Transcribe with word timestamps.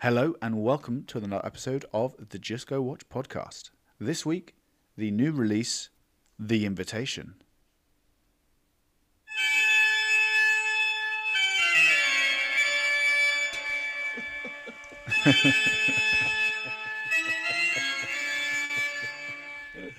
Hello 0.00 0.36
and 0.40 0.62
welcome 0.62 1.02
to 1.06 1.18
another 1.18 1.44
episode 1.44 1.84
of 1.92 2.28
the 2.30 2.38
Just 2.38 2.68
Go 2.68 2.80
Watch 2.80 3.08
podcast. 3.08 3.70
This 3.98 4.24
week, 4.24 4.54
the 4.96 5.10
new 5.10 5.32
release, 5.32 5.90
The 6.38 6.64
Invitation. 6.64 7.34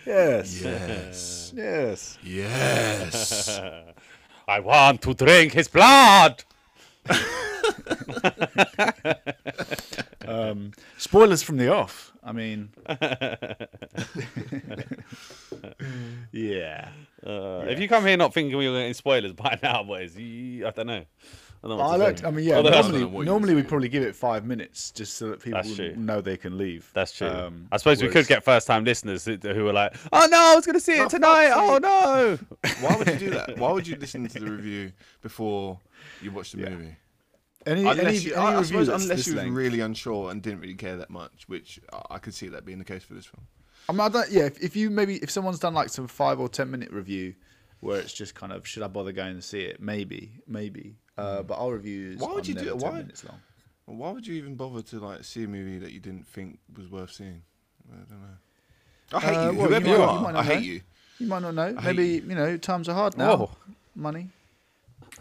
yes. 0.05 0.61
Yes. 0.61 1.54
Yes. 1.55 2.18
Yes. 2.23 3.59
I 4.47 4.59
want 4.59 5.02
to 5.04 5.13
drink 5.13 5.54
his 5.54 5.68
blood. 5.68 6.43
Um, 10.30 10.71
spoilers 10.98 11.42
from 11.43 11.57
the 11.57 11.74
off. 11.74 12.11
I 12.24 12.32
mean, 12.33 12.70
yeah. 16.32 16.89
Uh, 17.25 17.65
If 17.68 17.79
you 17.79 17.87
come 17.87 18.06
here 18.06 18.18
not 18.18 18.34
thinking 18.34 18.57
we 18.57 18.68
were 18.70 18.78
getting 18.78 18.93
spoilers 18.93 19.34
by 19.34 19.57
now, 19.64 19.84
boys, 19.84 20.15
you, 20.18 20.68
I 20.68 20.71
don't 20.71 20.87
know. 20.87 21.04
I 21.61 21.68
don't 21.68 21.78
know 21.78 21.84
I 21.84 21.97
looked. 21.97 22.20
say. 22.20 22.25
I 22.25 22.32
mean, 22.32 22.46
yeah. 22.46 22.56
Although- 22.56 22.70
Normally, 22.70 23.00
know 23.01 23.07
what 23.07 23.20
you 23.21 23.25
normally 23.25 23.56
we'd 23.56 23.68
probably 23.68 23.89
give 23.89 24.04
it 24.04 24.15
five 24.15 24.46
minutes 24.46 24.92
just 24.92 25.18
so 25.18 25.29
that 25.29 25.42
people 25.42 25.61
know 25.97 26.21
they 26.21 26.37
can 26.37 26.57
leave. 26.57 26.89
That's 26.93 27.11
true. 27.11 27.28
Um, 27.28 27.68
I 27.71 27.78
suppose 27.78 28.01
we 28.01 28.07
could 28.07 28.28
get 28.28 28.46
first-time 28.46 28.86
listeners 28.86 29.25
who 29.25 29.36
who 29.42 29.68
are 29.68 29.73
like, 29.73 29.93
"Oh 30.14 30.25
no, 30.32 30.37
I 30.37 30.56
was 30.56 30.65
going 30.65 30.75
to 30.75 30.79
see 30.79 30.93
it 30.93 31.04
For 31.04 31.09
tonight. 31.18 31.50
fuck's 31.50 31.59
Oh 31.61 31.78
no." 31.79 32.39
Why 32.88 32.95
would 32.95 33.08
you 33.09 33.16
do 33.20 33.30
that? 33.31 33.58
Why 33.58 33.72
would 33.73 33.88
you 33.88 33.98
listen 33.98 34.25
to 34.30 34.39
the 34.39 34.50
review 34.50 34.94
before 35.22 35.80
you 36.22 36.31
watch 36.31 36.53
the 36.53 36.61
Yeah. 36.61 36.70
movie? 36.70 36.95
Any, 37.66 37.81
Unless 37.81 37.99
any, 38.05 38.17
you, 38.17 38.33
any 38.36 38.41
I, 38.41 38.59
I 38.59 38.63
suppose 38.63 38.88
unless 38.88 39.27
you 39.27 39.36
were 39.36 39.49
really 39.52 39.81
unsure 39.81 40.31
and 40.31 40.41
didn't 40.41 40.61
really 40.61 40.75
care 40.75 40.95
that 40.97 41.09
much, 41.09 41.44
which 41.47 41.80
I- 42.09 42.17
could 42.19 42.33
see 42.33 42.47
that 42.47 42.63
being 42.66 42.80
the 42.80 42.86
case 42.86 43.03
for 43.03 43.13
this 43.13 43.25
film. 43.25 43.45
I 43.89 43.92
mean, 43.92 44.00
I 44.02 44.09
don't, 44.09 44.30
yeah. 44.31 44.44
If, 44.44 44.61
if 44.64 44.75
you 44.75 44.89
maybe 44.89 45.16
if 45.17 45.30
someone's 45.30 45.59
done 45.59 45.73
like 45.73 45.89
some 45.89 46.08
five 46.08 46.39
or 46.39 46.47
ten 46.47 46.72
minute 46.72 46.92
review 46.92 47.36
where 47.81 48.00
it's 48.00 48.14
just 48.14 48.34
kind 48.36 48.53
of 48.53 48.66
should 48.67 48.84
I 48.84 48.88
bother 48.88 49.11
going 49.11 49.36
to 49.36 49.42
see 49.42 49.61
it? 49.61 49.81
Maybe, 49.81 50.31
maybe. 50.47 50.95
Uh, 51.17 51.44
but 51.44 51.56
our 51.59 51.73
reviews 51.73 52.19
Why 52.19 52.34
would 52.34 52.47
you 52.47 52.53
do 52.56 52.67
it? 52.67 52.78
Why- 52.78 52.92
minutes 52.92 53.23
long. 53.25 53.39
Why 53.86 54.12
would 54.12 54.25
you 54.28 54.36
even 54.36 54.56
bother 54.56 54.81
to 54.84 55.00
like 55.00 55.23
see 55.23 55.44
a 55.44 55.47
movie 55.47 55.80
that 55.80 55.91
you 55.91 56.00
didn't 56.00 56.28
think 56.28 56.59
was 56.78 56.88
worth 56.89 57.12
seeing? 57.12 57.41
I 57.91 57.95
don't 58.08 58.22
know. 58.22 58.28
I 59.12 59.19
hate 59.19 59.36
Uh, 59.36 59.52
you, 59.52 59.58
well, 59.58 59.67
whoever 59.67 59.86
you 59.88 59.91
you, 59.94 59.97
might- 59.97 60.03
you 60.06 60.09
are. 60.09 60.22
might 60.22 60.30
I 60.30 60.31
not 60.34 60.45
hate 60.45 60.53
know. 60.56 60.59
you. 60.62 60.81
You 61.17 61.28
might 61.28 61.41
not 61.41 61.53
know. 61.56 61.75
I 61.78 61.81
Maybe 61.86 62.08
you. 62.08 62.22
you 62.22 62.36
know 62.36 62.56
times 62.58 62.88
are 62.88 62.94
hard 62.94 63.17
now. 63.17 63.36
Whoa. 63.36 63.52
Money. 63.95 64.30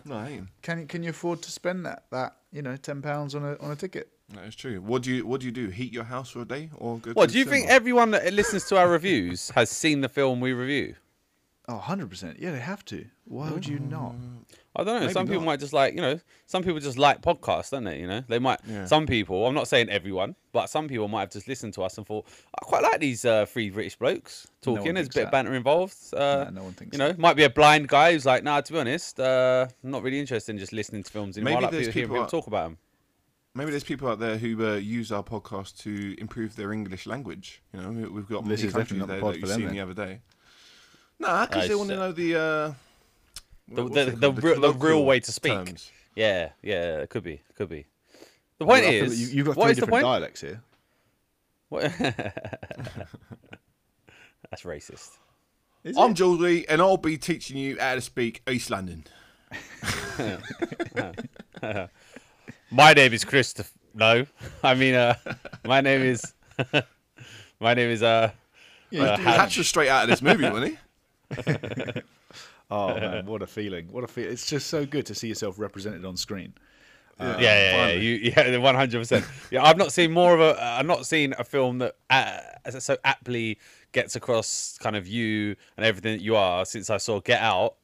No, 0.05 0.17
I 0.17 0.27
hate 0.27 0.35
him. 0.35 0.49
Can 0.63 0.87
can 0.87 1.03
you 1.03 1.11
afford 1.11 1.43
to 1.43 1.51
spend 1.51 1.87
that 1.87 2.05
that 2.11 2.37
you 2.53 2.63
know 2.63 2.77
ten 2.77 3.03
pounds 3.03 3.35
on 3.35 3.45
a 3.45 3.57
on 3.61 3.71
a 3.71 3.77
ticket? 3.77 4.11
That 4.35 4.45
is 4.45 4.55
true. 4.55 4.81
What 4.81 5.03
do 5.03 5.13
you 5.15 5.27
What 5.27 5.41
do 5.41 5.47
you 5.47 5.53
do? 5.53 5.69
Heat 5.69 5.93
your 5.93 6.05
house 6.05 6.31
for 6.31 6.43
a 6.43 6.45
day 6.45 6.71
or 6.77 6.99
go? 6.99 7.13
What 7.13 7.29
to 7.29 7.33
do 7.33 7.39
you 7.39 7.45
the 7.45 7.51
think? 7.51 7.69
Everyone 7.69 8.11
that 8.13 8.33
listens 8.33 8.65
to 8.67 8.77
our 8.77 8.89
reviews 8.89 9.51
has 9.51 9.71
seen 9.71 10.01
the 10.01 10.09
film 10.09 10.41
we 10.41 10.53
review. 10.53 10.95
Oh, 11.71 11.75
100 11.75 12.09
percent. 12.09 12.39
Yeah, 12.41 12.51
they 12.53 12.61
have 12.61 12.83
to. 12.87 13.05
Why 13.27 13.51
would 13.51 13.67
you 13.67 13.79
not? 13.79 14.15
I 14.75 14.85
don't 14.85 14.95
know. 14.95 15.01
Maybe 15.01 15.13
some 15.13 15.27
people 15.27 15.41
not. 15.43 15.47
might 15.47 15.61
just 15.61 15.73
like, 15.75 15.93
you 15.95 16.01
know, 16.01 16.19
some 16.47 16.63
people 16.63 16.81
just 16.81 16.97
like 16.97 17.21
podcasts, 17.21 17.71
don't 17.71 17.85
they? 17.85 18.01
You 18.01 18.07
know, 18.07 18.23
they 18.27 18.39
might. 18.39 18.61
Yeah. 18.67 18.87
Some 18.87 19.07
people, 19.07 19.47
I'm 19.47 19.55
not 19.55 19.69
saying 19.69 19.91
everyone, 19.91 20.35
but 20.53 20.71
some 20.71 20.89
people 20.89 21.09
might 21.09 21.21
have 21.21 21.31
just 21.31 21.47
listened 21.47 21.75
to 21.75 21.83
us 21.83 21.99
and 21.99 22.07
thought, 22.07 22.25
I 22.59 22.65
quite 22.65 22.83
like 22.83 23.01
these 23.01 23.25
uh, 23.27 23.45
three 23.45 23.69
British 23.69 23.97
blokes 23.97 24.47
one 24.65 24.77
talking. 24.77 24.95
There's 24.95 25.09
a 25.09 25.11
bit 25.11 25.15
that. 25.15 25.25
of 25.27 25.31
banter 25.33 25.55
involved. 25.55 25.97
Uh, 26.15 26.45
No, 26.45 26.51
no 26.51 26.63
one 26.65 26.73
thinks 26.73 26.95
You 26.97 26.99
know, 27.01 27.15
might 27.19 27.35
be 27.37 27.43
a 27.45 27.51
blind 27.51 27.89
guy 27.89 28.13
who's 28.13 28.25
like, 28.25 28.45
nah, 28.45 28.61
to 28.63 28.73
be 28.73 28.79
honest, 28.79 29.21
uh, 29.21 29.67
I'm 29.85 29.91
not 29.91 30.03
really 30.03 30.21
interested 30.21 30.53
in 30.53 30.59
just 30.59 30.73
listening 30.73 31.03
to 31.03 31.11
films 31.13 31.37
anymore. 31.37 31.55
Maybe 31.55 31.59
I 31.59 31.67
like 31.67 31.73
there's 31.73 31.87
people, 31.89 31.93
hearing 31.93 32.05
people 32.09 32.15
people 32.17 32.25
out- 32.25 32.31
talk 32.31 32.47
about 32.47 32.65
them. 32.69 32.79
Maybe 33.55 33.71
there's 33.73 33.85
people 33.85 34.09
out 34.09 34.21
there 34.21 34.39
who 34.39 34.67
uh, 34.67 34.77
use 34.77 35.11
our 35.13 35.25
podcast 35.25 35.79
to 35.83 36.15
improve 36.19 36.55
their 36.57 36.73
English 36.73 37.07
language. 37.07 37.61
You 37.75 37.83
know, 37.83 37.91
we- 37.91 38.09
we've 38.09 38.29
got 38.29 38.45
This 38.47 38.61
many 38.61 38.69
is 38.69 38.73
countries 38.75 39.01
the 39.01 39.07
there 39.07 39.21
pod 39.21 39.35
that 39.35 39.41
for 39.41 39.47
you've 39.47 39.55
seen 39.57 39.67
then. 39.67 39.75
the 39.75 39.81
other 39.81 39.95
day. 39.95 40.21
Nah, 41.21 41.47
because 41.47 41.69
they 41.69 41.75
want 41.75 41.91
to 41.91 41.97
know 41.97 42.13
the 42.13 42.35
uh, 42.37 42.73
The, 43.69 43.83
what's 43.83 43.95
the, 43.95 44.01
it 44.09 44.21
the, 44.21 44.31
called? 44.33 44.43
real, 44.45 44.61
the 44.61 44.73
real 44.73 45.05
way 45.05 45.21
to 45.21 45.33
speak. 45.33 45.53
terms. 45.53 45.91
Yeah, 46.15 46.51
yeah, 46.63 46.99
it 46.99 47.11
could 47.11 47.23
be, 47.23 47.35
it 47.35 47.55
could 47.57 47.69
be. 47.69 47.87
The 48.59 48.65
point 48.67 48.85
I 48.85 48.91
feel 48.91 49.05
is, 49.05 49.11
that 49.11 49.17
you, 49.33 49.37
you've 49.39 49.47
got 49.47 49.57
what 49.57 49.65
three 49.65 49.71
is 49.73 49.77
the 49.79 49.87
different 49.87 50.05
dialects 50.05 50.41
here. 50.41 50.61
What- 51.69 51.83
That's 54.51 54.63
racist. 54.65 55.11
Is 55.85 55.97
I'm 55.97 56.11
it? 56.11 56.15
Georgie, 56.15 56.69
and 56.69 56.81
I'll 56.81 56.97
be 56.97 57.17
teaching 57.19 57.57
you 57.57 57.77
how 57.79 57.95
to 57.95 58.01
speak 58.01 58.43
East 58.51 58.71
London. 58.71 59.05
My 62.71 62.93
name 62.95 63.13
is 63.13 63.25
Christopher. 63.25 63.71
No, 63.95 64.27
I 64.63 64.75
mean, 64.75 64.95
uh, 64.95 65.15
my 65.65 65.81
name 65.81 66.03
is, 66.03 66.23
my 67.61 67.75
name 67.75 67.91
is, 67.91 68.03
uh, 68.03 68.31
Yeah, 68.91 69.03
Uh, 69.03 69.17
you- 69.19 69.25
how- 69.25 69.33
Hatch 69.39 69.57
was 69.59 69.67
straight 69.69 69.89
out 69.89 70.05
of 70.05 70.11
this 70.11 70.21
movie, 70.23 70.45
wasn't 70.49 70.73
he? 70.73 70.79
oh 72.71 72.95
man, 72.95 73.27
what 73.27 73.43
a 73.43 73.47
feeling! 73.47 73.89
What 73.91 74.05
a 74.05 74.07
feel! 74.07 74.31
It's 74.31 74.47
just 74.47 74.69
so 74.69 74.87
good 74.87 75.07
to 75.07 75.15
see 75.15 75.29
yourself 75.29 75.59
represented 75.59 76.05
on 76.05 76.17
screen. 76.17 76.53
yeah, 77.21 77.39
yeah, 77.39 77.87
yeah, 77.87 77.93
you, 77.93 78.33
yeah, 78.37 78.57
one 78.59 78.75
hundred 78.75 78.99
percent. 79.01 79.25
Yeah, 79.51 79.65
I've 79.65 79.77
not 79.77 79.93
seen 79.93 80.13
more 80.13 80.35
of 80.35 80.41
a, 80.41 80.63
I've 80.63 80.87
not 80.87 81.07
seen 81.07 81.35
a 81.39 81.45
film 81.45 81.79
that 81.79 81.97
uh, 82.11 82.41
so 82.79 82.97
aptly 83.05 83.59
gets 83.93 84.17
across 84.17 84.79
kind 84.81 84.97
of 84.97 85.07
you 85.07 85.57
and 85.77 85.85
everything 85.85 86.17
that 86.17 86.23
you 86.23 86.37
are 86.37 86.65
since 86.65 86.91
I 86.91 86.97
saw 86.99 87.21
Get 87.21 87.41
Out, 87.41 87.77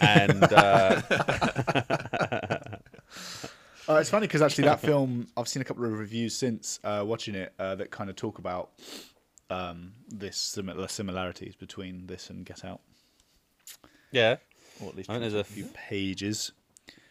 and 0.00 0.42
uh, 0.44 1.02
Uh, 3.86 3.96
it's 3.96 4.08
funny 4.08 4.26
because 4.26 4.40
actually 4.40 4.64
that 4.64 4.80
film, 4.80 5.26
I've 5.36 5.48
seen 5.48 5.60
a 5.60 5.64
couple 5.64 5.84
of 5.84 5.92
reviews 5.98 6.34
since 6.34 6.80
uh, 6.84 7.04
watching 7.06 7.34
it 7.34 7.52
uh, 7.58 7.74
that 7.74 7.90
kind 7.90 8.08
of 8.08 8.16
talk 8.16 8.38
about 8.38 8.70
um, 9.50 9.92
this 10.08 10.36
similar 10.36 10.88
similarities 10.88 11.54
between 11.56 12.06
this 12.06 12.30
and 12.30 12.44
Get 12.44 12.64
Out, 12.64 12.80
yeah, 14.10 14.36
or 14.80 14.88
at 14.88 14.96
least 14.96 15.10
I 15.10 15.14
think 15.14 15.22
there's 15.22 15.34
a 15.34 15.38
a 15.38 15.44
few 15.44 15.66
pages. 15.74 16.52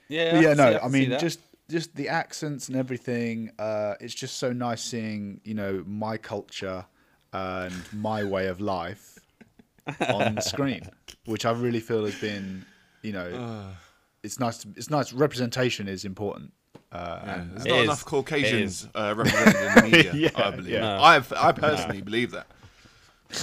yeah, 0.07 0.39
yeah, 0.39 0.49
can 0.49 0.57
no, 0.57 0.71
see- 0.71 0.75
I 0.75 0.79
can 0.79 0.91
mean 0.91 1.19
just 1.19 1.39
just 1.69 1.95
the 1.95 2.09
accents 2.09 2.67
and 2.67 2.77
everything. 2.77 3.51
Uh, 3.57 3.95
it's 3.99 4.13
just 4.13 4.37
so 4.37 4.51
nice 4.53 4.81
seeing 4.81 5.41
you 5.43 5.53
know 5.53 5.83
my 5.87 6.17
culture 6.17 6.85
and 7.31 7.73
my 7.93 8.23
way 8.23 8.47
of 8.47 8.61
life 8.61 9.19
on 10.09 10.39
screen, 10.41 10.81
which 11.25 11.45
I 11.45 11.51
really 11.51 11.79
feel 11.79 12.05
has 12.05 12.19
been 12.19 12.65
you 13.01 13.11
know 13.13 13.69
it's 14.23 14.39
nice. 14.39 14.59
To, 14.59 14.69
it's 14.75 14.89
nice. 14.89 15.13
Representation 15.13 15.87
is 15.87 16.05
important. 16.05 16.53
Uh, 16.93 17.21
and 17.25 17.51
There's 17.57 17.65
not 17.65 17.77
is. 17.79 17.83
enough 17.85 18.05
Caucasians 18.05 18.87
uh, 18.93 19.13
represented 19.17 19.55
in 19.55 19.75
the 19.75 19.81
media, 19.97 20.13
Yeah, 20.13 20.29
I 20.35 20.51
believe. 20.51 20.73
yeah. 20.73 20.79
No. 20.81 20.95
I 20.97 21.15
I 21.35 21.51
personally 21.51 22.01
believe 22.01 22.31
that. 22.31 22.47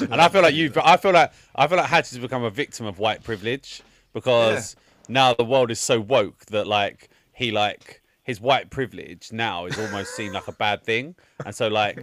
And 0.00 0.20
I 0.20 0.28
feel 0.28 0.42
like 0.42 0.54
you, 0.54 0.72
I 0.76 0.96
feel 0.96 1.12
like 1.12 1.32
I 1.56 1.66
feel 1.66 1.76
like 1.78 1.88
Hatch 1.88 2.10
has 2.10 2.18
become 2.18 2.44
a 2.44 2.50
victim 2.50 2.86
of 2.86 3.00
white 3.00 3.24
privilege 3.24 3.82
because 4.12 4.76
now 5.08 5.34
the 5.34 5.44
world 5.44 5.72
is 5.72 5.80
so 5.80 6.00
woke 6.00 6.44
that 6.46 6.68
like 6.68 7.10
he 7.32 7.50
like 7.50 8.00
his 8.22 8.40
white 8.40 8.70
privilege 8.70 9.32
now 9.32 9.66
is 9.66 9.76
almost 9.78 10.14
seen 10.14 10.32
like 10.32 10.46
a 10.46 10.52
bad 10.52 10.84
thing, 10.84 11.16
and 11.44 11.54
so 11.54 11.68
like. 11.68 11.98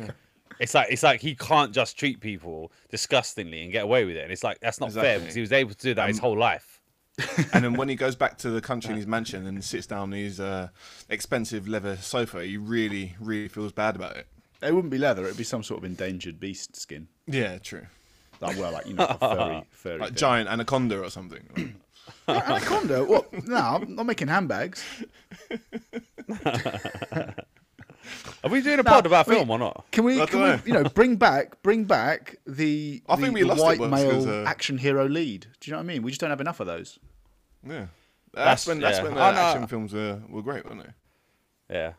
It's 0.59 0.73
like 0.73 0.87
it's 0.89 1.03
like 1.03 1.21
he 1.21 1.35
can't 1.35 1.71
just 1.71 1.99
treat 1.99 2.19
people 2.19 2.71
disgustingly 2.89 3.61
and 3.61 3.71
get 3.71 3.83
away 3.83 4.05
with 4.05 4.15
it. 4.15 4.23
And 4.23 4.31
it's 4.31 4.43
like 4.43 4.59
that's 4.59 4.79
not 4.79 4.91
fair 4.91 5.19
because 5.19 5.35
he 5.35 5.41
was 5.41 5.51
able 5.51 5.69
to 5.75 5.77
do 5.77 5.93
that 5.93 6.07
his 6.07 6.17
whole 6.17 6.35
life. 6.35 6.76
And 7.53 7.63
then 7.63 7.73
when 7.73 7.89
he 7.89 7.95
goes 7.95 8.15
back 8.15 8.37
to 8.39 8.49
the 8.51 8.61
country 8.61 8.91
in 8.91 8.97
his 8.97 9.07
mansion 9.07 9.47
and 9.47 9.63
sits 9.63 9.87
down 9.87 9.99
on 9.99 10.11
his 10.11 10.39
uh, 10.39 10.69
expensive 11.09 11.67
leather 11.67 11.97
sofa, 11.97 12.43
he 12.45 12.57
really, 12.57 13.15
really 13.19 13.47
feels 13.47 13.71
bad 13.71 13.95
about 13.95 14.15
it. 14.17 14.27
it 14.61 14.73
wouldn't 14.73 14.91
be 14.91 14.97
leather. 14.99 15.25
It'd 15.25 15.37
be 15.37 15.43
some 15.43 15.63
sort 15.63 15.79
of 15.79 15.85
endangered 15.85 16.39
beast 16.39 16.75
skin. 16.75 17.07
Yeah, 17.25 17.57
true. 17.57 17.87
Like, 18.39 18.57
well, 18.59 18.71
like 18.71 18.85
you 18.85 18.93
know, 18.93 19.05
a 19.09 19.17
furry, 19.17 19.63
furry. 19.71 19.97
Like 19.97 20.09
thing. 20.09 20.17
giant 20.17 20.49
anaconda 20.49 21.01
or 21.01 21.09
something. 21.09 21.75
Anaconda? 22.27 23.03
What? 23.03 23.33
No, 23.47 23.57
I'm 23.57 23.95
not 23.95 24.05
making 24.05 24.27
handbags. 24.29 24.83
Are 28.43 28.49
we 28.49 28.61
doing 28.61 28.79
a 28.79 28.83
pod 28.83 29.05
about 29.05 29.27
wait. 29.27 29.35
film 29.35 29.49
or 29.49 29.59
not? 29.59 29.85
Can 29.91 30.05
we, 30.05 30.15
can 30.25 30.39
don't 30.39 30.63
we, 30.65 30.71
you 30.71 30.77
know, 30.81 30.87
bring 30.89 31.17
back, 31.17 31.61
bring 31.63 31.83
back 31.83 32.37
the, 32.45 33.01
I 33.09 33.15
the, 33.15 33.21
think 33.21 33.33
we 33.33 33.41
the 33.41 33.47
lost 33.47 33.59
it 33.61 33.63
white 33.65 33.79
once 33.79 33.91
male 33.91 34.11
'cause, 34.11 34.27
uh, 34.27 34.43
action 34.47 34.77
hero 34.77 35.07
lead? 35.07 35.47
Do 35.59 35.69
you 35.69 35.71
know 35.73 35.79
what 35.79 35.83
I 35.83 35.87
mean? 35.87 36.03
We 36.03 36.11
just 36.11 36.21
don't 36.21 36.29
have 36.29 36.39
enough 36.39 36.59
of 36.61 36.67
those. 36.67 36.99
Yeah. 37.69 37.85
That's, 38.33 38.65
That's- 38.65 38.67
when 38.67 38.79
that's 38.79 38.97
yeah. 38.97 39.03
when 39.03 39.13
the 39.15 39.21
Oh, 39.25 39.31
no. 39.31 39.37
action 39.39 39.67
films 39.67 39.93
were, 39.93 40.21
were 40.29 40.41
great, 40.41 40.65
weren't 40.65 40.83
they? 40.83 41.75
Yeah, 41.75 41.93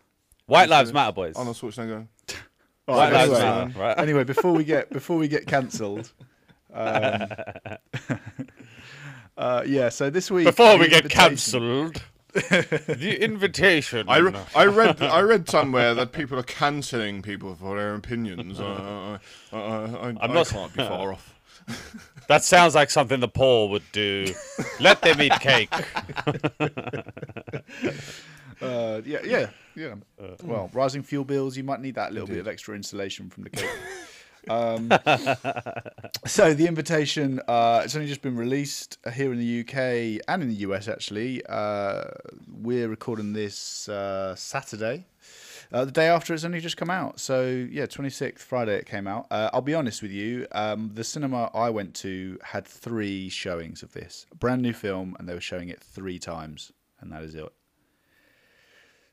White 0.47 0.69
Lives 0.69 0.93
Matter, 0.93 1.13
boys. 1.13 1.35
Arnold 1.37 1.57
Schwarzenegger. 1.57 2.07
White 2.87 3.13
Lives 3.13 3.33
anyway, 3.33 3.41
Matter, 3.67 3.79
right? 3.81 3.99
anyway, 3.99 4.25
before 4.25 4.53
we 4.53 4.65
get 4.65 4.91
before 4.91 5.17
we 5.19 5.29
get 5.29 5.47
cancelled, 5.47 6.13
um, 6.73 7.27
uh, 9.37 9.63
yeah. 9.67 9.89
So 9.89 10.11
this 10.11 10.31
week, 10.31 10.47
Before 10.47 10.79
we 10.79 10.89
get 10.89 11.09
cancelled, 11.09 12.03
the 12.33 13.19
invitation. 13.21 14.09
I, 14.09 14.19
re- 14.19 14.35
I 14.55 14.67
read 14.67 15.03
I 15.03 15.21
read 15.21 15.49
somewhere 15.49 15.95
that 15.95 16.13
people 16.13 16.39
are 16.39 16.43
cancelling 16.45 17.23
people 17.23 17.55
for 17.55 17.77
their 17.77 17.95
opinions. 17.95 18.59
Uh, 18.69 19.19
I, 19.53 19.57
I, 19.57 19.59
I, 19.59 19.61
I, 19.61 20.09
I'm 20.09 20.19
I 20.21 20.27
not- 20.29 20.47
can't 20.49 20.73
be 20.75 20.83
far 20.87 21.13
off. 21.13 21.35
That 22.29 22.45
sounds 22.45 22.75
like 22.75 22.91
something 22.91 23.21
the 23.21 23.29
poor 23.29 23.69
would 23.71 23.91
do. 23.91 24.35
Let 24.81 25.01
them 25.01 25.21
eat 25.23 25.33
cake. 25.41 25.73
Uh, 28.61 29.01
yeah, 29.05 29.21
yeah, 29.25 29.47
yeah. 29.77 29.95
well, 30.43 30.69
rising 30.73 31.03
fuel 31.03 31.25
bills, 31.25 31.57
you 31.57 31.63
might 31.63 31.81
need 31.81 31.95
that 31.95 32.13
little 32.13 32.27
bit 32.27 32.39
of 32.39 32.49
extra 32.49 32.75
insulation 32.75 33.31
from 33.31 33.45
the 33.45 33.51
cake. 33.51 33.71
um, 34.49 34.89
so 36.27 36.55
the 36.55 36.67
invitation, 36.67 37.41
uh, 37.47 37.83
it's 37.85 37.95
only 37.95 38.09
just 38.09 38.23
been 38.23 38.37
released 38.37 38.99
here 39.15 39.33
in 39.33 39.39
the 39.39 39.61
UK 39.61 40.21
and 40.27 40.43
in 40.43 40.49
the 40.49 40.57
US. 40.57 40.89
Actually, 40.89 41.43
uh, 41.49 42.05
we're 42.61 42.89
recording 42.89 43.33
this 43.33 43.89
uh, 43.89 44.35
Saturday. 44.35 45.07
Uh, 45.71 45.85
the 45.85 45.93
day 45.93 46.07
after 46.09 46.33
it's 46.33 46.45
only 46.45 46.61
just 46.61 46.77
come 46.79 46.89
out. 46.91 47.21
So 47.21 47.47
yeah, 47.71 47.85
26th 47.87 48.39
Friday 48.39 48.77
it 48.77 48.87
came 48.87 49.07
out. 49.07 49.27
Uh, 49.31 49.51
I'll 49.53 49.61
be 49.61 49.75
honest 49.75 50.01
with 50.03 50.11
you, 50.11 50.47
um, 50.53 50.91
the 50.95 51.05
cinema 51.05 51.51
I 51.53 51.69
went 51.71 51.95
to 51.97 52.39
had 52.43 52.67
three 52.67 53.29
showings 53.29 53.83
of 53.83 53.93
this, 53.93 54.27
a 54.33 54.35
brand 54.35 54.63
new 54.63 54.73
film, 54.73 55.15
and 55.19 55.29
they 55.29 55.35
were 55.35 55.41
showing 55.41 55.69
it 55.69 55.81
three 55.83 56.19
times, 56.19 56.73
and 57.01 57.13
that 57.13 57.23
is 57.23 57.35
it. 57.35 57.45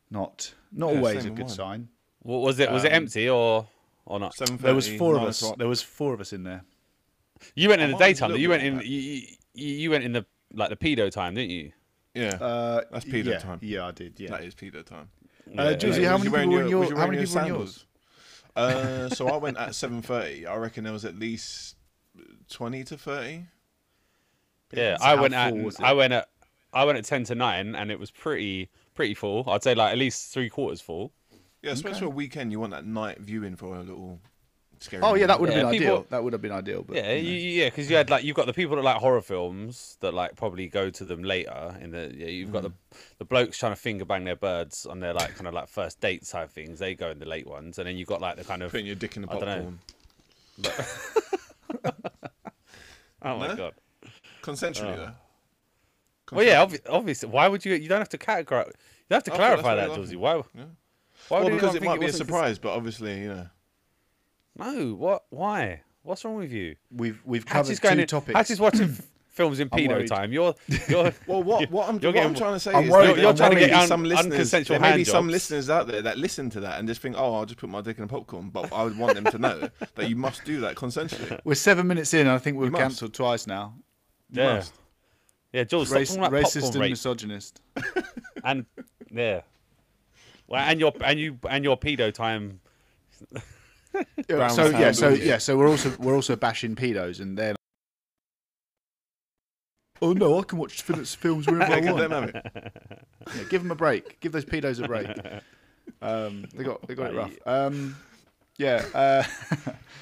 Not 0.10 0.54
not 0.72 0.92
Yeah, 0.92 0.98
always 0.98 1.26
a 1.26 1.30
good 1.30 1.40
mine. 1.48 1.50
sign. 1.50 1.90
What 2.20 2.42
was 2.42 2.60
it? 2.60 2.72
Was 2.72 2.84
it 2.84 2.92
Um, 2.92 3.04
empty 3.04 3.30
or 3.30 3.68
or 4.06 4.20
not? 4.20 4.34
There 4.60 4.76
was 4.76 4.88
four 4.88 5.16
of 5.18 5.24
us. 5.24 5.42
o'clock. 5.42 5.58
There 5.58 5.68
was 5.68 5.82
four 5.82 6.14
of 6.14 6.22
us 6.22 6.32
in 6.32 6.44
there. 6.44 6.64
You 7.56 7.70
went 7.70 7.82
in 7.82 7.88
I 7.90 7.92
the 7.92 7.94
might 7.94 8.00
be 8.00 8.04
a 8.06 8.14
daytime. 8.14 8.36
You 8.38 8.50
went 8.50 8.64
in. 8.64 8.80
You, 8.80 9.22
you, 9.54 9.68
you 9.76 9.90
went 9.92 10.04
in 10.04 10.14
the 10.14 10.26
like 10.54 10.70
the 10.70 10.76
pedo 10.78 11.12
time, 11.12 11.34
didn't 11.34 11.50
you? 11.52 11.72
Yeah, 12.14 12.36
Uh, 12.36 12.82
That's 12.92 13.04
pedo 13.04 13.26
yeah, 13.26 13.40
time. 13.40 13.60
Yeah, 13.62 13.88
I 13.88 13.92
did. 13.92 14.18
Yeah. 14.20 14.30
that 14.30 14.44
is 14.46 14.56
pedo 14.56 14.86
time. 14.86 15.10
Uh, 15.48 15.52
Yeah. 15.70 15.74
Juicy, 15.74 16.04
how 16.04 16.18
many 16.18 16.30
people 16.30 16.38
were 16.40 16.44
in 16.44 16.52
your- 16.52 16.68
your? 16.68 16.98
How 16.98 17.06
many 17.08 17.18
your 17.18 17.28
people 17.28 17.42
were 17.42 17.48
in 17.48 17.54
yours? 17.56 17.86
Uh, 18.56 19.10
so 19.10 19.28
I 19.28 19.38
went 19.38 19.58
at 19.58 19.76
seven 19.76 20.02
thirty. 20.02 20.46
I 20.46 20.56
reckon 20.58 20.84
there 20.84 20.94
was 20.94 21.06
at 21.06 21.18
least 21.18 21.76
twenty 22.50 22.84
to 22.86 22.98
thirty. 22.98 23.46
Yeah, 24.72 24.98
So 24.98 25.04
I 25.06 25.16
went 25.16 25.34
at 25.34 25.50
full 25.52 25.60
was 25.64 25.80
I 25.80 25.94
went 25.94 26.14
at 26.14 26.30
I 26.74 26.84
went 26.86 26.98
at 26.98 27.06
ten 27.06 27.24
to 27.26 27.36
nine, 27.36 27.76
and 27.76 27.92
it 27.92 28.00
was 28.00 28.12
pretty 28.12 28.70
pretty 28.94 29.14
full. 29.14 29.50
I'd 29.50 29.64
say 29.64 29.76
like 29.76 29.92
at 29.92 29.98
least 29.98 30.34
three 30.34 30.50
quarters 30.50 30.82
full. 30.82 31.14
Yeah, 31.62 31.72
especially 31.72 31.98
Okay. 31.98 32.00
for 32.06 32.06
a 32.06 32.10
weekend, 32.16 32.52
you 32.52 32.60
want 32.60 32.72
that 32.72 32.86
night 32.86 33.20
viewing 33.20 33.56
for 33.56 33.76
a 33.76 33.82
little 33.82 34.20
scary. 34.80 35.04
Oh 35.04 35.16
yeah, 35.16 35.28
that 35.28 35.40
would 35.40 35.50
have 35.50 35.58
Yeah, 35.58 35.64
been 35.64 35.72
people- 35.80 35.88
ideal. 35.96 36.06
That 36.10 36.24
would 36.24 36.34
have 36.34 36.42
been 36.42 36.52
ideal. 36.52 36.84
But 36.84 36.98
Yeah, 36.98 37.14
you 37.14 37.32
know. 37.32 37.64
yeah, 37.64 37.70
because 37.70 37.90
you 37.90 37.96
had 37.96 38.10
like 38.10 38.24
you've 38.24 38.36
got 38.36 38.46
the 38.46 38.54
people 38.54 38.76
that 38.76 38.82
like 38.84 38.98
horror 38.98 39.22
films 39.22 39.98
that 40.02 40.14
like 40.14 40.36
probably 40.36 40.68
go 40.68 40.90
to 40.90 41.06
them 41.06 41.24
later. 41.24 41.76
In 41.82 41.92
the 41.92 42.14
yeah, 42.16 42.28
you've 42.28 42.52
got 42.52 42.64
the 42.64 42.70
mm-hmm. 42.70 42.98
the 43.20 43.26
blokes 43.26 43.58
trying 43.58 43.72
to 43.72 43.76
finger 43.78 44.06
bang 44.06 44.24
their 44.24 44.36
birds 44.36 44.86
on 44.86 45.00
their 45.00 45.14
like 45.14 45.36
kind 45.36 45.48
of 45.48 45.54
like 45.54 45.68
first 45.68 46.00
date 46.02 46.26
type 46.26 46.52
things. 46.52 46.80
They 46.80 46.96
go 46.96 47.10
in 47.10 47.20
the 47.20 47.26
late 47.26 47.48
ones, 47.48 47.78
and 47.78 47.88
then 47.88 47.98
you've 47.98 48.08
got 48.08 48.22
like 48.22 48.38
the 48.38 48.44
kind 48.44 48.64
of 48.64 48.72
putting 48.72 48.86
your 48.86 48.96
dick 48.96 49.16
in 49.16 49.24
the 49.24 49.32
I 49.32 49.40
dunno. 49.40 49.56
popcorn. 49.56 49.80
oh 53.22 53.38
my 53.38 53.48
No? 53.48 53.56
god. 53.56 53.74
Consensually 54.42 54.94
oh. 54.94 54.98
though. 54.98 55.12
Well, 56.32 56.46
yeah, 56.46 56.66
obvi- 56.66 56.82
obviously. 56.90 57.30
Why 57.30 57.48
would 57.48 57.64
you? 57.66 57.76
You 57.76 57.88
don't 57.88 58.00
have 58.00 58.10
to 58.10 58.18
categorize. 58.18 58.68
You 58.68 58.74
don't 59.10 59.18
have 59.18 59.24
to 59.26 59.32
oh, 59.32 59.36
I 59.36 59.38
thought 59.38 59.38
that's 59.38 59.62
clarify 59.62 59.76
that, 59.76 59.92
I 59.92 59.96
Josie. 59.96 60.16
Why? 60.16 60.36
Yeah. 60.56 60.64
Why 61.30 61.40
Well, 61.42 61.50
because 61.50 61.76
it 61.76 61.80
think 61.80 61.86
might 61.92 62.00
be 62.00 62.06
a 62.06 62.10
wasn't 62.10 62.28
surprise, 62.28 62.60
but 62.60 62.72
obviously, 62.72 63.20
you 63.22 63.28
know. 63.30 63.48
Dis- 64.58 64.66
No. 64.66 64.94
What? 64.96 65.24
Why? 65.30 65.82
What's 66.04 66.24
wrong 66.24 66.36
with 66.36 66.52
you? 66.52 66.76
we've 66.92 67.20
we've 67.26 67.46
covered 67.46 67.66
Hatchie's 67.68 67.80
two 67.80 67.88
going 67.88 68.00
in, 68.02 68.08
topics. 68.08 68.38
Hatchie's 68.38 68.60
watching 68.60 68.96
films 69.30 69.60
in 69.60 69.70
I'm 69.72 69.80
pedo 69.80 70.06
time. 70.06 70.32
You're 70.32 70.54
you're 70.88 71.12
Well, 71.28 71.42
what 71.44 71.70
what 71.72 71.90
I'm, 71.90 72.00
You're 72.00 72.14
what 72.14 72.24
I'm 72.26 72.36
trying 72.36 72.54
to 72.54 72.60
say 72.60 72.72
I'm 72.74 72.84
is 72.86 72.90
worried- 72.92 73.08
there 73.10 73.18
you're 73.24 73.32
may 73.34 73.38
trying 73.38 73.52
to 73.52 73.60
get 73.60 73.74
un- 73.74 73.88
some 73.88 74.04
listeners. 74.04 74.52
unconsensual 74.52 74.68
There 74.68 74.80
may 74.80 74.92
be 74.92 74.98
hand 75.00 75.08
some 75.08 75.28
listeners 75.30 75.70
out 75.70 75.88
there 75.88 76.02
that 76.04 76.18
listen 76.20 76.50
to 76.52 76.60
that 76.60 76.78
and 76.80 76.88
just 76.88 77.02
think, 77.02 77.16
"Oh, 77.18 77.34
I'll 77.36 77.46
just 77.46 77.60
put 77.60 77.70
my 77.70 77.82
dick 77.82 77.98
in 77.98 78.04
a 78.04 78.08
popcorn." 78.08 78.50
But 78.50 78.72
I 78.72 78.84
would 78.84 78.98
want 78.98 79.16
them 79.16 79.26
to 79.26 79.38
know 79.40 79.70
that 79.96 80.10
you 80.10 80.16
must 80.16 80.46
do 80.46 80.62
that 80.62 80.76
consensually. 80.76 81.40
We're 81.44 81.56
seven 81.56 81.88
minutes 81.88 82.14
in. 82.14 82.22
and 82.22 82.30
I 82.30 82.38
think 82.38 82.58
we've 82.58 82.72
cancelled 82.74 83.14
twice 83.16 83.48
now. 83.48 83.74
You 84.32 84.42
yeah 84.44 84.56
must. 84.58 84.74
yeah. 85.54 85.64
Jules, 85.64 85.92
Race, 85.92 86.10
talking 86.10 86.24
about 86.24 86.34
racist 86.44 86.72
and 86.74 86.76
rape 86.82 86.92
misogynist. 86.92 87.62
and 88.44 88.66
yeah. 89.12 89.42
Well, 90.48 90.62
and 90.62 90.80
your 90.80 90.94
and 91.04 91.20
you 91.20 91.40
and 91.50 91.64
your 91.64 91.78
pedo 91.80 92.14
time. 92.14 92.60
Brown 94.28 94.50
so 94.50 94.70
yeah, 94.70 94.92
so 94.92 95.10
yeah, 95.10 95.38
so 95.38 95.58
we're 95.58 95.70
also 95.70 95.94
we're 96.00 96.16
also 96.16 96.36
bashing 96.36 96.76
pedos, 96.76 97.20
and 97.20 97.38
then. 97.38 97.56
Oh 100.02 100.14
no! 100.14 100.40
I 100.40 100.44
can 100.44 100.58
watch 100.60 100.82
fil- 100.82 101.04
films 101.06 101.48
wherever 101.48 101.74
I 101.74 101.80
want. 101.92 101.98
them 101.98 102.12
have 102.12 102.30
it. 102.30 102.46
Yeah, 103.36 103.44
give 103.50 103.62
them 103.64 103.72
a 103.72 103.76
break. 103.76 104.20
Give 104.20 104.32
those 104.32 104.46
pedos 104.46 104.84
a 104.84 104.88
break. 104.88 105.08
Um, 106.02 106.46
they 106.56 106.64
got 106.64 106.86
they 106.88 106.96
got 106.96 107.14
it 107.14 107.16
rough. 107.16 107.38
Um, 107.46 107.96
yeah. 108.58 108.84
Uh, 108.94 109.24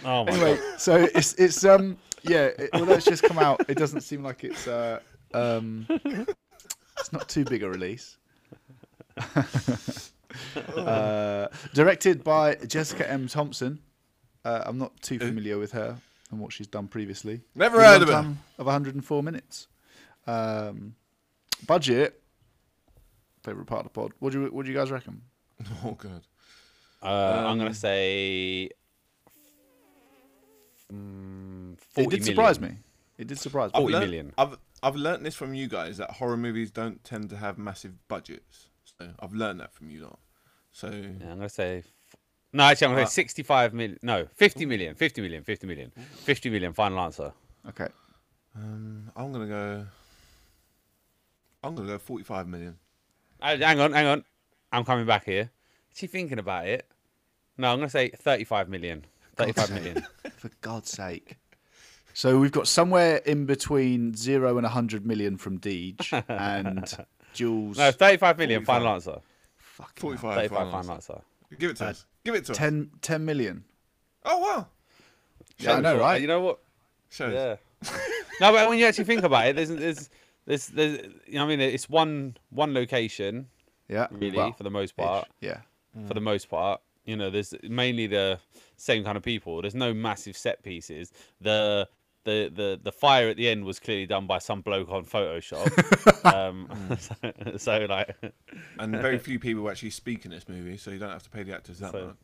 Oh 0.06 0.24
anyway, 0.24 0.56
god. 0.56 0.80
so 0.80 0.96
it's 1.14 1.34
it's 1.34 1.66
um 1.66 1.98
yeah. 2.24 2.46
It, 2.58 2.70
although 2.74 2.94
it's 2.94 3.06
just 3.06 3.22
come 3.24 3.38
out, 3.38 3.66
it 3.68 3.78
doesn't 3.78 4.00
seem 4.00 4.24
like 4.24 4.46
it's 4.46 4.66
uh 4.66 5.00
um 5.34 5.86
it's 5.90 7.12
not 7.12 7.28
too 7.28 7.44
big 7.44 7.64
a 7.64 7.70
release. 7.70 8.18
uh, 10.78 11.48
directed 11.74 12.24
by 12.24 12.56
Jessica 12.56 13.10
M. 13.10 13.28
Thompson. 13.28 13.80
Uh, 14.46 14.64
I'm 14.66 14.78
not 14.78 15.00
too 15.02 15.20
familiar 15.20 15.58
with 15.58 15.72
her 15.72 15.98
and 16.32 16.40
what 16.40 16.52
she's 16.52 16.68
done 16.68 16.88
previously. 16.88 17.42
Never 17.56 17.82
heard 17.84 18.02
of 18.02 18.10
her. 18.10 18.36
Of 18.58 18.66
104 18.66 19.24
minutes. 19.24 19.68
Um, 20.28 20.96
budget. 21.68 22.22
Favorite 23.44 23.66
part 23.66 23.86
of 23.86 23.86
the 23.86 23.90
pod. 24.00 24.12
What 24.20 24.32
do 24.34 24.42
you 24.42 24.48
what 24.50 24.66
do 24.66 24.72
you 24.72 24.78
guys 24.78 24.92
reckon? 24.92 25.22
Oh 25.84 25.92
god. 25.94 26.22
Uh, 27.02 27.46
I'm 27.48 27.58
gonna 27.58 27.70
Um, 27.70 27.74
say. 27.74 28.70
Mm, 30.94 31.78
40 31.80 32.08
it 32.08 32.10
did 32.10 32.26
surprise 32.26 32.60
million. 32.60 32.78
me. 32.78 32.84
It 33.18 33.28
did 33.28 33.40
surprise 33.40 33.70
me. 33.74 33.78
I've 33.78 33.82
40 33.84 33.94
learnt, 33.94 34.06
million. 34.06 34.34
I've 34.38 34.58
I've 34.82 34.96
learnt 34.96 35.24
this 35.24 35.36
from 35.36 35.54
you 35.54 35.68
guys 35.68 35.98
that 35.98 36.12
horror 36.12 36.38
movies 36.38 36.72
don't 36.72 37.04
tend 37.04 37.30
to 37.30 37.38
have 37.38 37.58
massive 37.58 38.08
budgets. 38.08 38.68
So 39.00 39.10
I've 39.20 39.34
learned 39.34 39.60
that 39.60 39.74
from 39.74 39.90
you 39.90 40.02
lot. 40.04 40.20
So 40.72 40.88
Yeah, 40.88 41.32
I'm 41.32 41.38
gonna 41.38 41.50
say. 41.50 41.80
f- 41.80 42.16
No, 42.52 42.64
actually, 42.64 42.86
I'm 42.88 42.92
gonna 42.94 43.04
Uh, 43.04 43.08
say 43.08 43.22
65 43.24 43.74
million. 43.74 44.00
No, 44.02 44.28
50 44.36 44.66
million. 44.66 44.96
50 44.96 45.22
million. 45.22 45.44
50 45.44 45.68
million. 45.68 45.92
50 45.92 46.50
million. 46.50 46.74
Final 46.74 47.00
answer. 47.00 47.34
Okay. 47.70 47.88
um, 48.56 49.12
I'm 49.16 49.32
gonna 49.32 49.48
go. 49.48 49.86
I'm 51.64 51.76
gonna 51.76 51.88
go 51.88 51.98
45 51.98 52.48
million. 52.48 52.78
Uh, 53.42 53.58
hang 53.58 53.80
on, 53.80 53.94
hang 53.94 54.06
on. 54.08 54.24
I'm 54.72 54.84
coming 54.86 55.06
back 55.06 55.26
here. 55.26 55.50
Is 55.92 55.98
she 55.98 56.08
thinking 56.08 56.40
about 56.40 56.68
it? 56.68 56.88
No, 57.58 57.72
I'm 57.72 57.78
gonna 57.80 57.90
say 57.90 58.10
35 58.10 58.70
million. 58.70 59.06
35 59.38 59.72
million. 59.72 60.06
For 60.38 60.50
God's 60.62 60.90
sake. 60.92 61.38
So 62.14 62.38
we've 62.40 62.52
got 62.52 62.68
somewhere 62.68 63.18
in 63.18 63.46
between 63.48 64.14
zero 64.16 64.50
and 64.58 64.64
100 64.64 65.04
million 65.06 65.38
from 65.38 65.58
Deej 65.60 66.24
and 66.30 66.96
Jules. 67.34 67.78
No, 67.78 67.92
35 67.92 68.38
million. 68.38 68.64
45. 68.66 68.82
Final 68.82 68.94
answer. 68.96 69.22
fucking 69.58 70.02
45. 70.02 70.36
35 70.36 70.50
final 70.58 70.72
final 70.72 70.92
answer. 70.96 71.14
answer. 71.14 71.24
Give 71.60 71.72
it 71.72 71.78
to 71.78 71.86
Uh, 71.86 71.90
us. 71.90 72.06
Give 72.24 72.36
it 72.36 72.46
to 72.46 72.52
us. 72.54 72.58
10, 72.58 72.92
10 73.02 73.26
million. 73.26 73.64
Oh 74.26 74.38
wow. 74.40 74.68
Yeah, 75.60 75.74
I 75.74 75.82
know, 75.82 75.98
right? 76.00 76.22
You 76.22 76.28
know 76.28 76.42
what? 76.42 76.60
Shows. 77.10 77.34
Yeah. 77.34 77.56
no, 78.42 78.52
but 78.52 78.70
when 78.70 78.80
you 78.80 78.86
actually 78.86 79.04
think 79.04 79.24
about 79.24 79.48
it, 79.48 79.56
there's, 79.56 79.70
there's, 79.70 80.10
there's, 80.46 80.68
there's, 80.68 81.00
you 81.28 81.34
know, 81.36 81.44
I 81.46 81.48
mean, 81.48 81.60
it's 81.60 81.90
one, 81.90 82.38
one 82.50 82.74
location 82.74 83.48
Yeah. 83.90 84.08
really 84.12 84.38
well, 84.38 84.54
for 84.54 84.64
the 84.64 84.72
most 84.72 84.94
ish, 84.98 85.06
part. 85.06 85.28
Yeah. 85.42 85.58
For 86.08 86.14
the 86.16 86.22
most 86.22 86.50
part, 86.50 86.82
you 87.06 87.16
know, 87.16 87.30
there's 87.30 87.54
mainly 87.64 88.08
the 88.08 88.40
same 88.78 89.04
kind 89.04 89.16
of 89.18 89.22
people. 89.24 89.62
There's 89.62 89.76
no 89.76 89.94
massive 89.94 90.36
set 90.36 90.64
pieces. 90.64 91.12
The 91.42 91.88
the 92.26 92.52
the 92.54 92.80
the 92.82 92.92
fire 92.92 93.30
at 93.30 93.38
the 93.38 93.48
end 93.50 93.66
was 93.66 93.80
clearly 93.80 94.06
done 94.06 94.28
by 94.28 94.40
some 94.40 94.62
bloke 94.62 94.90
on 94.90 95.06
Photoshop. 95.06 96.26
um, 96.34 96.68
so, 97.00 97.58
so 97.58 97.86
like, 97.90 98.16
And 98.80 98.96
very 98.96 99.18
few 99.30 99.40
people 99.40 99.70
actually 99.70 99.90
speak 99.92 100.26
in 100.26 100.32
this 100.32 100.48
movie, 100.48 100.78
so 100.78 100.92
you 100.92 101.00
don't 101.00 101.12
have 101.12 101.24
to 101.24 101.30
pay 101.30 101.44
the 101.44 101.54
actors 101.54 101.80
that 101.80 101.92
So- 101.92 102.08
much. 102.08 102.16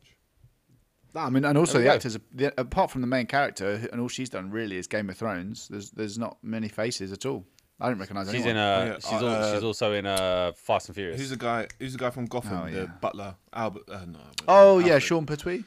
No, 1.12 1.22
I 1.22 1.30
mean, 1.30 1.44
and 1.44 1.58
also 1.58 1.72
There 1.72 1.80
we 1.82 1.88
the 1.88 1.94
actors, 1.94 2.18
the, 2.32 2.60
apart 2.60 2.88
from 2.92 3.00
the 3.00 3.08
main 3.08 3.26
character, 3.26 3.88
and 3.90 4.00
all 4.00 4.06
she's 4.06 4.28
done 4.30 4.48
really 4.48 4.76
is 4.76 4.86
Game 4.86 5.10
of 5.10 5.16
Thrones. 5.16 5.66
There's 5.66 5.90
there's 5.90 6.18
not 6.18 6.38
many 6.42 6.68
faces 6.68 7.10
at 7.10 7.26
all. 7.26 7.44
I 7.80 7.88
don't 7.88 7.98
recognise 7.98 8.28
anyone. 8.28 8.42
she's 8.44 8.50
in 8.50 8.56
a 8.56 8.94
she's, 9.00 9.12
uh, 9.22 9.26
al- 9.26 9.54
she's 9.54 9.62
uh, 9.64 9.66
also 9.66 9.92
in 9.92 10.06
uh 10.06 10.52
Fast 10.54 10.88
and 10.88 10.94
Furious. 10.94 11.18
Who's 11.18 11.30
the 11.30 11.36
guy? 11.36 11.66
Who's 11.80 11.94
the 11.94 11.98
guy 11.98 12.10
from 12.10 12.26
Gotham? 12.26 12.60
Oh, 12.62 12.70
the 12.70 12.82
yeah. 12.82 12.86
butler, 13.00 13.34
Albert. 13.52 13.82
Uh, 13.88 14.04
no. 14.06 14.18
Albert, 14.20 14.44
oh 14.46 14.78
yeah, 14.78 15.00
Sean 15.00 15.26
Pertwee. 15.26 15.64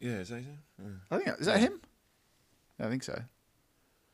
Yeah, 0.00 0.14
is 0.14 0.30
that 0.30 0.38
his? 0.38 0.46
Yeah. 0.82 0.88
I 1.12 1.18
think 1.18 1.38
is 1.40 1.46
that 1.46 1.60
him. 1.60 1.80
Yeah, 2.82 2.86
I 2.86 2.90
think 2.90 3.02
so. 3.04 3.22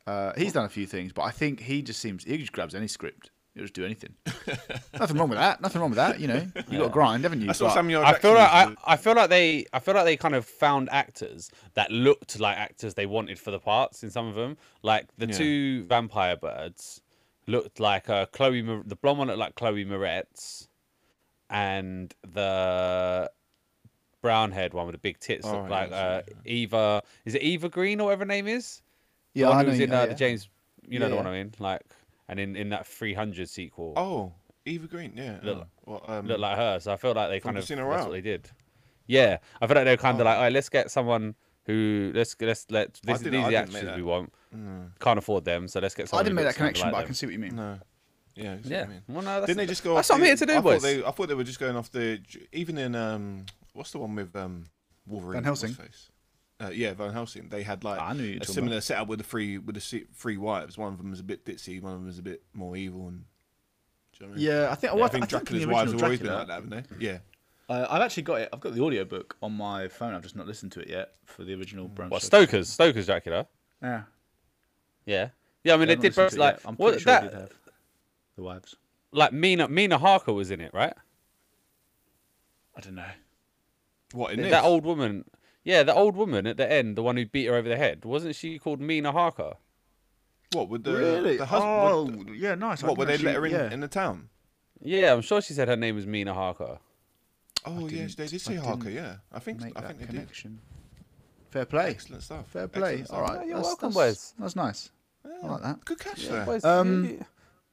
Uh, 0.07 0.33
he's 0.37 0.53
done 0.53 0.65
a 0.65 0.69
few 0.69 0.85
things, 0.85 1.11
but 1.13 1.23
I 1.23 1.31
think 1.31 1.59
he 1.59 1.81
just 1.81 1.99
seems 1.99 2.23
he 2.23 2.37
just 2.37 2.51
grabs 2.51 2.73
any 2.75 2.87
script. 2.87 3.31
He'll 3.55 3.63
just 3.63 3.73
do 3.73 3.83
anything. 3.83 4.13
Nothing 4.99 5.17
wrong 5.17 5.29
with 5.29 5.39
that. 5.39 5.59
Nothing 5.59 5.81
wrong 5.81 5.89
with 5.89 5.97
that. 5.97 6.19
You 6.19 6.27
know, 6.27 6.47
you 6.69 6.77
got 6.77 6.85
to 6.85 6.89
grind, 6.89 7.23
haven't 7.23 7.41
you? 7.41 7.47
That's 7.47 7.59
what 7.59 7.69
But- 7.69 7.73
Samuel 7.75 8.03
I 8.05 8.17
feel 8.17 8.33
like 8.33 8.49
I, 8.49 8.75
I, 8.85 8.95
feel 8.95 9.15
like 9.15 9.29
they 9.29 9.65
I 9.73 9.79
feel 9.79 9.95
like 9.95 10.05
they 10.05 10.17
kind 10.17 10.35
of 10.35 10.45
found 10.45 10.89
actors 10.91 11.51
that 11.73 11.91
looked 11.91 12.39
like 12.39 12.57
actors 12.57 12.93
they 12.93 13.05
wanted 13.07 13.39
for 13.39 13.51
the 13.51 13.59
parts 13.59 14.03
in 14.03 14.09
some 14.11 14.27
of 14.27 14.35
them. 14.35 14.57
Like 14.83 15.07
the 15.17 15.27
Yeah. 15.27 15.33
two 15.37 15.83
vampire 15.85 16.37
birds 16.37 17.01
looked 17.47 17.79
like 17.79 18.09
uh, 18.09 18.27
Chloe 18.27 18.61
the 18.61 18.95
blonde 18.95 19.17
one 19.19 19.27
looked 19.27 19.39
like 19.39 19.55
Chloe 19.55 19.83
Moretz, 19.85 20.67
and 21.49 22.13
the 22.27 23.29
brown 24.21 24.51
haired 24.51 24.73
one 24.73 24.85
with 24.85 24.93
the 24.93 24.99
big 24.99 25.19
tits 25.19 25.45
Oh, 25.47 25.53
looked 25.57 25.69
like 25.69 25.91
uh, 25.91 26.21
right, 26.25 26.29
Eva. 26.45 27.01
Is 27.25 27.35
it 27.35 27.41
Eva 27.41 27.69
Green 27.69 27.99
or 28.01 28.05
whatever 28.05 28.21
her 28.21 28.27
name 28.27 28.47
is? 28.47 28.81
The 29.33 29.41
yeah, 29.41 29.47
one 29.49 29.55
I 29.55 29.59
who 29.59 29.63
know. 29.65 29.69
was 29.71 29.79
in 29.79 29.91
uh, 29.91 29.95
yeah. 30.01 30.05
the 30.07 30.13
James. 30.15 30.49
You 30.87 30.99
know 30.99 31.05
Yeah, 31.05 31.09
the 31.11 31.15
one. 31.17 31.27
I 31.27 31.31
mean, 31.31 31.53
like, 31.59 31.81
and 32.27 32.39
in 32.39 32.55
in 32.55 32.69
that 32.69 32.85
300 32.87 33.47
sequel. 33.49 33.93
Oh, 33.95 34.33
Eva 34.65 34.87
Green, 34.87 35.13
yeah. 35.15 35.39
Look- 35.43 35.57
oh, 35.59 35.65
well, 35.85 36.03
um, 36.07 36.27
look 36.27 36.39
like 36.39 36.57
her. 36.57 36.79
So 36.79 36.91
I 36.91 36.97
feel 36.97 37.13
like 37.13 37.29
they 37.29 37.39
kind 37.39 37.57
of 37.57 37.67
that's 37.67 37.79
Royale? 37.79 38.05
what 38.05 38.11
they 38.11 38.21
did. 38.21 38.49
Yeah, 39.07 39.37
I 39.61 39.67
feel 39.67 39.75
like 39.75 39.85
they 39.85 39.91
were 39.93 39.97
kind 39.97 40.15
of 40.19 40.21
Oh. 40.21 40.29
like, 40.29 40.37
all 40.37 40.43
right, 40.43 40.53
let's 40.53 40.69
get 40.69 40.91
someone 40.91 41.35
who 41.65 42.11
let's 42.15 42.35
let's 42.41 42.65
let 42.69 42.93
this, 42.95 43.01
these 43.03 43.19
didn't- 43.23 43.43
are 43.43 43.49
the 43.51 43.55
actors 43.57 43.95
we 43.95 44.01
want. 44.03 44.33
no, 44.51 44.87
Can't 44.99 45.17
afford 45.19 45.45
them, 45.45 45.67
so 45.67 45.79
let's 45.79 45.95
get 45.95 46.13
I 46.13 46.23
didn't 46.23 46.35
make 46.35 46.45
that 46.45 46.55
connection, 46.55 46.85
like 46.87 46.93
but 46.93 46.97
I 46.99 47.03
can 47.05 47.13
see 47.13 47.25
what 47.27 47.33
you 47.33 47.39
mean. 47.39 47.55
no. 47.55 47.79
Yeah, 48.35 48.53
I 48.53 48.55
see 48.57 48.61
what 48.61 48.65
Yeah, 48.71 48.83
you 48.83 48.89
mean. 48.89 49.01
well, 49.09 49.21
no, 49.23 49.33
that's, 49.41 49.47
Didn't 49.47 49.57
they 49.57 49.65
just 49.65 49.83
go? 49.83 49.95
That's 49.95 50.09
off 50.09 50.15
what 50.15 50.17
I'm 50.17 50.21
the, 50.21 50.27
here 50.27 50.35
to 50.37 50.45
do, 50.45 50.53
I 50.57 50.61
boys. 50.61 50.81
Thought 50.81 50.87
they, 50.87 51.03
I 51.03 51.11
thought 51.11 51.27
they 51.27 51.33
were 51.35 51.43
just 51.43 51.59
going 51.59 51.75
off 51.75 51.91
the 51.91 52.21
even 52.53 52.77
in 52.77 52.95
um, 52.95 53.45
what's 53.73 53.91
the 53.91 53.99
one 53.99 54.15
with 54.15 54.35
um, 54.35 54.65
Wolverine? 55.07 55.35
Van 55.35 55.43
Helsing? 55.43 55.73
face? 55.73 56.09
Uh, 56.61 56.69
yeah, 56.73 56.93
Van 56.93 57.13
Helsing. 57.13 57.47
They 57.49 57.63
had 57.63 57.83
like 57.83 58.01
I 58.01 58.13
knew 58.13 58.35
a 58.35 58.39
talking 58.39 58.53
similar 58.53 58.81
setup 58.81 59.07
with 59.07 59.19
the 59.19 59.25
three 59.25 59.57
with 59.57 59.75
the 59.75 60.05
three 60.13 60.37
wives. 60.37 60.77
One 60.77 60.91
of 60.91 60.97
them 60.97 61.09
was 61.11 61.19
a 61.21 61.23
bit 61.23 61.45
ditzy. 61.45 61.81
One 61.81 61.93
of 61.93 61.99
them 61.99 62.07
was 62.07 62.19
a 62.19 62.23
bit 62.23 62.43
more 62.53 62.75
evil. 62.75 63.07
And 63.07 63.23
do 64.13 64.25
you 64.25 64.25
know 64.25 64.31
what 64.31 64.35
I 64.35 64.37
mean? 64.37 64.47
Yeah, 64.47 64.71
I 64.71 64.75
think. 64.75 64.91
Yeah, 64.91 64.95
well, 64.95 65.05
I 65.05 65.07
think 65.07 65.23
in 65.23 65.29
Dracula's 65.29 65.65
the 65.65 65.69
wives 65.71 65.93
original 65.93 65.99
have 65.99 66.03
always 66.03 66.19
been 66.19 66.33
like 66.33 66.47
that, 66.47 66.53
haven't 66.53 66.69
they? 66.99 67.05
Yeah. 67.05 67.17
Uh, 67.69 67.85
I've 67.89 68.01
actually 68.01 68.23
got 68.23 68.41
it. 68.41 68.49
I've 68.51 68.59
got 68.59 68.73
the 68.73 68.81
audiobook 68.81 69.37
on 69.41 69.53
my 69.53 69.87
phone. 69.87 70.13
I've 70.15 70.23
just 70.23 70.35
not 70.35 70.47
listened 70.47 70.71
to 70.73 70.79
it 70.81 70.89
yet 70.89 71.11
for 71.25 71.43
the 71.43 71.53
original 71.53 71.87
Bram 71.87 72.09
What 72.09 72.23
Stoker's 72.23 72.67
Stoker's 72.67 73.05
Dracula? 73.05 73.45
Yeah. 73.81 74.01
Yeah, 75.05 75.29
yeah. 75.63 75.73
I 75.75 75.77
mean, 75.77 75.87
Yeah, 75.87 75.95
they 75.95 76.01
did 76.01 76.03
listened 76.03 76.15
both 76.15 76.29
to 76.31 76.35
it 76.35 76.39
like 76.39 76.55
yet. 76.55 76.61
I'm 76.65 76.75
what 76.75 76.99
sure 76.99 77.13
that 77.13 77.23
did 77.23 77.33
have 77.33 77.53
the 78.35 78.43
wives. 78.43 78.75
like 79.11 79.31
Mina 79.31 79.67
Mina 79.69 79.97
Harker 79.97 80.33
was 80.33 80.51
in 80.51 80.59
it, 80.61 80.73
right? 80.73 80.93
I 82.75 82.81
don't 82.81 82.95
know. 82.95 83.05
What 84.13 84.33
in 84.33 84.41
this? 84.41 84.51
That 84.51 84.63
old 84.63 84.83
woman. 84.85 85.25
Yeah, 85.63 85.83
the 85.83 85.93
old 85.93 86.15
woman 86.15 86.47
at 86.47 86.57
the 86.57 86.69
end, 86.71 86.95
the 86.95 87.03
one 87.03 87.17
who 87.17 87.25
beat 87.25 87.45
her 87.47 87.55
over 87.55 87.67
the 87.69 87.77
head, 87.77 88.05
wasn't 88.05 88.35
she 88.35 88.57
called 88.57 88.79
Mina 88.79 89.11
Harker? 89.11 89.53
What 90.53 90.69
would 90.69 90.83
the 90.83 90.93
really? 90.95 91.37
the 91.37 91.45
husband? 91.45 91.71
oh, 91.71 92.03
with 92.05 92.27
the- 92.27 92.35
yeah, 92.37 92.55
nice. 92.55 92.83
I 92.83 92.87
what? 92.87 92.97
Would 92.97 93.07
they 93.07 93.17
didn't 93.17 93.25
let 93.27 93.35
her 93.35 93.45
in 93.45 93.53
actually- 93.53 93.67
yeah. 93.67 93.73
in 93.73 93.79
the 93.81 93.87
town? 93.87 94.29
Yeah, 94.81 95.13
I'm 95.13 95.21
sure 95.21 95.41
she 95.41 95.53
said 95.53 95.67
her 95.67 95.75
name 95.75 95.95
was 95.95 96.07
Mina 96.07 96.33
Harker. 96.33 96.79
Oh 97.65 97.87
yes, 97.87 98.15
they 98.15 98.23
didn't- 98.23 98.29
did 98.31 98.41
say 98.41 98.57
I 98.57 98.61
Harker. 98.61 98.83
didn't 98.85 98.95
Yeah, 98.95 99.15
I 99.31 99.39
think 99.39 99.61
Make 99.61 99.77
I 99.77 99.81
that 99.81 99.87
think 99.87 99.99
they 99.99 100.05
did. 100.05 100.15
connection. 100.15 100.59
Fair 101.51 101.65
play. 101.65 101.89
Excellent 101.89 102.23
stuff. 102.23 102.47
Fair 102.47 102.67
play. 102.67 102.99
Excellent 103.01 103.11
All 103.21 103.27
stuff. 103.27 103.37
right. 103.39 103.47
you're 103.47 103.55
that's, 103.57 103.67
welcome, 103.67 103.91
that's, 103.91 103.95
boys. 103.95 104.33
That's 104.39 104.55
nice. 104.55 104.91
I 105.43 105.47
like 105.47 105.61
that. 105.63 105.85
Good 105.85 105.99
catch 105.99 106.23
Yeah, 106.23 106.31
there. 106.31 106.45
boys, 106.45 106.63
Um, 106.63 107.05
you- 107.05 107.25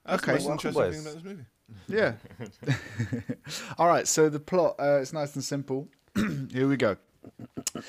That's 0.04 0.22
okay. 0.22 0.32
the 0.32 0.48
most 0.50 0.64
Welcome, 0.66 0.68
interesting 0.68 0.72
boys. 0.72 0.94
thing 0.96 1.02
about 1.02 1.14
this 1.14 1.24
movie. 1.24 1.44
Yeah. 1.88 3.72
All 3.78 3.86
right. 3.88 4.06
So 4.06 4.28
the 4.28 4.40
plot 4.40 4.76
uh, 4.78 4.98
it's 5.00 5.12
nice 5.12 5.34
and 5.34 5.44
simple. 5.44 5.88
Here 6.50 6.66
we 6.66 6.78
go. 6.78 6.96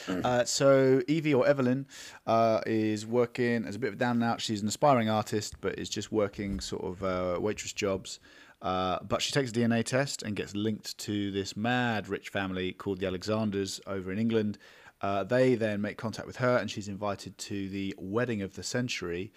Uh, 0.07 0.43
so 0.43 1.01
Evie 1.07 1.33
or 1.33 1.47
Evelyn 1.47 1.85
uh, 2.25 2.59
is 2.65 3.05
working 3.05 3.63
as 3.63 3.75
a 3.75 3.79
bit 3.79 3.89
of 3.89 3.93
a 3.93 3.97
down 3.97 4.17
and 4.17 4.23
out. 4.23 4.41
She's 4.41 4.61
an 4.61 4.67
aspiring 4.67 5.09
artist, 5.09 5.55
but 5.61 5.79
is 5.79 5.87
just 5.87 6.11
working 6.11 6.59
sort 6.59 6.83
of 6.83 7.03
uh, 7.03 7.39
waitress 7.39 7.71
jobs. 7.71 8.19
Uh, 8.61 8.99
but 9.07 9.21
she 9.21 9.31
takes 9.31 9.51
a 9.51 9.53
DNA 9.53 9.81
test 9.83 10.23
and 10.23 10.35
gets 10.35 10.55
linked 10.55 10.97
to 10.97 11.31
this 11.31 11.55
mad 11.55 12.09
rich 12.09 12.27
family 12.27 12.73
called 12.73 12.99
the 12.99 13.07
Alexanders 13.07 13.79
over 13.87 14.11
in 14.11 14.19
England. 14.19 14.57
Uh, 14.99 15.23
they 15.23 15.55
then 15.55 15.79
make 15.79 15.97
contact 15.97 16.27
with 16.27 16.37
her, 16.37 16.57
and 16.57 16.69
she's 16.69 16.89
invited 16.89 17.37
to 17.37 17.69
the 17.69 17.95
wedding 17.97 18.41
of 18.41 18.55
the 18.55 18.63
century 18.63 19.31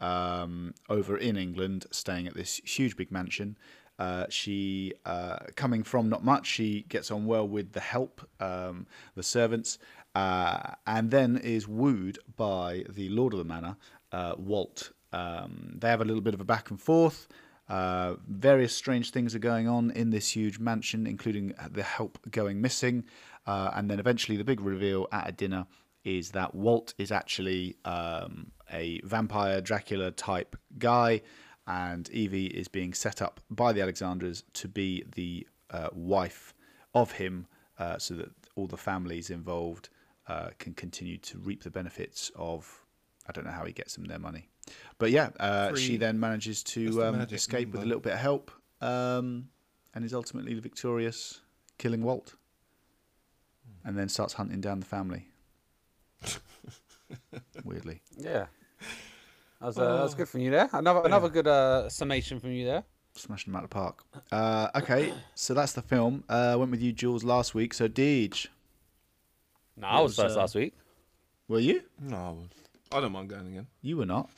um, 0.00 0.72
over 0.88 1.16
in 1.16 1.36
England, 1.36 1.86
staying 1.90 2.28
at 2.28 2.34
this 2.34 2.60
huge 2.64 2.96
big 2.96 3.10
mansion. 3.10 3.56
Uh, 3.98 4.26
she, 4.28 4.92
uh, 5.04 5.38
coming 5.54 5.82
from 5.82 6.08
not 6.08 6.24
much, 6.24 6.46
she 6.46 6.82
gets 6.88 7.10
on 7.10 7.26
well 7.26 7.48
with 7.48 7.72
the 7.72 7.80
help, 7.80 8.20
um, 8.40 8.86
the 9.14 9.22
servants, 9.22 9.78
uh, 10.14 10.74
and 10.86 11.10
then 11.10 11.36
is 11.36 11.66
wooed 11.66 12.18
by 12.36 12.84
the 12.88 13.08
Lord 13.08 13.32
of 13.32 13.38
the 13.38 13.44
Manor, 13.44 13.76
uh, 14.12 14.34
Walt. 14.36 14.92
Um, 15.12 15.76
they 15.78 15.88
have 15.88 16.00
a 16.00 16.04
little 16.04 16.20
bit 16.20 16.34
of 16.34 16.40
a 16.40 16.44
back 16.44 16.70
and 16.70 16.80
forth. 16.80 17.28
Uh, 17.68 18.14
various 18.28 18.74
strange 18.74 19.10
things 19.10 19.34
are 19.34 19.40
going 19.40 19.66
on 19.66 19.90
in 19.90 20.10
this 20.10 20.30
huge 20.30 20.58
mansion, 20.58 21.06
including 21.06 21.54
the 21.70 21.82
help 21.82 22.18
going 22.30 22.60
missing. 22.60 23.04
Uh, 23.46 23.70
and 23.74 23.90
then 23.90 23.98
eventually, 23.98 24.36
the 24.36 24.44
big 24.44 24.60
reveal 24.60 25.06
at 25.12 25.28
a 25.28 25.32
dinner 25.32 25.66
is 26.04 26.30
that 26.30 26.54
Walt 26.54 26.94
is 26.98 27.10
actually 27.10 27.76
um, 27.84 28.52
a 28.72 29.00
vampire 29.02 29.60
Dracula 29.60 30.12
type 30.12 30.56
guy, 30.78 31.22
and 31.66 32.08
Evie 32.10 32.46
is 32.46 32.68
being 32.68 32.94
set 32.94 33.20
up 33.20 33.40
by 33.50 33.72
the 33.72 33.80
Alexanders 33.80 34.44
to 34.54 34.68
be 34.68 35.04
the 35.14 35.46
uh, 35.70 35.88
wife 35.92 36.54
of 36.94 37.12
him, 37.12 37.46
uh, 37.78 37.98
so 37.98 38.14
that 38.14 38.30
all 38.54 38.66
the 38.66 38.76
families 38.76 39.30
involved 39.30 39.88
uh, 40.28 40.50
can 40.58 40.74
continue 40.74 41.18
to 41.18 41.38
reap 41.38 41.62
the 41.62 41.70
benefits 41.70 42.30
of. 42.36 42.82
I 43.28 43.32
don't 43.32 43.44
know 43.44 43.50
how 43.50 43.64
he 43.64 43.72
gets 43.72 43.96
them 43.96 44.04
their 44.04 44.20
money, 44.20 44.48
but 44.98 45.10
yeah, 45.10 45.30
uh, 45.40 45.74
she 45.74 45.96
then 45.96 46.20
manages 46.20 46.62
to 46.64 46.90
the 46.90 47.08
um, 47.08 47.18
magic 47.18 47.36
escape 47.36 47.72
with 47.72 47.82
a 47.82 47.84
little 47.84 48.00
bit 48.00 48.12
of 48.12 48.20
help, 48.20 48.52
um, 48.80 49.48
and 49.94 50.04
is 50.04 50.14
ultimately 50.14 50.54
victorious, 50.54 51.40
killing 51.76 52.04
Walt, 52.04 52.36
and 53.84 53.98
then 53.98 54.08
starts 54.08 54.34
hunting 54.34 54.60
down 54.60 54.78
the 54.78 54.86
family. 54.86 55.26
Weirdly. 57.64 58.02
Yeah. 58.16 58.46
That 59.66 59.70
was, 59.70 59.78
uh, 59.78 59.96
that 59.96 60.02
was 60.04 60.14
good 60.14 60.28
from 60.28 60.40
you 60.42 60.50
there. 60.52 60.68
Another 60.72 61.00
another 61.04 61.28
good 61.28 61.48
uh, 61.48 61.88
summation 61.88 62.38
from 62.38 62.52
you 62.52 62.64
there. 62.64 62.84
Smashing 63.16 63.52
them 63.52 63.58
out 63.58 63.64
of 63.64 63.70
the 63.70 63.74
park. 63.74 64.04
Uh, 64.30 64.68
okay, 64.76 65.12
so 65.34 65.54
that's 65.54 65.72
the 65.72 65.82
film. 65.82 66.22
Uh, 66.28 66.50
I 66.52 66.56
went 66.56 66.70
with 66.70 66.80
you, 66.80 66.92
Jules, 66.92 67.24
last 67.24 67.52
week. 67.52 67.74
So, 67.74 67.88
Deej, 67.88 68.46
No, 69.76 69.88
I 69.88 70.00
was 70.00 70.10
was, 70.10 70.24
first 70.24 70.36
uh, 70.36 70.40
last 70.40 70.54
week. 70.54 70.72
were 71.48 71.58
you? 71.58 71.82
No, 72.00 72.16
I, 72.16 72.30
was, 72.30 72.46
I 72.92 73.00
don't 73.00 73.10
mind 73.10 73.28
going 73.28 73.48
again. 73.48 73.66
You 73.82 73.96
were 73.96 74.06
not. 74.06 74.30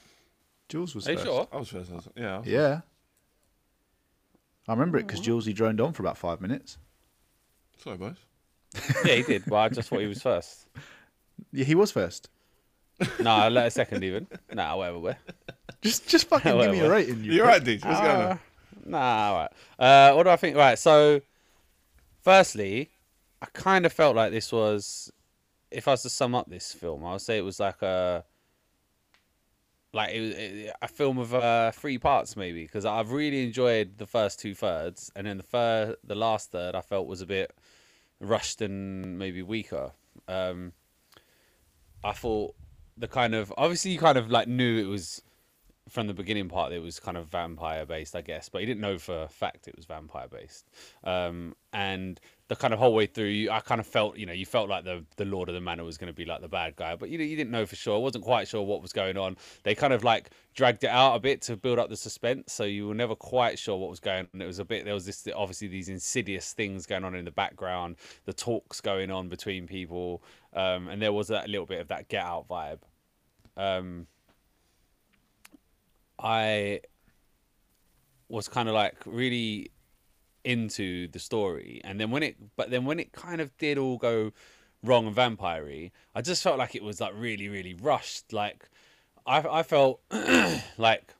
Jules 0.71 0.95
was 0.95 1.07
Are 1.07 1.13
you 1.13 1.19
sure? 1.19 1.47
I 1.53 1.59
was 1.59 1.69
first. 1.69 1.93
I 1.93 1.95
was, 1.97 2.09
yeah. 2.17 2.37
I 2.37 2.39
was 2.39 2.47
Yeah. 2.49 2.81
I 4.67 4.73
remember 4.73 4.97
it 4.97 5.07
because 5.07 5.21
Jules 5.21 5.45
he 5.45 5.53
droned 5.53 5.79
on 5.79 5.93
for 5.93 6.03
about 6.03 6.17
five 6.17 6.41
minutes. 6.41 6.79
Sorry, 7.83 7.99
boys. 7.99 8.17
yeah, 9.05 9.17
he 9.17 9.23
did. 9.25 9.45
But 9.47 9.57
I 9.57 9.69
just 9.69 9.91
thought 9.91 10.01
he 10.01 10.07
was 10.07 10.23
first. 10.23 10.69
Yeah, 11.53 11.65
he 11.65 11.77
was 11.77 11.93
first. 11.93 12.31
No, 13.21 13.31
I 13.31 13.49
let 13.49 13.67
a 13.67 13.71
second 13.71 14.03
even. 14.05 14.27
Nah, 14.53 14.77
whatever. 14.77 14.99
We're. 14.99 15.17
Just, 15.83 16.09
just 16.09 16.29
fucking 16.29 16.59
give 16.59 16.71
me 16.73 16.81
a 16.81 16.91
rating. 16.91 17.23
You 17.23 17.33
You're 17.33 17.45
prick. 17.47 17.59
right, 17.59 17.65
Deej. 17.81 17.85
What's 17.85 18.01
going 18.01 18.27
on? 18.31 18.41
Nah, 18.85 19.29
all 19.29 19.37
right. 19.37 19.51
Uh, 19.79 20.15
what 20.15 20.23
do 20.25 20.31
I 20.31 20.37
think? 20.37 20.57
Right. 20.57 20.79
So, 20.79 21.21
firstly, 22.23 22.91
I 23.41 23.47
kind 23.53 23.87
of 23.87 23.93
felt 23.93 24.17
like 24.17 24.33
this 24.33 24.51
was, 24.51 25.13
if 25.71 25.87
I 25.87 25.93
was 25.93 26.03
to 26.03 26.09
sum 26.11 26.35
up 26.35 26.49
this 26.51 26.73
film, 26.73 27.05
I 27.05 27.13
would 27.13 27.21
say 27.21 27.39
it 27.39 27.43
was 27.43 27.61
like 27.61 27.83
a, 27.83 28.25
like 29.93 30.13
it 30.15 30.21
was 30.21 30.31
it- 30.35 30.73
a 30.83 30.89
film 30.89 31.19
of 31.19 31.35
uh, 31.35 31.71
three 31.73 31.99
parts 31.99 32.37
maybe 32.37 32.63
because 32.63 32.85
I've 32.85 33.13
really 33.13 33.43
enjoyed 33.45 33.99
the 33.99 34.07
first 34.07 34.41
two 34.41 34.55
thirds, 34.55 35.11
and 35.15 35.27
then 35.27 35.37
the 35.37 35.43
third, 35.45 35.97
the 36.05 36.15
last 36.15 36.51
third, 36.51 36.75
I 36.75 36.81
felt 36.81 37.07
was 37.07 37.21
a 37.21 37.27
bit 37.27 37.55
rushed 38.21 38.61
and 38.61 39.19
maybe 39.19 39.43
weaker. 39.43 39.93
Um, 40.27 40.73
I 42.05 42.13
thought 42.13 42.55
the 42.99 43.09
kind 43.09 43.35
of 43.35 43.53
obviously 43.57 43.91
you 43.93 43.99
kind 43.99 44.19
of 44.19 44.31
like 44.31 44.49
knew 44.49 44.79
it 44.79 44.87
was 44.87 45.23
from 45.89 46.07
the 46.07 46.15
beginning 46.15 46.49
part 46.49 46.73
it 46.73 46.83
was 46.83 46.99
kind 46.99 47.17
of 47.17 47.27
vampire 47.27 47.85
based 47.85 48.17
i 48.17 48.21
guess 48.21 48.49
but 48.49 48.61
he 48.61 48.67
didn't 48.67 48.81
know 48.81 48.99
for 48.99 49.23
a 49.23 49.29
fact 49.29 49.69
it 49.69 49.77
was 49.77 49.85
vampire 49.85 50.29
based 50.29 50.67
um, 51.05 51.55
and 51.73 52.21
the 52.49 52.57
kind 52.57 52.73
of 52.73 52.81
whole 52.81 52.95
way 52.95 53.07
through 53.07 53.49
i 53.51 53.61
kind 53.61 53.81
of 53.81 53.87
felt 53.87 54.17
you 54.17 54.25
know 54.25 54.33
you 54.33 54.47
felt 54.47 54.69
like 54.69 54.85
the 54.85 55.05
the 55.17 55.25
lord 55.25 55.49
of 55.49 55.55
the 55.55 55.61
manor 55.61 55.85
was 55.85 55.99
going 55.99 56.07
to 56.07 56.15
be 56.15 56.25
like 56.25 56.41
the 56.41 56.49
bad 56.49 56.75
guy 56.77 56.97
but 56.97 57.11
you 57.11 57.19
you 57.19 57.37
didn't 57.37 57.51
know 57.51 57.67
for 57.67 57.77
sure. 57.77 57.97
I 57.97 57.99
wasn't 57.99 58.25
quite 58.25 58.49
sure 58.49 58.63
what 58.63 58.83
was 58.83 58.93
going 58.93 59.17
on. 59.17 59.37
They 59.63 59.75
kind 59.75 59.93
of 59.93 60.05
like 60.05 60.31
dragged 60.55 60.85
it 60.85 60.91
out 60.91 61.15
a 61.15 61.21
bit 61.21 61.43
to 61.43 61.57
build 61.57 61.79
up 61.79 61.89
the 61.89 61.97
suspense 61.97 62.53
so 62.53 62.65
you 62.65 62.89
were 62.89 62.95
never 62.95 63.15
quite 63.15 63.59
sure 63.59 63.77
what 63.77 63.91
was 63.91 64.01
going 64.01 64.27
on. 64.35 64.43
It 64.43 64.47
was 64.47 64.59
a 64.59 64.65
bit 64.65 64.85
there 64.85 64.95
was 64.95 65.07
this 65.07 65.27
obviously 65.35 65.69
these 65.69 65.89
insidious 65.89 66.53
things 66.53 66.87
going 66.87 67.05
on 67.05 67.15
in 67.15 67.25
the 67.25 67.31
background 67.31 67.97
the 68.25 68.33
talks 68.33 68.81
going 68.81 69.11
on 69.11 69.29
between 69.29 69.67
people 69.67 70.23
um, 70.55 70.89
and 70.89 71.01
there 71.01 71.13
was 71.13 71.29
that 71.29 71.49
little 71.49 71.67
bit 71.67 71.81
of 71.81 71.89
that 71.89 72.09
get 72.09 72.25
out 72.25 72.49
vibe. 72.49 72.81
Um, 73.57 74.07
I 76.19 76.81
was 78.29 78.49
kind 78.49 78.69
of 78.69 78.75
like 78.75 78.97
really 79.07 79.71
into 80.45 81.09
the 81.09 81.19
story, 81.19 81.81
and 81.85 82.01
then 82.01 82.11
when 82.11 82.23
it, 82.23 82.37
but 82.57 82.71
then 82.71 82.85
when 82.85 82.99
it 83.01 83.13
kind 83.13 83.41
of 83.41 83.57
did 83.59 83.79
all 83.79 83.99
go 83.99 84.33
wrong 84.83 85.07
and 85.07 85.15
vampire 85.15 85.91
I 86.15 86.23
just 86.23 86.43
felt 86.43 86.59
like 86.59 86.75
it 86.75 86.83
was 86.83 87.01
like 87.01 87.13
really, 87.17 87.49
really 87.49 87.75
rushed. 87.75 88.33
Like 88.33 88.69
I, 89.27 89.45
I 89.59 89.63
felt 89.63 90.01
like 90.79 91.15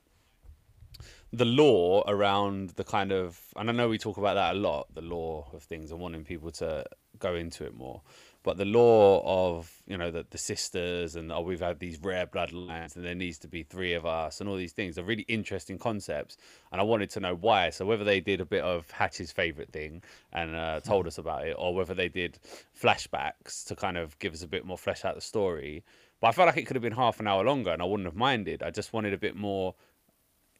the 1.31 1.45
lore 1.45 2.03
around 2.07 2.71
the 2.71 2.83
kind 2.83 3.11
of, 3.11 3.39
and 3.55 3.69
I 3.69 3.73
know 3.73 3.87
we 3.87 3.97
talk 3.97 4.17
about 4.17 4.33
that 4.35 4.55
a 4.55 4.59
lot, 4.59 4.87
the 4.93 5.01
lore 5.01 5.47
of 5.53 5.63
things 5.63 5.91
and 5.91 5.99
wanting 5.99 6.23
people 6.23 6.51
to 6.51 6.85
go 7.19 7.35
into 7.35 7.65
it 7.65 7.75
more. 7.75 8.01
But 8.49 8.57
the 8.57 8.65
lore 8.65 9.21
of, 9.23 9.71
you 9.85 9.95
know, 9.95 10.09
the, 10.09 10.25
the 10.27 10.39
sisters 10.39 11.15
and 11.15 11.31
oh, 11.31 11.41
we've 11.41 11.59
had 11.59 11.77
these 11.77 11.99
rare 12.01 12.25
bloodlines 12.25 12.95
and 12.95 13.05
there 13.05 13.13
needs 13.13 13.37
to 13.37 13.47
be 13.47 13.61
three 13.61 13.93
of 13.93 14.07
us 14.07 14.41
and 14.41 14.49
all 14.49 14.55
these 14.55 14.71
things 14.71 14.97
are 14.97 15.03
really 15.03 15.25
interesting 15.27 15.77
concepts. 15.77 16.35
And 16.71 16.81
I 16.81 16.83
wanted 16.83 17.11
to 17.11 17.19
know 17.19 17.35
why. 17.35 17.69
So 17.69 17.85
whether 17.85 18.03
they 18.03 18.19
did 18.19 18.41
a 18.41 18.45
bit 18.45 18.63
of 18.63 18.89
Hatch's 18.89 19.31
favourite 19.31 19.71
thing 19.71 20.01
and 20.33 20.55
uh, 20.55 20.79
told 20.79 21.05
us 21.05 21.19
about 21.19 21.45
it, 21.45 21.57
or 21.59 21.75
whether 21.75 21.93
they 21.93 22.09
did 22.09 22.39
flashbacks 22.75 23.63
to 23.67 23.75
kind 23.75 23.99
of 23.99 24.17
give 24.17 24.33
us 24.33 24.41
a 24.41 24.47
bit 24.47 24.65
more 24.65 24.79
flesh 24.79 25.05
out 25.05 25.13
the 25.13 25.21
story. 25.21 25.83
But 26.19 26.29
I 26.29 26.31
felt 26.31 26.47
like 26.47 26.57
it 26.57 26.65
could 26.65 26.75
have 26.75 26.81
been 26.81 26.93
half 26.93 27.19
an 27.19 27.27
hour 27.27 27.43
longer 27.43 27.69
and 27.69 27.83
I 27.83 27.85
wouldn't 27.85 28.07
have 28.07 28.15
minded. 28.15 28.63
I 28.63 28.71
just 28.71 28.93
wanted 28.93 29.13
a 29.13 29.19
bit 29.19 29.35
more, 29.35 29.75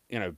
you 0.10 0.19
know, 0.19 0.36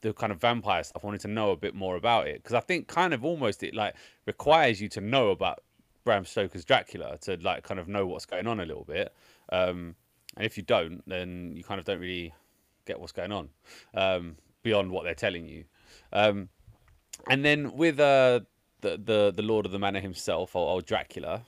the 0.00 0.12
kind 0.12 0.32
of 0.32 0.40
vampire 0.40 0.82
stuff. 0.82 1.04
I 1.04 1.06
wanted 1.06 1.20
to 1.20 1.28
know 1.28 1.52
a 1.52 1.56
bit 1.56 1.76
more 1.76 1.94
about 1.94 2.26
it 2.26 2.42
because 2.42 2.54
I 2.54 2.60
think 2.60 2.88
kind 2.88 3.14
of 3.14 3.24
almost 3.24 3.62
it 3.62 3.72
like 3.72 3.94
requires 4.26 4.80
you 4.80 4.88
to 4.88 5.00
know 5.00 5.30
about 5.30 5.62
Bram 6.08 6.24
Stoker's 6.24 6.64
Dracula 6.64 7.18
to 7.18 7.36
like 7.42 7.64
kind 7.64 7.78
of 7.78 7.86
know 7.86 8.06
what's 8.06 8.24
going 8.24 8.46
on 8.46 8.60
a 8.60 8.64
little 8.64 8.84
bit. 8.84 9.12
Um, 9.52 9.94
and 10.38 10.46
if 10.46 10.56
you 10.56 10.62
don't, 10.62 11.06
then 11.06 11.52
you 11.54 11.62
kind 11.62 11.78
of 11.78 11.84
don't 11.84 12.00
really 12.00 12.32
get 12.86 12.98
what's 12.98 13.12
going 13.12 13.30
on 13.30 13.50
um, 13.92 14.36
beyond 14.62 14.90
what 14.90 15.04
they're 15.04 15.14
telling 15.14 15.46
you. 15.46 15.64
Um, 16.10 16.48
and 17.28 17.44
then 17.44 17.76
with 17.76 18.00
uh, 18.00 18.40
the 18.80 18.96
the 18.96 19.34
the 19.36 19.42
Lord 19.42 19.66
of 19.66 19.72
the 19.72 19.78
Manor 19.78 20.00
himself, 20.00 20.56
or, 20.56 20.66
or 20.66 20.80
Dracula, 20.80 21.42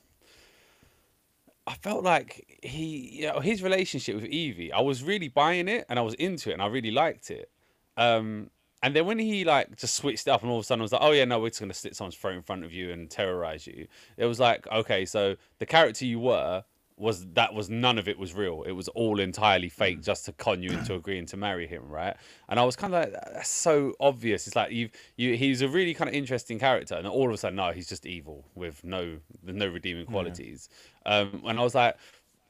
I 1.66 1.72
felt 1.76 2.04
like 2.04 2.58
he, 2.62 3.20
you 3.20 3.28
know, 3.28 3.40
his 3.40 3.62
relationship 3.62 4.14
with 4.14 4.26
Evie, 4.26 4.74
I 4.74 4.80
was 4.80 5.02
really 5.02 5.28
buying 5.28 5.68
it 5.68 5.86
and 5.88 5.98
I 5.98 6.02
was 6.02 6.12
into 6.14 6.50
it 6.50 6.52
and 6.52 6.60
I 6.60 6.66
really 6.66 6.90
liked 6.90 7.30
it. 7.30 7.50
Um, 7.96 8.50
and 8.82 8.96
then 8.96 9.06
when 9.06 9.18
he 9.18 9.44
like 9.44 9.76
just 9.76 9.94
switched 9.94 10.28
up 10.28 10.42
and 10.42 10.50
all 10.50 10.58
of 10.58 10.62
a 10.62 10.66
sudden 10.66 10.82
was 10.82 10.92
like, 10.92 11.02
oh 11.02 11.12
yeah, 11.12 11.24
no, 11.24 11.38
we're 11.38 11.48
just 11.48 11.60
gonna 11.60 11.74
slit 11.74 11.96
someone's 11.96 12.16
throat 12.16 12.34
in 12.34 12.42
front 12.42 12.64
of 12.64 12.72
you 12.72 12.90
and 12.90 13.10
terrorize 13.10 13.66
you. 13.66 13.86
It 14.16 14.26
was 14.26 14.40
like, 14.40 14.66
okay, 14.70 15.04
so 15.04 15.36
the 15.58 15.66
character 15.66 16.04
you 16.04 16.20
were 16.20 16.64
was 17.00 17.26
that 17.32 17.54
was 17.54 17.70
none 17.70 17.98
of 17.98 18.08
it 18.08 18.18
was 18.18 18.34
real. 18.34 18.62
It 18.62 18.72
was 18.72 18.88
all 18.88 19.20
entirely 19.20 19.70
fake 19.70 20.02
just 20.02 20.26
to 20.26 20.32
con 20.32 20.62
you 20.62 20.70
into 20.70 20.94
agreeing 20.94 21.26
to 21.26 21.36
marry 21.36 21.66
him, 21.66 21.88
right? 21.88 22.14
And 22.48 22.60
I 22.60 22.64
was 22.64 22.76
kind 22.76 22.94
of 22.94 23.04
like, 23.04 23.12
that's 23.12 23.48
so 23.48 23.94
obvious. 23.98 24.46
It's 24.46 24.54
like 24.54 24.70
you've 24.70 24.90
you 25.16 25.34
he's 25.34 25.62
a 25.62 25.68
really 25.68 25.94
kind 25.94 26.08
of 26.08 26.14
interesting 26.14 26.58
character, 26.58 26.94
and 26.94 27.06
all 27.06 27.26
of 27.26 27.34
a 27.34 27.38
sudden, 27.38 27.56
no, 27.56 27.72
he's 27.72 27.88
just 27.88 28.04
evil 28.06 28.44
with 28.54 28.84
no 28.84 29.18
no 29.42 29.66
redeeming 29.66 30.06
qualities. 30.06 30.68
Um, 31.06 31.42
and 31.46 31.58
I 31.58 31.62
was 31.62 31.74
like, 31.74 31.96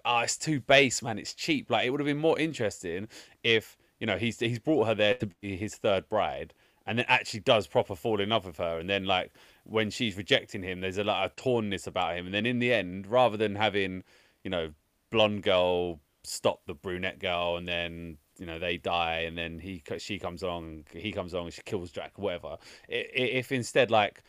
oh, 0.05 0.19
it's 0.19 0.37
too 0.37 0.61
base, 0.61 1.01
man. 1.01 1.19
It's 1.19 1.33
cheap. 1.33 1.71
Like 1.71 1.87
it 1.87 1.91
would 1.91 2.01
have 2.01 2.07
been 2.07 2.19
more 2.19 2.39
interesting 2.39 3.09
if 3.45 3.77
you 4.01 4.07
know 4.07 4.17
he's 4.17 4.41
he's 4.41 4.59
brought 4.59 4.87
her 4.89 4.95
there 4.95 5.15
to 5.15 5.27
be 5.27 5.57
his 5.57 5.77
third 5.77 6.09
bride, 6.09 6.53
and 6.87 6.99
then 6.99 7.07
actually 7.09 7.41
does 7.41 7.69
proper 7.69 7.95
fall 7.95 8.21
in 8.21 8.31
love 8.31 8.47
with 8.47 8.57
her, 8.57 8.79
and 8.79 8.91
then 8.91 9.05
like 9.05 9.33
when 9.65 9.91
she's 9.91 10.17
rejecting 10.17 10.63
him, 10.63 10.81
there's 10.81 10.99
a 10.99 11.05
lot 11.05 11.25
of 11.25 11.37
tornness 11.37 11.87
about 11.87 12.17
him, 12.17 12.27
and 12.27 12.35
then 12.35 12.47
in 12.47 12.59
the 12.59 12.73
end, 12.73 13.07
rather 13.07 13.37
than 13.37 13.55
having 13.55 14.03
you 14.45 14.51
know, 14.51 14.73
blonde 15.11 15.43
girl 15.43 16.01
stop 16.23 16.61
the 16.67 16.75
brunette 16.75 17.19
girl, 17.19 17.57
and 17.57 17.67
then 17.67 18.19
you 18.39 18.47
know 18.47 18.59
they 18.59 18.77
die, 18.77 19.21
and 19.21 19.37
then 19.37 19.59
he 19.59 19.83
she 19.99 20.19
comes 20.19 20.43
along, 20.43 20.85
he 20.93 21.13
comes 21.13 21.33
along, 21.33 21.51
she 21.51 21.63
kills 21.63 21.91
Jack, 21.91 22.19
whatever. 22.19 22.57
If 22.89 23.53
instead 23.53 23.91
like 23.91 24.23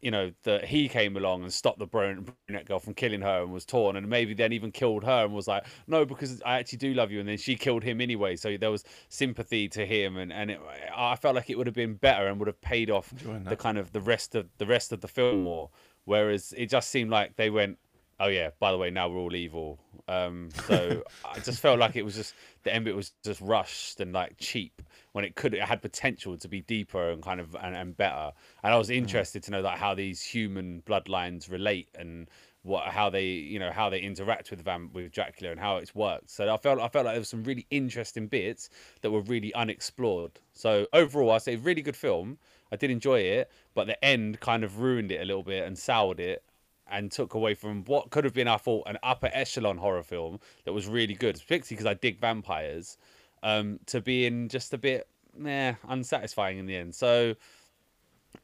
you 0.00 0.10
know 0.10 0.30
that 0.44 0.64
he 0.64 0.88
came 0.88 1.16
along 1.16 1.42
and 1.42 1.52
stopped 1.52 1.78
the 1.78 1.86
brunette 1.86 2.64
girl 2.66 2.78
from 2.78 2.94
killing 2.94 3.20
her 3.20 3.42
and 3.42 3.52
was 3.52 3.64
torn 3.64 3.96
and 3.96 4.08
maybe 4.08 4.32
then 4.32 4.52
even 4.52 4.70
killed 4.70 5.02
her 5.02 5.24
and 5.24 5.34
was 5.34 5.48
like 5.48 5.64
no 5.88 6.04
because 6.04 6.40
i 6.42 6.58
actually 6.58 6.78
do 6.78 6.94
love 6.94 7.10
you 7.10 7.18
and 7.20 7.28
then 7.28 7.36
she 7.36 7.56
killed 7.56 7.82
him 7.82 8.00
anyway. 8.00 8.36
So 8.36 8.56
there 8.56 8.70
was 8.70 8.84
sympathy 9.08 9.68
to 9.70 9.84
him 9.84 10.16
and 10.16 10.32
and 10.32 10.50
it, 10.50 10.60
i 10.96 11.16
felt 11.16 11.34
like 11.34 11.50
it 11.50 11.58
would 11.58 11.66
have 11.66 11.74
been 11.74 11.94
better 11.94 12.28
and 12.28 12.38
would 12.38 12.48
have 12.48 12.60
paid 12.60 12.90
off 12.90 13.12
the 13.44 13.56
kind 13.56 13.78
of 13.78 13.92
the 13.92 14.00
rest 14.00 14.34
of 14.34 14.46
the 14.58 14.66
rest 14.66 14.92
of 14.92 15.00
the 15.00 15.08
film 15.08 15.42
more. 15.42 15.70
Whereas 16.04 16.54
it 16.56 16.66
just 16.66 16.90
seemed 16.90 17.10
like 17.10 17.36
they 17.36 17.50
went 17.50 17.78
oh 18.20 18.28
yeah 18.28 18.50
by 18.58 18.72
the 18.72 18.78
way 18.78 18.90
now 18.90 19.08
we're 19.08 19.18
all 19.18 19.34
evil. 19.34 19.78
Um, 20.08 20.48
so 20.66 21.02
i 21.24 21.38
just 21.40 21.60
felt 21.60 21.78
like 21.78 21.96
it 21.96 22.04
was 22.04 22.14
just 22.14 22.34
the 22.62 22.74
end 22.74 22.84
bit 22.84 22.96
was 22.96 23.12
just 23.24 23.40
rushed 23.40 24.00
and 24.00 24.12
like 24.12 24.36
cheap 24.38 24.82
when 25.18 25.24
it 25.24 25.34
could 25.34 25.52
it 25.52 25.60
had 25.62 25.82
potential 25.82 26.38
to 26.38 26.46
be 26.46 26.60
deeper 26.60 27.10
and 27.10 27.24
kind 27.24 27.40
of 27.40 27.56
and, 27.60 27.74
and 27.74 27.96
better 27.96 28.30
and 28.62 28.72
i 28.72 28.76
was 28.76 28.86
mm-hmm. 28.86 28.98
interested 28.98 29.42
mm. 29.42 29.46
to 29.46 29.50
know 29.50 29.60
like 29.60 29.76
how 29.76 29.92
these 29.92 30.22
human 30.22 30.80
bloodlines 30.86 31.50
relate 31.50 31.88
and 31.98 32.30
what 32.62 32.84
how 32.84 33.10
they 33.10 33.24
you 33.24 33.58
know 33.58 33.72
how 33.72 33.90
they 33.90 33.98
interact 33.98 34.50
with 34.50 34.64
Vam 34.64 34.92
with 34.92 35.10
Dracula 35.10 35.50
and 35.50 35.60
how 35.60 35.78
it's 35.78 35.94
worked. 35.94 36.30
So 36.30 36.52
I 36.52 36.56
felt 36.56 36.78
I 36.78 36.88
felt 36.88 37.06
like 37.06 37.14
there 37.14 37.20
was 37.20 37.28
some 37.28 37.42
really 37.42 37.66
interesting 37.70 38.28
bits 38.28 38.68
that 39.00 39.10
were 39.10 39.22
really 39.22 39.52
unexplored. 39.54 40.38
So 40.52 40.86
overall, 40.92 41.32
I 41.32 41.38
say 41.38 41.56
really 41.56 41.82
good 41.82 41.96
film. 41.96 42.38
I 42.70 42.76
did 42.76 42.90
enjoy 42.90 43.20
it, 43.20 43.50
but 43.74 43.86
the 43.86 44.04
end 44.04 44.40
kind 44.40 44.62
of 44.62 44.80
ruined 44.80 45.10
it 45.10 45.22
a 45.22 45.24
little 45.24 45.42
bit 45.42 45.66
and 45.66 45.78
soured 45.78 46.20
it 46.20 46.44
and 46.90 47.10
took 47.10 47.34
away 47.34 47.54
from 47.54 47.84
what 47.84 48.10
could 48.10 48.24
have 48.24 48.34
been, 48.34 48.48
I 48.48 48.56
thought, 48.56 48.88
an 48.88 48.98
upper 49.02 49.30
echelon 49.32 49.78
horror 49.78 50.02
film 50.02 50.40
that 50.64 50.72
was 50.72 50.86
really 50.86 51.14
good, 51.14 51.34
particularly 51.34 51.66
because 51.68 51.86
I 51.86 51.94
dig 51.94 52.20
vampires, 52.20 52.96
um, 53.42 53.80
to 53.86 54.00
being 54.00 54.48
just 54.48 54.72
a 54.72 54.78
bit, 54.78 55.08
meh, 55.36 55.74
unsatisfying 55.88 56.58
in 56.58 56.66
the 56.66 56.76
end. 56.76 56.94
So, 56.94 57.34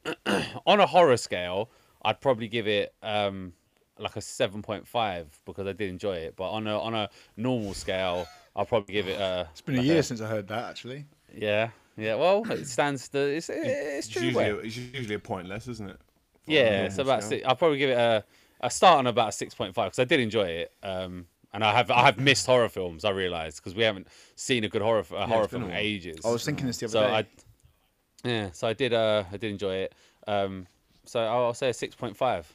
on 0.66 0.80
a 0.80 0.86
horror 0.86 1.16
scale, 1.16 1.70
I'd 2.04 2.20
probably 2.20 2.48
give 2.48 2.66
it 2.66 2.94
um, 3.02 3.52
like 3.98 4.16
a 4.16 4.20
seven 4.20 4.62
point 4.62 4.86
five 4.86 5.38
because 5.44 5.66
I 5.66 5.72
did 5.72 5.90
enjoy 5.90 6.16
it. 6.16 6.34
But 6.36 6.50
on 6.50 6.66
a 6.66 6.78
on 6.78 6.94
a 6.94 7.08
normal 7.36 7.74
scale, 7.74 8.26
I'll 8.56 8.66
probably 8.66 8.92
give 8.94 9.08
it 9.08 9.20
a. 9.20 9.48
It's 9.52 9.60
been 9.60 9.76
like 9.76 9.84
a 9.84 9.86
year 9.86 9.98
a, 10.00 10.02
since 10.02 10.20
I 10.20 10.28
heard 10.28 10.48
that 10.48 10.70
actually. 10.70 11.06
Yeah, 11.34 11.70
yeah. 11.96 12.14
Well, 12.14 12.42
it 12.50 12.66
stands 12.66 13.08
to. 13.10 13.18
It's, 13.18 13.48
it's, 13.48 13.58
it's 13.58 14.08
true. 14.08 14.22
Usually, 14.22 14.44
it's 14.44 14.76
usually 14.76 15.14
a 15.14 15.20
point 15.20 15.48
less, 15.48 15.68
isn't 15.68 15.90
it? 15.90 16.00
Yeah, 16.46 16.84
it's 16.84 16.98
about 16.98 17.22
six. 17.22 17.44
I'll 17.46 17.56
probably 17.56 17.78
give 17.78 17.90
it 17.90 17.98
a 17.98 18.24
a 18.60 18.70
start 18.70 18.98
on 18.98 19.06
about 19.06 19.28
a 19.28 19.32
six 19.32 19.54
point 19.54 19.74
five 19.74 19.86
because 19.86 19.98
I 19.98 20.04
did 20.04 20.20
enjoy 20.20 20.46
it. 20.46 20.72
Um, 20.82 21.26
and 21.54 21.64
I 21.64 21.72
have 21.72 21.90
I 21.90 22.04
have 22.04 22.18
missed 22.18 22.46
horror 22.46 22.68
films. 22.68 23.04
I 23.04 23.10
realised 23.10 23.58
because 23.58 23.74
we 23.74 23.84
haven't 23.84 24.08
seen 24.34 24.64
a 24.64 24.68
good 24.68 24.82
horror 24.82 25.04
a 25.10 25.14
yeah, 25.14 25.26
horror 25.26 25.48
film 25.48 25.64
in 25.64 25.70
ages. 25.72 26.18
I 26.24 26.30
was 26.30 26.44
thinking 26.44 26.66
this 26.66 26.78
the 26.78 26.86
other 26.86 26.92
so 26.92 27.00
day. 27.00 27.14
I, 27.14 28.28
yeah, 28.28 28.50
so 28.52 28.68
I 28.68 28.72
did. 28.72 28.92
Uh, 28.92 29.24
I 29.32 29.36
did 29.36 29.50
enjoy 29.50 29.76
it. 29.76 29.94
Um, 30.26 30.66
so 31.04 31.20
I'll, 31.20 31.44
I'll 31.44 31.54
say 31.54 31.70
a 31.70 31.74
six 31.74 31.94
point 31.94 32.16
five. 32.16 32.52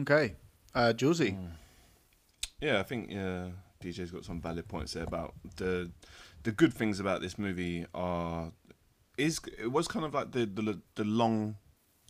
Okay, 0.00 0.34
uh, 0.74 0.92
Julesy. 0.96 1.36
Mm. 1.36 1.50
Yeah, 2.60 2.80
I 2.80 2.82
think 2.82 3.10
uh, 3.12 3.48
DJ's 3.82 4.10
got 4.10 4.24
some 4.24 4.40
valid 4.40 4.66
points 4.66 4.94
there 4.94 5.04
about 5.04 5.34
the 5.56 5.90
the 6.42 6.52
good 6.52 6.72
things 6.72 6.98
about 6.98 7.20
this 7.20 7.38
movie 7.38 7.84
are 7.94 8.52
is 9.18 9.38
it 9.58 9.70
was 9.70 9.86
kind 9.86 10.04
of 10.04 10.14
like 10.14 10.32
the 10.32 10.46
the, 10.46 10.80
the 10.94 11.04
long 11.04 11.56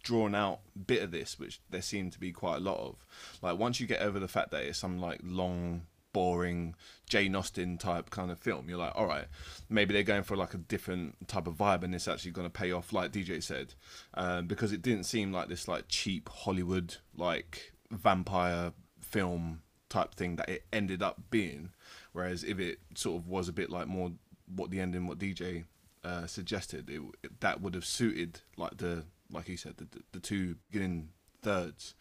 drawn 0.05 0.35
out 0.35 0.61
bit 0.87 1.03
of 1.03 1.11
this, 1.11 1.38
which 1.38 1.61
there 1.70 1.83
seemed 1.83 2.12
to 2.12 2.20
be 2.20 2.31
quite 2.31 2.57
a 2.57 2.61
lot 2.61 2.79
of. 2.79 3.05
Like 3.42 3.59
once 3.59 3.81
you 3.81 3.88
get 3.88 4.00
over 4.00 4.20
the 4.20 4.29
fact 4.29 4.53
that 4.53 4.62
it's 4.62 4.79
some 4.79 5.00
like 5.00 5.20
long, 5.24 5.83
boring 6.14 6.74
Jane 7.07 7.37
Austen 7.37 7.77
type 7.77 8.09
kind 8.09 8.31
of 8.31 8.38
film, 8.38 8.70
you're 8.70 8.79
like, 8.79 8.94
all 8.94 9.05
right, 9.05 9.27
maybe 9.68 9.92
they're 9.92 10.03
going 10.03 10.22
for 10.22 10.37
like 10.37 10.55
a 10.55 10.59
different 10.59 11.29
type 11.29 11.46
of 11.46 11.57
vibe, 11.57 11.83
and 11.83 11.94
it's 11.94 12.09
actually 12.09 12.31
going 12.31 12.46
to 12.46 12.50
pay 12.50 12.72
off, 12.72 12.94
like 12.94 13.12
DJ 13.12 13.42
said, 13.42 13.74
um, 14.14 14.46
because 14.46 14.72
it 14.72 14.81
didn't 14.81 15.05
seem 15.05 15.31
like 15.31 15.48
this 15.48 15.68
like 15.68 15.85
cheap 15.88 16.31
Hollywood 16.31 16.96
like 17.14 17.74
vampire 17.90 18.72
film 19.03 19.61
type 19.90 20.14
thing 20.14 20.37
that 20.37 20.48
it 20.48 20.64
ended 20.72 21.03
up 21.03 21.20
being. 21.29 21.72
Whereas 22.12 22.42
if 22.42 22.59
it 22.59 22.79
sort 22.94 23.20
of 23.20 23.29
was 23.29 23.48
a 23.50 23.53
bit 23.53 23.68
like 23.68 23.87
more 23.87 24.12
what 24.55 24.70
the 24.70 24.81
ending, 24.81 25.07
what 25.07 25.18
DJ 25.18 25.64
uh, 26.03 26.27
suggested, 26.27 26.88
it, 26.88 27.40
that 27.40 27.61
would 27.61 27.74
have 27.74 27.85
suited 27.85 28.40
like 28.57 28.79
the 28.79 29.05
like 29.31 29.48
you 29.48 29.57
said, 29.57 29.77
the, 29.77 29.88
the 30.12 30.20
two 30.20 30.57
beginning 30.70 31.11
thirds. 31.42 31.94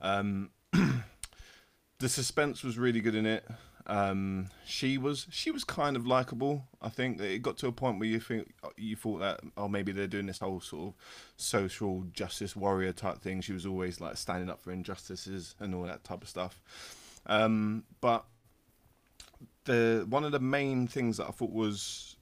Um, 0.00 0.50
the 1.98 2.08
suspense 2.08 2.62
was 2.62 2.78
really 2.78 3.00
good 3.00 3.14
in 3.14 3.26
it. 3.26 3.44
Um, 3.88 4.48
she 4.64 4.98
was 4.98 5.28
she 5.30 5.52
was 5.52 5.62
kind 5.62 5.96
of 5.96 6.06
likable. 6.06 6.64
I 6.82 6.88
think 6.88 7.20
it 7.20 7.40
got 7.40 7.56
to 7.58 7.68
a 7.68 7.72
point 7.72 8.00
where 8.00 8.08
you 8.08 8.18
think 8.18 8.52
you 8.76 8.96
thought 8.96 9.18
that 9.20 9.40
oh 9.56 9.68
maybe 9.68 9.92
they're 9.92 10.08
doing 10.08 10.26
this 10.26 10.40
whole 10.40 10.60
sort 10.60 10.88
of 10.88 10.94
social 11.36 12.04
justice 12.12 12.56
warrior 12.56 12.92
type 12.92 13.20
thing. 13.20 13.40
She 13.40 13.52
was 13.52 13.64
always 13.64 14.00
like 14.00 14.16
standing 14.16 14.50
up 14.50 14.60
for 14.60 14.72
injustices 14.72 15.54
and 15.60 15.74
all 15.74 15.84
that 15.84 16.02
type 16.02 16.22
of 16.22 16.28
stuff. 16.28 16.60
Um, 17.26 17.84
but 18.00 18.24
the 19.66 20.04
one 20.08 20.24
of 20.24 20.32
the 20.32 20.40
main 20.40 20.88
things 20.88 21.18
that 21.18 21.28
I 21.28 21.30
thought 21.30 21.52
was 21.52 22.15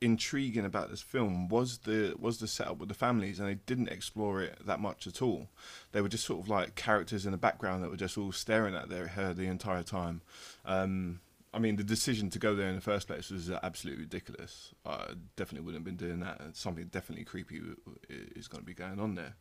intriguing 0.00 0.64
about 0.64 0.90
this 0.90 1.00
film 1.00 1.48
was 1.48 1.78
the 1.78 2.14
was 2.18 2.38
the 2.38 2.46
setup 2.46 2.78
with 2.78 2.88
the 2.88 2.94
families, 2.94 3.38
and 3.38 3.48
they 3.48 3.54
didn't 3.66 3.88
explore 3.88 4.42
it 4.42 4.58
that 4.66 4.80
much 4.80 5.06
at 5.06 5.22
all. 5.22 5.48
They 5.92 6.00
were 6.00 6.08
just 6.08 6.24
sort 6.24 6.40
of 6.40 6.48
like 6.48 6.74
characters 6.74 7.26
in 7.26 7.32
the 7.32 7.38
background 7.38 7.82
that 7.82 7.90
were 7.90 7.96
just 7.96 8.18
all 8.18 8.32
staring 8.32 8.74
at 8.74 8.88
their 8.88 9.08
her 9.08 9.32
the 9.32 9.46
entire 9.46 9.82
time. 9.82 10.22
Um, 10.64 11.20
I 11.52 11.60
mean, 11.60 11.76
the 11.76 11.84
decision 11.84 12.30
to 12.30 12.38
go 12.40 12.56
there 12.56 12.68
in 12.68 12.74
the 12.74 12.80
first 12.80 13.06
place 13.06 13.30
was 13.30 13.48
absolutely 13.48 14.02
ridiculous. 14.02 14.74
I 14.84 15.12
definitely 15.36 15.64
wouldn't 15.64 15.86
have 15.86 15.96
been 15.96 16.08
doing 16.08 16.20
that. 16.20 16.40
Something 16.56 16.86
definitely 16.86 17.24
creepy 17.24 17.60
is 18.08 18.48
going 18.48 18.62
to 18.62 18.66
be 18.66 18.74
going 18.74 18.98
on 18.98 19.14
there. 19.14 19.36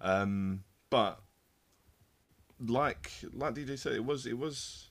Um, 0.00 0.64
but 0.90 1.20
like 2.60 3.12
like 3.32 3.54
DJ 3.54 3.78
said, 3.78 3.92
it 3.92 4.04
was 4.04 4.26
it 4.26 4.38
was 4.38 4.90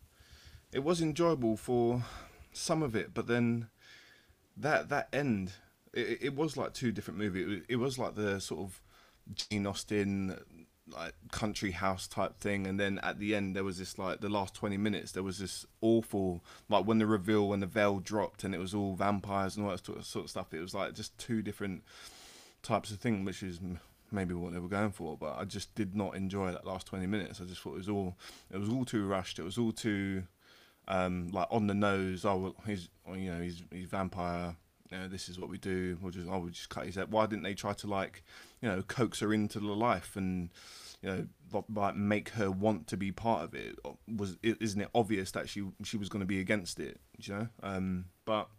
it 0.71 0.83
was 0.83 1.01
enjoyable 1.01 1.57
for 1.57 2.03
some 2.53 2.81
of 2.83 2.95
it, 2.95 3.13
but 3.13 3.27
then 3.27 3.67
that 4.61 4.89
that 4.89 5.09
end, 5.13 5.53
it, 5.93 6.19
it 6.21 6.35
was 6.35 6.57
like 6.57 6.73
two 6.73 6.91
different 6.91 7.19
movies. 7.19 7.43
It 7.43 7.49
was, 7.49 7.59
it 7.69 7.75
was 7.75 7.99
like 7.99 8.15
the 8.15 8.39
sort 8.39 8.61
of 8.61 8.81
Jane 9.35 9.67
Austen 9.67 10.39
like 10.87 11.13
country 11.31 11.71
house 11.71 12.07
type 12.07 12.39
thing. 12.39 12.67
And 12.67 12.79
then 12.79 12.99
at 13.03 13.19
the 13.19 13.35
end 13.35 13.55
there 13.55 13.63
was 13.63 13.77
this 13.77 13.97
like 13.97 14.19
the 14.21 14.29
last 14.29 14.53
20 14.53 14.77
minutes 14.77 15.11
there 15.13 15.23
was 15.23 15.39
this 15.39 15.65
awful 15.79 16.43
like 16.69 16.85
when 16.85 16.97
the 16.97 17.05
reveal 17.05 17.47
when 17.47 17.59
the 17.59 17.65
veil 17.65 17.99
dropped 17.99 18.43
and 18.43 18.53
it 18.53 18.57
was 18.57 18.73
all 18.73 18.95
vampires 18.95 19.55
and 19.55 19.65
all 19.65 19.71
that 19.71 19.85
sort 19.85 20.25
of 20.25 20.29
stuff 20.29 20.53
it 20.53 20.59
was 20.59 20.73
like 20.73 20.93
just 20.93 21.17
two 21.17 21.41
different 21.41 21.83
types 22.61 22.91
of 22.91 22.99
thing 22.99 23.23
which 23.23 23.41
is 23.41 23.59
maybe 24.11 24.33
what 24.33 24.53
they 24.53 24.59
were 24.59 24.67
going 24.67 24.91
for. 24.91 25.17
But 25.17 25.37
i 25.37 25.45
just 25.45 25.73
did 25.75 25.95
not 25.95 26.15
enjoy 26.15 26.51
that 26.51 26.65
last 26.65 26.87
20 26.87 27.07
minutes. 27.07 27.41
I 27.41 27.45
just 27.45 27.61
thought 27.61 27.73
it 27.73 27.77
was 27.77 27.89
all 27.89 28.15
it 28.51 28.57
was 28.57 28.69
all 28.69 28.85
too 28.85 29.05
rushed. 29.07 29.39
It 29.39 29.43
was 29.43 29.57
all 29.57 29.71
too 29.71 30.23
um, 30.91 31.29
like 31.31 31.47
on 31.49 31.67
the 31.67 31.73
nose. 31.73 32.25
Oh, 32.25 32.53
he's 32.65 32.89
you 33.07 33.31
know 33.31 33.41
he's 33.41 33.63
he's 33.71 33.87
vampire. 33.87 34.55
you 34.91 34.97
know, 34.97 35.07
this 35.07 35.29
is 35.29 35.39
what 35.39 35.49
we 35.49 35.57
do. 35.57 35.97
We'll 36.01 36.11
just, 36.11 36.27
oh, 36.29 36.39
we'll 36.39 36.49
just 36.49 36.69
cut 36.69 36.85
his 36.85 36.95
head. 36.95 37.11
Why 37.11 37.25
didn't 37.25 37.43
they 37.43 37.53
try 37.53 37.73
to 37.73 37.87
like, 37.87 38.23
you 38.61 38.67
know, 38.67 38.81
coax 38.83 39.21
her 39.21 39.33
into 39.33 39.59
the 39.59 39.67
life 39.73 40.17
and, 40.17 40.49
you 41.01 41.09
know, 41.09 41.63
like 41.73 41.95
make 41.95 42.29
her 42.29 42.51
want 42.51 42.87
to 42.87 42.97
be 42.97 43.11
part 43.11 43.43
of 43.43 43.55
it? 43.55 43.79
Was 44.17 44.37
isn't 44.43 44.81
it 44.81 44.89
obvious 44.93 45.31
that 45.31 45.47
she 45.47 45.63
she 45.83 45.95
was 45.97 46.09
going 46.09 46.19
to 46.19 46.25
be 46.25 46.41
against 46.41 46.79
it? 46.79 46.99
You 47.17 47.33
know, 47.35 47.47
um, 47.63 48.05
but 48.25 48.49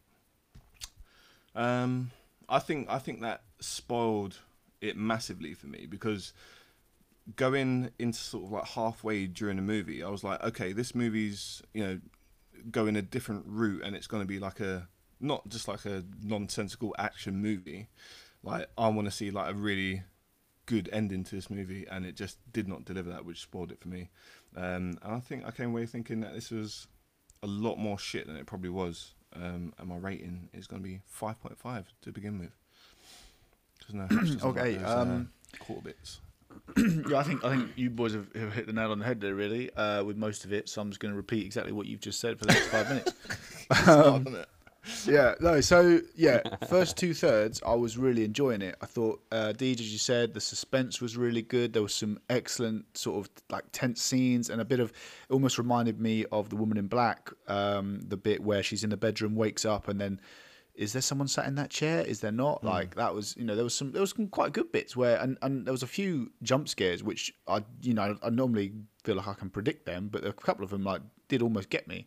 um, 1.54 2.12
I 2.48 2.60
think 2.60 2.88
I 2.88 2.98
think 2.98 3.20
that 3.20 3.42
spoiled 3.60 4.38
it 4.80 4.96
massively 4.96 5.52
for 5.54 5.66
me 5.66 5.86
because 5.88 6.32
going 7.36 7.90
into 7.98 8.18
sort 8.18 8.44
of 8.44 8.52
like 8.52 8.64
halfway 8.64 9.26
during 9.26 9.56
the 9.56 9.62
movie, 9.62 10.02
I 10.02 10.08
was 10.08 10.24
like, 10.24 10.42
okay, 10.42 10.72
this 10.72 10.94
movie's 10.94 11.62
you 11.74 11.84
know 11.84 12.00
going 12.70 12.96
a 12.96 13.02
different 13.02 13.44
route, 13.46 13.82
and 13.84 13.94
it's 13.96 14.06
going 14.06 14.22
to 14.22 14.26
be 14.26 14.38
like 14.38 14.60
a 14.60 14.88
not 15.20 15.48
just 15.48 15.68
like 15.68 15.84
a 15.84 16.04
nonsensical 16.22 16.94
action 16.98 17.40
movie. 17.40 17.88
Like 18.42 18.68
I 18.76 18.88
want 18.88 19.06
to 19.06 19.12
see 19.12 19.30
like 19.30 19.50
a 19.50 19.54
really 19.54 20.02
good 20.66 20.88
ending 20.92 21.24
to 21.24 21.34
this 21.34 21.50
movie, 21.50 21.86
and 21.90 22.04
it 22.04 22.16
just 22.16 22.38
did 22.52 22.68
not 22.68 22.84
deliver 22.84 23.10
that, 23.10 23.24
which 23.24 23.40
spoiled 23.40 23.72
it 23.72 23.80
for 23.80 23.88
me. 23.88 24.10
Um, 24.56 24.98
and 25.02 25.14
I 25.14 25.20
think 25.20 25.44
I 25.46 25.50
came 25.50 25.70
away 25.70 25.86
thinking 25.86 26.20
that 26.20 26.34
this 26.34 26.50
was 26.50 26.86
a 27.42 27.46
lot 27.46 27.76
more 27.76 27.98
shit 27.98 28.26
than 28.26 28.36
it 28.36 28.46
probably 28.46 28.70
was. 28.70 29.14
Um, 29.34 29.72
and 29.78 29.88
my 29.88 29.96
rating 29.96 30.50
is 30.52 30.66
going 30.66 30.82
to 30.82 30.88
be 30.88 31.00
five 31.06 31.40
point 31.40 31.56
five 31.58 31.86
to 32.02 32.12
begin 32.12 32.38
with. 32.38 32.52
no, 33.92 34.06
doesn't 34.06 34.42
like 34.42 34.56
Okay, 34.56 34.76
uh, 34.82 35.02
um, 35.02 35.30
quarter 35.58 35.82
bits. 35.82 36.20
yeah, 37.08 37.18
I 37.18 37.22
think 37.22 37.44
I 37.44 37.56
think 37.56 37.70
you 37.76 37.90
boys 37.90 38.14
have, 38.14 38.32
have 38.34 38.52
hit 38.52 38.66
the 38.66 38.72
nail 38.72 38.92
on 38.92 38.98
the 38.98 39.04
head 39.04 39.20
there, 39.20 39.34
really, 39.34 39.72
uh, 39.74 40.04
with 40.04 40.16
most 40.16 40.44
of 40.44 40.52
it. 40.52 40.68
So 40.68 40.80
I'm 40.80 40.90
just 40.90 41.00
going 41.00 41.12
to 41.12 41.16
repeat 41.16 41.44
exactly 41.44 41.72
what 41.72 41.86
you've 41.86 42.00
just 42.00 42.20
said 42.20 42.38
for 42.38 42.46
the 42.46 42.52
next 42.52 42.68
five 42.68 42.88
minutes. 42.88 43.12
Um, 43.86 44.44
yeah, 45.06 45.34
no. 45.40 45.60
So 45.60 46.00
yeah, 46.16 46.40
first 46.68 46.96
two 46.96 47.14
thirds, 47.14 47.62
I 47.64 47.74
was 47.74 47.96
really 47.96 48.24
enjoying 48.24 48.62
it. 48.62 48.76
I 48.80 48.86
thought, 48.86 49.22
uh, 49.30 49.52
Deej, 49.56 49.80
as 49.80 49.92
you 49.92 49.98
said, 49.98 50.34
the 50.34 50.40
suspense 50.40 51.00
was 51.00 51.16
really 51.16 51.42
good. 51.42 51.72
There 51.72 51.82
was 51.82 51.94
some 51.94 52.18
excellent 52.28 52.98
sort 52.98 53.24
of 53.24 53.30
like 53.48 53.64
tense 53.72 54.02
scenes, 54.02 54.50
and 54.50 54.60
a 54.60 54.64
bit 54.64 54.80
of 54.80 54.90
it 54.90 55.32
almost 55.32 55.58
reminded 55.58 56.00
me 56.00 56.24
of 56.32 56.50
the 56.50 56.56
Woman 56.56 56.78
in 56.78 56.88
Black, 56.88 57.30
um, 57.48 58.00
the 58.08 58.16
bit 58.16 58.42
where 58.42 58.62
she's 58.62 58.82
in 58.82 58.90
the 58.90 58.96
bedroom, 58.96 59.36
wakes 59.36 59.64
up, 59.64 59.88
and 59.88 60.00
then. 60.00 60.20
Is 60.82 60.92
there 60.92 61.02
someone 61.02 61.28
sat 61.28 61.46
in 61.46 61.54
that 61.56 61.70
chair? 61.70 62.02
Is 62.02 62.20
there 62.20 62.32
not? 62.32 62.64
Like 62.64 62.94
that 62.96 63.14
was, 63.14 63.36
you 63.36 63.44
know, 63.44 63.54
there 63.54 63.64
was 63.64 63.74
some, 63.74 63.92
there 63.92 64.00
was 64.00 64.10
some 64.10 64.28
quite 64.28 64.52
good 64.52 64.72
bits 64.72 64.96
where, 64.96 65.16
and, 65.18 65.38
and 65.42 65.64
there 65.64 65.72
was 65.72 65.82
a 65.82 65.86
few 65.86 66.32
jump 66.42 66.68
scares 66.68 67.02
which 67.02 67.32
I, 67.46 67.62
you 67.80 67.94
know, 67.94 68.18
I 68.22 68.30
normally 68.30 68.72
feel 69.04 69.16
like 69.16 69.28
I 69.28 69.34
can 69.34 69.50
predict 69.50 69.86
them, 69.86 70.08
but 70.10 70.24
a 70.24 70.32
couple 70.32 70.64
of 70.64 70.70
them 70.70 70.84
like 70.84 71.02
did 71.28 71.40
almost 71.40 71.70
get 71.70 71.88
me 71.88 72.06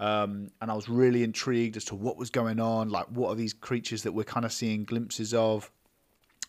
um, 0.00 0.50
and 0.62 0.70
I 0.70 0.74
was 0.74 0.88
really 0.88 1.22
intrigued 1.22 1.76
as 1.76 1.84
to 1.86 1.94
what 1.94 2.16
was 2.16 2.30
going 2.30 2.58
on. 2.58 2.88
Like, 2.88 3.06
what 3.08 3.28
are 3.28 3.34
these 3.34 3.52
creatures 3.52 4.02
that 4.02 4.12
we're 4.12 4.24
kind 4.24 4.46
of 4.46 4.52
seeing 4.52 4.84
glimpses 4.84 5.34
of? 5.34 5.70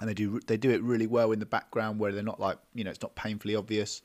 And 0.02 0.10
they 0.10 0.14
do 0.14 0.40
they 0.48 0.58
do 0.58 0.72
it 0.72 0.82
really 0.82 1.08
well 1.08 1.32
in 1.32 1.40
the 1.40 1.46
background 1.46 2.00
where 2.00 2.12
they're 2.12 2.24
not 2.24 2.40
like 2.40 2.58
you 2.74 2.84
know 2.84 2.90
it's 2.90 3.02
not 3.02 3.16
painfully 3.16 3.56
obvious. 3.56 4.02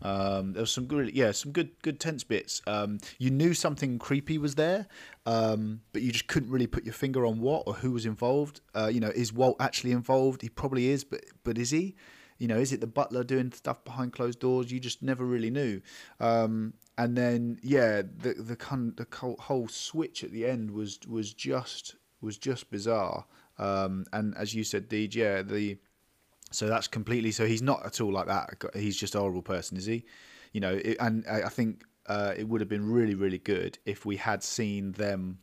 Um, 0.00 0.52
there 0.52 0.62
was 0.62 0.72
some 0.72 0.86
good 0.86 1.14
yeah 1.14 1.32
some 1.32 1.52
good 1.52 1.70
good 1.82 2.00
tense 2.00 2.24
bits. 2.24 2.62
Um, 2.66 2.98
you 3.18 3.30
knew 3.30 3.52
something 3.52 3.98
creepy 3.98 4.38
was 4.38 4.54
there, 4.54 4.86
um, 5.26 5.80
but 5.92 6.02
you 6.02 6.12
just 6.12 6.28
couldn't 6.28 6.50
really 6.50 6.66
put 6.68 6.84
your 6.84 6.94
finger 6.94 7.26
on 7.26 7.40
what 7.40 7.64
or 7.66 7.74
who 7.74 7.90
was 7.90 8.06
involved. 8.06 8.60
Uh, 8.74 8.88
you 8.92 9.00
know, 9.00 9.10
is 9.10 9.32
Walt 9.32 9.56
actually 9.60 9.92
involved? 9.92 10.42
He 10.42 10.48
probably 10.48 10.88
is, 10.88 11.04
but 11.04 11.24
but 11.44 11.58
is 11.58 11.70
he? 11.70 11.96
You 12.38 12.48
know, 12.48 12.58
is 12.58 12.72
it 12.72 12.80
the 12.80 12.88
butler 12.88 13.22
doing 13.22 13.52
stuff 13.52 13.84
behind 13.84 14.12
closed 14.12 14.40
doors? 14.40 14.72
You 14.72 14.80
just 14.80 15.02
never 15.02 15.24
really 15.24 15.50
knew. 15.50 15.80
Um, 16.18 16.74
and 16.98 17.16
then 17.16 17.58
yeah, 17.62 18.02
the 18.02 18.34
the 18.34 18.56
kind 18.56 18.96
the 18.96 19.06
whole 19.40 19.68
switch 19.68 20.24
at 20.24 20.30
the 20.30 20.46
end 20.46 20.70
was 20.70 20.98
was 21.06 21.32
just 21.32 21.96
was 22.20 22.38
just 22.38 22.70
bizarre. 22.70 23.26
Um, 23.62 24.04
and 24.12 24.36
as 24.36 24.54
you 24.54 24.64
said, 24.64 24.88
Deej, 24.88 25.14
yeah, 25.14 25.42
the 25.42 25.78
so 26.50 26.66
that's 26.66 26.88
completely 26.88 27.30
so 27.30 27.46
he's 27.46 27.62
not 27.62 27.86
at 27.86 28.00
all 28.00 28.12
like 28.12 28.26
that. 28.26 28.62
He's 28.74 28.96
just 28.96 29.14
a 29.14 29.20
horrible 29.20 29.42
person, 29.42 29.76
is 29.76 29.86
he? 29.86 30.04
You 30.52 30.60
know, 30.60 30.74
it, 30.74 30.96
and 31.00 31.24
I 31.30 31.42
I 31.42 31.48
think 31.48 31.84
uh, 32.06 32.34
it 32.36 32.48
would 32.48 32.60
have 32.60 32.68
been 32.68 32.90
really 32.90 33.14
really 33.14 33.38
good 33.38 33.78
if 33.86 34.04
we 34.04 34.16
had 34.16 34.42
seen 34.42 34.92
them 34.92 35.38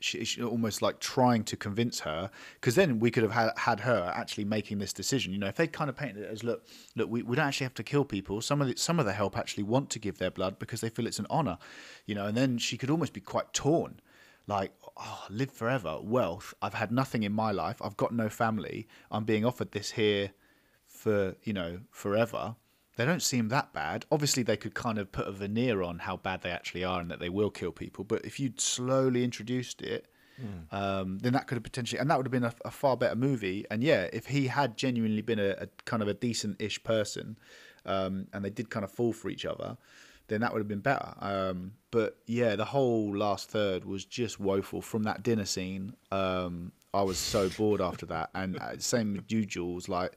she, 0.00 0.24
she 0.24 0.42
almost 0.42 0.80
like 0.80 1.00
trying 1.00 1.42
to 1.44 1.56
convince 1.56 2.00
her 2.00 2.30
because 2.54 2.74
then 2.74 3.00
we 3.00 3.10
could 3.10 3.24
have 3.24 3.32
had, 3.32 3.50
had 3.56 3.80
her 3.80 4.12
actually 4.14 4.44
making 4.44 4.78
this 4.78 4.92
decision 4.92 5.32
you 5.32 5.38
know 5.38 5.48
if 5.48 5.56
they 5.56 5.66
kind 5.66 5.90
of 5.90 5.96
painted 5.96 6.22
it 6.22 6.30
as 6.30 6.44
look 6.44 6.64
look 6.94 7.10
we, 7.10 7.22
we 7.22 7.36
don't 7.36 7.46
actually 7.46 7.64
have 7.64 7.74
to 7.74 7.82
kill 7.82 8.04
people 8.04 8.40
some 8.40 8.60
of 8.62 8.68
the, 8.68 8.76
some 8.76 9.00
of 9.00 9.06
the 9.06 9.12
help 9.12 9.36
actually 9.36 9.64
want 9.64 9.90
to 9.90 9.98
give 9.98 10.18
their 10.18 10.30
blood 10.30 10.58
because 10.58 10.80
they 10.80 10.88
feel 10.88 11.06
it's 11.06 11.18
an 11.18 11.26
honor 11.28 11.58
you 12.06 12.14
know 12.14 12.26
and 12.26 12.36
then 12.36 12.58
she 12.58 12.76
could 12.76 12.90
almost 12.90 13.12
be 13.12 13.20
quite 13.20 13.52
torn 13.52 14.00
like 14.46 14.72
oh 14.98 15.24
live 15.30 15.50
forever. 15.50 15.98
Wealth 16.02 16.54
i've 16.62 16.74
had 16.74 16.90
nothing 16.92 17.22
in 17.22 17.32
my 17.32 17.52
life. 17.52 17.80
I've 17.82 17.96
got 17.96 18.12
no 18.12 18.28
family. 18.28 18.86
I'm 19.10 19.24
being 19.24 19.44
offered 19.44 19.72
this 19.72 19.92
here 19.92 20.32
for 20.86 21.36
you 21.42 21.52
know 21.52 21.80
forever. 21.90 22.56
They 22.96 23.04
don't 23.04 23.22
seem 23.22 23.48
that 23.48 23.72
bad. 23.72 24.06
Obviously 24.10 24.42
they 24.42 24.56
could 24.56 24.74
kind 24.74 24.98
of 24.98 25.12
put 25.12 25.28
a 25.28 25.32
veneer 25.32 25.82
on 25.82 26.00
how 26.00 26.16
bad 26.16 26.42
they 26.42 26.50
actually 26.50 26.82
are 26.82 27.00
and 27.00 27.08
that 27.12 27.20
they 27.20 27.28
will 27.28 27.50
kill 27.50 27.70
people 27.72 28.04
but 28.04 28.24
if 28.24 28.40
you'd 28.40 28.60
slowly 28.60 29.22
introduced 29.24 29.82
it 29.82 30.06
um, 30.70 31.18
then 31.18 31.32
that 31.32 31.46
could 31.46 31.56
have 31.56 31.64
potentially 31.64 31.98
and 32.00 32.10
that 32.10 32.16
would 32.16 32.26
have 32.26 32.32
been 32.32 32.44
a, 32.44 32.54
a 32.64 32.70
far 32.70 32.96
better 32.96 33.16
movie. 33.16 33.64
And 33.70 33.82
yeah 33.82 34.08
if 34.12 34.26
he 34.26 34.48
had 34.48 34.76
genuinely 34.76 35.22
been 35.22 35.38
a, 35.38 35.50
a 35.60 35.66
kind 35.84 36.02
of 36.02 36.08
a 36.08 36.14
decent-ish 36.14 36.82
person 36.82 37.38
um, 37.86 38.26
and 38.32 38.44
they 38.44 38.50
did 38.50 38.68
kind 38.70 38.84
of 38.84 38.90
fall 38.90 39.12
for 39.12 39.30
each 39.30 39.44
other 39.44 39.76
then 40.28 40.40
that 40.40 40.52
would 40.52 40.60
have 40.60 40.68
been 40.68 40.80
better. 40.80 41.14
Um, 41.20 41.72
but 41.90 42.18
yeah 42.26 42.56
the 42.56 42.64
whole 42.64 43.16
last 43.16 43.50
third 43.50 43.84
was 43.84 44.04
just 44.04 44.38
woeful. 44.38 44.80
From 44.82 45.02
that 45.04 45.22
dinner 45.22 45.46
scene 45.46 45.94
um, 46.12 46.72
i 46.94 47.02
was 47.02 47.18
so 47.18 47.48
bored 47.50 47.80
after 47.80 48.06
that. 48.06 48.30
And 48.34 48.58
uh, 48.58 48.78
same 48.78 49.14
with 49.14 49.30
you 49.30 49.44
jules 49.44 49.88
like 49.88 50.12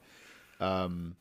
um, 0.60 1.16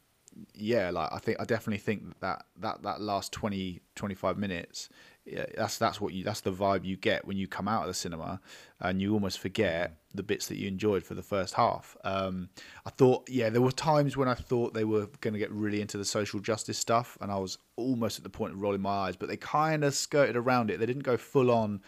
yeah, 0.53 0.91
like 0.91 1.09
I 1.11 1.17
think 1.17 1.39
I 1.39 1.45
definitely 1.45 1.79
think 1.79 2.19
that 2.21 2.45
that 2.59 2.83
that 2.83 3.01
last 3.01 3.31
20 3.33 3.81
25 3.95 4.37
minutes 4.37 4.89
yeah, 5.25 5.45
that's 5.55 5.77
that's 5.77 5.99
what 5.99 6.13
you 6.13 6.23
that's 6.23 6.41
the 6.41 6.51
vibe 6.51 6.85
you 6.85 6.95
get 6.95 7.25
when 7.25 7.37
you 7.37 7.47
come 7.47 7.67
out 7.67 7.81
of 7.81 7.87
the 7.87 7.93
cinema 7.93 8.39
and 8.79 9.01
you 9.01 9.13
almost 9.13 9.39
forget 9.39 9.97
the 10.13 10.23
bits 10.23 10.47
that 10.47 10.57
you 10.57 10.67
enjoyed 10.67 11.03
for 11.03 11.13
the 11.13 11.21
first 11.21 11.53
half. 11.53 11.95
Um, 12.03 12.49
I 12.85 12.89
thought 12.89 13.29
yeah, 13.29 13.49
there 13.49 13.61
were 13.61 13.71
times 13.71 14.17
when 14.17 14.27
I 14.27 14.33
thought 14.33 14.73
they 14.73 14.83
were 14.83 15.07
going 15.21 15.33
to 15.33 15.39
get 15.39 15.51
really 15.51 15.81
into 15.81 15.97
the 15.97 16.05
social 16.05 16.39
justice 16.39 16.77
stuff 16.77 17.17
and 17.21 17.31
I 17.31 17.37
was 17.37 17.57
almost 17.75 18.17
at 18.17 18.23
the 18.23 18.29
point 18.29 18.53
of 18.53 18.61
rolling 18.61 18.81
my 18.81 18.89
eyes, 18.89 19.15
but 19.15 19.29
they 19.29 19.37
kind 19.37 19.83
of 19.83 19.93
skirted 19.93 20.35
around 20.35 20.69
it. 20.69 20.79
They 20.79 20.85
didn't 20.85 21.03
go 21.03 21.17
full 21.17 21.51
on 21.51 21.81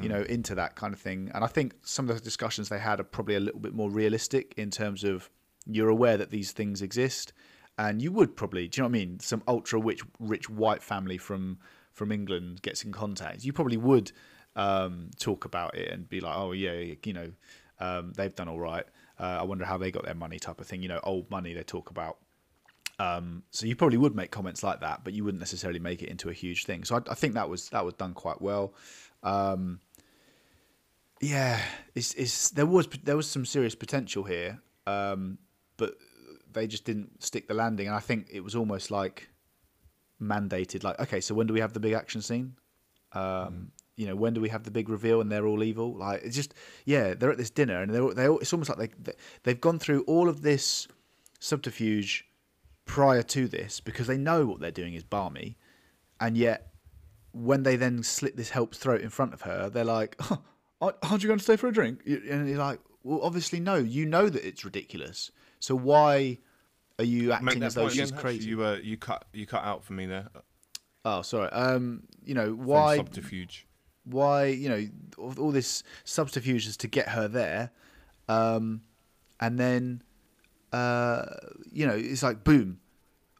you 0.00 0.08
know 0.08 0.22
into 0.22 0.54
that 0.54 0.76
kind 0.76 0.94
of 0.94 1.00
thing. 1.00 1.30
And 1.34 1.44
I 1.44 1.48
think 1.48 1.74
some 1.82 2.08
of 2.08 2.16
the 2.16 2.22
discussions 2.22 2.68
they 2.68 2.78
had 2.78 3.00
are 3.00 3.04
probably 3.04 3.34
a 3.34 3.40
little 3.40 3.60
bit 3.60 3.74
more 3.74 3.90
realistic 3.90 4.54
in 4.56 4.70
terms 4.70 5.04
of 5.04 5.28
you're 5.66 5.88
aware 5.88 6.16
that 6.16 6.30
these 6.30 6.52
things 6.52 6.82
exist 6.82 7.32
and 7.78 8.02
you 8.02 8.12
would 8.12 8.36
probably 8.36 8.68
do 8.68 8.78
you 8.78 8.82
know 8.82 8.88
what 8.88 8.96
I 8.96 9.04
mean? 9.04 9.20
Some 9.20 9.42
ultra 9.48 9.80
rich 9.80 10.02
rich 10.18 10.48
white 10.48 10.82
family 10.82 11.18
from 11.18 11.58
from 11.92 12.12
England 12.12 12.62
gets 12.62 12.84
in 12.84 12.92
contact. 12.92 13.44
You 13.44 13.52
probably 13.52 13.76
would 13.76 14.12
um, 14.56 15.10
talk 15.18 15.44
about 15.44 15.76
it 15.76 15.90
and 15.92 16.08
be 16.08 16.20
like, 16.20 16.36
oh 16.36 16.52
yeah, 16.52 16.72
you 17.04 17.12
know, 17.12 17.32
um, 17.80 18.12
they've 18.12 18.34
done 18.34 18.48
all 18.48 18.60
right. 18.60 18.84
Uh, 19.18 19.38
I 19.40 19.42
wonder 19.42 19.64
how 19.64 19.76
they 19.76 19.90
got 19.90 20.04
their 20.04 20.14
money, 20.14 20.38
type 20.38 20.60
of 20.60 20.66
thing. 20.66 20.82
You 20.82 20.88
know, 20.88 21.00
old 21.02 21.30
money 21.30 21.52
they 21.52 21.62
talk 21.62 21.90
about. 21.90 22.18
Um, 22.98 23.42
so 23.50 23.66
you 23.66 23.76
probably 23.76 23.96
would 23.96 24.14
make 24.14 24.30
comments 24.30 24.62
like 24.62 24.80
that, 24.80 25.04
but 25.04 25.14
you 25.14 25.24
wouldn't 25.24 25.40
necessarily 25.40 25.78
make 25.78 26.02
it 26.02 26.10
into 26.10 26.28
a 26.28 26.32
huge 26.34 26.66
thing. 26.66 26.84
So 26.84 26.96
I, 26.96 27.12
I 27.12 27.14
think 27.14 27.34
that 27.34 27.48
was 27.48 27.70
that 27.70 27.84
was 27.84 27.94
done 27.94 28.14
quite 28.14 28.40
well. 28.40 28.74
Um, 29.22 29.80
yeah, 31.20 31.60
it's, 31.94 32.14
it's 32.14 32.50
there 32.50 32.66
was 32.66 32.86
there 33.04 33.16
was 33.16 33.28
some 33.28 33.44
serious 33.44 33.74
potential 33.74 34.24
here, 34.24 34.60
um, 34.86 35.38
but 35.76 35.94
they 36.52 36.66
just 36.66 36.84
didn't 36.84 37.22
stick 37.22 37.48
the 37.48 37.54
landing. 37.54 37.86
And 37.86 37.96
I 37.96 38.00
think 38.00 38.28
it 38.30 38.40
was 38.40 38.54
almost 38.54 38.90
like 38.90 39.28
mandated. 40.20 40.82
Like, 40.84 41.00
okay, 41.00 41.20
so 41.20 41.34
when 41.34 41.46
do 41.46 41.54
we 41.54 41.60
have 41.60 41.72
the 41.72 41.80
big 41.80 41.92
action 41.92 42.22
scene? 42.22 42.54
Um, 43.12 43.72
You 44.00 44.06
know, 44.06 44.16
when 44.16 44.32
do 44.32 44.40
we 44.40 44.48
have 44.48 44.62
the 44.64 44.70
big 44.70 44.88
reveal 44.88 45.20
and 45.20 45.30
they're 45.30 45.46
all 45.46 45.62
evil? 45.62 45.94
Like, 45.94 46.22
it's 46.24 46.34
just 46.34 46.54
yeah, 46.86 47.12
they're 47.12 47.30
at 47.30 47.36
this 47.36 47.50
dinner 47.50 47.82
and 47.82 47.92
they're 47.92 48.14
they 48.14 48.26
all 48.28 48.38
it's 48.38 48.52
almost 48.54 48.70
like 48.70 48.78
they 48.78 48.88
they- 49.06 49.18
they've 49.42 49.60
gone 49.60 49.78
through 49.78 50.02
all 50.04 50.26
of 50.28 50.40
this 50.40 50.88
subterfuge 51.38 52.24
prior 52.86 53.22
to 53.22 53.46
this 53.46 53.80
because 53.80 54.06
they 54.06 54.16
know 54.16 54.46
what 54.46 54.60
they're 54.60 54.70
doing 54.70 54.94
is 54.94 55.04
balmy, 55.04 55.56
and 56.18 56.36
yet 56.36 56.72
when 57.32 57.62
they 57.62 57.76
then 57.76 58.02
slit 58.02 58.36
this 58.36 58.50
help's 58.50 58.78
throat 58.78 59.00
in 59.02 59.10
front 59.10 59.32
of 59.34 59.42
her, 59.42 59.68
they're 59.70 59.84
like, 59.84 60.16
oh, 60.80 60.92
aren't 61.02 61.22
you 61.22 61.28
going 61.28 61.38
to 61.38 61.44
stay 61.44 61.56
for 61.56 61.68
a 61.68 61.72
drink? 61.72 62.00
And 62.06 62.48
you're 62.48 62.58
like, 62.58 62.80
well, 63.04 63.20
obviously 63.22 63.60
no. 63.60 63.76
You 63.76 64.06
know 64.06 64.28
that 64.28 64.44
it's 64.46 64.64
ridiculous. 64.64 65.30
So 65.60 65.74
why 65.76 66.38
are 66.98 67.04
you 67.04 67.32
acting 67.32 67.62
as 67.62 67.74
though 67.74 67.88
she's 67.88 68.10
crazy? 68.10 68.48
You 68.48 68.64
uh, 68.64 68.78
you 68.82 68.96
cut 68.96 69.26
you 69.32 69.46
cut 69.46 69.62
out 69.62 69.84
for 69.84 69.92
me 69.92 70.06
there. 70.06 70.28
Oh, 71.04 71.22
sorry. 71.22 71.50
Um, 71.50 72.02
you 72.24 72.34
know 72.34 72.46
From 72.56 72.64
why? 72.64 72.96
subterfuge. 72.96 73.66
Why 74.10 74.46
you 74.46 74.68
know 74.68 74.88
all, 75.38 75.50
this 75.50 75.82
subterfuge 76.04 76.66
is 76.66 76.76
to 76.78 76.88
get 76.88 77.08
her 77.08 77.28
there, 77.28 77.70
um, 78.28 78.82
and 79.38 79.58
then 79.58 80.02
uh, 80.72 81.24
you 81.70 81.86
know 81.86 81.94
it's 81.94 82.22
like 82.22 82.44
boom. 82.44 82.80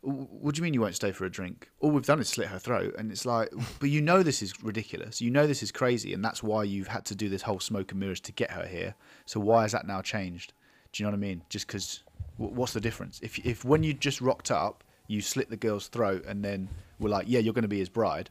What 0.02 0.54
do 0.54 0.60
you 0.60 0.62
mean 0.62 0.72
you 0.72 0.80
won't 0.80 0.94
stay 0.94 1.12
for 1.12 1.26
a 1.26 1.30
drink? 1.30 1.68
All 1.80 1.90
we've 1.90 2.06
done 2.06 2.20
is 2.20 2.28
slit 2.28 2.48
her 2.48 2.58
throat, 2.58 2.94
and 2.96 3.12
it's 3.12 3.26
like, 3.26 3.50
but 3.80 3.90
you 3.90 4.00
know 4.00 4.22
this 4.22 4.40
is 4.40 4.62
ridiculous. 4.62 5.20
You 5.20 5.30
know 5.30 5.46
this 5.46 5.62
is 5.62 5.70
crazy, 5.70 6.14
and 6.14 6.24
that's 6.24 6.42
why 6.42 6.64
you've 6.64 6.88
had 6.88 7.04
to 7.06 7.14
do 7.14 7.28
this 7.28 7.42
whole 7.42 7.60
smoke 7.60 7.90
and 7.90 8.00
mirrors 8.00 8.20
to 8.20 8.32
get 8.32 8.50
her 8.50 8.66
here. 8.66 8.94
So 9.26 9.40
why 9.40 9.62
has 9.62 9.72
that 9.72 9.86
now 9.86 10.00
changed? 10.00 10.54
Do 10.92 11.02
you 11.02 11.06
know 11.06 11.10
what 11.10 11.18
I 11.18 11.20
mean? 11.20 11.42
Just 11.50 11.66
because, 11.66 12.02
what's 12.38 12.72
the 12.72 12.80
difference? 12.80 13.20
If 13.22 13.38
if 13.44 13.64
when 13.64 13.82
you 13.82 13.92
just 13.92 14.20
rocked 14.20 14.50
up, 14.50 14.84
you 15.06 15.20
slit 15.20 15.50
the 15.50 15.56
girl's 15.56 15.88
throat, 15.88 16.24
and 16.26 16.42
then 16.42 16.68
were 16.98 17.08
like, 17.08 17.26
yeah, 17.28 17.40
you're 17.40 17.54
going 17.54 17.62
to 17.62 17.68
be 17.68 17.78
his 17.78 17.88
bride. 17.88 18.30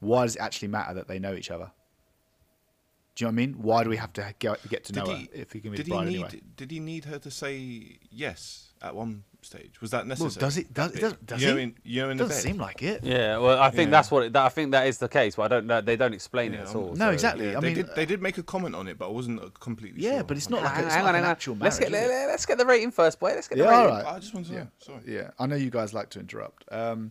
Why 0.00 0.24
does 0.24 0.36
it 0.36 0.40
actually 0.40 0.68
matter 0.68 0.94
that 0.94 1.08
they 1.08 1.18
know 1.18 1.34
each 1.34 1.50
other? 1.50 1.70
Do 3.14 3.24
you 3.24 3.30
know 3.32 3.34
what 3.34 3.42
I 3.42 3.46
mean? 3.46 3.54
Why 3.62 3.82
do 3.82 3.90
we 3.90 3.96
have 3.96 4.12
to 4.12 4.32
get, 4.38 4.68
get 4.68 4.84
to 4.84 4.92
know 4.92 5.04
Did 5.04 5.18
her 5.18 5.26
if 5.32 5.52
he 5.52 5.60
can 5.60 5.72
be 5.72 5.76
did 5.78 5.86
his 5.86 5.92
bride 5.92 6.06
he 6.06 6.14
need 6.14 6.24
anyway? 6.24 6.40
did 6.56 6.70
he 6.70 6.78
need 6.78 7.04
her 7.06 7.18
to 7.18 7.30
say 7.32 7.98
yes 8.12 8.68
at 8.80 8.94
one 8.94 9.24
stage? 9.42 9.80
Was 9.80 9.90
that 9.90 10.02
Well, 10.06 10.06
necessary? 10.06 10.40
does 10.40 10.56
it? 10.56 10.72
Does, 10.72 10.92
That 10.92 11.00
does, 11.00 11.12
does 11.26 11.42
you 11.42 11.48
he? 11.48 11.54
Know 11.54 11.60
in, 11.60 11.74
you 11.82 12.02
know 12.02 12.10
in 12.10 12.16
the 12.16 12.24
doesn't 12.24 12.36
bed? 12.36 12.42
seem 12.52 12.58
like 12.58 12.80
it. 12.84 13.02
Yeah, 13.02 13.38
well, 13.38 13.58
I 13.60 13.70
think 13.70 13.88
Yeah. 13.88 13.90
that's 13.90 14.12
what 14.12 14.22
it, 14.26 14.32
that, 14.34 14.44
I 14.46 14.48
think 14.50 14.70
that 14.70 14.86
is 14.86 14.98
the 14.98 15.08
case, 15.08 15.34
but 15.34 15.42
I 15.42 15.48
don't 15.48 15.66
know. 15.66 15.80
They 15.80 15.96
don't 15.96 16.14
explain 16.14 16.54
it 16.54 16.60
at 16.60 16.76
all. 16.76 16.90
No, 16.94 17.06
so- 17.06 17.10
exactly. 17.10 17.46
Yeah, 17.50 17.56
I 17.58 17.60
they 17.60 17.66
mean, 17.74 17.86
did. 17.86 17.94
They 17.96 18.06
did 18.06 18.22
make 18.22 18.38
a 18.38 18.44
comment 18.44 18.76
on 18.76 18.86
it, 18.86 18.96
but 18.96 19.06
I 19.06 19.10
wasn't 19.10 19.42
uh, 19.42 19.48
completely 19.58 20.00
Yeah, 20.00 20.18
sure. 20.18 20.22
but 20.22 20.36
it's 20.36 20.48
not 20.48 20.62
like, 20.62 20.74
Hang 20.74 20.84
it's 20.84 20.94
hang 20.94 21.04
like 21.04 21.16
an 21.16 21.24
on. 21.24 21.30
actual 21.30 21.56
marriage. 21.56 21.80
Let's 21.80 21.90
get 21.90 21.90
let's 22.28 22.46
get 22.46 22.58
the 22.58 22.66
rating 22.66 22.92
first, 22.92 23.18
boy. 23.18 23.30
Let's 23.30 23.48
get 23.48 23.58
the 23.58 23.64
rating. 23.64 23.76
all 23.80 23.88
right. 23.88 24.06
I 24.06 24.20
just 24.20 24.32
want 24.32 24.46
to. 24.46 24.52
Yeah. 24.52 24.66
Sorry. 24.78 25.00
Yeah, 25.08 25.30
I 25.40 25.46
know 25.46 25.56
you 25.56 25.70
guys 25.70 25.92
like 25.92 26.08
to 26.10 26.20
interrupt. 26.20 26.72
Um, 26.72 27.10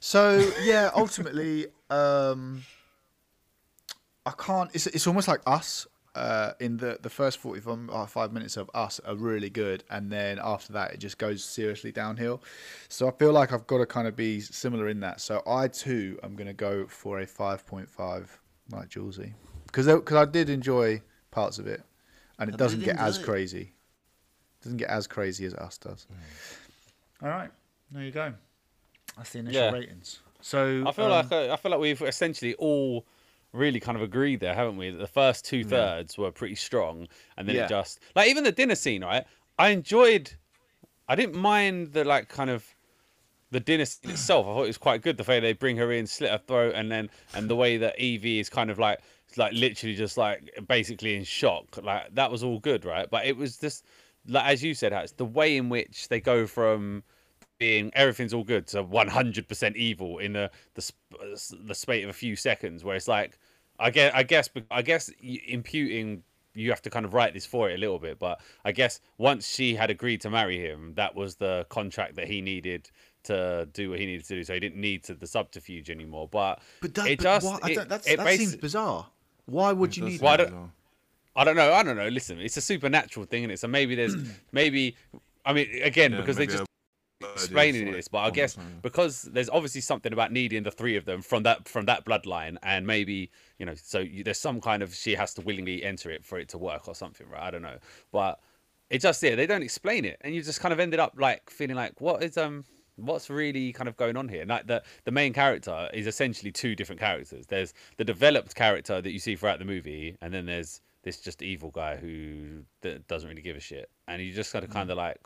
so 0.00 0.50
yeah, 0.62 0.90
ultimately, 0.96 1.66
um, 1.90 2.62
I 4.24 4.32
can't. 4.32 4.70
It's 4.74 4.86
it's 4.86 5.06
almost 5.06 5.28
like 5.28 5.40
us. 5.46 5.86
Uh, 6.14 6.54
in 6.60 6.78
the 6.78 6.98
the 7.02 7.10
first 7.10 7.36
forty 7.36 7.60
five 7.60 8.32
minutes 8.32 8.56
of 8.56 8.70
us 8.72 9.00
are 9.00 9.14
really 9.14 9.50
good, 9.50 9.84
and 9.90 10.10
then 10.10 10.40
after 10.42 10.72
that 10.72 10.92
it 10.94 10.98
just 10.98 11.18
goes 11.18 11.44
seriously 11.44 11.92
downhill. 11.92 12.42
So 12.88 13.06
I 13.06 13.10
feel 13.10 13.32
like 13.32 13.52
I've 13.52 13.66
got 13.66 13.78
to 13.78 13.86
kind 13.86 14.08
of 14.08 14.16
be 14.16 14.40
similar 14.40 14.88
in 14.88 15.00
that. 15.00 15.20
So 15.20 15.42
I 15.46 15.68
too 15.68 16.18
am 16.22 16.34
going 16.34 16.46
to 16.46 16.54
go 16.54 16.86
for 16.86 17.20
a 17.20 17.26
five 17.26 17.66
point 17.66 17.86
five, 17.86 18.40
like 18.70 18.88
Julesy, 18.88 19.34
because 19.66 19.84
because 19.86 20.16
I 20.16 20.24
did 20.24 20.48
enjoy 20.48 21.02
parts 21.30 21.58
of 21.58 21.66
it, 21.66 21.82
and 22.38 22.48
it 22.48 22.56
doesn't 22.56 22.80
get 22.80 22.98
as 22.98 23.18
crazy. 23.18 23.74
Doesn't 24.62 24.78
get 24.78 24.88
as 24.88 25.06
crazy 25.06 25.44
as 25.44 25.52
us 25.52 25.76
does. 25.76 26.06
All 27.22 27.28
right, 27.28 27.50
there 27.90 28.02
you 28.02 28.10
go. 28.10 28.32
That's 29.18 29.32
the 29.32 29.40
initial 29.40 29.64
Yeah. 29.64 29.70
ratings. 29.70 30.20
So 30.46 30.84
I 30.86 30.92
feel 30.92 31.06
um, 31.06 31.10
like 31.10 31.32
uh, 31.32 31.52
I 31.52 31.56
feel 31.56 31.72
like 31.72 31.80
we've 31.80 32.00
essentially 32.02 32.54
all 32.54 33.04
really 33.52 33.80
kind 33.80 33.96
of 33.96 34.02
agreed 34.02 34.38
there, 34.38 34.54
haven't 34.54 34.76
we? 34.76 34.90
That 34.90 34.98
the 34.98 35.08
first 35.08 35.44
two 35.44 35.64
thirds 35.64 36.16
were 36.16 36.30
pretty 36.30 36.54
strong, 36.54 37.08
and 37.36 37.48
then 37.48 37.56
Yeah. 37.56 37.64
it 37.64 37.68
just 37.68 37.98
like 38.14 38.28
even 38.28 38.44
the 38.44 38.52
dinner 38.52 38.76
scene, 38.76 39.02
right? 39.02 39.24
I 39.58 39.70
enjoyed. 39.70 40.34
I 41.08 41.16
didn't 41.16 41.34
mind 41.34 41.94
the 41.94 42.04
like 42.04 42.28
kind 42.28 42.48
of 42.48 42.64
the 43.50 43.58
dinner 43.58 43.86
scene 43.86 44.10
itself. 44.12 44.46
I 44.46 44.50
thought 44.50 44.62
it 44.62 44.68
was 44.68 44.78
quite 44.78 45.02
good. 45.02 45.16
The 45.16 45.24
way 45.24 45.40
they 45.40 45.52
bring 45.52 45.78
her 45.78 45.90
in, 45.90 46.06
slit 46.06 46.30
her 46.30 46.38
throat, 46.38 46.74
and 46.76 46.92
then 46.92 47.10
and 47.34 47.50
the 47.50 47.56
way 47.56 47.76
that 47.78 47.98
Evie 47.98 48.38
is 48.38 48.48
kind 48.48 48.70
of 48.70 48.78
like 48.78 49.00
like 49.36 49.52
literally 49.52 49.96
just 49.96 50.16
like 50.16 50.48
basically 50.68 51.16
in 51.16 51.24
shock. 51.24 51.76
Like 51.82 52.14
that 52.14 52.30
was 52.30 52.44
all 52.44 52.60
good, 52.60 52.84
right? 52.84 53.10
But 53.10 53.26
it 53.26 53.36
was 53.36 53.56
just 53.56 53.84
like 54.28 54.46
as 54.46 54.62
you 54.62 54.74
said, 54.74 54.92
Hats, 54.92 55.10
the 55.10 55.24
way 55.24 55.56
in 55.56 55.68
which 55.70 56.06
they 56.06 56.20
go 56.20 56.46
from 56.46 57.02
being 57.58 57.90
everything's 57.94 58.34
all 58.34 58.44
good 58.44 58.66
to 58.68 58.82
100% 58.84 59.76
evil 59.76 60.18
in 60.18 60.32
the 60.34 60.50
the 60.74 60.82
sp- 60.82 61.16
the 61.64 61.74
spate 61.74 62.04
of 62.04 62.10
a 62.10 62.12
few 62.12 62.36
seconds 62.36 62.84
where 62.84 62.96
it's 62.96 63.08
like 63.08 63.38
I 63.78 63.90
guess 63.90 64.12
I 64.14 64.22
guess 64.22 64.48
I 64.70 64.82
guess 64.82 65.10
imputing 65.22 66.22
you 66.54 66.70
have 66.70 66.80
to 66.82 66.90
kind 66.90 67.04
of 67.04 67.12
write 67.12 67.34
this 67.34 67.44
for 67.46 67.68
it 67.70 67.74
a 67.74 67.78
little 67.78 67.98
bit 67.98 68.18
but 68.18 68.40
I 68.64 68.72
guess 68.72 69.00
once 69.18 69.46
she 69.48 69.74
had 69.74 69.90
agreed 69.90 70.20
to 70.22 70.30
marry 70.30 70.58
him 70.58 70.94
that 70.96 71.14
was 71.14 71.36
the 71.36 71.66
contract 71.68 72.16
that 72.16 72.26
he 72.28 72.40
needed 72.40 72.90
to 73.24 73.68
do 73.72 73.90
what 73.90 73.98
he 73.98 74.06
needed 74.06 74.24
to 74.26 74.34
do 74.36 74.44
so 74.44 74.54
he 74.54 74.60
didn't 74.60 74.80
need 74.80 75.02
to 75.04 75.14
the 75.14 75.26
subterfuge 75.26 75.90
anymore 75.90 76.28
but 76.30 76.60
but, 76.80 76.94
that, 76.94 77.06
it 77.08 77.18
but 77.18 77.22
just 77.24 77.46
why- 77.46 77.58
I 77.62 77.70
it- 77.72 77.88
that's, 77.88 78.06
it 78.06 78.16
that 78.18 78.26
basi- 78.26 78.36
seems 78.38 78.56
bizarre. 78.56 79.06
Why 79.46 79.72
would 79.72 79.96
you 79.96 80.04
need 80.04 80.18
seem 80.18 80.24
Well, 80.24 80.32
I 80.32 80.36
that? 80.38 80.50
don't- 80.50 80.72
I 81.38 81.44
don't 81.44 81.54
know. 81.54 81.70
I 81.74 81.82
don't 81.82 81.98
know. 81.98 82.08
Listen, 82.08 82.40
it's 82.40 82.56
a 82.56 82.62
supernatural 82.62 83.26
thing, 83.26 83.42
and 83.44 83.52
it? 83.52 83.58
So 83.60 83.68
maybe 83.68 83.94
there's 83.94 84.16
maybe. 84.52 84.96
I 85.44 85.52
mean, 85.52 85.68
again, 85.82 86.12
Yeah, 86.12 86.20
because 86.22 86.36
they 86.38 86.46
just 86.46 86.56
a 86.56 86.58
bird 86.60 86.62
is 86.62 86.75
explaining 87.44 87.92
this, 87.92 88.08
but 88.08 88.18
I 88.18 88.30
guess 88.30 88.56
because 88.82 89.22
there's 89.22 89.50
obviously 89.50 89.80
something 89.80 90.12
about 90.12 90.32
needing 90.32 90.62
the 90.62 90.70
three 90.70 90.96
of 90.96 91.04
them 91.04 91.22
from 91.22 91.42
that 91.44 91.68
from 91.68 91.86
that 91.86 92.04
bloodline, 92.04 92.56
and 92.62 92.86
maybe 92.86 93.30
you 93.58 93.66
know, 93.66 93.74
so 93.74 94.00
you, 94.00 94.24
there's 94.24 94.38
some 94.38 94.60
kind 94.60 94.82
of 94.82 94.94
she 94.94 95.14
has 95.14 95.34
to 95.34 95.40
willingly 95.42 95.84
enter 95.84 96.10
it 96.10 96.24
for 96.24 96.38
it 96.38 96.48
to 96.50 96.58
work 96.58 96.88
or 96.88 96.94
something, 96.94 97.28
right? 97.28 97.42
I 97.42 97.50
don't 97.50 97.62
know, 97.62 97.78
but 98.12 98.40
it 98.90 99.00
just 99.00 99.22
yeah, 99.22 99.34
they 99.34 99.46
don't 99.46 99.62
explain 99.62 100.04
it, 100.04 100.18
and 100.22 100.34
you 100.34 100.42
just 100.42 100.60
kind 100.60 100.72
of 100.72 100.80
ended 100.80 101.00
up 101.00 101.14
like 101.18 101.50
feeling 101.50 101.76
like 101.76 102.00
what 102.00 102.22
is 102.22 102.36
um 102.36 102.64
what's 102.96 103.28
really 103.28 103.72
kind 103.72 103.88
of 103.88 103.96
going 103.96 104.16
on 104.16 104.28
here? 104.28 104.40
And 104.40 104.50
like 104.50 104.66
the 104.66 104.82
the 105.04 105.10
main 105.10 105.32
character 105.32 105.88
is 105.92 106.06
essentially 106.06 106.50
two 106.50 106.74
different 106.74 107.00
characters. 107.00 107.46
There's 107.46 107.74
the 107.96 108.04
developed 108.04 108.54
character 108.54 109.00
that 109.00 109.10
you 109.10 109.18
see 109.18 109.36
throughout 109.36 109.58
the 109.58 109.64
movie, 109.64 110.16
and 110.20 110.32
then 110.32 110.46
there's 110.46 110.80
this 111.02 111.20
just 111.20 111.42
evil 111.42 111.70
guy 111.70 111.96
who 111.96 112.64
that 112.80 113.06
doesn't 113.06 113.28
really 113.28 113.42
give 113.42 113.56
a 113.56 113.60
shit, 113.60 113.90
and 114.08 114.22
you 114.22 114.32
just 114.32 114.52
kind 114.52 114.64
of 114.64 114.70
kind 114.70 114.90
of 114.90 114.96
like 114.96 115.18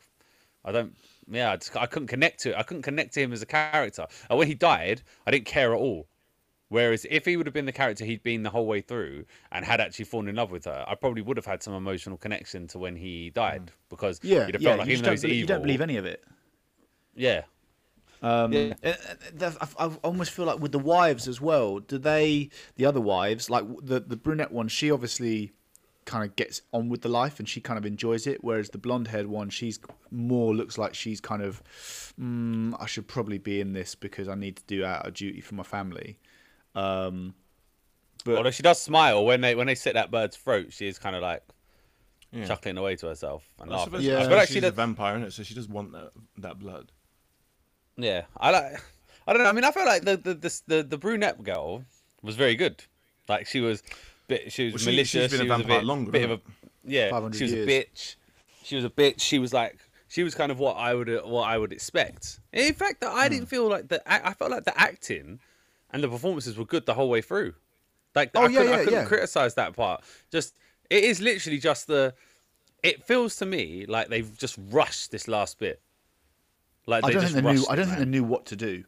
I 0.65 0.73
don't. 0.73 0.95
Yeah, 1.31 1.53
I, 1.53 1.57
just, 1.57 1.77
I 1.77 1.87
couldn't 1.87 2.09
connect 2.09 2.41
to 2.41 2.51
it. 2.51 2.57
I 2.57 2.63
couldn't 2.65 2.83
connect 2.83 3.15
to 3.15 3.21
him 3.21 3.33
as 3.33 3.41
a 3.41 3.47
character. 3.47 4.07
And 4.29 4.39
when 4.39 4.49
he 4.49 4.55
died, 4.55 5.03
I 5.27 5.31
didn't 5.31 5.47
care 5.47 5.73
at 5.73 5.79
all. 5.79 6.09
Whereas 6.69 7.07
if 7.11 7.25
he 7.25 7.37
would 7.37 7.47
have 7.47 7.55
been 7.55 7.67
the 7.67 7.73
character 7.73 8.05
he'd 8.05 8.23
been 8.23 8.43
the 8.45 8.51
whole 8.51 8.67
way 8.67 8.81
through 8.81 9.25
and 9.51 9.65
had 9.65 9.81
actually 9.81 10.05
fallen 10.05 10.29
in 10.29 10.37
love 10.37 10.51
with 10.53 10.65
her, 10.67 10.85
I 10.87 10.95
probably 10.95 11.23
would 11.23 11.37
have 11.37 11.47
had 11.47 11.63
some 11.63 11.75
emotional 11.75 12.17
connection 12.17 12.67
to 12.69 12.79
when 12.79 12.95
he 12.97 13.31
died 13.31 13.73
because 13.89 14.21
Yeah, 14.23 14.47
you'd 14.47 14.55
have 14.55 14.63
yeah. 14.63 14.75
like 14.77 14.87
you, 14.87 14.93
even 14.93 15.03
though 15.03 15.07
don't 15.07 15.13
he's 15.15 15.23
believe, 15.23 15.35
evil, 15.37 15.41
you 15.41 15.47
don't 15.47 15.63
believe 15.63 15.81
any 15.81 15.97
of 15.97 16.05
it. 16.05 16.23
yeah, 17.15 17.43
Um, 18.23 18.53
Yeah. 18.53 18.75
that- 19.35 19.57
I, 19.79 19.87
I 19.87 19.89
almost 20.05 20.31
feel 20.31 20.45
like 20.45 20.61
with 20.61 20.73
the 20.73 20.79
wives 20.79 21.27
as 21.27 21.41
well. 21.41 21.81
Do 21.81 21.99
they, 21.99 22.51
the 22.77 22.87
other 22.87 23.01
wives, 23.01 23.51
like 23.51 23.65
the 23.83 23.99
the 24.01 24.17
brunette 24.17 24.53
one, 24.53 24.69
she 24.69 24.91
obviously 24.93 25.53
kind 26.11 26.25
of 26.29 26.35
gets 26.37 26.63
on 26.73 26.89
with 26.89 27.03
the 27.03 27.09
life 27.09 27.39
and 27.39 27.49
she 27.49 27.61
kind 27.61 27.79
of 27.79 27.87
enjoys 27.87 28.27
it. 28.27 28.43
Whereas 28.43 28.69
the 28.71 28.79
blonde 28.79 29.09
haired 29.09 29.27
one, 29.27 29.49
she's 29.49 29.79
more 30.11 30.55
looks 30.55 30.77
like 30.77 30.93
she's 30.95 31.21
kind 31.21 31.43
of, 31.43 31.63
mm, 32.21 32.75
I 32.79 32.87
should 32.87 33.07
probably 33.07 33.39
be 33.39 33.61
in 33.61 33.73
this 33.73 33.95
because 33.95 34.29
I 34.29 34.35
need 34.35 34.57
to 34.57 34.63
do 34.67 34.85
out 34.85 35.07
a 35.07 35.11
duty 35.11 35.41
for 35.41 35.55
my 35.55 35.63
family. 35.63 36.19
Um, 36.75 37.35
but 38.25 38.37
Although 38.37 38.51
she 38.51 38.63
does 38.63 38.81
smile 38.81 39.25
when 39.25 39.41
they 39.41 39.55
when 39.55 39.67
they 39.67 39.75
slit 39.75 39.95
that 39.95 40.11
bird's 40.11 40.37
throat, 40.37 40.73
she 40.73 40.87
is 40.89 40.99
kind 40.99 41.17
of 41.17 41.23
like 41.23 41.43
Yeah. 42.33 42.47
chuckling 42.47 42.77
away 42.77 42.97
to 42.97 43.07
herself 43.07 43.49
and 43.61 43.73
I 43.73 43.77
laughing. 43.77 44.01
Yeah. 44.03 44.15
I 44.15 44.17
I 44.17 44.21
feel 44.21 44.29
feel 44.29 44.37
like 44.39 44.49
she's 44.49 44.63
she 44.63 44.69
a 44.69 44.71
vampire 44.73 45.17
in 45.17 45.23
it, 45.23 45.33
so 45.33 45.43
she 45.43 45.55
does 45.55 45.69
want 45.69 45.93
that 45.93 46.11
that 46.39 46.59
blood. 46.59 46.93
Yeah, 47.97 48.23
I 48.37 48.51
like. 48.51 48.83
I 49.27 49.33
don't 49.33 49.43
know. 49.43 49.49
I 49.49 49.53
mean, 49.53 49.65
I 49.65 49.71
feel 49.71 49.85
like 49.87 50.03
the 50.05 50.17
the 50.17 50.35
the, 50.35 50.61
the, 50.67 50.83
the 50.83 50.99
brunette 50.99 51.43
girl 51.43 51.85
was 52.23 52.35
very 52.37 52.57
good. 52.57 52.83
Like 53.29 53.47
she 53.47 53.61
was, 53.61 53.83
bit. 54.31 54.53
She 54.53 54.65
was 54.67 54.73
Well, 54.75 54.79
she- 54.79 54.91
malicious. 54.93 55.23
she's 55.31 55.31
been 55.33 55.41
a 55.41 55.45
she 55.45 55.49
was 55.51 55.59
vampire 55.59 55.79
bit, 55.81 55.87
longer, 55.87 56.11
bit 56.13 56.31
of 56.31 56.31
a 56.31 56.41
yeah. 56.85 57.09
She 57.33 57.45
was 57.45 57.53
years. 57.53 57.67
a 57.69 57.71
bitch. 57.71 58.17
She 58.65 58.77
was 58.77 58.85
a 58.85 58.91
bitch. 58.91 59.21
She 59.21 59.39
was 59.39 59.53
like 59.53 59.79
she 60.09 60.23
was 60.25 60.35
kind 60.35 60.51
of 60.51 60.59
what 60.59 60.77
I 60.77 60.95
would 60.95 61.09
what 61.25 61.45
I 61.49 61.59
would 61.59 61.73
expect. 61.73 62.41
In 62.53 62.75
fact, 62.75 63.01
that 63.03 63.11
I 63.13 63.27
Hmm. 63.27 63.33
didn't 63.35 63.47
feel 63.49 63.69
like 63.69 63.89
the 63.89 64.01
I 64.11 64.31
I 64.31 64.35
felt 64.35 64.51
like 64.51 64.65
the 64.65 64.79
acting 64.81 65.41
and 65.93 66.03
the 66.03 66.09
performances 66.09 66.57
were 66.57 66.65
good 66.65 66.87
the 66.87 66.95
whole 66.95 67.11
way 67.11 67.21
through. 67.21 67.55
Like 68.15 68.31
Oh, 68.35 68.43
I 68.43 68.49
yeah, 68.49 68.59
couldn't, 68.59 68.73
I 68.73 68.77
yeah, 68.79 68.85
couldn't 68.85 68.99
yeah. 69.01 69.05
criticize 69.07 69.55
that 69.55 69.75
part. 69.77 70.03
Just 70.33 70.55
it 70.89 71.05
is 71.05 71.21
literally 71.21 71.59
just 71.59 71.87
the. 71.87 72.15
It 72.83 73.05
feels 73.05 73.37
to 73.37 73.47
me 73.47 73.85
like 73.87 74.09
they've 74.09 74.37
just 74.39 74.57
rushed 74.71 75.11
this 75.11 75.29
last 75.29 75.59
bit. 75.59 75.81
Like 76.87 77.05
I 77.05 77.09
they 77.09 77.13
don't 77.13 77.23
just 77.23 77.35
think 77.35 77.45
they 77.45 77.53
knew. 77.53 77.59
rushed 77.61 77.71
I 77.71 77.77
don't 77.77 77.87
think 77.87 77.99
they 77.99 78.05
knew 78.07 78.25
what 78.25 78.47
to 78.47 78.57
do, 78.57 78.85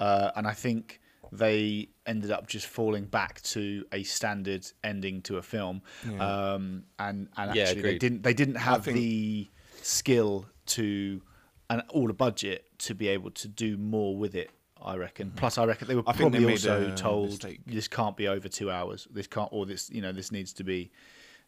uh, 0.00 0.30
and 0.36 0.46
I 0.46 0.52
think 0.54 1.00
they 1.32 1.88
ended 2.06 2.30
up 2.30 2.46
just 2.46 2.66
falling 2.66 3.06
back 3.06 3.40
to 3.42 3.84
a 3.90 4.02
standard 4.02 4.66
ending 4.84 5.22
to 5.22 5.38
a 5.38 5.42
film. 5.42 5.80
Um, 6.20 6.84
and 6.98 7.28
and 7.36 7.54
Yeah, 7.54 7.64
actually, 7.64 7.82
they 7.82 7.98
didn't. 7.98 8.22
They 8.22 8.34
didn't 8.34 8.56
have 8.56 8.84
think- 8.84 8.96
the 8.98 9.48
skill 9.80 10.46
to 10.66 11.22
and 11.70 11.82
all 11.88 12.06
the 12.06 12.12
budget 12.12 12.66
to 12.80 12.94
be 12.94 13.08
able 13.08 13.30
to 13.30 13.48
do 13.48 13.76
more 13.78 14.14
with 14.16 14.34
it. 14.34 14.50
I 14.84 14.96
reckon. 14.96 15.32
Plus, 15.34 15.58
I 15.58 15.64
reckon 15.64 15.88
they 15.88 15.94
were 15.94 16.02
I 16.06 16.12
think 16.12 16.32
they 16.32 16.38
probably 16.40 16.52
also 16.54 16.94
told 16.96 17.30
mistake. 17.30 17.60
this 17.66 17.86
can't 17.88 18.16
be 18.16 18.26
over 18.28 18.48
two 18.48 18.68
hours. 18.70 19.06
This 19.10 19.28
can't, 19.28 19.48
or 19.52 19.64
this, 19.64 19.88
you 19.90 20.02
know, 20.02 20.10
this 20.12 20.32
needs 20.32 20.52
to 20.54 20.64
be 20.64 20.90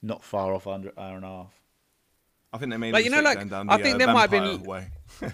not 0.03 0.23
far 0.23 0.55
off 0.55 0.67
under 0.69 0.91
an 0.91 0.95
hour 0.97 1.17
and 1.17 1.25
a 1.25 1.29
half. 1.29 1.53
I 2.53 2.59
think 2.59 2.71
they 2.71 2.77
made. 2.77 2.93
Like, 2.95 3.03
a 3.03 3.05
you 3.07 3.11
know, 3.11 3.21
like, 3.23 3.37
going 3.39 3.49
down 3.49 3.69
I 3.69 3.77
the, 3.77 3.83
think 3.83 3.95
uh, 3.97 3.99
there 3.99 4.15
might 4.15 4.31
have 4.31 4.31
been- 4.31 4.63
way. 4.63 4.89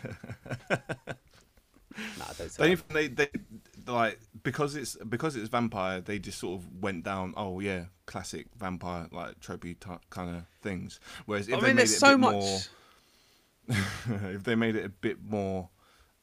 Nah, 2.19 2.25
don't 2.39 2.57
Don't 2.57 2.71
you 2.71 2.77
think 2.77 2.93
they, 2.93 3.09
they 3.09 3.29
like 3.91 4.19
because 4.43 4.77
it's 4.77 4.97
because 5.09 5.37
it's 5.37 5.49
vampire, 5.49 6.01
they 6.01 6.19
just 6.19 6.39
sort 6.39 6.61
of 6.61 6.67
went 6.83 7.05
down. 7.05 7.35
Oh 7.37 7.61
yeah, 7.61 7.85
classic 8.07 8.47
vampire 8.59 9.07
like 9.13 9.39
tropey 9.41 9.79
type 9.79 10.01
kind 10.11 10.35
of 10.37 10.45
things. 10.63 11.01
Whereas 11.27 11.49
if 11.49 11.55
I 11.57 11.61
they 11.61 11.67
mean, 11.69 11.77
made 11.77 11.83
it 11.83 11.91
a 11.91 11.93
so 11.93 12.09
bit 12.11 12.19
much. 12.21 12.33
more, 12.35 12.59
if 14.33 14.45
they 14.45 14.55
made 14.55 14.77
it 14.77 14.85
a 14.85 14.89
bit 14.89 15.23
more, 15.23 15.69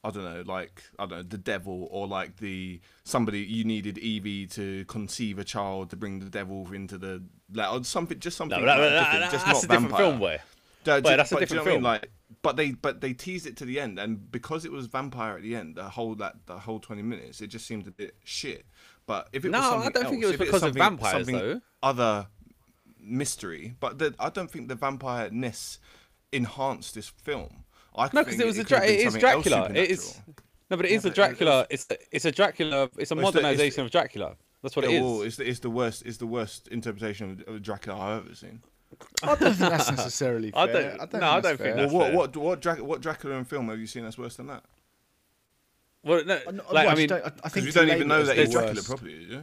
I 0.03 0.10
don't 0.12 0.23
know, 0.23 0.43
like 0.45 0.84
I 0.99 1.06
don't 1.06 1.17
know, 1.19 1.23
the 1.23 1.38
devil 1.38 1.88
or 1.91 2.08
like 2.08 2.38
the 2.38 2.80
somebody 3.03 3.39
you 3.39 3.63
needed 3.63 3.97
Evie 3.97 4.47
to 4.47 4.86
conceive 4.86 5.39
a 5.39 5.43
child 5.43 5.89
to 5.91 5.95
bring 5.95 6.19
the 6.19 6.30
devil 6.30 6.67
into 6.73 6.97
the 6.97 7.23
like 7.53 7.71
or 7.71 7.84
something, 7.84 8.19
just 8.19 8.38
something 8.38 8.60
No, 8.60 8.65
that- 8.65 8.80
like 8.80 8.89
that- 8.89 8.99
different, 8.99 9.19
that- 9.21 9.32
just 9.32 9.45
that's 9.45 9.56
not 9.56 9.63
a 9.63 9.67
different 9.67 9.89
vampire. 9.91 10.06
film 10.10 10.19
way. 10.19 10.39
Yeah, 10.86 10.95
Wait, 10.95 11.03
that's 11.17 11.32
a 11.32 11.36
but 11.36 11.39
do 11.49 11.56
you 11.56 11.60
different 11.60 11.60
know 11.60 11.62
what 11.63 11.67
I 11.67 11.73
mean? 11.73 11.73
film. 11.75 11.84
Like, 11.84 12.12
but 12.48 12.56
they 12.56 12.72
but 12.72 13.02
they 13.02 13.12
teased 13.12 13.46
it 13.46 13.58
to 13.58 13.66
the 13.66 13.78
end, 13.78 14.00
and 14.00 14.32
because 14.32 14.64
it 14.64 14.72
was 14.72 14.86
vampire 14.88 15.36
at 15.36 15.42
the 15.42 15.54
end, 15.54 15.76
the 15.76 15.90
whole 15.90 16.16
that 16.16 16.34
the 16.46 16.58
whole 16.58 16.80
twenty 16.80 17.02
minutes, 17.02 17.42
it 17.42 17.48
just 17.48 17.66
seemed 17.68 17.86
a 17.88 17.92
bit 17.92 18.16
shit. 18.24 18.66
But 19.06 19.28
if 19.34 19.44
it 19.44 19.50
No, 19.52 19.58
was 19.60 19.68
I 19.68 19.72
something 19.72 19.92
don't 19.92 20.10
think 20.12 20.24
it 20.24 20.28
else, 20.28 20.38
was 20.38 20.48
because 20.48 20.64
of 20.64 20.74
vampires, 20.74 21.12
something 21.28 21.36
though. 21.38 21.62
Other 21.84 22.28
mystery, 23.02 23.76
but 23.82 24.00
the, 24.00 24.16
I 24.18 24.30
don't 24.30 24.50
think 24.50 24.70
the 24.70 24.76
vampire 24.76 25.30
ness 25.30 25.80
enhanced 26.32 26.96
this 26.96 27.10
film. 27.10 27.66
I 27.94 28.10
No, 28.14 28.24
because 28.24 28.40
it 28.40 28.46
was 28.46 28.58
a 28.58 28.64
Dra- 28.64 28.86
it 28.86 29.00
is 29.08 29.14
Dracula. 29.16 29.70
It 29.72 29.90
is 29.92 30.18
no, 30.70 30.78
but 30.78 30.86
it 30.86 30.92
is 30.92 31.04
a 31.04 31.10
Dracula. 31.10 31.68
It's 31.70 31.86
it's 32.12 32.24
a 32.24 32.32
Dracula. 32.32 32.90
It's 32.98 33.12
a 33.12 33.16
Well, 33.16 33.26
it's 33.28 33.34
the- 33.34 33.40
it's- 33.40 33.44
modernization 33.44 33.84
of 33.86 33.92
Dracula. 33.92 34.38
That's 34.64 34.76
what 34.76 34.86
it 34.86 34.92
Yeah, 34.92 35.04
is. 35.04 35.22
it's 35.28 35.36
the, 35.36 35.50
it's 35.50 35.60
the 35.60 35.70
worst. 35.70 36.04
It's 36.06 36.18
the 36.18 36.26
worst 36.28 36.68
interpretation 36.70 37.44
of, 37.46 37.56
of 37.56 37.62
Dracula 37.62 38.00
I've 38.00 38.26
ever 38.26 38.36
seen. 38.36 38.62
I 39.23 39.28
don't 39.36 39.54
think 39.54 39.58
that's 39.71 39.91
necessarily 39.91 40.52
fair. 40.52 40.62
I 40.62 40.65
don't- 41.06 41.13
no, 41.21 41.28
I 41.28 41.39
don't 41.41 41.43
think 41.43 41.60
fair. 41.60 41.76
that's 41.76 41.91
Well, 41.93 42.13
what 42.13 42.34
fair. 42.34 42.43
what 42.43 42.50
what, 42.50 42.62
Drac- 42.62 42.82
what 42.82 43.02
Dracula 43.02 43.36
in 43.36 43.45
film 43.45 43.69
have 43.69 43.80
you 43.80 43.88
seen 43.88 44.04
that's 44.04 44.17
worse 44.17 44.36
than 44.38 44.47
that? 44.47 44.63
Well, 46.04 46.23
no, 46.26 46.36
I- 46.36 46.52
like, 46.52 46.65
well, 46.73 46.89
I 46.89 46.95
mean, 46.95 47.10
don't- 47.10 47.23
I 47.43 47.50
think 47.50 47.65
you 47.65 47.71
don't 47.71 47.89
even 47.89 48.08
know 48.08 48.21
as 48.21 48.28
that 48.28 48.38
he's 48.38 48.50
Dracula 48.52 48.73
worst- 48.76 48.88
properly, 48.88 49.28
yeah. 49.30 49.41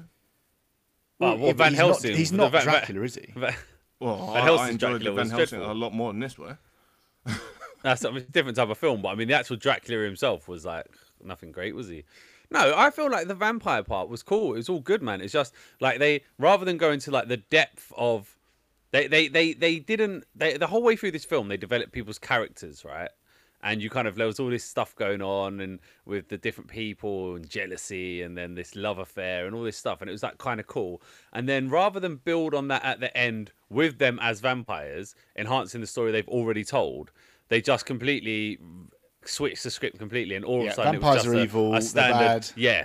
well, 1.18 1.38
Yeah, 1.38 1.46
but 1.52 1.56
Van 1.56 1.70
he's 1.72 1.78
not- 1.78 1.86
Helsing. 1.86 2.16
He's 2.16 2.32
not 2.32 2.52
Va- 2.52 2.58
Va- 2.58 2.64
Dracula, 2.64 3.02
is 3.02 3.14
he? 3.16 3.32
Va- 3.36 3.54
Well, 4.00 4.32
Van 4.32 4.42
I, 4.42 4.46
I 4.48 4.68
enjoyed 4.70 4.78
Dracula 5.02 5.10
the 5.10 5.16
Van 5.16 5.30
Helsing 5.30 5.58
dreadful. 5.58 5.72
a 5.72 5.74
lot 5.78 5.92
more 5.92 6.12
than 6.12 6.20
this 6.20 6.38
way. 6.38 6.52
That's 7.82 8.02
a 8.04 8.20
different 8.20 8.56
type 8.56 8.70
of 8.70 8.78
film, 8.78 9.02
but 9.02 9.08
I 9.08 9.14
mean, 9.14 9.28
the 9.28 9.34
actual 9.34 9.56
Dracula 9.56 10.04
himself 10.04 10.48
was 10.48 10.64
like 10.64 10.86
nothing 11.22 11.52
great, 11.52 11.74
was 11.74 11.88
he? 11.88 12.04
No, 12.50 12.72
I 12.76 12.90
feel 12.90 13.10
like 13.10 13.26
the 13.28 13.34
vampire 13.34 13.82
part 13.82 14.08
was 14.08 14.22
cool. 14.22 14.52
It 14.54 14.58
was 14.58 14.68
all 14.68 14.80
good, 14.80 15.02
man. 15.02 15.20
It's 15.20 15.32
just 15.32 15.52
like 15.80 15.98
they, 15.98 16.22
rather 16.38 16.64
than 16.64 16.76
going 16.78 17.00
to 17.00 17.10
like 17.10 17.28
the 17.28 17.38
depth 17.38 17.92
of, 17.96 18.36
they, 18.94 19.08
they, 19.08 19.26
they, 19.26 19.52
they 19.54 19.78
didn't. 19.80 20.24
They 20.36 20.56
the 20.56 20.68
whole 20.68 20.82
way 20.82 20.94
through 20.94 21.10
this 21.10 21.24
film, 21.24 21.48
they 21.48 21.56
developed 21.56 21.90
people's 21.90 22.20
characters, 22.20 22.84
right? 22.84 23.10
And 23.60 23.82
you 23.82 23.90
kind 23.90 24.06
of 24.06 24.14
there 24.14 24.28
was 24.28 24.38
all 24.38 24.50
this 24.50 24.62
stuff 24.62 24.94
going 24.94 25.20
on, 25.20 25.58
and 25.58 25.80
with 26.06 26.28
the 26.28 26.38
different 26.38 26.70
people 26.70 27.34
and 27.34 27.48
jealousy, 27.48 28.22
and 28.22 28.38
then 28.38 28.54
this 28.54 28.76
love 28.76 28.98
affair 28.98 29.46
and 29.46 29.56
all 29.56 29.64
this 29.64 29.76
stuff, 29.76 30.00
and 30.00 30.08
it 30.08 30.12
was 30.12 30.22
like 30.22 30.38
kind 30.38 30.60
of 30.60 30.68
cool. 30.68 31.02
And 31.32 31.48
then 31.48 31.68
rather 31.70 31.98
than 31.98 32.16
build 32.16 32.54
on 32.54 32.68
that 32.68 32.84
at 32.84 33.00
the 33.00 33.14
end 33.16 33.50
with 33.68 33.98
them 33.98 34.20
as 34.22 34.38
vampires, 34.38 35.16
enhancing 35.34 35.80
the 35.80 35.88
story 35.88 36.12
they've 36.12 36.28
already 36.28 36.62
told, 36.62 37.10
they 37.48 37.60
just 37.60 37.86
completely 37.86 38.58
switched 39.24 39.64
the 39.64 39.72
script 39.72 39.98
completely, 39.98 40.36
and 40.36 40.44
all 40.44 40.60
of 40.60 40.66
Yeah, 40.66 40.70
a 40.70 40.74
sudden 40.74 40.92
vampires 41.00 41.24
it 41.24 41.28
was 41.30 41.34
are 41.34 41.44
just 41.44 41.54
a, 41.54 41.56
evil, 41.56 41.74
a 41.74 41.80
standard. 41.80 42.46
Yeah, 42.54 42.84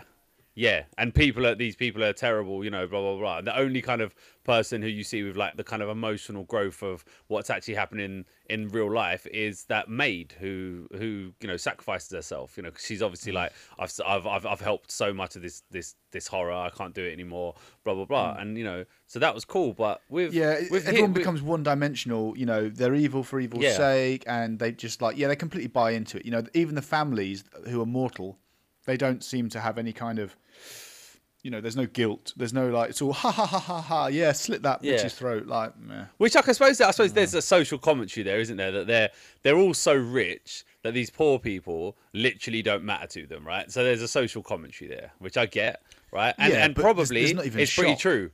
yeah, 0.56 0.84
and 0.98 1.14
people 1.14 1.46
are 1.48 1.56
these 1.56 1.76
people 1.76 2.04
are 2.04 2.12
terrible, 2.14 2.64
you 2.64 2.70
know, 2.70 2.86
blah 2.88 3.00
blah 3.02 3.18
blah. 3.18 3.38
And 3.38 3.48
the 3.48 3.58
only 3.58 3.82
kind 3.82 4.02
of 4.02 4.14
person 4.44 4.82
who 4.82 4.88
you 4.88 5.04
see 5.04 5.24
with 5.24 5.38
like 5.38 5.56
the 5.58 5.64
kind 5.64 5.82
of 5.82 5.90
emotional 5.90 6.44
growth 6.44 6.82
of 6.84 7.06
what's 7.28 7.50
actually 7.50 7.76
happening 7.76 8.26
in 8.50 8.68
real 8.70 8.92
life 8.92 9.28
is 9.28 9.66
that 9.66 9.88
maid 9.90 10.34
who 10.40 10.88
who 10.92 11.32
you 11.40 11.48
know 11.48 11.56
sacrifices 11.58 12.12
herself. 12.12 12.58
You 12.58 12.64
know, 12.64 12.72
'cause 12.72 12.84
she's 12.86 13.02
Mm. 13.02 13.06
obviously 13.06 13.32
like 13.32 13.54
I've 13.78 13.94
I've 14.06 14.28
I've, 14.28 14.46
I've 14.46 14.62
helped 14.62 14.92
so 14.92 15.14
much 15.14 15.36
of 15.36 15.42
this 15.44 15.64
this 15.72 15.96
this 16.12 16.28
horror. 16.28 16.52
I 16.52 16.70
can't 16.72 16.94
do 16.96 17.04
it 17.06 17.14
anymore. 17.14 17.56
Blah 17.86 17.94
blah 17.94 18.06
blah. 18.06 18.36
And 18.40 18.58
you 18.58 18.64
know, 18.64 18.86
so 19.08 19.20
that 19.20 19.34
was 19.36 19.46
cool. 19.46 19.74
But 19.74 20.02
with 20.10 20.32
Mm. 20.34 20.36
Yeah, 20.36 20.60
with 20.72 20.88
everyone 20.88 21.10
him- 21.12 21.14
becomes 21.14 21.42
one 21.42 21.64
dimensional. 21.64 22.38
You 22.38 22.46
know, 22.48 22.68
they're 22.70 22.96
evil 22.96 23.24
for 23.24 23.40
evil's 23.40 23.64
Yeah. 23.64 23.78
sake, 23.78 24.24
and 24.28 24.60
they 24.60 24.72
just 24.74 25.02
like, 25.02 25.16
yeah, 25.18 25.28
they 25.28 25.36
completely 25.36 25.68
buy 25.70 25.92
into 25.92 26.18
it. 26.18 26.26
You 26.26 26.32
know, 26.32 26.44
even 26.54 26.76
the 26.76 26.82
families 26.82 27.44
who 27.70 27.82
are 27.82 27.86
mortal, 27.86 28.40
they 28.90 28.98
don't 28.98 29.24
seem 29.24 29.48
to 29.50 29.60
have 29.60 29.78
any 29.78 29.94
kind 29.94 30.20
of, 30.20 30.36
you 31.44 31.52
know, 31.52 31.62
there's 31.62 31.76
no 31.78 31.86
guilt. 31.86 32.34
There's 32.36 32.52
no 32.54 32.70
like, 32.70 32.90
it's 32.90 33.02
all 33.02 33.14
ha 33.14 33.32
ha 33.32 33.46
ha 33.46 33.60
ha 33.60 33.82
ha. 33.82 34.08
Yeah, 34.08 34.32
slit 34.34 34.64
that 34.64 34.84
Yeah. 34.84 34.94
bitch's 34.96 35.14
throat. 35.14 35.46
Like, 35.46 35.78
meh. 35.80 36.06
Which 36.18 36.36
I 36.36 36.42
suppose 36.42 36.82
I 36.82 36.92
suppose 36.92 37.14
there's 37.14 37.34
a 37.34 37.42
social 37.42 37.78
commentary 37.78 38.24
there, 38.24 38.40
isn't 38.40 38.58
there? 38.58 38.72
That 38.72 38.88
they're 38.88 39.10
they're 39.44 39.58
all 39.58 39.74
so 39.74 39.94
rich 39.96 40.66
that 40.84 40.94
these 40.94 41.10
poor 41.10 41.40
people 41.40 41.96
literally 42.14 42.62
don't 42.62 42.84
matter 42.84 43.08
to 43.08 43.28
them, 43.28 43.46
right? 43.46 43.72
So 43.72 43.84
there's 43.84 44.02
a 44.02 44.08
social 44.08 44.42
commentary 44.42 44.90
there, 44.90 45.12
which 45.20 45.38
I 45.38 45.46
get, 45.46 45.82
right? 46.12 46.34
And 46.38 46.54
Yeah, 46.54 46.66
and 46.66 46.76
probably 46.76 47.22
even 47.30 47.60
it's 47.60 47.76
pretty 47.76 47.96
true. 47.96 48.32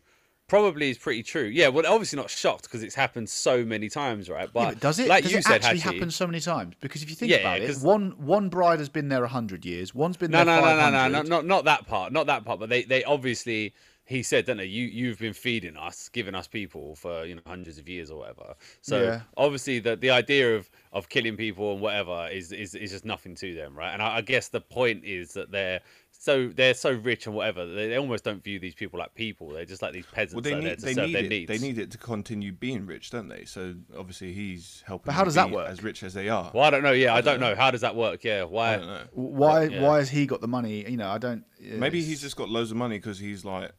Probably 0.47 0.91
is 0.91 0.97
pretty 0.99 1.23
true. 1.23 1.45
Yeah, 1.45 1.69
well, 1.69 1.85
obviously 1.91 2.17
not 2.17 2.29
shocked 2.29 2.63
because 2.63 2.83
it's 2.83 2.93
happened 2.93 3.29
so 3.29 3.65
many 3.65 3.89
times, 3.89 4.29
right? 4.29 4.51
But, 4.53 4.69
Yeah, 4.69 4.73
but 4.73 4.79
does 4.79 4.99
it? 4.99 5.07
Like 5.09 5.23
does 5.23 5.33
you 5.33 5.39
it 5.39 5.43
said, 5.43 5.63
actually 5.63 5.79
happen 5.79 6.09
so 6.11 6.25
many 6.25 6.39
times? 6.39 6.75
Because 6.79 7.03
if 7.03 7.09
you 7.09 7.15
think 7.15 7.31
Yeah, 7.31 7.37
about 7.37 7.61
yeah, 7.61 7.71
it, 7.71 7.77
one 7.77 8.11
one 8.25 8.49
bride 8.49 8.79
has 8.79 8.89
been 8.89 9.09
there 9.09 9.23
a 9.23 9.27
hundred 9.27 9.65
years. 9.65 9.93
One's 9.93 10.17
been 10.17 10.31
No, 10.31 10.43
there 10.43 10.45
no, 10.45 10.59
no, 10.59 10.75
no, 10.75 10.89
no, 10.89 11.07
no, 11.07 11.21
not 11.21 11.45
not 11.45 11.65
that 11.65 11.85
part, 11.87 12.11
not 12.11 12.25
that 12.27 12.45
part. 12.45 12.59
But 12.59 12.69
they 12.69 12.83
they 12.83 13.03
obviously 13.03 13.73
he 14.05 14.23
said, 14.23 14.45
don't 14.45 14.57
they? 14.57 14.65
You 14.65 14.85
you've 14.85 15.19
been 15.19 15.33
feeding 15.33 15.77
us, 15.77 16.09
giving 16.09 16.33
us 16.33 16.47
people 16.47 16.95
for 16.95 17.25
you 17.25 17.35
know 17.35 17.41
hundreds 17.45 17.77
of 17.77 17.87
years 17.87 18.09
or 18.09 18.19
whatever. 18.19 18.55
So 18.81 19.13
obviously 19.37 19.79
the 19.79 19.95
the 19.95 20.09
idea 20.09 20.55
of 20.55 20.71
of 20.91 21.09
killing 21.09 21.37
people 21.37 21.73
and 21.73 21.81
whatever 21.81 22.27
is 22.31 22.51
is, 22.51 22.73
is 22.73 22.89
just 22.91 23.05
nothing 23.05 23.35
to 23.35 23.53
them, 23.53 23.77
right? 23.77 23.93
And 23.93 24.01
I, 24.01 24.17
I 24.17 24.21
guess 24.21 24.47
the 24.49 24.61
point 24.61 25.05
is 25.05 25.33
that 25.33 25.51
they're 25.51 25.81
so 26.25 26.47
they're 26.47 26.73
so 26.73 26.91
rich 26.91 27.27
and 27.27 27.35
whatever 27.35 27.67
they, 27.67 27.87
they 27.89 27.97
almost 27.97 28.23
don't 28.23 28.43
view 28.43 28.57
these 28.57 28.73
people 28.73 28.97
like 28.97 29.13
people. 29.13 29.49
They're 29.49 29.63
just 29.63 29.83
like 29.83 29.93
these 29.93 30.07
peasants 30.07 30.33
Well, 30.33 30.41
they 30.41 30.55
that 30.55 30.61
there 30.61 30.69
need 30.71 30.79
to 30.79 30.85
they 30.85 30.93
serve 30.95 31.05
need 31.05 31.15
their 31.15 31.23
it. 31.23 31.29
needs. 31.29 31.47
They 31.47 31.59
need 31.59 31.77
it 31.77 31.91
to 31.91 31.99
continue 31.99 32.51
being 32.51 32.87
rich, 32.87 33.11
don't 33.11 33.27
they? 33.27 33.45
So 33.45 33.75
obviously 33.95 34.33
he's 34.33 34.83
helping. 34.87 35.05
But 35.05 35.13
how 35.13 35.23
does 35.23 35.35
that 35.35 35.51
work? 35.51 35.69
As 35.69 35.83
rich 35.83 36.01
as 36.01 36.15
they 36.15 36.27
are. 36.29 36.49
Well, 36.51 36.63
I 36.63 36.71
don't 36.71 36.81
know. 36.81 36.93
Yeah, 36.93 37.13
I, 37.13 37.21
don't 37.21 37.39
don't 37.39 37.41
know. 37.51 37.55
How 37.55 37.69
does 37.69 37.81
that 37.81 37.95
work? 37.95 38.23
Yeah, 38.23 38.43
why? 38.45 38.73
I 38.73 38.77
don't 38.77 38.87
know. 38.87 39.03
Why? 39.11 39.63
Yeah. 39.65 39.81
Why 39.83 39.97
has 39.99 40.09
he 40.09 40.25
got 40.25 40.41
the 40.41 40.47
money? 40.47 40.89
You 40.89 40.97
know, 40.97 41.09
I 41.09 41.19
don't. 41.19 41.43
Maybe 41.61 42.01
he's 42.01 42.21
just 42.21 42.35
got 42.35 42.49
loads 42.49 42.71
of 42.71 42.77
money 42.77 42.97
because 42.97 43.19
he's 43.19 43.45
like 43.45 43.71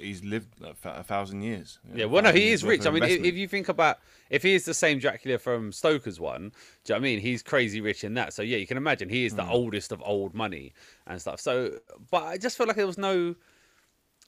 he's 0.00 0.24
lived 0.24 0.48
a, 0.62 0.74
a 0.88 1.02
thousand 1.02 1.42
years. 1.42 1.78
Yeah, 1.94 2.06
well, 2.06 2.22
no, 2.22 2.32
he 2.32 2.50
is 2.50 2.64
rich. 2.64 2.86
I 2.86 2.90
mean, 2.90 3.02
if, 3.02 3.22
if 3.22 3.34
you 3.34 3.46
think 3.48 3.68
about 3.68 3.98
if 4.30 4.42
he 4.42 4.54
is 4.54 4.64
the 4.64 4.74
same 4.74 4.98
Dracula 4.98 5.38
from 5.38 5.72
Stoker's 5.72 6.18
one, 6.20 6.40
do 6.40 6.44
you 6.44 6.50
know 6.88 6.94
what 6.94 6.96
I 6.96 7.00
mean? 7.00 7.20
He's 7.20 7.42
crazy 7.42 7.80
rich 7.80 8.04
in 8.04 8.14
that. 8.14 8.32
So 8.32 8.42
yeah, 8.42 8.56
you 8.56 8.66
can 8.66 8.76
imagine 8.76 9.08
he 9.08 9.24
is 9.24 9.34
the 9.34 9.44
Hmm. 9.44 9.50
oldest 9.50 9.92
of 9.92 10.02
old 10.04 10.34
money 10.34 10.72
and 11.06 11.20
stuff. 11.20 11.40
So, 11.40 11.78
but 12.10 12.24
I 12.24 12.38
just 12.38 12.56
felt 12.56 12.68
like 12.68 12.76
there 12.76 12.86
was 12.86 12.98
no 12.98 13.34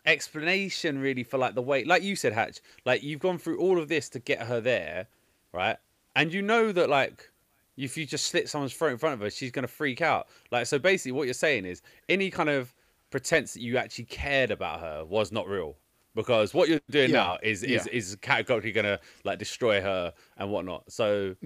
explanation 0.05 0.99
really 0.99 1.23
for 1.23 1.39
like 1.39 1.55
the 1.55 1.63
way, 1.63 1.85
like 1.85 2.03
you 2.03 2.17
said, 2.17 2.33
Hatch. 2.33 2.61
Like 2.85 3.03
you've 3.03 3.21
gone 3.21 3.39
through 3.39 3.59
all 3.59 3.79
of 3.79 3.89
this 3.89 4.09
to 4.11 4.19
get 4.19 4.43
her 4.43 4.61
there, 4.61 5.07
right? 5.53 5.77
And 6.17 6.33
you 6.33 6.43
know 6.43 6.73
that 6.73 6.91
like 6.91 7.31
if 7.77 7.97
you 7.97 8.05
just 8.05 8.27
slit 8.27 8.49
someone's 8.49 8.75
throat 8.75 8.93
in 8.93 8.99
front 8.99 9.15
of 9.15 9.21
her, 9.21 9.31
she's 9.31 9.51
gonna 9.51 9.69
freak 9.69 10.01
out. 10.01 10.29
Like 10.51 10.67
so, 10.67 10.79
basically, 10.79 11.13
what 11.13 11.25
you're 11.25 11.35
saying 11.35 11.65
is 11.65 11.83
any 12.09 12.31
kind 12.31 12.49
of 12.49 12.75
pretense 13.13 13.55
that 13.55 13.63
you 13.63 13.77
actually 13.77 14.07
cared 14.07 14.51
about 14.51 14.81
her 14.81 15.05
was 15.05 15.31
not 15.31 15.47
real. 15.49 15.77
Because 16.15 16.53
what 16.53 16.69
you're 16.69 16.81
doing 16.91 17.11
Yeah, 17.11 17.25
now 17.25 17.39
is 17.43 17.63
is 17.63 17.87
yeah. 17.87 17.93
is 17.93 18.17
categorically 18.21 18.73
gonna 18.73 19.01
like 19.25 19.39
destroy 19.39 19.81
her 19.81 20.13
and 20.37 20.51
whatnot. 20.51 20.91
So 20.93 21.37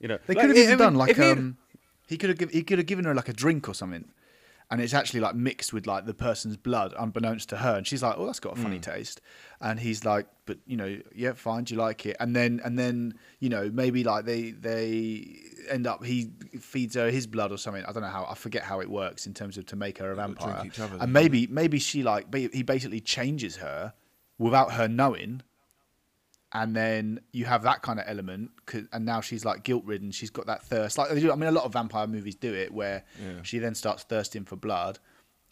you 0.00 0.08
know 0.08 0.18
They 0.26 0.34
like, 0.34 0.40
could 0.46 0.50
have 0.50 0.58
even 0.58 0.78
done 0.78 0.94
like 0.94 1.18
um, 1.18 1.58
he 2.08 2.16
could 2.16 2.30
have 2.30 2.50
he 2.50 2.62
could 2.62 2.78
have 2.78 2.86
given 2.86 3.04
her 3.04 3.14
like 3.14 3.28
a 3.28 3.32
drink 3.32 3.68
or 3.68 3.74
something, 3.74 4.06
and 4.70 4.80
it's 4.80 4.94
actually 4.94 5.20
like 5.20 5.34
mixed 5.34 5.72
with 5.72 5.86
like 5.86 6.06
the 6.06 6.14
person's 6.14 6.56
blood, 6.56 6.94
unbeknownst 6.98 7.48
to 7.50 7.56
her, 7.58 7.76
and 7.76 7.86
she's 7.86 8.02
like, 8.02 8.16
"Oh, 8.16 8.26
that's 8.26 8.40
got 8.40 8.58
a 8.58 8.60
funny 8.60 8.78
taste," 8.78 9.20
and 9.60 9.78
he's 9.78 10.04
like, 10.04 10.26
"But 10.46 10.58
you 10.66 10.76
know, 10.76 10.98
yeah, 11.14 11.32
fine, 11.34 11.64
do 11.64 11.74
you 11.74 11.80
like 11.80 12.06
it?" 12.06 12.16
And 12.18 12.34
then 12.34 12.60
and 12.64 12.78
then 12.78 13.14
you 13.40 13.48
know 13.48 13.70
maybe 13.72 14.04
like 14.04 14.24
they 14.24 14.50
they 14.52 15.38
end 15.70 15.86
up 15.86 16.04
he 16.04 16.30
feeds 16.60 16.94
her 16.94 17.10
his 17.10 17.26
blood 17.26 17.52
or 17.52 17.58
something. 17.58 17.84
I 17.84 17.92
don't 17.92 18.02
know 18.02 18.08
how 18.08 18.26
I 18.28 18.34
forget 18.34 18.62
how 18.62 18.80
it 18.80 18.90
works 18.90 19.26
in 19.26 19.34
terms 19.34 19.58
of 19.58 19.66
to 19.66 19.76
make 19.76 19.98
her 19.98 20.10
a 20.10 20.16
vampire, 20.16 20.62
each 20.66 20.80
other's, 20.80 21.00
and 21.00 21.12
maybe 21.12 21.46
maybe 21.46 21.78
she 21.78 22.02
like 22.02 22.34
he 22.34 22.62
basically 22.62 23.00
changes 23.00 23.56
her 23.56 23.92
without 24.38 24.72
her 24.72 24.88
knowing 24.88 25.42
and 26.54 26.74
then 26.76 27.20
you 27.32 27.44
have 27.44 27.62
that 27.64 27.82
kind 27.82 27.98
of 27.98 28.04
element 28.08 28.50
'cause- 28.66 28.86
and 28.92 29.04
now 29.04 29.20
she's 29.20 29.44
like 29.44 29.64
guilt 29.64 29.84
ridden 29.84 30.10
she's 30.12 30.30
got 30.30 30.46
that 30.46 30.62
thirst. 30.62 30.96
Like 30.98 31.10
i 31.10 31.14
mean 31.14 31.48
a 31.48 31.50
lot 31.50 31.64
of 31.64 31.72
vampire 31.72 32.06
movies 32.06 32.36
do 32.36 32.54
it 32.54 32.72
where 32.72 33.04
Yeah. 33.20 33.42
she 33.42 33.58
then 33.58 33.74
starts 33.74 34.04
thirsting 34.04 34.44
for 34.44 34.56
blood 34.56 34.98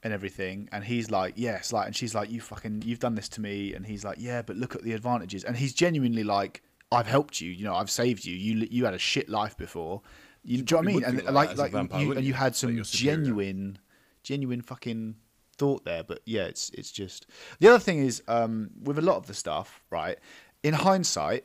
and 0.05 0.13
everything 0.13 0.69
and 0.73 0.83
he's 0.85 1.11
like 1.11 1.35
yes 1.37 1.73
like 1.73 1.87
and 1.87 1.95
she's 1.97 2.15
like 2.15 2.31
you 2.31 2.41
fucking 2.41 2.83
you've 2.85 2.99
done 3.01 3.15
this 3.15 3.29
to 3.31 3.41
me 3.41 3.75
and 3.75 3.87
he's 3.87 4.05
like 4.05 4.19
yeah 4.21 4.43
but 4.43 4.57
look 4.57 4.75
at 4.75 4.83
the 4.83 4.93
advantages 4.93 5.45
and 5.45 5.57
he's 5.57 5.73
genuinely 5.73 6.25
like 6.25 6.63
i've 6.91 7.07
helped 7.07 7.41
you 7.41 7.51
you 7.51 7.65
know 7.65 7.75
i've 7.75 7.91
saved 7.91 8.25
you. 8.25 8.35
You 8.37 8.67
you 8.71 8.85
had 8.85 8.95
a 8.95 8.99
shit 8.99 9.29
life 9.29 9.57
before. 9.57 10.03
You, 10.45 10.63
do 10.63 10.75
you 10.75 10.83
know 10.83 10.93
what 10.95 11.05
i 11.07 11.11
mean? 11.11 11.19
and 11.19 11.25
like 11.27 11.35
like 11.35 11.49
that 11.49 11.53
as 11.53 11.59
a 11.59 11.63
like 11.63 11.73
vampire, 11.73 12.03
you, 12.03 12.13
and 12.13 12.25
you 12.25 12.35
had 12.35 12.55
some 12.57 12.83
genuine 12.85 13.79
genuine 14.23 14.61
fucking 14.63 15.17
thought 15.57 15.85
there 15.85 16.03
but 16.03 16.21
yeah 16.25 16.45
it's 16.45 16.71
it's 16.71 16.91
just 16.91 17.27
the 17.61 17.69
other 17.69 17.79
thing 17.79 17.99
is 17.99 18.23
um 18.27 18.71
with 18.83 18.99
a 18.99 19.03
lot 19.03 19.17
of 19.17 19.27
the 19.27 19.35
stuff 19.35 19.83
right 19.91 20.19
in 20.63 20.75
hindsight 20.75 21.45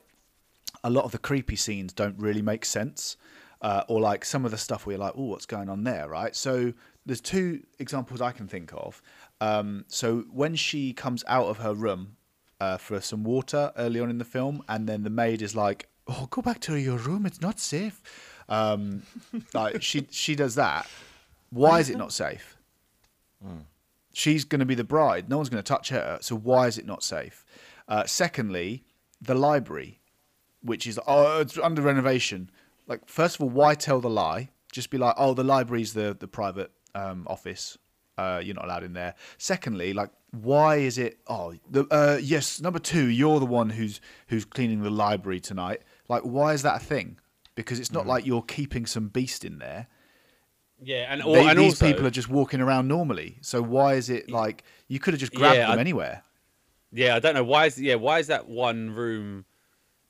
a 0.84 0.90
lot 0.90 1.06
of 1.06 1.12
the 1.12 1.18
creepy 1.18 1.56
scenes 1.56 1.94
don't 1.94 2.18
really 2.20 2.42
make 2.42 2.66
sense 2.66 3.18
uh, 3.62 3.84
or 3.88 4.00
like 4.00 4.24
some 4.24 4.46
of 4.46 4.52
the 4.52 4.58
stuff 4.58 4.86
where 4.86 4.96
you're 4.96 5.04
like 5.04 5.14
oh 5.18 5.26
what's 5.26 5.46
going 5.46 5.70
on 5.70 5.84
there 5.84 6.08
right 6.08 6.36
so 6.36 6.74
there's 7.06 7.22
two 7.22 7.62
examples 7.80 8.22
i 8.22 8.32
can 8.32 8.48
think 8.48 8.72
of 8.74 9.02
um, 9.40 9.86
so 9.88 10.26
when 10.32 10.56
she 10.56 10.94
comes 10.94 11.24
out 11.28 11.46
of 11.46 11.58
her 11.60 11.74
room 11.74 12.16
uh, 12.60 12.78
for 12.78 13.00
some 13.00 13.24
water 13.24 13.72
early 13.78 14.00
on 14.00 14.10
in 14.10 14.18
the 14.18 14.26
film 14.26 14.64
and 14.68 14.88
then 14.88 15.04
the 15.04 15.10
maid 15.10 15.42
is 15.42 15.56
like 15.56 15.88
oh 16.08 16.28
go 16.30 16.42
back 16.42 16.60
to 16.60 16.76
your 16.76 16.98
room 16.98 17.26
it's 17.26 17.42
not 17.42 17.60
safe 17.60 18.02
um, 18.50 19.04
like 19.54 19.82
she 19.82 20.08
she 20.10 20.36
does 20.36 20.56
that 20.56 20.88
why 21.50 21.80
is 21.80 21.90
it 21.90 21.98
not 21.98 22.12
safe 22.12 22.58
she's 24.18 24.44
going 24.44 24.60
to 24.60 24.66
be 24.66 24.76
the 24.76 24.84
bride. 24.84 25.30
No 25.30 25.38
one's 25.38 25.50
going 25.50 25.62
to 25.62 25.68
touch 25.68 25.90
her. 25.90 26.18
So 26.22 26.36
why 26.36 26.68
is 26.68 26.78
it 26.78 26.88
not 26.88 27.04
safe? 27.04 27.46
Uh, 27.88 28.06
secondly, 28.06 28.84
the 29.22 29.36
library, 29.36 30.00
which 30.62 30.86
is 30.88 31.00
oh 31.08 31.40
it's 31.42 31.58
under 31.58 31.82
renovation. 31.82 32.50
like 32.88 33.08
first 33.08 33.36
of 33.36 33.42
all, 33.42 33.50
why 33.50 33.76
tell 33.76 34.00
the 34.02 34.10
lie? 34.10 34.50
Just 34.72 34.90
be 34.90 34.98
like, 34.98 35.16
oh, 35.18 35.34
the 35.34 35.44
library's 35.44 35.94
the 35.94 36.16
the 36.20 36.28
private 36.28 36.72
um, 36.96 37.26
office. 37.28 37.78
Uh, 38.18 38.42
you're 38.44 38.56
not 38.56 38.66
allowed 38.66 38.84
in 38.84 38.94
there. 38.94 39.14
Secondly, 39.38 39.94
like, 39.94 40.10
why 40.32 40.78
is 40.78 40.98
it? 40.98 41.20
Oh, 41.28 41.54
the 41.70 41.86
uh, 41.92 42.18
yes, 42.22 42.60
number 42.62 42.80
two, 42.80 43.08
you're 43.08 43.40
the 43.40 43.46
one 43.46 43.70
who's 43.70 44.02
who's 44.28 44.44
cleaning 44.46 44.82
the 44.82 44.90
library 44.90 45.40
tonight. 45.40 45.82
Like, 46.10 46.24
why 46.24 46.54
is 46.54 46.62
that 46.64 46.82
a 46.82 46.84
thing? 46.84 47.18
Because 47.56 47.80
it's 47.80 47.92
not 47.92 48.06
Mm. 48.06 48.08
like 48.10 48.26
you're 48.26 48.42
keeping 48.44 48.86
some 48.86 49.08
beast 49.08 49.44
in 49.46 49.58
there. 49.60 49.88
Yeah, 50.82 51.08
and, 51.12 51.22
They- 51.22 51.48
and 51.48 51.58
these 51.58 51.74
also, 51.82 51.88
people 51.88 52.06
are 52.06 52.12
just 52.12 52.30
walking 52.30 52.62
around 52.62 52.88
normally. 52.88 53.38
So 53.42 53.64
why 53.64 53.96
is 53.96 54.10
it 54.12 54.30
like 54.30 54.64
you 54.88 55.00
could 55.00 55.14
have 55.16 55.20
just 55.20 55.34
grabbed 55.34 55.56
Yeah, 55.58 55.68
them 55.70 55.78
I- 55.80 55.82
anywhere? 55.82 56.22
Yeah, 56.92 57.16
I 57.16 57.20
don't 57.20 57.34
know 57.36 57.44
why 57.44 57.66
is 57.66 57.80
yeah 57.80 57.96
why 57.96 58.20
is 58.20 58.28
that 58.28 58.48
one 58.48 58.92
room 58.96 59.46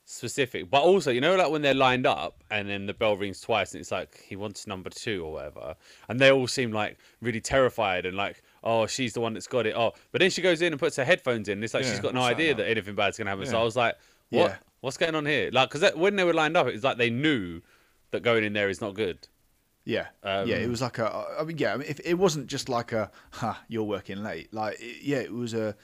specific? 0.06 0.70
But 0.70 0.84
also, 0.84 1.12
you 1.12 1.22
know, 1.22 1.36
like 1.36 1.50
when 1.50 1.62
they're 1.62 1.74
lined 1.74 2.06
up 2.06 2.44
and 2.50 2.70
then 2.70 2.86
the 2.86 2.94
bell 2.94 3.18
rings 3.18 3.42
twice 3.42 3.74
and 3.74 3.82
it's 3.82 3.92
like 3.92 4.22
he 4.22 4.36
wants 4.36 4.68
number 4.68 4.90
two 4.90 5.26
or 5.26 5.34
whatever, 5.34 5.76
and 6.08 6.20
they 6.20 6.32
all 6.32 6.48
seem 6.48 6.72
like 6.72 6.98
really 7.22 7.42
terrified 7.42 8.06
and 8.06 8.16
like 8.16 8.42
oh 8.64 8.86
she's 8.88 9.14
the 9.14 9.22
one 9.22 9.34
that's 9.34 9.48
got 9.48 9.66
it. 9.66 9.76
Oh, 9.76 9.94
but 10.12 10.20
then 10.20 10.30
she 10.30 10.42
goes 10.42 10.62
in 10.62 10.74
and 10.74 10.80
puts 10.80 10.96
her 10.98 11.06
headphones 11.06 11.50
in. 11.50 11.54
And 11.54 11.64
it's 11.64 11.74
like 11.74 11.84
Yeah, 11.84 11.92
she's 11.92 12.00
got 12.00 12.14
no 12.14 12.22
that 12.22 12.36
idea 12.36 12.54
that 12.56 12.68
anything 12.70 12.96
bad's 12.96 13.18
gonna 13.18 13.30
happen. 13.30 13.46
So 13.46 13.60
I 13.60 13.64
was 13.64 13.76
like, 13.76 13.96
what? 14.30 14.50
Yeah. 14.52 14.56
What's 14.82 14.98
going 14.98 15.16
on 15.16 15.26
here? 15.26 15.50
Like, 15.52 15.72
because 15.72 15.96
when 15.96 16.16
they 16.18 16.24
were 16.24 16.36
lined 16.36 16.56
up, 16.56 16.68
it 16.68 16.74
was 16.74 16.84
like 16.84 16.98
they 16.98 17.10
knew 17.10 17.62
that 18.12 18.22
going 18.22 18.44
in 18.44 18.54
there 18.54 18.70
is 18.70 18.80
not 18.80 18.94
good. 18.94 19.28
Yeah, 19.86 20.08
Um, 20.22 20.48
yeah. 20.48 20.58
It 20.58 20.70
was 20.70 20.82
like 20.82 21.00
a. 21.00 21.26
I 21.40 21.44
mean, 21.44 21.58
yeah. 21.58 21.74
I 21.74 21.78
mean, 21.78 21.88
if 21.90 22.00
it 22.02 22.14
wasn't 22.16 22.48
just 22.48 22.68
like 22.70 22.92
a, 22.92 23.10
ha, 23.32 23.64
you're 23.70 23.84
working 23.86 24.22
late. 24.22 24.54
Like, 24.54 24.80
it, 24.80 25.02
yeah, 25.02 25.18
it 25.18 25.32
was 25.32 25.54
a, 25.54 25.76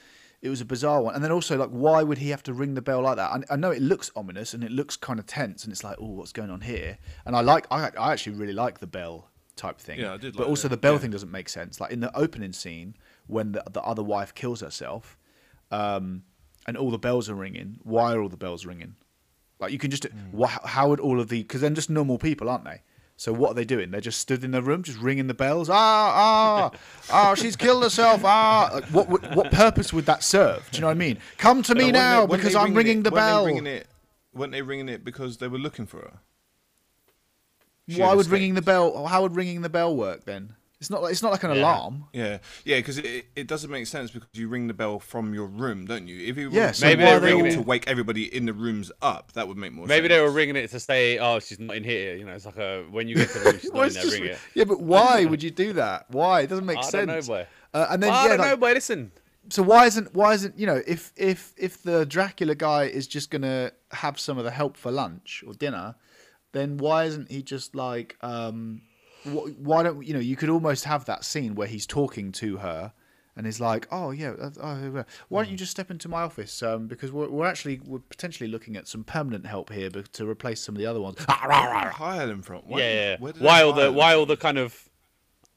it 0.44 0.50
was 0.50 0.60
a 0.60 0.66
bizarre 0.66 1.02
one. 1.02 1.16
And 1.16 1.24
then 1.24 1.32
also, 1.32 1.58
like, 1.58 1.70
why 1.70 2.04
would 2.04 2.18
he 2.18 2.30
have 2.30 2.44
to 2.44 2.54
ring 2.54 2.74
the 2.74 2.82
bell 2.82 3.02
like 3.02 3.16
that? 3.16 3.32
I, 3.32 3.54
I 3.54 3.56
know 3.56 3.72
it 3.72 3.82
looks 3.82 4.12
ominous 4.14 4.54
and 4.54 4.62
it 4.62 4.72
looks 4.72 4.98
kind 4.98 5.18
of 5.18 5.26
tense, 5.26 5.64
and 5.64 5.72
it's 5.72 5.86
like, 5.86 5.96
oh, 6.02 6.10
what's 6.10 6.34
going 6.34 6.50
on 6.50 6.60
here? 6.60 6.98
And 7.26 7.34
I 7.34 7.40
like, 7.40 7.66
I, 7.72 7.92
I 7.98 8.12
actually 8.12 8.36
really 8.36 8.52
like 8.52 8.80
the 8.80 8.88
bell 8.88 9.30
type 9.56 9.80
thing. 9.80 10.02
Yeah, 10.02 10.14
I 10.14 10.18
did 10.18 10.34
But 10.34 10.42
like 10.42 10.50
also, 10.50 10.68
it, 10.68 10.72
the 10.72 10.78
bell 10.78 10.94
yeah. 10.94 11.00
thing 11.00 11.12
doesn't 11.12 11.32
make 11.32 11.48
sense. 11.48 11.80
Like 11.80 11.92
in 11.92 12.02
the 12.02 12.16
opening 12.16 12.52
scene 12.52 12.96
when 13.28 13.54
the 13.54 13.64
the 13.72 13.82
other 13.84 14.04
wife 14.04 14.36
kills 14.36 14.60
herself, 14.60 15.18
um, 15.72 16.24
and 16.68 16.76
all 16.76 16.92
the 16.92 17.00
bells 17.00 17.30
are 17.30 17.36
ringing. 17.36 17.80
Why 17.84 18.14
are 18.14 18.22
all 18.22 18.30
the 18.30 18.36
bells 18.36 18.66
ringing? 18.66 18.96
Like 19.62 19.72
you 19.72 19.80
can 19.80 19.92
just 19.92 20.08
wha 20.34 20.48
how 20.66 20.90
would 20.90 21.00
all 21.00 21.22
of 21.22 21.30
the 21.30 21.42
because 21.42 21.62
they're 21.62 21.70
just 21.70 21.90
normal 21.90 22.18
people, 22.18 22.50
aren't 22.50 22.66
they? 22.66 22.82
So 23.16 23.32
what 23.32 23.52
are 23.52 23.54
they 23.54 23.64
doing? 23.66 23.92
They're 23.92 24.02
just 24.02 24.20
stood 24.20 24.44
in 24.44 24.52
their 24.52 24.62
room, 24.62 24.84
just 24.84 24.98
ringing 25.00 25.28
the 25.28 25.34
bells. 25.34 25.70
Ah, 25.70 25.74
ah, 25.76 26.72
ah! 27.12 27.36
She's 27.36 27.56
killed 27.56 27.84
herself. 27.84 28.26
Ah! 28.26 28.70
Like, 28.74 28.86
what 28.86 29.08
would- 29.08 29.36
what 29.36 29.52
purpose 29.52 29.94
would 29.94 30.06
that 30.08 30.24
serve? 30.24 30.68
Do 30.72 30.78
you 30.78 30.82
know 30.82 30.88
what 30.88 30.92
I 30.92 30.96
mean? 30.96 31.20
Come 31.38 31.62
to 31.64 31.76
me 31.76 31.86
weren't 31.86 31.94
now 31.94 32.26
they- 32.26 32.36
because 32.38 32.56
I'm 32.56 32.74
ringing 32.74 33.00
it, 33.00 33.04
the 33.04 33.12
bell. 33.12 33.46
They 33.46 33.52
ringing 33.54 33.68
it, 33.68 33.88
weren't 34.34 34.52
they 34.52 34.62
ringing 34.62 34.90
it 34.90 35.06
because 35.06 35.38
they 35.38 35.48
were 35.48 35.60
looking 35.60 35.86
for 35.86 36.00
her? 36.00 36.20
She 37.88 38.02
Why 38.02 38.14
would 38.14 38.28
ringing 38.28 38.56
the 38.56 38.60
escaped. 38.62 38.66
bell? 38.96 39.06
How 39.08 39.22
would 39.22 39.36
ringing 39.36 39.62
the 39.62 39.70
bell 39.70 39.96
work 39.96 40.26
then? 40.26 40.56
It's 40.84 40.90
not. 40.90 41.02
Like, 41.02 41.12
it's 41.14 41.24
not 41.24 41.32
like 41.32 41.44
an 41.44 41.52
Yeah. 41.56 41.62
alarm. 41.62 42.04
Yeah, 42.12 42.38
yeah, 42.66 42.78
because 42.80 42.98
it, 42.98 43.26
it 43.38 43.48
doesn't 43.48 43.72
make 43.72 43.88
sense 43.88 44.12
because 44.12 44.28
you 44.34 44.50
ring 44.50 44.68
the 44.68 44.74
bell 44.74 45.00
from 45.00 45.34
your 45.34 45.46
room, 45.48 45.86
don't 45.86 46.08
you? 46.10 46.28
If 46.28 46.38
you 46.38 46.50
Yeah, 46.52 46.72
so 46.74 46.86
Maybe 46.86 47.04
they're 47.04 47.22
ringing 47.22 47.54
to 47.54 47.62
wake 47.62 47.88
everybody 47.88 48.24
in 48.36 48.46
the 48.46 48.54
rooms 48.54 48.92
up, 49.02 49.32
that 49.32 49.48
would 49.48 49.56
make 49.58 49.72
more 49.72 49.84
sense. 49.86 49.90
Maybe 49.90 50.10
sense. 50.10 50.18
they 50.18 50.22
were 50.22 50.32
ringing 50.32 50.58
it 50.58 50.70
to 50.72 50.80
say, 50.82 51.18
oh, 51.20 51.40
she's 51.40 51.60
not 51.60 51.78
in 51.78 51.86
here. 51.86 52.18
You 52.18 52.26
know, 52.26 52.34
it's 52.34 52.46
like 52.46 52.58
a 52.58 52.84
when 52.92 53.08
you 53.08 53.16
get 53.16 53.30
to 53.30 53.40
the 53.40 53.46
room, 53.52 53.60
she's 53.60 53.72
Well, 53.74 53.84
not 53.84 53.88
in 53.88 53.94
there. 53.94 54.04
just- 54.04 54.14
Ring 54.20 54.26
it. 54.32 54.40
yeah, 54.56 54.64
but 54.66 54.82
why 54.82 55.24
would 55.26 55.42
you 55.42 55.52
do 55.52 55.72
that? 55.74 56.06
Why? 56.12 56.42
It 56.42 56.48
doesn't 56.48 56.66
make 56.66 56.78
I 56.80 56.82
sense. 56.82 56.92
don't 56.92 57.08
know, 57.08 57.22
boy. 57.22 57.48
Uh, 57.74 57.88
and 57.92 58.04
then 58.04 58.12
I 58.12 58.24
yeah, 58.24 58.28
don't 58.28 58.38
like, 58.40 58.50
know, 58.50 58.58
boy. 58.58 58.74
Listen. 58.74 59.12
so 59.50 59.64
why 59.64 59.86
isn't 59.88 60.14
why 60.14 60.34
isn't 60.34 60.60
you 60.60 60.66
know 60.68 60.82
if 60.86 61.12
if 61.16 61.54
if 61.58 61.82
the 61.84 62.06
Dracula 62.06 62.56
guy 62.56 62.84
is 62.84 63.08
just 63.08 63.32
gonna 63.32 63.72
have 63.92 64.20
some 64.20 64.38
of 64.38 64.44
the 64.44 64.52
help 64.52 64.76
for 64.78 64.92
lunch 64.92 65.44
or 65.48 65.54
dinner, 65.54 65.96
then 66.52 66.78
why 66.78 67.06
isn't 67.06 67.32
he 67.32 67.42
just 67.42 67.74
like 67.76 68.16
um 68.22 68.82
wh- 68.92 68.93
why 69.26 69.84
don't 69.84 70.06
you 70.06 70.14
know 70.14 70.20
you 70.20 70.36
could 70.36 70.50
almost 70.50 70.84
have 70.86 71.06
that 71.06 71.24
scene 71.24 71.56
where 71.56 71.68
he's 71.68 71.86
talking 71.86 72.32
to 72.34 72.58
her 72.58 72.94
and 73.36 73.46
he's 73.46 73.60
like 73.60 73.88
oh 73.92 74.12
yeah 74.12 74.32
uh, 74.42 74.50
uh, 74.62 75.00
uh, 75.00 75.04
why 75.30 75.44
don't 75.44 75.52
you 75.52 75.58
just 75.58 75.72
step 75.72 75.90
into 75.90 76.08
my 76.10 76.22
office 76.22 76.62
um 76.62 76.88
because 76.88 77.12
we're, 77.12 77.30
we're 77.30 77.46
actually 77.48 77.80
we're 77.86 78.00
potentially 78.00 78.50
looking 78.50 78.76
at 78.76 78.88
some 78.88 79.04
permanent 79.04 79.46
help 79.46 79.72
here 79.72 79.90
be- 79.90 80.04
to 80.04 80.28
replace 80.30 80.62
some 80.62 80.76
of 80.76 80.80
the 80.80 80.86
other 80.86 81.02
ones 81.02 81.18
Where 81.18 81.38
did 81.38 81.50
they 81.50 81.90
hire 81.90 82.28
them 82.28 82.42
from? 82.42 82.62
Why, 82.66 82.80
yeah, 82.80 82.94
yeah. 82.94 83.16
where 83.20 83.32
did 83.34 83.42
they 83.42 83.46
Why 83.46 83.64
all 83.64 83.74
the 83.74 83.82
them 83.86 83.96
why 83.96 84.14
all 84.16 84.26
the 84.26 84.38
kind 84.38 84.58
of 84.58 84.90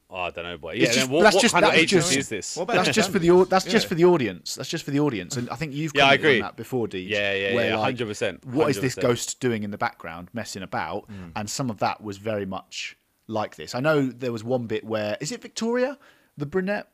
oh, 0.09 0.15
I 0.21 0.29
don't 0.31 0.45
know, 0.45 0.57
boy. 0.57 0.71
Yeah, 0.75 0.83
It's 0.85 0.95
then 0.95 0.99
just- 1.01 1.11
what, 1.11 1.23
that's 1.23 1.35
what 1.35 1.41
just- 1.41 1.53
kind 1.53 1.65
of 1.65 1.71
that's 1.71 1.81
agency 1.83 2.15
just- 2.15 2.17
is 2.17 2.29
this? 2.29 2.53
That's 2.67 2.89
just 2.91 3.11
for 3.11 3.19
the 3.19 3.29
au- 3.31 3.43
that's 3.43 3.65
just 3.65 3.87
for 3.87 3.95
the 3.95 4.05
audience. 4.05 4.55
That's 4.55 4.69
just 4.69 4.85
for 4.85 4.91
the 4.91 5.01
audience, 5.01 5.35
and 5.35 5.49
I 5.49 5.55
think 5.55 5.73
you've 5.73 5.91
Yeah, 5.93 6.05
I 6.05 6.15
commented 6.15 6.25
on 6.25 6.31
agree. 6.31 6.41
that 6.43 6.55
before, 6.55 6.87
Deej. 6.87 7.09
Yeah, 7.09 7.33
yeah, 7.33 7.53
where, 7.53 7.69
yeah, 7.71 7.77
like, 7.77 7.97
100%, 7.97 8.45
What 8.45 8.69
is 8.69 8.79
this 8.79 8.95
ghost 8.95 9.41
doing 9.41 9.63
in 9.63 9.71
the 9.71 9.77
background, 9.77 10.29
messing 10.31 10.63
about? 10.63 11.09
Mm. 11.11 11.33
And 11.35 11.49
some 11.49 11.69
of 11.69 11.79
that 11.79 12.01
was 12.01 12.19
very 12.19 12.45
much 12.45 12.95
like 13.27 13.55
this. 13.55 13.75
I 13.75 13.79
know 13.79 14.07
there 14.07 14.31
was 14.31 14.43
one 14.43 14.67
bit 14.67 14.83
where 14.83 15.17
is 15.19 15.31
it 15.31 15.41
Victoria, 15.41 15.97
the 16.37 16.45
brunette? 16.45 16.89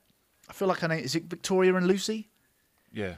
I 0.49 0.53
feel 0.53 0.67
like 0.67 0.79
her 0.79 0.87
name 0.87 1.03
is 1.03 1.15
it 1.15 1.25
Victoria 1.25 1.75
and 1.75 1.87
Lucy. 1.87 2.29
Yeah, 2.91 3.15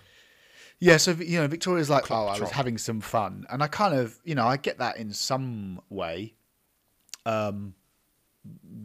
Yeah, 0.79 0.97
so 0.97 1.11
you 1.11 1.39
know, 1.39 1.47
Victoria's 1.47 1.89
like, 1.89 2.03
Clock 2.03 2.27
oh, 2.27 2.27
I 2.27 2.39
was 2.39 2.51
having 2.51 2.77
some 2.77 3.01
fun, 3.01 3.45
and 3.49 3.63
I 3.63 3.67
kind 3.67 3.95
of, 3.95 4.19
you 4.23 4.35
know, 4.35 4.45
I 4.45 4.57
get 4.57 4.77
that 4.79 4.97
in 4.97 5.11
some 5.11 5.81
way, 5.89 6.33
um, 7.25 7.73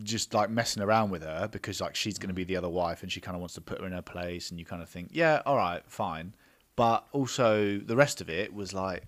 just 0.03 0.33
like 0.33 0.51
messing 0.51 0.83
around 0.83 1.11
with 1.11 1.23
her 1.23 1.49
because 1.49 1.81
like 1.81 1.97
she's 1.97 2.19
going 2.19 2.29
to 2.29 2.35
be 2.35 2.45
the 2.45 2.57
other 2.57 2.69
wife, 2.69 3.03
and 3.03 3.11
she 3.11 3.21
kind 3.21 3.35
of 3.35 3.41
wants 3.41 3.55
to 3.55 3.61
put 3.61 3.81
her 3.81 3.87
in 3.87 3.93
her 3.93 4.03
place, 4.03 4.51
and 4.51 4.59
you 4.59 4.65
kind 4.65 4.83
of 4.83 4.89
think, 4.89 5.11
yeah, 5.13 5.43
all 5.45 5.57
right, 5.57 5.83
fine, 5.87 6.35
but 6.77 7.07
also 7.13 7.79
the 7.79 7.97
rest 7.97 8.21
of 8.21 8.31
it 8.31 8.55
was 8.55 8.73
like, 8.73 9.03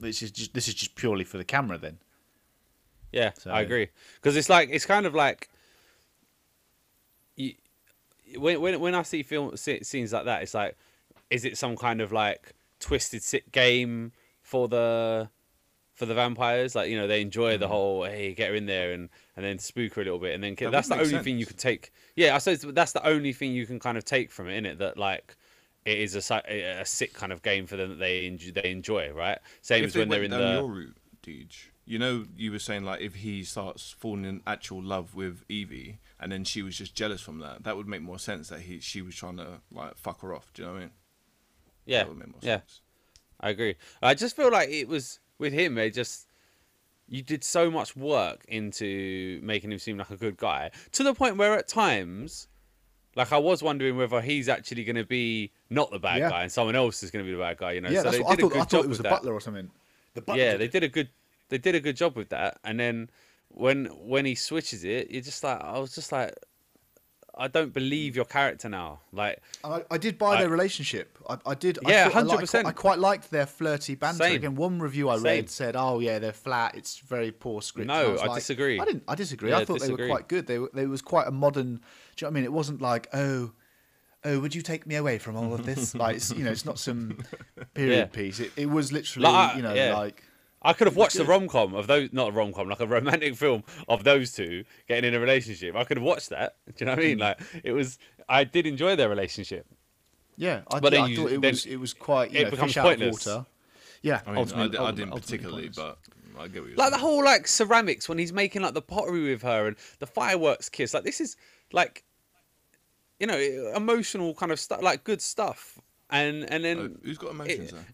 this 0.00 0.22
is 0.22 0.30
just 0.30 0.54
this 0.54 0.68
is 0.68 0.74
just 0.74 0.94
purely 0.94 1.24
for 1.24 1.38
the 1.38 1.44
camera, 1.44 1.78
then. 1.78 1.98
Yeah, 3.12 3.32
So- 3.38 3.50
I 3.50 3.60
agree. 3.60 3.88
Because 4.16 4.36
it's 4.36 4.48
like 4.48 4.70
it's 4.72 4.86
kind 4.86 5.06
of 5.06 5.14
like 5.14 5.48
you, 7.36 7.54
when 8.38 8.60
when 8.60 8.80
when 8.80 8.94
I 8.94 9.02
see 9.02 9.22
film 9.22 9.56
scenes 9.56 10.12
like 10.12 10.24
that, 10.24 10.42
it's 10.42 10.54
like, 10.54 10.76
is 11.30 11.44
it 11.44 11.58
some 11.58 11.76
kind 11.76 12.00
of 12.00 12.12
like 12.12 12.54
twisted 12.80 13.22
sit 13.22 13.52
game 13.52 14.12
for 14.40 14.66
the 14.68 15.28
for 15.94 16.06
the 16.06 16.14
vampires? 16.14 16.74
Like 16.74 16.90
you 16.90 16.96
know 16.96 17.06
they 17.06 17.20
enjoy 17.20 17.58
the 17.58 17.66
mm. 17.66 17.70
whole 17.70 18.04
hey 18.04 18.34
get 18.34 18.50
her 18.50 18.54
in 18.54 18.66
there 18.66 18.92
and 18.92 19.10
and 19.36 19.44
then 19.44 19.58
spook 19.58 19.94
her 19.94 20.02
a 20.02 20.04
little 20.04 20.18
bit 20.18 20.34
and 20.34 20.42
then 20.42 20.54
That 20.58 20.72
that's 20.72 20.88
the 20.88 20.98
only 20.98 21.12
make 21.12 21.22
thing 21.22 21.38
you 21.38 21.44
sense. 21.44 21.62
can 21.62 21.70
take. 21.70 21.92
Yeah, 22.16 22.34
I 22.34 22.38
suppose 22.38 22.72
that's 22.72 22.92
the 22.92 23.06
only 23.06 23.32
thing 23.32 23.52
you 23.52 23.66
can 23.66 23.78
kind 23.78 23.98
of 23.98 24.04
take 24.04 24.30
from 24.30 24.48
it, 24.48 24.62
innit? 24.62 24.78
That 24.78 24.96
like. 24.98 25.36
It 25.84 25.98
is 25.98 26.14
a, 26.14 26.34
a 26.80 26.84
sick 26.86 27.12
kind 27.12 27.32
of 27.32 27.42
game 27.42 27.66
for 27.66 27.76
them 27.76 27.88
that 27.88 27.98
they 27.98 28.26
enjoy, 28.26 28.52
they 28.52 28.70
enjoy, 28.70 29.10
right? 29.10 29.40
Same 29.62 29.82
if 29.82 29.88
as 29.88 29.94
they 29.94 29.98
when 29.98 30.10
they're 30.10 30.22
in 30.22 30.30
down 30.30 30.40
the 30.40 30.52
your 30.52 30.68
route, 30.68 30.96
Deej, 31.24 31.70
you 31.84 31.98
know, 31.98 32.26
you 32.36 32.52
were 32.52 32.58
saying 32.58 32.84
like 32.84 33.00
if 33.00 33.16
he 33.16 33.42
starts 33.44 33.90
falling 33.98 34.24
in 34.24 34.40
actual 34.46 34.82
love 34.82 35.14
with 35.14 35.42
Evie, 35.48 35.98
and 36.20 36.30
then 36.30 36.44
she 36.44 36.62
was 36.62 36.76
just 36.76 36.94
jealous 36.94 37.20
from 37.20 37.38
that, 37.40 37.64
that 37.64 37.76
would 37.76 37.88
make 37.88 38.02
more 38.02 38.18
sense. 38.18 38.48
That 38.48 38.60
he 38.60 38.80
she 38.80 39.02
was 39.02 39.14
trying 39.14 39.36
to 39.38 39.60
like 39.72 39.96
fuck 39.96 40.20
her 40.22 40.34
off. 40.34 40.52
Do 40.54 40.62
you 40.62 40.68
know 40.68 40.74
what 40.74 40.78
I 40.78 40.82
mean? 40.82 40.90
yeah 41.84 41.98
that 41.98 42.08
would 42.08 42.18
make 42.18 42.28
more 42.28 42.38
yeah. 42.42 42.58
sense. 42.58 42.80
I 43.40 43.50
agree. 43.50 43.74
I 44.00 44.14
just 44.14 44.36
feel 44.36 44.50
like 44.52 44.68
it 44.68 44.86
was 44.86 45.18
with 45.38 45.52
him. 45.52 45.74
They 45.74 45.90
just 45.90 46.28
you 47.08 47.22
did 47.22 47.42
so 47.42 47.70
much 47.70 47.96
work 47.96 48.44
into 48.48 49.40
making 49.42 49.72
him 49.72 49.78
seem 49.78 49.98
like 49.98 50.10
a 50.10 50.16
good 50.16 50.36
guy 50.36 50.70
to 50.92 51.02
the 51.02 51.12
point 51.12 51.36
where 51.36 51.54
at 51.58 51.66
times, 51.66 52.46
like 53.16 53.32
I 53.32 53.38
was 53.38 53.60
wondering 53.62 53.96
whether 53.96 54.20
he's 54.20 54.48
actually 54.48 54.84
going 54.84 54.96
to 54.96 55.04
be 55.04 55.50
not 55.68 55.90
the 55.90 55.98
bad 55.98 56.20
Yeah. 56.20 56.30
guy 56.30 56.42
and 56.44 56.52
someone 56.52 56.76
else 56.76 57.02
is 57.02 57.10
going 57.10 57.24
to 57.24 57.28
be 57.30 57.34
the 57.36 57.42
bad 57.42 57.58
guy. 57.58 57.72
You 57.72 57.80
know, 57.80 57.90
yeah, 57.90 57.98
so 57.98 58.04
that's 58.04 58.16
they 58.18 58.22
what 58.22 58.32
I 58.32 58.36
did 58.36 58.38
a 58.38 58.42
thought. 58.44 58.52
good 58.52 58.60
I 58.60 58.64
thought 58.64 58.70
job 58.70 58.84
it 58.84 58.88
was 58.88 58.98
with 58.98 58.98
the 58.98 59.02
that. 59.02 59.10
butler 59.10 59.32
or 59.34 59.40
something. 59.40 59.70
The 60.14 60.22
butler. 60.22 60.42
Yeah, 60.42 60.50
did 60.52 60.60
they 60.60 60.64
it. 60.66 60.72
did 60.72 60.82
a 60.84 60.88
good 60.88 61.08
they 61.52 61.58
did 61.58 61.74
a 61.74 61.80
good 61.80 61.96
job 61.96 62.16
with 62.16 62.30
that. 62.30 62.58
And 62.64 62.80
then 62.80 63.10
when 63.48 63.84
when 63.86 64.24
he 64.24 64.34
switches 64.34 64.82
it, 64.84 65.10
you're 65.10 65.20
just 65.22 65.44
like 65.44 65.60
I 65.62 65.78
was 65.78 65.94
just 65.94 66.10
like 66.10 66.32
I 67.34 67.48
don't 67.48 67.72
believe 67.72 68.14
your 68.14 68.24
character 68.26 68.68
now. 68.68 69.00
Like 69.12 69.40
I, 69.64 69.82
I 69.90 69.98
did 69.98 70.18
buy 70.18 70.32
I- 70.36 70.40
their 70.40 70.48
relationship. 70.50 71.18
I, 71.28 71.36
I 71.46 71.54
did. 71.54 71.78
Yeah, 71.86 72.06
I 72.06 72.08
thought- 72.10 72.16
I 72.30 72.34
liked- 72.36 72.52
100%. 72.52 72.64
I 72.66 72.72
quite 72.72 72.98
liked 72.98 73.30
their 73.30 73.46
flirty 73.46 73.94
banter. 73.94 74.24
Same. 74.24 74.36
Again, 74.36 74.54
one 74.54 74.80
review 74.80 75.08
I 75.10 75.16
Same. 75.16 75.24
read 75.24 75.50
said, 75.50 75.76
"Oh 75.76 76.00
yeah, 76.00 76.18
they're 76.18 76.32
flat. 76.32 76.74
It's 76.74 76.98
very 76.98 77.32
poor 77.32 77.60
script." 77.62 77.88
No, 77.88 78.16
I 78.16 78.26
like- 78.26 78.34
disagree. 78.40 78.80
I 78.80 78.84
didn't. 78.84 79.04
I 79.08 79.14
disagree. 79.14 79.50
Yeah, 79.50 79.58
I 79.58 79.64
thought 79.66 79.80
they 79.80 79.90
were 79.92 80.08
quite 80.08 80.28
good. 80.28 80.46
They 80.46 80.58
were. 80.58 80.70
They 80.74 80.86
was 80.86 81.00
quite 81.02 81.26
a 81.26 81.30
modern. 81.30 81.76
Do 81.76 81.80
you 81.80 81.80
know 82.22 82.26
what 82.26 82.30
I 82.30 82.34
mean? 82.34 82.44
It 82.44 82.52
wasn't 82.52 82.80
like, 82.82 83.08
oh, 83.14 83.52
oh, 84.24 84.38
would 84.40 84.54
you 84.54 84.62
take 84.62 84.86
me 84.86 84.96
away 84.96 85.18
from 85.18 85.36
all 85.36 85.52
of 85.54 85.64
this? 85.64 85.94
like, 86.02 86.16
it's, 86.16 86.30
you 86.32 86.44
know, 86.44 86.50
it's 86.52 86.64
not 86.66 86.78
some 86.78 87.18
period 87.74 87.96
Yeah. 87.96 88.04
piece. 88.06 88.40
It, 88.40 88.52
it 88.56 88.66
was 88.70 88.92
literally, 88.92 89.28
Like, 89.28 89.56
you 89.56 89.62
know, 89.62 89.74
yeah. 89.74 89.96
like. 89.96 90.22
I 90.64 90.72
could 90.72 90.86
have 90.86 90.96
watched 90.96 91.16
the 91.16 91.24
rom 91.24 91.48
com 91.48 91.74
of 91.74 91.86
those, 91.86 92.12
not 92.12 92.28
a 92.28 92.32
rom 92.32 92.52
com, 92.52 92.68
like 92.68 92.80
a 92.80 92.86
romantic 92.86 93.34
film 93.44 93.64
of 93.88 94.04
those 94.04 94.32
two 94.32 94.64
getting 94.88 95.08
in 95.08 95.14
a 95.14 95.20
relationship. 95.20 95.74
I 95.74 95.84
could 95.84 95.96
have 95.96 96.04
watched 96.04 96.30
that. 96.30 96.56
Do 96.66 96.72
you 96.78 96.86
know 96.86 96.92
what 96.92 96.98
I 97.00 97.02
mean? 97.02 97.16
Hmm. 97.18 97.22
Like 97.22 97.40
it 97.64 97.72
was, 97.72 97.98
I 98.28 98.44
did 98.44 98.66
enjoy 98.66 98.94
their 98.96 99.08
relationship. 99.08 99.66
Yeah, 100.36 100.62
I, 100.70 100.80
But 100.80 100.92
yeah, 100.92 101.00
then 101.02 101.10
I 101.10 101.16
thought 101.16 101.32
it 101.32 101.40
then 101.42 101.50
was. 101.52 101.66
It 101.66 101.76
was 101.76 101.92
quite. 101.94 102.32
You 102.32 102.40
it 102.40 102.44
know, 102.44 102.50
becomes 102.52 102.70
fish 102.72 102.76
out 102.78 102.84
pointless. 102.84 103.26
of 103.26 103.32
water. 103.36 103.46
Yeah, 104.02 104.20
I 104.26 104.30
mean, 104.30 104.38
ultimately- 104.38 104.78
I, 104.78 104.80
di- 104.82 104.88
I 104.88 104.90
didn't 104.92 105.12
ultimately 105.12 105.20
particularly, 105.20 105.62
pointless. 105.70 105.96
but 106.34 106.40
I 106.42 106.48
get 106.48 106.62
what 106.62 106.68
you're 106.70 106.76
Like 106.78 106.90
the 106.92 106.98
whole 106.98 107.22
like 107.24 107.46
ceramics 107.46 108.08
when 108.08 108.18
he's 108.18 108.32
making 108.32 108.62
like 108.62 108.74
the 108.74 108.82
pottery 108.82 109.30
with 109.30 109.42
her 109.42 109.66
and 109.68 109.76
the 109.98 110.06
fireworks 110.06 110.68
kiss. 110.68 110.94
Like 110.94 111.04
this 111.04 111.20
is 111.20 111.36
like, 111.72 112.02
you 113.20 113.26
know, 113.26 113.36
emotional 113.76 114.34
kind 114.34 114.50
of 114.52 114.58
stuff, 114.58 114.82
like 114.82 115.04
good 115.04 115.20
stuff. 115.20 115.78
And 116.10 116.50
and 116.50 116.64
then 116.64 116.78
Uh, 116.78 116.88
who's 117.06 117.18
got 117.18 117.30
emotions? 117.32 117.70
it- 117.70 117.74
there? 117.74 117.84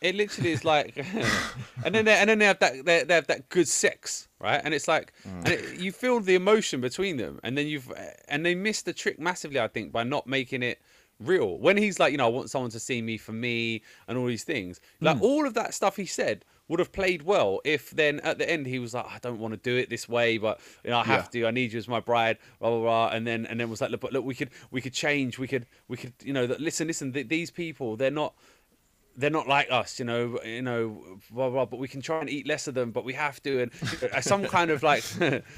It 0.00 0.14
literally 0.14 0.52
is 0.52 0.64
like, 0.64 0.96
and 1.84 1.94
then 1.94 2.04
they, 2.04 2.14
and 2.14 2.28
then 2.28 2.38
they 2.38 2.44
have 2.44 2.58
that 2.58 2.84
they, 2.84 3.04
they 3.04 3.14
have 3.14 3.26
that 3.28 3.48
good 3.48 3.66
sex, 3.66 4.28
right? 4.40 4.60
And 4.62 4.74
it's 4.74 4.88
like, 4.88 5.12
mm. 5.26 5.44
and 5.44 5.48
it, 5.48 5.80
you 5.80 5.90
feel 5.90 6.20
the 6.20 6.34
emotion 6.34 6.80
between 6.80 7.16
them, 7.16 7.40
and 7.42 7.56
then 7.56 7.66
you've 7.66 7.90
and 8.28 8.44
they 8.44 8.54
miss 8.54 8.82
the 8.82 8.92
trick 8.92 9.18
massively, 9.18 9.58
I 9.58 9.68
think, 9.68 9.92
by 9.92 10.04
not 10.04 10.26
making 10.26 10.62
it 10.62 10.80
real. 11.18 11.58
When 11.58 11.76
he's 11.76 11.98
like, 11.98 12.12
you 12.12 12.18
know, 12.18 12.26
I 12.26 12.30
want 12.30 12.50
someone 12.50 12.70
to 12.72 12.80
see 12.80 13.00
me 13.00 13.16
for 13.16 13.32
me, 13.32 13.82
and 14.06 14.18
all 14.18 14.26
these 14.26 14.44
things, 14.44 14.80
like 15.00 15.16
mm. 15.16 15.22
all 15.22 15.46
of 15.46 15.54
that 15.54 15.72
stuff 15.72 15.96
he 15.96 16.06
said 16.06 16.44
would 16.68 16.80
have 16.80 16.90
played 16.90 17.22
well 17.22 17.60
if 17.64 17.90
then 17.90 18.18
at 18.20 18.38
the 18.38 18.50
end 18.50 18.66
he 18.66 18.78
was 18.78 18.94
like, 18.94 19.06
I 19.06 19.18
don't 19.20 19.38
want 19.38 19.52
to 19.54 19.58
do 19.58 19.76
it 19.76 19.88
this 19.88 20.08
way, 20.08 20.38
but 20.38 20.60
you 20.84 20.90
know, 20.90 20.98
I 20.98 21.04
have 21.04 21.30
to. 21.30 21.46
I 21.46 21.50
need 21.50 21.72
you 21.72 21.78
as 21.78 21.86
my 21.86 22.00
bride, 22.00 22.38
blah 22.58 22.70
blah 22.70 22.80
blah. 22.80 23.08
And 23.08 23.26
then 23.26 23.46
and 23.46 23.60
then 23.60 23.70
was 23.70 23.80
like, 23.80 23.90
look, 23.90 24.00
but 24.00 24.12
look, 24.12 24.24
we 24.24 24.34
could 24.34 24.50
we 24.70 24.80
could 24.80 24.92
change. 24.92 25.38
We 25.38 25.46
could 25.46 25.66
we 25.88 25.96
could 25.96 26.12
you 26.22 26.32
know, 26.32 26.46
that 26.46 26.60
listen, 26.60 26.86
listen. 26.86 27.12
Th- 27.12 27.28
these 27.28 27.50
people, 27.50 27.96
they're 27.96 28.10
not 28.10 28.34
they're 29.16 29.30
not 29.30 29.48
like 29.48 29.68
us, 29.70 29.98
you 29.98 30.04
know, 30.04 30.38
you 30.44 30.62
know, 30.62 31.18
blah, 31.30 31.48
blah, 31.50 31.64
but 31.64 31.78
we 31.78 31.88
can 31.88 32.00
try 32.00 32.20
and 32.20 32.28
eat 32.28 32.46
less 32.46 32.68
of 32.68 32.74
them, 32.74 32.90
but 32.90 33.04
we 33.04 33.14
have 33.14 33.42
to, 33.42 33.62
and 33.62 33.72
some 34.22 34.44
kind 34.44 34.70
of 34.70 34.82
like, 34.82 35.02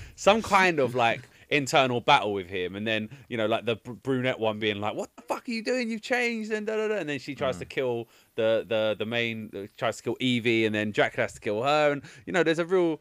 some 0.16 0.42
kind 0.42 0.78
of 0.78 0.94
like 0.94 1.28
internal 1.50 2.00
battle 2.00 2.32
with 2.32 2.46
him, 2.48 2.76
and 2.76 2.86
then 2.86 3.08
you 3.28 3.36
know, 3.36 3.46
like 3.46 3.64
the 3.64 3.76
br- 3.76 3.92
brunette 3.92 4.38
one 4.38 4.58
being 4.58 4.80
like, 4.80 4.94
"What 4.94 5.10
the 5.16 5.22
fuck 5.22 5.48
are 5.48 5.50
you 5.50 5.62
doing? 5.62 5.90
You've 5.90 6.02
changed," 6.02 6.52
and 6.52 6.66
da 6.66 6.76
da 6.76 6.88
da, 6.88 6.94
and 6.96 7.08
then 7.08 7.18
she 7.18 7.34
tries 7.34 7.58
to 7.58 7.64
kill 7.64 8.08
the 8.36 8.64
the 8.68 8.96
the 8.98 9.06
main, 9.06 9.50
uh, 9.56 9.66
tries 9.76 9.96
to 9.98 10.02
kill 10.02 10.16
Evie, 10.20 10.66
and 10.66 10.74
then 10.74 10.92
Jack 10.92 11.16
has 11.16 11.32
to 11.34 11.40
kill 11.40 11.62
her, 11.62 11.92
and 11.92 12.02
you 12.26 12.32
know, 12.32 12.42
there's 12.42 12.58
a 12.58 12.66
real, 12.66 13.00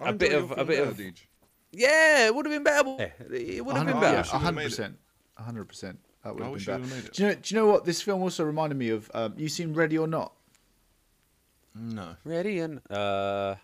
a 0.00 0.12
bit 0.12 0.32
of 0.32 0.50
a 0.52 0.64
bit 0.64 0.86
of 0.86 0.96
there, 0.96 1.12
yeah, 1.72 2.26
it 2.26 2.34
would 2.34 2.46
have 2.46 2.54
been 2.54 2.62
better. 2.62 3.12
It 3.32 3.64
would 3.64 3.76
have 3.76 3.86
been 3.86 4.00
better. 4.00 4.26
yeah, 4.26 4.32
One 4.32 4.42
hundred 4.42 4.64
percent, 4.64 4.98
hundred 5.36 5.64
percent. 5.64 5.98
That 6.24 6.34
would 6.34 6.42
I 6.42 6.46
have 6.46 6.52
wish 6.54 6.66
been 6.66 6.82
better. 6.82 6.94
made 6.94 7.04
it. 7.04 7.12
Do 7.12 7.22
you 7.22 7.28
know? 7.28 7.34
Do 7.36 7.54
you 7.54 7.60
know 7.60 7.66
what 7.66 7.84
this 7.84 8.00
film 8.02 8.22
also 8.22 8.44
reminded 8.44 8.78
me 8.78 8.88
of? 8.90 9.10
Um, 9.14 9.34
you 9.36 9.48
seen 9.48 9.74
Ready 9.74 9.98
or 9.98 10.06
Not? 10.06 10.32
No. 11.74 12.16
Ready 12.24 12.60
and 12.60 12.80
uh, 12.90 13.56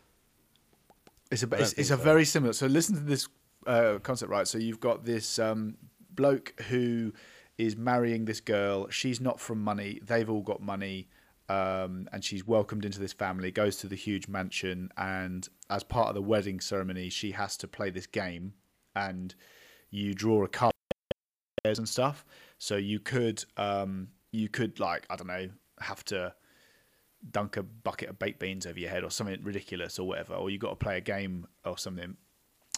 It's 1.31 1.43
a 1.43 1.47
it's, 1.55 1.61
it's 1.63 1.73
think 1.73 1.79
a 1.79 1.85
so. 1.85 1.97
very 1.97 2.25
similar. 2.25 2.53
So 2.53 2.67
listen 2.67 2.97
to 2.97 3.01
this 3.01 3.29
uh, 3.67 3.99
concept, 4.03 4.31
right? 4.31 4.47
So 4.49 4.59
you've 4.59 4.81
got 4.81 5.05
this 5.05 5.39
um, 5.39 5.77
bloke 6.15 6.55
who 6.69 7.13
is 7.57 7.77
marrying 7.77 8.25
this 8.25 8.41
girl. 8.41 8.89
She's 8.91 9.21
not 9.21 9.39
from 9.41 9.63
money. 9.63 10.01
They've 10.03 10.29
all 10.29 10.43
got 10.43 10.61
money, 10.61 11.09
um, 11.49 12.09
and 12.13 12.25
she's 12.25 12.47
welcomed 12.47 12.85
into 12.85 12.99
this 12.99 13.13
family. 13.13 13.51
Goes 13.53 13.77
to 13.77 13.87
the 13.87 13.97
huge 13.97 14.27
mansion, 14.29 14.91
and 14.97 15.49
as 15.71 15.83
part 15.85 16.09
of 16.09 16.15
the 16.15 16.23
wedding 16.23 16.59
ceremony, 16.61 17.11
she 17.11 17.31
has 17.33 17.57
to 17.59 17.69
play 17.69 17.91
this 17.91 18.07
game, 18.07 18.55
and 18.97 19.35
you 19.91 20.15
draw 20.15 20.43
a 20.45 20.49
card 20.49 20.73
and 21.65 21.89
stuff. 21.89 22.25
So 22.59 22.77
you 22.77 23.01
could 23.01 23.45
um, 23.57 24.09
you 24.33 24.49
could 24.49 24.81
like 24.81 25.07
I 25.11 25.17
don't 25.17 25.27
know 25.27 25.49
have 25.81 26.05
to 26.07 26.35
dunk 27.31 27.57
a 27.57 27.63
bucket 27.63 28.09
of 28.09 28.19
baked 28.19 28.39
beans 28.39 28.67
over 28.67 28.79
your 28.79 28.91
head 28.91 29.05
or 29.05 29.11
something 29.11 29.39
ridiculous 29.43 29.99
or 29.99 30.07
whatever, 30.09 30.35
or 30.35 30.51
you 30.51 30.59
got 30.59 30.71
to 30.71 30.77
play 30.77 30.97
a 30.97 31.03
game 31.03 31.47
or 31.65 31.77
something. 31.77 32.17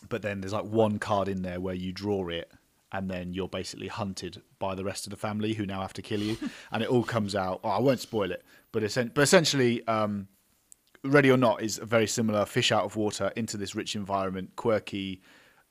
But 0.08 0.22
then 0.22 0.40
there's 0.40 0.52
like 0.52 0.64
one 0.64 0.98
card 0.98 1.28
in 1.28 1.42
there 1.42 1.60
where 1.60 1.74
you 1.74 1.92
draw 1.92 2.28
it, 2.28 2.50
and 2.90 3.08
then 3.08 3.32
you're 3.32 3.48
basically 3.48 3.88
hunted 3.88 4.42
by 4.58 4.74
the 4.74 4.84
rest 4.84 5.06
of 5.06 5.10
the 5.10 5.16
family 5.16 5.54
who 5.54 5.64
now 5.64 5.80
have 5.80 5.92
to 5.94 6.02
kill 6.02 6.20
you, 6.20 6.36
and 6.72 6.82
it 6.82 6.88
all 6.88 7.04
comes 7.04 7.34
out. 7.36 7.60
Oh, 7.62 7.70
I 7.70 7.80
won't 7.80 8.00
spoil 8.00 8.32
it, 8.32 8.44
but 8.72 8.82
essen- 8.82 9.12
but 9.14 9.22
essentially, 9.22 9.86
um, 9.86 10.28
Ready 11.04 11.30
or 11.30 11.36
Not 11.36 11.62
is 11.62 11.78
a 11.78 11.84
very 11.84 12.06
similar 12.06 12.44
fish 12.44 12.72
out 12.72 12.84
of 12.84 12.96
water 12.96 13.32
into 13.36 13.56
this 13.56 13.74
rich 13.74 13.94
environment, 13.94 14.54
quirky, 14.56 15.22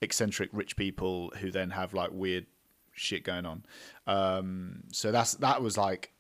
eccentric 0.02 0.50
rich 0.54 0.76
people 0.76 1.32
who 1.40 1.52
then 1.52 1.70
have 1.72 1.94
like 1.94 2.12
weird 2.12 2.46
shit 2.94 3.24
going 3.24 3.46
on. 3.46 3.64
Um, 4.08 4.84
so 4.92 5.12
that's 5.12 5.36
that 5.36 5.62
was 5.62 5.78
like 5.78 6.14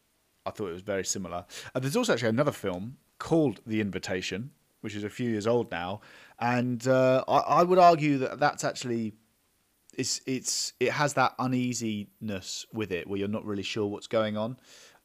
I 0.46 0.52
thought 0.52 0.70
it 0.70 0.74
was 0.74 0.82
very 0.82 1.06
similar. 1.06 1.46
Uh, 1.74 1.80
there's 1.80 1.96
also 1.96 2.14
actually 2.14 2.30
another 2.30 2.52
film 2.52 2.98
called 3.20 3.62
The 3.66 3.82
Invitation, 3.82 4.52
which 4.82 4.96
is 4.96 5.04
a 5.04 5.10
few 5.10 5.30
years 5.30 5.48
old 5.48 5.72
now, 5.72 6.02
and 6.40 6.88
uh, 6.88 7.24
I, 7.28 7.38
I 7.38 7.64
would 7.64 7.80
argue 7.80 8.18
that 8.20 8.40
that's 8.40 8.64
actually 8.64 9.14
it's 9.98 10.22
it's 10.26 10.74
it 10.80 10.92
has 10.92 11.14
that 11.14 11.34
uneasiness 11.38 12.66
with 12.74 12.92
it 12.92 13.08
where 13.08 13.20
you're 13.20 13.28
not 13.28 13.46
really 13.46 13.64
sure 13.64 13.88
what's 13.88 14.08
going 14.08 14.38
on. 14.38 14.58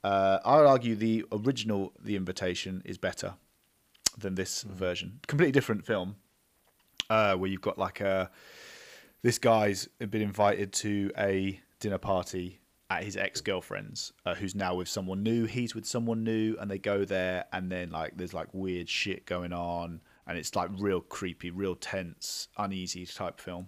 Uh, 0.03 0.39
I 0.45 0.57
would 0.59 0.67
argue 0.67 0.95
the 0.95 1.25
original 1.33 1.93
The 2.03 2.17
Invitation 2.17 2.83
is 2.85 2.97
better 2.97 3.35
than 4.17 4.37
this 4.37 4.63
version. 4.63 5.21
Completely 5.27 5.53
different 5.53 5.85
film, 5.85 6.17
uh, 7.11 7.35
where 7.35 7.51
you've 7.51 7.61
got 7.61 7.77
like 7.77 8.01
a 8.01 8.31
this 9.27 9.39
guy's 9.41 9.89
been 9.99 10.23
invited 10.23 10.73
to 10.73 11.11
a 11.19 11.61
dinner 11.81 11.99
party 11.99 12.61
at 12.89 13.03
his 13.03 13.17
ex 13.17 13.41
girlfriend's, 13.41 14.13
uh, 14.25 14.37
who's 14.37 14.55
now 14.55 14.77
with 14.77 14.87
someone 14.87 15.25
new. 15.25 15.47
He's 15.47 15.75
with 15.75 15.85
someone 15.85 16.23
new, 16.23 16.57
and 16.61 16.71
they 16.71 16.79
go 16.79 17.05
there, 17.05 17.47
and 17.53 17.69
then 17.69 17.91
like 17.91 18.17
there's 18.17 18.33
like 18.33 18.47
weird 18.53 18.89
shit 18.89 19.27
going 19.27 19.53
on, 19.53 20.01
and 20.29 20.39
it's 20.39 20.55
like 20.55 20.71
real 20.79 21.01
creepy, 21.01 21.51
real 21.51 21.75
tense, 21.75 22.47
uneasy 22.57 23.05
type 23.05 23.41
film. 23.41 23.67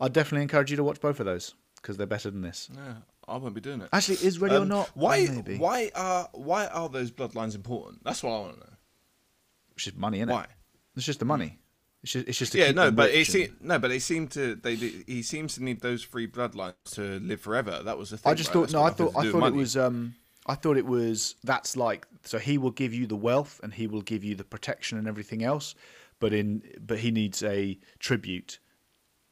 I'd 0.00 0.14
definitely 0.14 0.44
encourage 0.44 0.70
you 0.70 0.78
to 0.78 0.84
watch 0.84 1.02
both 1.02 1.20
of 1.20 1.26
those 1.26 1.54
because 1.82 1.98
they're 1.98 2.06
better 2.06 2.30
than 2.30 2.40
this. 2.40 2.70
Yeah, 2.74 2.94
I 3.28 3.36
won't 3.36 3.54
be 3.54 3.60
doing 3.60 3.82
it. 3.82 3.90
Actually, 3.92 4.26
is 4.26 4.38
Ready 4.38 4.54
or 4.54 4.62
Um, 4.62 4.68
Not? 4.68 4.90
Why? 4.94 5.26
Maybe. 5.26 5.58
Why 5.58 5.90
are 5.94 6.30
why 6.32 6.66
are 6.66 6.88
those 6.88 7.10
bloodlines 7.10 7.54
important? 7.54 8.04
That's 8.04 8.22
what 8.22 8.30
I 8.32 8.38
want 8.38 8.54
to 8.54 8.60
know. 8.60 8.76
It's 9.74 9.84
just 9.84 9.98
money, 9.98 10.20
innit? 10.20 10.30
Why? 10.32 10.46
It's 10.96 11.04
just 11.04 11.18
the 11.18 11.26
money. 11.26 11.58
It's 12.02 12.12
just, 12.12 12.28
it's 12.28 12.38
just 12.38 12.52
to 12.52 12.58
Yeah, 12.58 12.66
keep 12.68 12.76
no, 12.76 12.90
but 12.92 13.10
it 13.10 13.16
and- 13.16 13.26
se- 13.26 13.50
no, 13.60 13.78
but 13.78 13.88
they 13.88 13.98
seem 13.98 14.28
to 14.28 14.54
they 14.54 14.76
he 14.76 15.22
seems 15.22 15.54
to 15.56 15.64
need 15.64 15.80
those 15.80 16.04
three 16.04 16.28
bloodlines 16.28 16.74
to 16.92 17.18
live 17.20 17.40
forever. 17.40 17.82
That 17.82 17.98
was 17.98 18.10
the 18.10 18.18
thing. 18.18 18.30
I 18.30 18.34
just 18.34 18.48
right? 18.50 18.52
thought 18.54 18.60
That's 18.62 18.72
no, 18.72 18.82
I 18.82 18.90
thought 18.90 19.16
I 19.16 19.30
thought 19.30 19.46
it 19.48 19.54
was 19.54 19.76
um 19.76 20.14
I 20.46 20.54
thought 20.54 20.76
it 20.76 20.86
was 20.86 21.34
that's 21.44 21.76
like 21.76 22.06
so 22.24 22.38
he 22.38 22.56
will 22.56 22.70
give 22.70 22.94
you 22.94 23.06
the 23.06 23.16
wealth 23.16 23.60
and 23.62 23.74
he 23.74 23.86
will 23.86 24.02
give 24.02 24.22
you 24.22 24.34
the 24.34 24.44
protection 24.44 24.96
and 24.98 25.08
everything 25.08 25.42
else, 25.42 25.74
but 26.20 26.32
in 26.32 26.62
but 26.80 26.98
he 27.00 27.10
needs 27.10 27.42
a 27.42 27.78
tribute, 27.98 28.60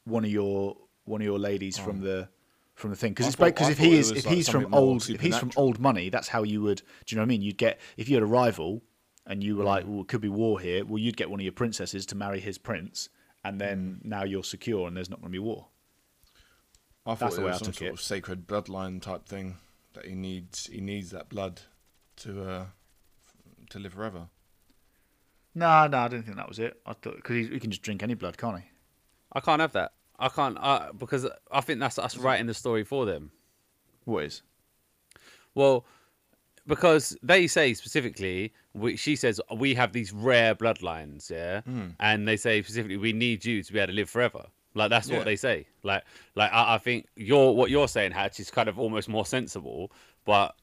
one 0.04 0.24
of 0.24 0.30
your 0.30 0.76
one 1.04 1.20
of 1.20 1.24
your 1.24 1.38
ladies 1.38 1.78
from 1.78 2.00
the 2.00 2.28
from 2.74 2.90
the 2.90 2.96
thing 2.96 3.12
because. 3.12 3.28
It's 3.28 3.36
thought- 3.36 3.54
because 3.54 3.68
if 3.70 3.78
he 3.78 3.96
is 3.96 4.10
if 4.10 4.26
like 4.26 4.34
he's 4.34 4.48
from 4.48 4.74
old 4.74 5.08
if 5.08 5.20
he's 5.20 5.38
from 5.38 5.52
old 5.56 5.78
money 5.78 6.10
that's 6.10 6.28
how 6.28 6.42
you 6.42 6.62
would 6.62 6.78
do 7.06 7.14
you 7.14 7.16
know 7.16 7.22
what 7.22 7.26
I 7.26 7.28
mean 7.28 7.42
you'd 7.42 7.56
get 7.58 7.78
if 7.96 8.08
you 8.08 8.16
had 8.16 8.22
a 8.24 8.26
rival 8.26 8.82
and 9.26 9.42
you 9.42 9.56
were 9.56 9.64
like 9.64 9.84
well 9.86 10.00
it 10.02 10.08
could 10.08 10.20
be 10.20 10.28
war 10.28 10.60
here 10.60 10.84
well 10.84 10.98
you'd 10.98 11.16
get 11.16 11.30
one 11.30 11.40
of 11.40 11.44
your 11.44 11.52
princesses 11.52 12.06
to 12.06 12.14
marry 12.14 12.40
his 12.40 12.58
prince 12.58 13.08
and 13.44 13.60
then 13.60 14.00
Mm. 14.02 14.04
now 14.08 14.24
you're 14.24 14.44
secure 14.44 14.86
and 14.88 14.96
there's 14.96 15.10
not 15.10 15.20
going 15.20 15.30
to 15.32 15.36
be 15.36 15.38
war. 15.38 15.66
I 17.04 17.10
thought 17.14 17.18
that's 17.26 17.34
it 17.34 17.38
the 17.38 17.42
way 17.46 17.52
was 17.52 17.62
I 17.62 17.64
some 17.64 17.66
took 17.72 17.78
sort 17.78 17.88
it. 17.90 17.94
of 17.94 18.00
sacred 18.00 18.46
bloodline 18.48 19.00
type 19.00 19.26
thing 19.26 19.56
that 19.92 20.04
he 20.06 20.14
needs. 20.16 20.66
He 20.66 20.80
needs 20.80 21.10
that 21.10 21.28
blood 21.28 21.60
to 22.18 22.42
uh 22.50 22.64
to 23.70 23.78
live 23.78 23.92
forever. 23.94 24.28
No, 25.54 25.86
no, 25.86 25.98
I 25.98 26.08
didn't 26.08 26.24
think 26.24 26.36
that 26.36 26.48
was 26.48 26.58
it. 26.58 26.80
I 26.84 26.92
thought 26.94 27.16
because 27.16 27.36
he, 27.36 27.46
he 27.46 27.60
can 27.60 27.70
just 27.70 27.82
drink 27.82 28.02
any 28.02 28.14
blood, 28.14 28.36
can't 28.36 28.58
he? 28.58 28.64
I 29.32 29.40
can't 29.40 29.60
have 29.60 29.72
that. 29.72 29.92
I 30.18 30.28
can't 30.28 30.56
uh, 30.60 30.92
because 30.96 31.26
I 31.52 31.60
think 31.60 31.78
that's 31.80 31.98
us 31.98 32.16
writing 32.16 32.46
the 32.46 32.54
story 32.54 32.84
for 32.84 33.06
them. 33.06 33.30
What 34.04 34.24
is? 34.24 34.42
Well, 35.54 35.84
because 36.66 37.16
they 37.22 37.46
say 37.46 37.74
specifically, 37.74 38.52
we, 38.74 38.96
she 38.96 39.16
says 39.16 39.40
we 39.56 39.74
have 39.74 39.92
these 39.92 40.12
rare 40.12 40.54
bloodlines, 40.54 41.30
yeah, 41.30 41.60
Hmm. 41.62 41.88
and 42.00 42.26
they 42.26 42.36
say 42.36 42.62
specifically 42.62 42.96
we 42.96 43.12
need 43.12 43.44
you 43.44 43.62
to 43.62 43.72
be 43.72 43.78
able 43.78 43.88
to 43.88 43.96
live 43.96 44.10
forever. 44.10 44.46
Like 44.74 44.90
that's 44.90 45.08
Yeah. 45.08 45.16
what 45.18 45.24
they 45.24 45.36
say. 45.36 45.66
Like, 45.82 46.04
like 46.34 46.52
I, 46.52 46.74
I 46.74 46.78
think 46.78 47.06
your 47.16 47.56
what 47.56 47.70
you're 47.70 47.88
saying, 47.88 48.12
Hatch, 48.12 48.38
is 48.40 48.50
kind 48.50 48.68
of 48.68 48.78
almost 48.78 49.08
more 49.08 49.24
sensible, 49.24 49.90
but 50.24 50.54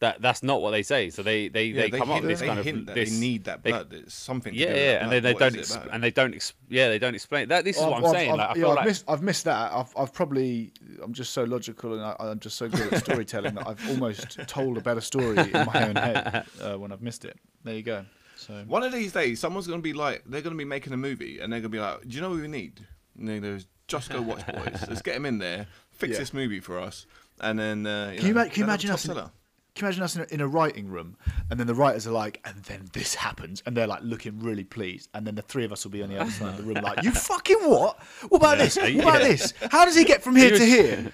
that 0.00 0.20
that's 0.20 0.42
not 0.42 0.60
what 0.62 0.72
they 0.72 0.82
say. 0.82 1.08
So 1.10 1.22
they 1.22 1.48
they, 1.48 1.66
Yeah, 1.66 1.82
they, 1.82 1.90
come 1.98 2.10
up 2.10 2.20
with 2.22 2.28
this 2.30 2.40
they 2.40 2.46
kind 2.46 2.60
hint 2.60 2.78
of 2.80 2.86
that 2.86 2.94
this. 2.96 3.10
they 3.12 3.18
need 3.20 3.44
that 3.44 3.62
they- 3.62 3.72
it's 3.72 4.14
something. 4.14 4.52
To 4.52 4.58
yeah, 4.58 4.66
do 4.72 4.78
yeah, 4.80 4.90
and 4.90 4.98
blood. 5.10 5.12
then 5.12 5.22
they 5.22 5.38
don't, 5.38 5.56
is 5.56 5.70
it 5.70 5.78
exp- 5.78 5.88
and 5.92 6.02
they 6.02 6.10
don't, 6.10 6.34
ex- 6.34 6.54
yeah, 6.68 6.88
they 6.88 6.98
don't 6.98 7.14
explain 7.14 7.48
that. 7.48 7.64
This 7.64 7.76
is 7.76 7.82
Well, 7.82 7.90
what 7.92 7.98
I'm 7.98 8.04
I've- 8.06 8.14
saying. 8.16 8.30
I've, 8.32 8.38
like, 8.38 8.46
I 8.48 8.50
yeah, 8.50 8.54
feel 8.54 8.70
I've 8.70 8.76
like 8.76 8.86
missed, 8.86 9.04
I've 9.08 9.22
missed 9.22 9.44
that. 9.44 9.72
I've, 9.72 9.94
I've 9.96 10.12
probably, 10.12 10.72
I'm 11.02 11.12
just 11.12 11.32
so 11.32 11.44
logical 11.44 11.94
and 11.94 12.02
I, 12.02 12.16
I'm 12.18 12.40
just 12.40 12.56
so 12.56 12.68
good 12.68 12.92
at 12.92 13.04
storytelling 13.04 13.54
that 13.54 13.68
I've 13.68 13.90
almost 13.90 14.38
told 14.48 14.76
a 14.78 14.80
better 14.80 15.00
story 15.02 15.36
in 15.38 15.52
my 15.52 15.88
own 15.88 15.96
head 15.96 16.44
uh, 16.62 16.74
when 16.78 16.92
I've 16.92 17.02
missed 17.02 17.24
it. 17.24 17.36
There 17.64 17.74
you 17.74 17.82
go. 17.82 18.04
So 18.36 18.64
One 18.66 18.82
of 18.82 18.92
these 18.92 19.12
days, 19.12 19.38
someone's 19.38 19.66
going 19.66 19.80
to 19.80 19.82
be 19.82 19.92
like, 19.92 20.22
they're 20.24 20.40
going 20.40 20.54
to 20.54 20.58
be 20.58 20.64
making 20.64 20.94
a 20.94 20.96
movie, 20.96 21.40
and 21.40 21.52
they're 21.52 21.60
going 21.60 21.70
to 21.70 21.76
be 21.76 21.78
like, 21.78 22.00
"Do 22.08 22.14
you 22.16 22.22
know 22.22 22.30
what 22.30 22.40
we 22.40 22.48
need?" 22.48 22.80
And 23.18 23.28
they 23.28 23.38
goes, 23.38 23.66
"Just 23.86 24.08
go 24.08 24.22
watch 24.22 24.46
boys. 24.46 24.82
Let's 24.88 25.02
get 25.02 25.14
him 25.14 25.26
in 25.26 25.36
there, 25.36 25.66
fix 25.90 26.12
Yeah. 26.14 26.18
this 26.20 26.32
movie 26.32 26.60
for 26.60 26.78
us, 26.78 27.04
and 27.42 27.58
then." 27.58 27.86
Uh, 27.86 28.14
Can 28.16 28.28
you, 28.28 28.32
know, 28.32 28.40
ima- 28.40 28.48
can 28.50 28.60
you 28.60 28.66
they'll 28.66 28.70
have 28.70 28.84
a 28.84 28.86
imagine 28.86 29.14
top 29.14 29.24
us? 29.26 29.30
Can 29.74 29.84
you 29.84 29.88
imagine 29.88 30.02
us 30.02 30.16
in 30.16 30.22
a, 30.22 30.26
in 30.34 30.40
a 30.40 30.48
writing 30.48 30.88
room, 30.88 31.16
and 31.48 31.58
then 31.58 31.66
the 31.66 31.74
writers 31.74 32.06
are 32.06 32.10
like, 32.10 32.40
and 32.44 32.56
then 32.64 32.88
this 32.92 33.14
happens, 33.14 33.62
and 33.66 33.76
they're 33.76 33.86
like 33.86 34.02
looking 34.02 34.38
really 34.40 34.64
pleased, 34.64 35.08
and 35.14 35.26
then 35.26 35.36
the 35.36 35.42
three 35.42 35.64
of 35.64 35.72
us 35.72 35.84
will 35.84 35.92
be 35.92 36.02
on 36.02 36.08
the 36.08 36.18
other 36.20 36.30
side 36.30 36.48
of 36.48 36.56
the 36.56 36.62
room, 36.64 36.82
like, 36.82 37.02
you 37.04 37.12
fucking 37.12 37.58
what? 37.60 37.98
What 38.28 38.38
about 38.38 38.58
this? 38.58 38.76
What 38.76 38.94
about 38.94 39.22
Yeah. 39.22 39.28
this? 39.28 39.54
How 39.70 39.84
does 39.84 39.94
he 39.96 40.04
get 40.04 40.22
from 40.22 40.34
here 40.36 40.50
to 40.50 40.64
here? 40.74 41.10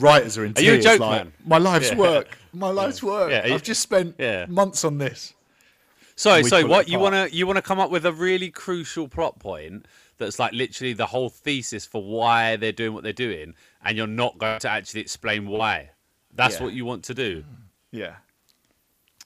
Writers 0.00 0.36
are 0.38 0.44
in 0.44 0.54
Are 0.56 0.60
you 0.62 0.74
a 0.74 0.80
joke 0.80 1.00
like, 1.00 1.24
man? 1.24 1.32
my 1.46 1.58
life's 1.58 1.90
Yeah. 1.90 1.96
work, 1.98 2.36
my 2.52 2.68
life's 2.68 3.02
work. 3.02 3.30
Yeah, 3.30 3.46
you- 3.46 3.54
I've 3.54 3.62
just 3.62 3.80
spent 3.80 4.16
Yeah. 4.18 4.46
months 4.48 4.84
on 4.84 4.98
this. 4.98 5.34
So, 6.16 6.42
so 6.42 6.66
what 6.66 6.88
you 6.88 6.98
want 6.98 7.14
to 7.14 7.34
you 7.34 7.46
want 7.46 7.56
to 7.56 7.62
come 7.62 7.80
up 7.80 7.90
with 7.90 8.04
a 8.04 8.12
really 8.12 8.50
crucial 8.50 9.08
plot 9.08 9.38
point 9.38 9.86
that's 10.18 10.38
like 10.38 10.52
literally 10.52 10.92
the 10.92 11.06
whole 11.06 11.30
thesis 11.30 11.86
for 11.86 12.02
why 12.02 12.56
they're 12.56 12.70
doing 12.70 12.92
what 12.92 13.02
they're 13.02 13.12
doing, 13.14 13.54
and 13.84 13.96
you're 13.96 14.06
not 14.06 14.36
going 14.38 14.60
to 14.60 14.68
actually 14.68 15.00
explain 15.00 15.46
why. 15.46 15.90
That's 16.32 16.56
Yeah. 16.58 16.64
what 16.64 16.72
you 16.72 16.84
want 16.84 17.04
to 17.04 17.14
do. 17.14 17.44
Yeah. 17.90 18.14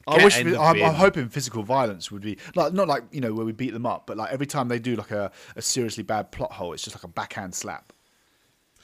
I 0.09 0.23
wish 0.23 0.37
Getting 0.37 0.53
the 0.53 0.61
I'm, 0.61 0.81
I'm 0.83 0.95
hoping 0.95 1.29
physical 1.29 1.65
violence 1.65 2.13
would 2.13 2.23
be 2.23 2.39
like 2.55 2.73
not 2.73 2.87
like 2.87 3.03
you 3.11 3.21
know 3.21 3.35
where 3.35 3.45
we 3.45 3.51
beat 3.53 3.73
them 3.73 3.87
up, 3.87 4.07
but 4.07 4.17
like 4.17 4.31
every 4.33 4.47
time 4.47 4.69
they 4.69 4.79
do 4.79 4.95
like 4.95 5.11
a, 5.11 5.33
a 5.57 5.63
seriously 5.63 6.05
bad 6.05 6.31
plot 6.31 6.53
hole, 6.53 6.73
it's 6.73 6.85
just 6.85 6.95
like 6.97 7.03
a 7.03 7.09
backhand 7.09 7.55
slap. 7.57 7.93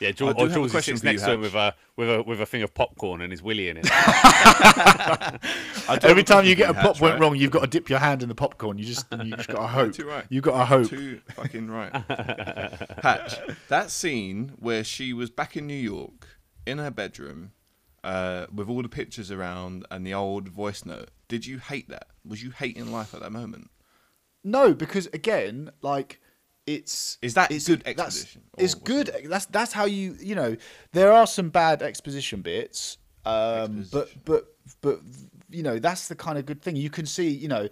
Yeah, 0.00 0.10
George, 0.10 0.34
oh, 0.36 0.38
do 0.38 0.40
or 0.40 0.48
have 0.48 0.50
a 0.50 0.54
George 0.54 0.70
question 0.72 0.96
sits 0.96 1.04
next 1.04 1.22
to 1.22 1.32
him 1.34 1.42
with 1.42 1.54
a 1.54 1.76
with 1.94 2.10
a 2.10 2.22
with 2.24 2.40
a 2.40 2.46
thing 2.46 2.62
of 2.62 2.74
popcorn 2.74 3.20
and 3.20 3.30
his 3.30 3.40
willy 3.40 3.68
in 3.68 3.76
it. 3.76 3.88
Every 6.04 6.24
time 6.24 6.44
you 6.44 6.56
get 6.56 6.70
a 6.70 6.74
pop 6.74 6.94
Hatch, 6.96 7.00
went 7.00 7.20
right? 7.20 7.22
wong, 7.28 7.36
you've 7.36 7.52
got 7.52 7.60
to 7.60 7.66
dip 7.68 7.88
your 7.88 8.00
hand 8.00 8.24
in 8.24 8.28
the 8.28 8.34
popcorn. 8.34 8.78
You 8.78 8.84
just 8.84 9.06
you 9.12 9.36
just 9.36 9.48
got 9.48 9.60
to 9.60 9.66
hope. 9.68 9.92
Too 9.92 10.08
right. 10.08 10.24
You 10.28 10.40
got 10.40 10.58
to 10.58 10.64
hope. 10.64 10.88
Too 10.88 11.20
fucking 11.34 11.70
right. 11.70 11.92
Hatch, 13.02 13.36
that 13.68 13.92
scene 13.92 14.54
where 14.58 14.82
she 14.82 15.12
was 15.12 15.30
back 15.30 15.56
in 15.56 15.68
New 15.68 15.74
York 15.74 16.26
in 16.66 16.78
her 16.78 16.90
bedroom 16.90 17.52
uh, 18.04 18.46
with 18.52 18.68
all 18.68 18.82
the 18.82 18.88
pictures 18.88 19.30
around 19.30 19.86
and 19.90 20.06
the 20.06 20.14
old 20.14 20.48
voice 20.48 20.84
note, 20.84 21.10
did 21.28 21.46
you 21.46 21.58
hate 21.58 21.88
that? 21.88 22.08
Was 22.26 22.42
you 22.42 22.50
hating 22.50 22.90
life 22.92 23.14
at 23.14 23.20
that 23.20 23.32
moment? 23.32 23.70
No, 24.44 24.74
because 24.74 25.06
again, 25.08 25.70
like 25.82 26.20
it's 26.66 27.18
Is 27.22 27.34
that 27.34 27.50
it's, 27.50 27.66
good 27.66 27.82
exposition, 27.86 28.42
or 28.56 28.64
It's 28.64 28.74
good. 28.74 29.10
That's 29.26 29.46
that's 29.46 29.72
how 29.72 29.84
you 29.84 30.16
you 30.20 30.34
know 30.34 30.56
there 30.92 31.12
are 31.12 31.26
some 31.26 31.48
bad 31.50 31.82
exposition 31.82 32.42
bits, 32.42 32.98
um, 33.24 33.86
but 33.92 34.08
Exposition. 34.08 34.20
but 34.24 34.44
but 34.80 35.00
you 35.50 35.62
know 35.62 35.78
that's 35.78 36.08
the 36.08 36.14
kind 36.16 36.38
of 36.38 36.46
good 36.46 36.60
thing 36.62 36.76
you 36.76 36.90
can 36.90 37.06
see. 37.06 37.28
You 37.28 37.48
know, 37.48 37.68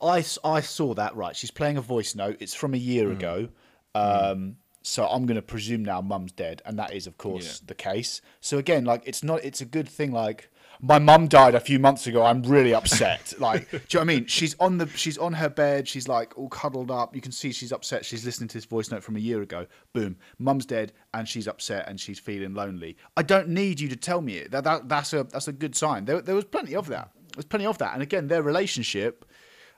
I 0.00 0.24
I 0.44 0.60
saw 0.60 0.94
that 0.94 1.14
right. 1.14 1.36
She's 1.36 1.50
playing 1.50 1.76
a 1.76 1.82
voice 1.82 2.14
note. 2.14 2.36
It's 2.40 2.54
from 2.54 2.74
a 2.74 2.78
year 2.78 3.08
Mm. 3.08 3.12
ago. 3.12 3.48
Um, 3.94 4.56
So 4.86 5.06
I'm 5.06 5.24
going 5.24 5.36
to 5.36 5.42
presume 5.42 5.82
now 5.82 6.02
mum's 6.02 6.30
dead, 6.32 6.60
and 6.66 6.78
that 6.78 6.92
is 6.92 7.06
of 7.06 7.16
course 7.16 7.46
Yeah. 7.62 7.66
the 7.68 7.74
case. 7.74 8.20
So 8.42 8.58
again, 8.58 8.84
like 8.84 9.02
it's 9.06 9.22
not. 9.24 9.42
It's 9.42 9.62
a 9.62 9.64
good 9.64 9.88
thing. 9.88 10.12
Like 10.12 10.50
my 10.78 10.98
mum 10.98 11.26
died 11.26 11.54
a 11.54 11.60
few 11.60 11.78
months 11.78 12.06
ago. 12.06 12.22
I'm 12.22 12.42
really 12.42 12.74
upset. 12.74 13.32
like, 13.40 13.70
do 13.70 13.76
you 13.76 13.80
know 13.80 14.00
what 14.00 14.00
I 14.02 14.04
mean? 14.04 14.26
She's 14.26 14.54
on 14.60 14.76
the. 14.76 14.86
She's 14.88 15.16
on 15.16 15.32
her 15.32 15.48
bed. 15.48 15.88
She's 15.88 16.06
like 16.06 16.36
all 16.36 16.50
cuddled 16.50 16.90
up. 16.90 17.14
You 17.14 17.22
can 17.22 17.32
see 17.32 17.50
she's 17.50 17.72
upset. 17.72 18.04
She's 18.04 18.26
listening 18.26 18.48
to 18.48 18.58
this 18.58 18.66
voice 18.66 18.90
note 18.90 19.02
from 19.02 19.16
a 19.16 19.20
year 19.20 19.40
ago. 19.40 19.66
Boom, 19.94 20.16
mum's 20.38 20.66
dead, 20.66 20.92
and 21.14 21.26
she's 21.26 21.48
upset 21.48 21.88
and 21.88 21.98
she's 21.98 22.18
feeling 22.18 22.52
lonely. 22.52 22.98
I 23.16 23.22
don't 23.22 23.48
need 23.48 23.80
you 23.80 23.88
to 23.88 23.96
tell 23.96 24.20
me 24.20 24.34
it. 24.36 24.50
That, 24.50 24.64
that 24.64 24.86
that's 24.86 25.14
a 25.14 25.24
that's 25.24 25.48
a 25.48 25.52
good 25.52 25.74
sign. 25.74 26.04
There 26.04 26.20
there 26.20 26.34
was 26.34 26.44
plenty 26.44 26.76
of 26.76 26.88
that. 26.88 27.08
There's 27.34 27.46
plenty 27.46 27.64
of 27.64 27.78
that. 27.78 27.94
And 27.94 28.02
again, 28.02 28.28
their 28.28 28.42
relationship 28.42 29.24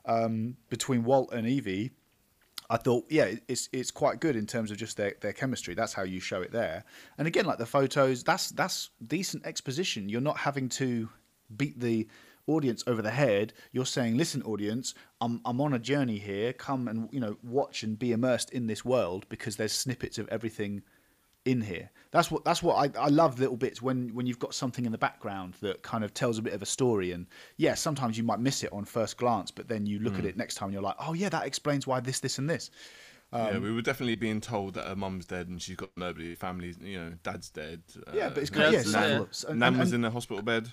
um, 0.05 0.57
between 0.69 1.05
Walt 1.05 1.33
and 1.33 1.47
Evie. 1.47 1.93
I 2.69 2.77
thought, 2.77 3.07
yeah, 3.09 3.33
it's 3.49 3.69
it's 3.73 3.91
quite 3.91 4.21
good 4.21 4.37
in 4.37 4.47
terms 4.47 4.71
of 4.71 4.77
just 4.77 4.97
their, 4.97 5.14
their 5.21 5.33
chemistry. 5.33 5.75
That's 5.75 5.93
how 5.93 6.03
you 6.03 6.21
show 6.21 6.43
it 6.43 6.53
there. 6.53 6.85
And 7.19 7.27
again, 7.29 7.45
like 7.45 7.59
the 7.59 7.67
photos, 7.67 8.23
that's 8.23 8.51
that's 8.51 8.91
decent 9.07 9.47
exposition. 9.47 10.09
You're 10.09 10.21
not 10.21 10.39
having 10.39 10.69
to 10.71 11.09
beat 11.57 11.79
the 11.79 12.09
audience 12.47 12.83
over 12.87 13.03
the 13.03 13.11
head. 13.11 13.53
You're 13.73 13.87
saying, 13.87 14.17
listen, 14.17 14.43
audience, 14.43 14.95
I'm 15.21 15.41
I'm 15.45 15.61
on 15.61 15.75
a 15.75 15.79
journey 15.79 16.19
here. 16.19 16.53
Come 16.53 16.89
and 16.89 17.09
you 17.12 17.21
know 17.21 17.37
watch 17.43 17.83
and 17.83 17.99
be 17.99 18.12
immersed 18.12 18.51
in 18.51 18.67
this 18.67 18.85
world 18.85 19.27
because 19.29 19.57
there's 19.57 19.73
snippets 19.73 20.19
of 20.19 20.29
everything 20.29 20.83
in 21.47 21.61
here. 21.63 21.91
That's 22.11 22.31
what 22.31 22.45
that's 22.45 22.63
what 22.63 22.75
I, 22.97 23.01
I 23.01 23.09
love 23.09 23.39
little 23.41 23.57
bits 23.57 23.81
when 23.81 24.15
when 24.15 24.27
you've 24.27 24.39
got 24.39 24.55
something 24.55 24.85
in 24.85 24.93
the 24.93 24.99
background 24.99 25.55
that 25.61 25.83
kind 25.83 26.03
of 26.05 26.13
tells 26.15 26.39
a 26.39 26.43
bit 26.43 26.53
of 26.55 26.63
a 26.63 26.67
story 26.67 27.13
and 27.13 27.27
yeah 27.57 27.75
sometimes 27.75 28.17
you 28.17 28.25
might 28.25 28.41
miss 28.41 28.63
it 28.65 28.73
on 28.73 28.85
first 28.85 29.17
glance 29.19 29.51
but 29.51 29.69
then 29.69 29.85
you 29.87 29.99
look 29.99 30.15
Mm. 30.15 30.19
at 30.21 30.25
it 30.27 30.37
next 30.37 30.55
time 30.55 30.67
and 30.69 30.73
you're 30.75 30.83
like 30.83 30.97
oh 30.99 31.13
yeah 31.13 31.29
that 31.29 31.47
explains 31.47 31.87
why 31.87 32.01
this 32.01 32.21
this 32.21 32.39
and 32.39 32.49
this 32.49 32.71
yeah, 33.33 33.49
Um, 33.49 33.63
we 33.63 33.73
were 33.73 33.83
definitely 33.83 34.15
being 34.17 34.41
told 34.41 34.75
that 34.75 34.87
her 34.87 34.97
mum's 34.97 35.27
dead 35.27 35.49
and 35.49 35.61
she's 35.61 35.75
got 35.77 35.91
nobody. 35.97 36.35
Family, 36.37 36.75
you 36.81 36.97
know, 36.99 37.13
dad's 37.25 37.51
dead. 37.51 37.83
Yeah, 38.15 38.29
but 38.29 38.39
it's 38.39 38.51
uh, 38.53 38.55
kind 38.55 38.67
of 38.67 38.73
yeah, 38.73 38.79
that's- 38.79 38.93
sad 38.93 39.11
yeah. 39.11 39.19
looks. 39.19 39.45
And- 39.45 39.59
Nan 39.59 39.77
was 39.79 39.93
in 39.93 40.01
the 40.01 40.11
hospital 40.13 40.43
bed. 40.45 40.69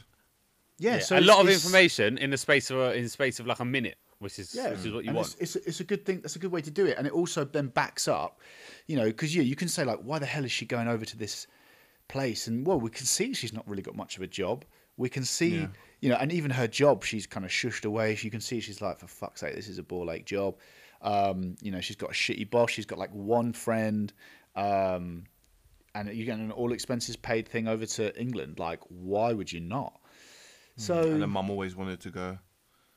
yeah, 0.78 0.94
Yeah, 0.96 1.00
so 1.00 1.18
a 1.18 1.22
lot 1.22 1.42
of 1.42 1.50
information 1.50 2.18
in 2.20 2.30
the 2.30 2.38
space 2.38 2.70
of 2.70 2.78
a, 2.78 2.94
in 2.94 3.04
the 3.04 3.10
space 3.10 3.40
of 3.40 3.48
like 3.48 3.60
a 3.60 3.66
minute, 3.66 3.98
which 4.24 4.40
is 4.40 4.56
Yeah, 4.56 4.72
which 4.72 4.80
is 4.80 4.92
what 4.92 5.04
you 5.04 5.10
and 5.10 5.18
want. 5.18 5.36
It's, 5.40 5.56
it's, 5.56 5.68
it's 5.68 5.80
a 5.80 5.84
good 5.84 6.06
thing. 6.06 6.22
That's 6.22 6.36
a 6.36 6.40
good 6.40 6.52
way 6.52 6.62
to 6.62 6.72
do 6.72 6.86
it, 6.86 6.98
and 6.98 7.06
it 7.06 7.14
also 7.14 7.44
then 7.44 7.68
backs 7.68 8.08
up, 8.08 8.40
you 8.88 8.96
know, 8.96 9.06
because 9.06 9.36
yeah, 9.36 9.44
you 9.44 9.56
can 9.56 9.68
say 9.68 9.84
like, 9.84 10.00
why 10.00 10.20
the 10.20 10.26
hell 10.26 10.46
is 10.46 10.52
she 10.52 10.66
going 10.66 10.88
over 10.88 11.06
to 11.06 11.18
this 11.18 11.48
place? 12.08 12.48
And 12.48 12.66
well, 12.66 12.80
we 12.80 12.90
can 12.90 13.06
see 13.06 13.34
she's 13.34 13.54
not 13.54 13.68
really 13.68 13.84
got 13.84 13.96
much 13.96 14.18
of 14.18 14.24
a 14.24 14.28
job. 14.28 14.66
We 14.98 15.10
can 15.10 15.24
see, 15.26 15.58
Yeah. 15.60 15.68
you 16.02 16.10
know, 16.10 16.16
and 16.16 16.32
even 16.32 16.52
her 16.52 16.68
job, 16.68 17.04
she's 17.04 17.28
kind 17.28 17.46
of 17.46 17.52
shushed 17.52 17.86
away. 17.86 18.18
You 18.22 18.32
can 18.32 18.42
see 18.42 18.60
she's 18.60 18.82
like, 18.82 19.00
for 19.00 19.08
fuck's 19.08 19.42
sake, 19.42 19.56
this 19.56 19.68
is 19.68 19.78
a 19.78 19.84
bore 19.84 20.12
ache 20.12 20.26
job. 20.26 20.56
Um, 21.02 21.56
you 21.62 21.72
know, 21.72 21.82
she's 21.82 21.96
got 21.96 22.12
a 22.12 22.14
shitty 22.14 22.50
boss. 22.50 22.72
She's 22.72 22.86
got 22.86 22.98
like 23.00 23.12
one 23.12 23.54
friend. 23.54 24.14
Um, 24.56 25.26
and 25.96 26.14
you 26.14 26.26
get 26.26 26.38
an 26.40 26.52
all 26.52 26.74
expenses 26.74 27.16
paid 27.16 27.48
thing 27.48 27.68
over 27.68 27.86
to 27.86 28.20
England. 28.20 28.60
Like, 28.60 28.80
why 28.88 29.34
would 29.34 29.52
you 29.52 29.60
not? 29.60 30.00
So 30.78 31.04
and 31.04 31.22
her 31.22 31.28
mum 31.28 31.50
always 31.50 31.76
wanted 31.76 32.00
to 32.02 32.10
go. 32.10 32.40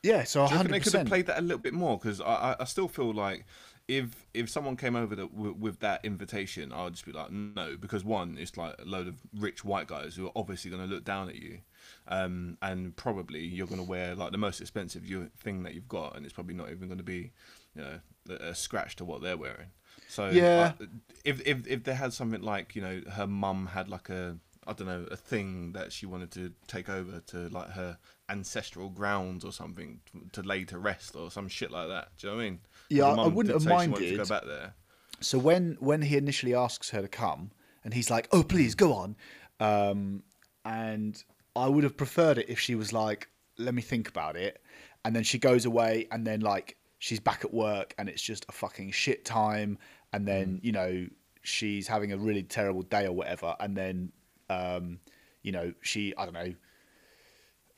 Yeah, 0.03 0.23
so 0.23 0.45
Do 0.47 0.53
you 0.53 0.57
reckon 0.57 0.57
hundred 0.57 0.71
they 0.71 0.79
could 0.79 0.93
have 0.93 1.07
played 1.07 1.25
that 1.27 1.39
a 1.39 1.41
little 1.41 1.57
bit 1.57 1.73
more? 1.73 1.97
Because 1.97 2.21
I, 2.21 2.25
I, 2.25 2.55
I 2.61 2.63
still 2.65 2.87
feel 2.87 3.13
like 3.13 3.45
if 3.87 4.25
if 4.33 4.49
someone 4.49 4.75
came 4.75 4.95
over 4.95 5.15
that, 5.15 5.31
w- 5.33 5.55
with 5.57 5.79
that 5.79 6.03
invitation, 6.03 6.71
I 6.73 6.83
would 6.83 6.93
just 6.93 7.05
be 7.05 7.11
like, 7.13 7.31
no, 7.31 7.77
because 7.79 8.03
one, 8.03 8.37
it's 8.37 8.57
like 8.57 8.75
a 8.79 8.85
load 8.85 9.07
of 9.07 9.15
rich 9.37 9.63
white 9.63 9.87
guys 9.87 10.15
who 10.15 10.27
are 10.27 10.31
obviously 10.35 10.69
going 10.71 10.87
to 10.87 10.93
look 10.93 11.03
down 11.05 11.29
at 11.29 11.35
you, 11.35 11.59
um, 12.07 12.57
and 12.61 12.95
probably 12.95 13.39
you're 13.45 13.67
going 13.67 13.79
to 13.83 13.87
wear 13.89 14.13
like 14.15 14.31
the 14.31 14.37
most 14.37 14.59
expensive 14.61 15.05
you, 15.05 15.29
thing 15.39 15.63
that 15.63 15.73
you've 15.73 15.87
got, 15.87 16.15
and 16.15 16.25
it's 16.25 16.33
probably 16.33 16.53
not 16.55 16.69
even 16.69 16.87
going 16.87 16.97
to 16.97 17.03
be, 17.03 17.31
you 17.75 17.81
know, 17.81 17.99
a, 18.29 18.33
a 18.49 18.55
scratch 18.55 18.97
to 18.97 19.05
what 19.05 19.21
they're 19.21 19.37
wearing. 19.37 19.67
So 20.09 20.29
Yeah. 20.29 20.73
I- 20.79 20.85
if 21.25 21.45
if 21.47 21.65
if 21.67 21.83
they 21.83 21.93
had 21.95 22.13
something 22.13 22.41
like 22.41 22.75
you 22.75 22.81
know 22.81 23.01
her 23.13 23.25
mum 23.27 23.67
had 23.67 23.89
like 23.89 24.09
a 24.09 24.37
I 24.67 24.73
don't 24.73 24.87
know 24.87 25.05
a 25.09 25.15
thing 25.15 25.71
that 25.73 25.91
she 25.93 26.05
wanted 26.05 26.31
to 26.31 26.51
take 26.67 26.89
over 26.89 27.19
to 27.27 27.49
like 27.49 27.69
her 27.71 27.97
ancestral 28.29 28.89
grounds 28.89 29.45
or 29.45 29.51
something 29.53 30.01
to 30.33 30.41
lay 30.43 30.65
to 30.65 30.77
rest 30.77 31.15
or 31.15 31.31
some 31.31 31.47
shit 31.47 31.71
like 31.71 31.87
that. 31.87 32.09
Do 32.17 32.27
you 32.27 32.31
know 32.33 32.37
what 32.37 32.43
I 32.43 32.49
mean? 32.49 32.59
Yeah, 32.89 33.05
I- 33.05 33.27
wouldn't 33.27 33.53
have 33.53 33.65
wanted 33.65 33.85
to 33.95 34.01
minded. 34.01 34.17
go 34.17 34.25
back 34.25 34.45
there. 34.45 34.73
So 35.21 35.39
when 35.39 35.77
when 35.79 36.01
he 36.03 36.17
initially 36.17 36.53
asks 36.53 36.89
her 36.91 37.01
to 37.01 37.07
come, 37.07 37.51
and 37.83 37.93
he's 37.93 38.09
like, 38.11 38.27
"Oh, 38.31 38.43
please 38.43 38.75
go 38.75 38.93
on," 38.93 39.15
um, 39.59 40.23
and 40.65 41.21
I 41.55 41.67
would 41.67 41.83
have 41.83 41.97
preferred 41.97 42.37
it 42.37 42.49
if 42.49 42.59
she 42.59 42.75
was 42.75 42.93
like, 42.93 43.29
"Let 43.57 43.73
me 43.73 43.81
think 43.81 44.07
about 44.09 44.35
it," 44.35 44.61
and 45.05 45.15
then 45.15 45.23
she 45.23 45.39
goes 45.39 45.65
away, 45.65 46.07
and 46.11 46.25
then 46.27 46.41
like 46.41 46.77
she's 46.99 47.19
back 47.19 47.43
at 47.45 47.53
work, 47.53 47.95
and 47.97 48.09
it's 48.09 48.21
just 48.21 48.45
a 48.49 48.51
fucking 48.51 48.91
shit 48.91 49.25
time, 49.25 49.77
and 50.13 50.23
Mm. 50.23 50.27
then 50.27 50.59
you 50.61 50.71
know 50.71 51.07
she's 51.41 51.87
having 51.87 52.11
a 52.11 52.17
really 52.17 52.43
terrible 52.43 52.81
day 52.83 53.05
or 53.05 53.13
whatever, 53.13 53.55
and 53.59 53.75
then 53.75 54.11
um, 54.49 54.99
you 55.43 55.51
know 55.51 55.73
she 55.81 56.13
I 56.17 56.25
don't 56.25 56.33
know. 56.33 56.53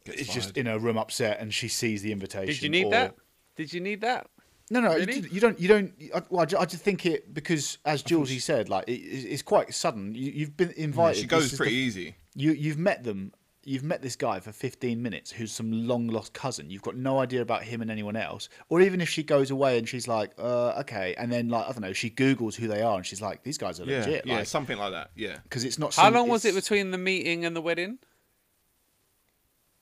Gets 0.06 0.22
It's 0.22 0.34
just 0.34 0.58
in 0.58 0.66
her 0.66 0.80
room 0.80 0.98
upset, 0.98 1.40
and 1.40 1.54
she 1.54 1.68
sees 1.68 2.02
the 2.02 2.12
invitation. 2.12 2.48
Did 2.48 2.64
you 2.64 2.70
need 2.70 2.86
or- 2.86 2.92
that? 2.92 3.16
Did 3.56 3.74
you 3.74 3.82
need 3.82 4.02
that? 4.02 4.28
no, 4.72 4.80
no, 4.82 4.92
you, 4.92 5.06
Really? 5.06 5.22
did- 5.22 5.32
you 5.34 5.40
don't. 5.42 5.60
You 5.60 5.68
don't. 5.68 5.94
I, 6.16 6.22
well, 6.30 6.42
I 6.42 6.46
ju- 6.46 6.58
I 6.58 6.66
just 6.66 6.84
think 6.84 7.06
it 7.06 7.34
because, 7.34 7.78
as 7.86 8.02
Jules 8.04 8.30
he 8.30 8.40
said, 8.40 8.70
like 8.70 8.88
it, 8.88 8.94
it's 8.94 9.42
quite 9.42 9.74
sudden. 9.74 10.16
You, 10.16 10.32
you've 10.32 10.56
been 10.56 10.74
Yeah, 10.78 10.84
invited. 10.86 11.20
she 11.22 11.28
goes 11.28 11.56
pretty 11.56 11.72
the- 11.74 11.78
easy. 11.78 12.16
You 12.36 12.52
you've 12.52 12.78
met 12.78 13.04
them. 13.04 13.34
You've 13.70 13.84
met 13.84 14.02
this 14.02 14.16
guy 14.16 14.40
for 14.40 14.52
15 14.52 15.00
minutes 15.00 15.30
who's 15.30 15.52
some 15.52 15.88
long 15.88 16.08
lost 16.08 16.34
cousin. 16.34 16.72
You've 16.72 16.82
got 16.82 16.96
no 16.96 17.20
idea 17.20 17.44
about 17.44 17.62
him 17.64 17.84
and 17.84 17.92
anyone 17.92 18.16
else. 18.16 18.50
Or 18.68 18.82
even 18.82 19.00
if 19.00 19.08
she 19.08 19.22
goes 19.22 19.52
away 19.52 19.78
and 19.78 19.88
she's 19.88 20.08
like, 20.08 20.32
uh, 20.40 20.80
okay, 20.80 21.14
and 21.20 21.32
then 21.32 21.50
like 21.50 21.66
I 21.68 21.72
don't 21.74 21.82
know, 21.82 21.94
she 21.94 22.10
googles 22.10 22.56
who 22.56 22.68
they 22.68 22.82
are 22.82 22.96
and 22.98 23.06
she's 23.06 23.22
like, 23.22 23.44
these 23.44 23.60
guys 23.60 23.80
are 23.80 23.86
Yeah, 23.86 24.00
legit. 24.00 24.26
yeah, 24.26 24.38
like, 24.38 24.48
something 24.48 24.76
like 24.80 24.92
that. 24.94 25.12
Yeah, 25.16 25.38
because 25.44 25.66
it's 25.66 25.78
not. 25.78 25.94
How 25.94 26.06
some- 26.06 26.16
long 26.16 26.30
was 26.30 26.46
it 26.46 26.56
between 26.56 26.90
the 26.90 26.98
meeting 26.98 27.46
and 27.46 27.56
the 27.56 27.62
wedding? 27.62 28.00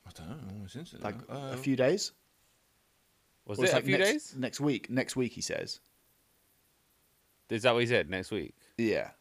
I 0.05 0.09
don't 0.13 0.27
know. 0.31 0.63
It's 0.65 0.75
interesting. 0.75 0.99
Like 1.01 1.15
uh, 1.29 1.51
a 1.53 1.57
few 1.57 1.77
days. 1.77 2.11
Was 3.45 3.57
Or 3.57 3.61
it 3.61 3.65
it's 3.67 3.71
a 3.73 3.75
like 3.77 3.85
few 3.85 3.97
next, 3.99 4.11
days? 4.11 4.35
Next 4.37 4.59
week. 4.59 4.89
Next 4.89 5.15
week, 5.15 5.31
he 5.31 5.39
says. 5.39 5.79
Is 7.49 7.63
that 7.63 7.73
what 7.73 7.79
he 7.79 7.87
said? 7.87 8.09
Next 8.09 8.31
week. 8.31 8.53
Yeah. 8.77 9.11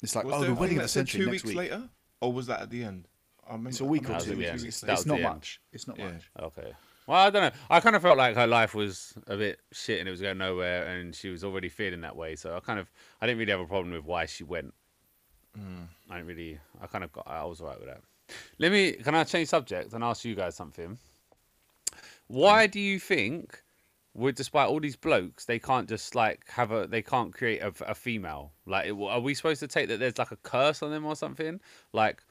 It's 0.00 0.14
like, 0.14 0.26
Was 0.26 0.34
oh, 0.34 0.38
there 0.42 0.46
the 0.46 0.52
a 0.52 0.54
thing 0.54 0.60
wedding 0.60 0.78
that 0.78 0.90
said 0.90 1.08
essentially 1.08 1.24
two 1.24 1.30
next 1.32 1.44
weeks 1.44 1.56
week. 1.58 1.70
later, 1.72 1.88
or 2.20 2.32
was 2.32 2.46
that 2.46 2.60
at 2.60 2.70
the 2.70 2.84
end? 2.84 3.08
I 3.50 3.54
remember, 3.54 3.70
It's 3.70 3.80
a 3.80 3.84
week 3.84 4.04
or 4.08 4.18
two. 4.20 4.32
at 4.32 4.38
the 4.38 4.66
It's, 4.68 4.82
it's 4.84 5.04
not 5.06 5.20
much. 5.20 5.60
It's 5.72 5.86
not 5.88 5.98
Yeah. 5.98 6.12
much. 6.12 6.30
Okay. 6.40 6.72
Well, 7.06 7.18
I 7.18 7.30
don't 7.30 7.42
know. 7.42 7.60
I 7.68 7.80
kind 7.80 7.96
of 7.96 8.02
felt 8.02 8.16
like 8.16 8.36
her 8.36 8.46
life 8.46 8.74
was 8.74 9.12
a 9.26 9.36
bit 9.36 9.58
shit 9.72 9.98
and 9.98 10.06
it 10.08 10.12
was 10.12 10.20
going 10.20 10.38
nowhere, 10.38 10.86
and 10.86 11.12
she 11.14 11.28
was 11.28 11.42
already 11.42 11.68
feeling 11.68 12.02
that 12.02 12.14
way. 12.14 12.36
So 12.36 12.56
I 12.56 12.60
kind 12.60 12.78
of, 12.78 12.88
I 13.20 13.26
didn't 13.26 13.38
really 13.40 13.50
have 13.50 13.60
a 13.60 13.66
problem 13.66 13.92
with 13.92 14.04
why 14.04 14.26
she 14.26 14.44
went. 14.44 14.72
I 15.56 16.14
didn't 16.16 16.26
really. 16.28 16.60
I 16.80 16.86
kind 16.86 17.02
of 17.02 17.10
got. 17.12 17.26
I 17.26 17.44
was 17.44 17.60
alright 17.60 17.80
with 17.80 17.88
that. 17.88 18.02
Let 18.58 18.70
me. 18.70 18.92
Can 18.92 19.16
I 19.16 19.24
change 19.24 19.48
subject 19.48 19.92
and 19.92 20.04
ask 20.04 20.24
you 20.24 20.36
guys 20.36 20.54
something? 20.54 20.96
Why 22.28 22.68
do 22.68 22.78
you 22.78 23.00
think, 23.00 23.60
with 24.14 24.36
despite 24.36 24.68
all 24.68 24.78
these 24.80 24.94
blokes, 24.96 25.44
they 25.46 25.58
can't 25.58 25.88
just 25.88 26.14
like 26.14 26.48
have 26.50 26.70
a? 26.70 26.86
They 26.86 27.02
can't 27.02 27.34
create 27.34 27.60
a, 27.60 27.72
a 27.86 27.94
female. 27.94 28.52
Like, 28.66 28.86
it- 28.86 28.92
are 29.00 29.20
we 29.20 29.34
supposed 29.34 29.58
to 29.60 29.66
take 29.68 29.88
that 29.88 29.98
there's 29.98 30.18
like 30.18 30.30
a 30.30 30.36
curse 30.36 30.82
on 30.82 30.90
them 30.90 31.04
or 31.04 31.16
something? 31.16 31.60
Like, 31.92 32.22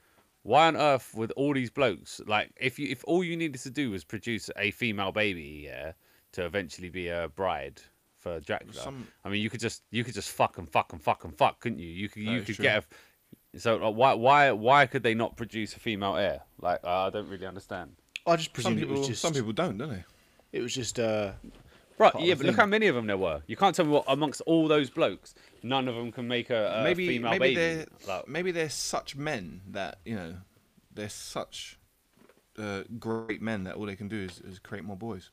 why 0.44 0.68
on 0.68 0.78
earth 0.78 1.14
with 1.16 1.32
all 1.36 1.54
these 1.54 1.70
blokes 1.70 2.22
like 2.28 2.50
if 2.60 2.80
you 2.80 2.88
if 2.90 3.04
all 3.06 3.24
you 3.24 3.36
needed 3.36 3.60
to 3.62 3.70
do 3.70 3.92
was 3.92 4.04
produce 4.04 4.50
a 4.58 4.72
female 4.72 5.12
baby 5.12 5.64
yeah 5.66 5.92
to 6.32 6.46
eventually 6.46 6.90
be 6.90 7.08
a 7.10 7.30
bride 7.36 7.82
for 8.18 8.40
Dracula 8.40 8.74
Some- 8.74 9.08
I 9.26 9.30
mean 9.30 9.42
you 9.42 9.50
could 9.50 9.60
just 9.60 9.84
you 9.92 10.04
could 10.04 10.14
just 10.14 10.30
fuck 10.32 10.58
and 10.58 10.70
fuck 10.70 10.94
and 10.94 11.02
fuck 11.02 11.24
and 11.26 11.36
fuck 11.38 11.60
couldn't 11.60 11.80
you 11.80 11.88
you 11.88 12.10
could 12.10 12.26
That 12.26 12.32
you 12.32 12.42
could 12.42 12.56
true. 12.56 12.64
get 12.64 12.84
a 13.56 13.60
so 13.60 13.76
like, 13.78 13.96
why 13.96 14.14
why 14.14 14.52
why 14.52 14.86
could 14.86 15.04
they 15.04 15.14
not 15.14 15.36
produce 15.38 15.76
a 15.76 15.80
female 15.80 16.16
heir 16.16 16.42
like 16.62 16.80
uh, 16.84 17.08
I 17.08 17.10
don't 17.10 17.28
really 17.30 17.46
understand 17.48 17.92
I 18.28 18.36
just 18.36 18.50
Some 18.50 18.54
presumed 18.54 18.78
it 18.78 18.82
people, 18.82 18.98
was 19.00 19.08
just. 19.08 19.22
some 19.22 19.34
people 19.34 19.54
don't, 19.54 19.78
don't 19.78 19.90
they? 19.90 20.04
It 20.52 20.62
was 20.62 20.74
just. 20.76 21.00
Uh, 21.00 21.32
Right, 21.98 22.14
yeah, 22.20 22.34
the 22.34 22.36
but 22.36 22.46
look 22.48 22.56
how 22.56 22.66
many 22.66 22.88
of 22.88 22.96
them 22.96 23.08
there 23.08 23.18
were. 23.18 23.42
You 23.48 23.56
can't 23.58 23.76
tell 23.76 23.86
me 23.86 23.92
what 23.92 24.06
amongst 24.08 24.40
all 24.46 24.68
those 24.70 24.90
blokes, 24.90 25.34
none 25.64 25.88
of 25.88 25.95
them 25.95 26.12
can 26.12 26.28
make 26.28 26.49
a, 26.49 26.80
a 26.80 26.84
maybe 26.84 27.07
female 27.07 27.32
maybe 27.32 27.55
baby. 27.55 27.55
they're 27.55 27.86
Like, 28.07 28.28
maybe 28.28 28.51
they're 28.51 28.70
such 28.70 29.16
men 29.16 29.62
that 29.72 29.99
you 30.05 30.16
know 30.16 30.36
they're 30.93 31.10
such 31.10 31.78
uh, 32.57 32.84
great 32.99 33.41
men 33.41 33.64
that 33.66 33.76
all 33.76 33.86
they 33.86 33.95
can 33.95 34.07
do 34.07 34.18
is, 34.24 34.39
is 34.41 34.60
create 34.60 34.84
more 34.84 34.97
boys. 34.97 35.30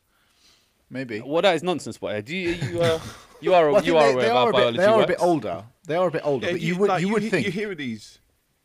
maybe. 0.91 1.21
well, 1.21 1.43
that 1.43 1.55
is 1.57 1.63
nonsense, 1.63 1.99
boy. 1.99 2.21
Do 2.23 2.37
you 2.37 2.51
you 2.51 2.81
uh, 2.83 3.01
you 3.41 3.55
are 3.55 3.71
Well, 3.71 3.85
you 3.85 3.97
are 3.97 4.07
they, 4.09 4.13
aware 4.13 4.23
they 4.25 4.31
are 4.31 4.35
how 4.35 4.43
a 4.49 4.53
bit. 4.53 4.57
biology 4.59 4.79
They 4.79 4.85
are 4.85 4.97
works? 4.99 5.05
a 5.05 5.09
bit 5.09 5.21
older. 5.21 5.65
They 5.87 5.95
are 5.97 6.09
a 6.09 6.11
bit 6.11 6.23
older. 6.25 6.47
Yeah, 6.47 6.53
but 6.53 6.61
you, 6.61 6.77
would 6.79 6.89
like, 6.89 7.01
you 7.03 7.09
would 7.13 7.23
he- 7.23 7.31
think. 7.31 7.47
you 7.47 7.53
hear 7.53 7.75
these. 7.75 8.19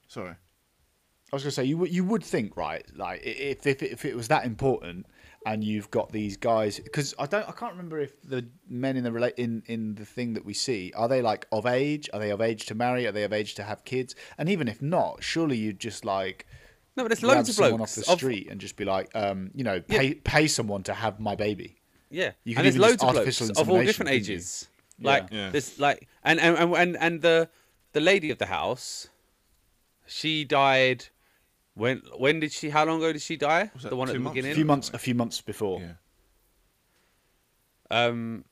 Sorry. 0.07 0.31
I 0.31 1.35
was 1.35 1.43
gonna 1.43 1.51
say 1.51 1.63
you 1.63 1.77
would 1.77 1.91
you 1.93 2.03
would 2.03 2.23
think 2.23 2.57
right 2.57 2.85
like 2.95 3.21
if 3.23 3.65
if 3.65 3.81
if 3.81 4.03
it 4.03 4.15
was 4.17 4.27
that 4.27 4.43
important 4.45 5.05
and 5.45 5.63
you've 5.63 5.89
got 5.89 6.11
these 6.11 6.37
guys 6.37 6.79
because 6.79 7.15
I 7.17 7.25
don't 7.25 7.47
I 7.49 7.51
can't 7.51 7.71
remember 7.71 7.99
if 7.99 8.21
the 8.21 8.45
men 8.69 8.95
in 8.97 9.03
the 9.03 9.11
relate 9.11 9.33
in 9.37 9.63
in 9.65 9.95
the 9.95 10.05
thing 10.05 10.33
that 10.35 10.45
we 10.45 10.53
see 10.53 10.91
are 10.95 11.07
they 11.07 11.21
like 11.21 11.47
of 11.51 11.65
age? 11.65 12.09
Are 12.13 12.19
they 12.19 12.29
of 12.29 12.41
age 12.41 12.65
to 12.67 12.75
marry? 12.75 13.07
Are 13.07 13.11
they 13.11 13.23
of 13.23 13.33
age 13.33 13.55
to 13.55 13.63
have 13.63 13.83
kids? 13.83 14.15
And 14.37 14.49
even 14.49 14.67
if 14.67 14.81
not 14.81 15.23
surely 15.23 15.57
you'd 15.57 15.79
just 15.79 16.05
like 16.05 16.45
No, 16.95 17.03
but 17.03 17.09
there's 17.09 17.23
loads 17.23 17.49
of 17.49 17.55
someone 17.55 17.77
blokes 17.77 17.97
off 17.97 18.05
the 18.05 18.11
of- 18.11 18.19
street 18.19 18.49
and 18.51 18.61
just 18.61 18.75
be 18.75 18.85
like 18.85 19.09
um 19.15 19.49
you 19.55 19.63
know 19.63 19.81
pay 19.81 20.13
pay 20.13 20.47
someone 20.47 20.83
to 20.83 20.93
have 20.93 21.19
my 21.19 21.35
baby. 21.35 21.77
Yeah, 22.09 22.31
You 22.43 22.51
and 22.51 22.57
could 22.57 22.65
there's 22.65 22.75
even 22.75 22.81
loads 22.81 23.01
just 23.01 23.17
of 23.17 23.23
blokes 23.47 23.59
of 23.61 23.69
all 23.69 23.83
different 23.83 24.11
ages. 24.11 24.67
Like 24.99 25.29
Yeah. 25.31 25.49
there's 25.49 25.79
like 25.79 26.07
and 26.23 26.39
and 26.39 26.57
and 26.57 26.75
and, 26.75 26.97
and 26.97 27.21
the 27.21 27.49
the 27.93 28.01
lady 28.01 28.29
of 28.31 28.37
the 28.37 28.45
house, 28.45 29.07
she 30.05 30.43
died. 30.43 31.05
When 31.73 32.01
when 32.17 32.39
did 32.39 32.51
she? 32.51 32.69
How 32.69 32.85
long 32.85 32.97
ago 32.97 33.13
did 33.13 33.21
she 33.21 33.37
die? 33.37 33.71
Was 33.73 33.83
the 33.83 33.95
one 33.95 34.09
at 34.09 34.13
the 34.13 34.19
months? 34.19 34.39
a 34.39 34.53
few 34.53 34.65
months 34.65 34.91
a 34.93 34.97
few 34.97 35.15
months 35.15 35.41
before 35.41 35.79
Yeah. 35.81 35.93
Um, 37.89 38.45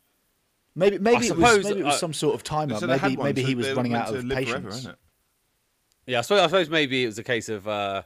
maybe 0.76 0.97
maybe 0.99 1.28
it 1.28 1.38
was 1.38 1.63
maybe 1.63 1.80
it 1.80 1.86
was 1.86 1.95
uh, 1.95 1.97
some 1.97 2.13
sort 2.13 2.36
of 2.36 2.43
timer 2.43 2.76
So 2.76 2.88
maybe 2.88 3.15
one, 3.15 3.26
maybe 3.28 3.41
so 3.41 3.47
he 3.47 3.55
was 3.55 3.72
running 3.72 3.93
out 3.93 4.13
of 4.13 4.28
patience 4.28 4.84
Forever, 4.84 4.97
yeah, 6.09 6.20
I 6.20 6.22
suppose, 6.22 6.39
I 6.39 6.45
suppose 6.47 6.70
maybe 6.70 7.03
it 7.03 7.07
was 7.07 7.20
a 7.20 7.24
case 7.24 7.49
of. 7.49 7.67
Uh, 7.67 8.01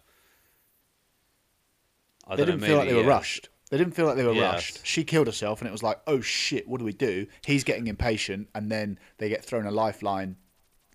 I 2.27 2.35
they 2.35 2.37
don't 2.41 2.45
didn't 2.47 2.61
know, 2.61 2.67
feel 2.67 2.77
like 2.77 2.85
maybe, 2.85 2.95
they 2.97 3.01
were 3.01 3.09
yeah. 3.09 3.15
rushed. 3.15 3.49
They 3.69 3.77
didn't 3.77 3.95
feel 3.95 4.05
like 4.05 4.17
they 4.17 4.25
were 4.25 4.33
Yes. 4.33 4.53
rushed. 4.53 4.85
She 4.85 5.03
killed 5.05 5.27
herself, 5.27 5.61
and 5.61 5.69
it 5.69 5.71
was 5.71 5.83
like, 5.83 5.99
oh 6.05 6.19
shit, 6.19 6.67
what 6.67 6.79
do 6.79 6.85
we 6.85 6.91
do? 6.93 7.27
He's 7.45 7.63
getting 7.63 7.87
impatient, 7.87 8.49
and 8.53 8.69
then 8.71 8.99
they 9.19 9.29
get 9.29 9.43
thrown 9.43 9.65
a 9.65 9.71
lifeline 9.71 10.35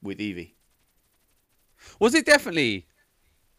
with 0.02 0.20
Evie. 0.20 0.54
Was 1.98 2.14
it 2.14 2.26
definitely, 2.26 2.86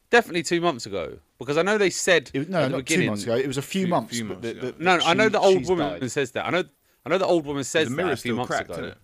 definitely 0.10 0.44
two 0.44 0.62
months 0.62 0.86
ago? 0.86 1.18
Because 1.38 1.58
I 1.58 1.62
know 1.62 1.78
they 1.78 1.90
said 1.90 2.30
It 2.34 2.40
was, 2.40 2.48
no, 2.50 2.60
at 2.60 2.64
the 2.64 2.70
not 2.70 2.78
beginning. 2.80 3.06
two 3.08 3.10
months 3.12 3.24
ago. 3.24 3.36
It 3.36 3.48
was 3.48 3.58
a 3.58 3.62
few, 3.62 3.82
Few- 3.84 3.88
months. 3.90 4.16
few 4.16 4.26
months 4.26 4.42
the- 4.42 4.50
ago. 4.52 4.72
the- 4.72 4.84
No, 4.84 4.92
I 5.04 5.14
know 5.14 5.30
the 5.30 5.40
old 5.40 5.68
woman 5.68 6.00
died. 6.00 6.12
says 6.12 6.32
that. 6.32 6.46
I 6.46 6.50
know, 6.50 6.64
I 7.06 7.10
know 7.10 7.18
the 7.18 7.26
old 7.26 7.46
woman 7.46 7.64
says 7.64 7.90
The 7.90 7.96
that 7.96 8.12
a 8.12 8.16
few 8.18 8.36
months 8.36 8.48
cracked, 8.50 8.70
ago. 8.72 8.84
it? 8.88 8.98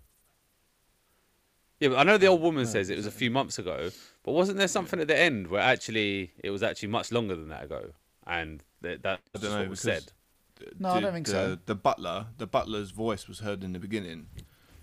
Yeah, 1.80 1.90
but 1.90 1.98
I 2.00 2.04
know 2.04 2.18
the 2.18 2.28
old 2.28 2.42
woman 2.42 2.66
says 2.66 2.90
it 2.90 2.96
was 2.96 3.06
a 3.06 3.12
few 3.12 3.30
months 3.30 3.60
ago. 3.60 3.90
But 4.24 4.32
wasn't 4.32 4.58
there 4.58 4.68
something 4.68 5.00
at 5.00 5.08
the 5.08 5.18
end 5.18 5.48
where 5.48 5.62
actually 5.62 6.32
it 6.44 6.50
was 6.50 6.64
actually 6.64 6.88
much 6.90 7.12
longer 7.12 7.36
than 7.36 7.50
that 7.50 7.64
ago, 7.66 7.92
and 8.26 8.64
that 8.82 9.04
that's 9.04 9.22
I 9.36 9.40
don't 9.40 9.52
know 9.52 9.60
what 9.60 9.70
was 9.70 9.82
said? 9.82 10.12
No, 10.80 10.90
I 10.92 11.02
don't 11.02 11.14
think 11.14 11.26
the, 11.28 11.32
so. 11.32 11.58
The 11.66 11.76
butler, 11.76 12.28
the 12.38 12.48
butler's 12.48 12.92
voice 12.92 13.28
was 13.28 13.40
heard 13.40 13.64
in 13.64 13.74
the 13.74 13.80
beginning. 13.80 14.28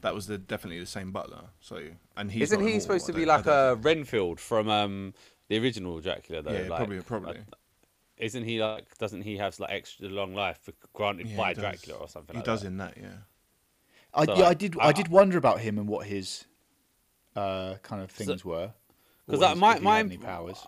That 0.02 0.14
was 0.14 0.26
the 0.26 0.36
definitely 0.36 0.80
the 0.80 0.86
same 0.86 1.12
butler. 1.12 1.44
So, 1.60 1.80
and 2.16 2.30
he's 2.30 2.52
Isn't 2.52 2.66
he 2.66 2.78
supposed 2.78 3.06
to 3.06 3.12
be 3.12 3.24
like 3.24 3.46
a 3.46 3.76
Renfield 3.80 4.38
from 4.38 4.68
um, 4.68 5.14
the 5.53 5.64
original 5.64 6.00
Dracula? 6.00 6.42
Though. 6.42 6.53
Yeah, 6.53 6.68
like, 6.68 6.76
probably, 6.78 7.00
probably. 7.03 7.38
uh, 7.38 7.57
isn't 8.18 8.44
he 8.44 8.61
like? 8.62 8.96
Doesn't 8.98 9.22
he 9.22 9.36
have 9.36 9.59
like 9.61 9.70
extra 9.70 10.09
long 10.09 10.34
life 10.34 10.59
granted 10.92 11.28
Yeah, 11.28 11.36
by. 11.36 11.55
Dracula 11.55 11.98
or 11.98 12.09
something? 12.09 12.34
He 12.34 12.38
like 12.38 12.44
does 12.46 12.62
that? 12.62 12.66
in 12.68 12.76
that, 12.78 12.96
yeah. 12.96 13.09
I, 14.14 14.24
So, 14.26 14.36
yeah, 14.36 14.46
I 14.48 14.55
did. 14.55 14.78
I- 14.78 14.88
I 14.88 14.92
did 14.92 15.09
wonder 15.09 15.38
about 15.38 15.61
him 15.61 15.78
and 15.78 15.88
what 15.88 16.07
his 16.07 16.44
uh, 17.36 17.76
kind 17.82 18.03
of 18.03 18.11
things 18.11 18.44
were. 18.44 18.72
'cause 19.26 19.36
Or 19.36 19.40
that 19.40 19.50
his- 19.50 19.59
my- 19.61 19.76
if 19.76 19.82
my- 19.82 20.00
any 20.00 20.16
powers. 20.18 20.59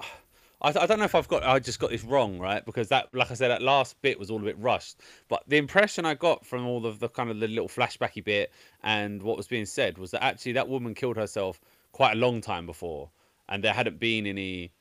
I, 0.62 0.68
I 0.68 0.86
don't 0.86 0.98
know 0.98 1.04
if 1.04 1.14
I've 1.14 1.28
got 1.28 1.42
I 1.42 1.58
just 1.58 1.78
got 1.78 1.90
this 1.90 2.04
wrong, 2.04 2.38
right? 2.38 2.64
Because 2.64 2.88
that, 2.88 3.14
like 3.14 3.30
I 3.30 3.34
said, 3.34 3.48
that 3.48 3.60
last 3.60 4.00
bit 4.00 4.18
was 4.18 4.30
all 4.30 4.38
a 4.40 4.44
bit 4.44 4.56
rushed. 4.58 5.00
But 5.28 5.42
the 5.46 5.58
impression 5.58 6.06
I 6.06 6.14
got 6.14 6.46
from 6.46 6.66
all 6.66 6.86
of 6.86 7.00
the 7.00 7.08
kind 7.08 7.28
of 7.30 7.38
the 7.38 7.48
little 7.48 7.68
flashbacky 7.68 8.24
bit 8.24 8.50
and 8.82 9.22
what 9.22 9.36
was 9.36 9.46
being 9.46 9.66
said 9.66 9.98
was 9.98 10.10
that 10.12 10.22
actually 10.24 10.52
that 10.52 10.68
woman 10.68 10.94
killed 10.94 11.16
herself 11.16 11.60
quite 11.92 12.12
a 12.12 12.16
long 12.16 12.40
time 12.40 12.64
before, 12.64 13.10
and 13.48 13.62
there 13.62 13.72
hadn't 13.72 13.98
been 13.98 14.26
any 14.26 14.72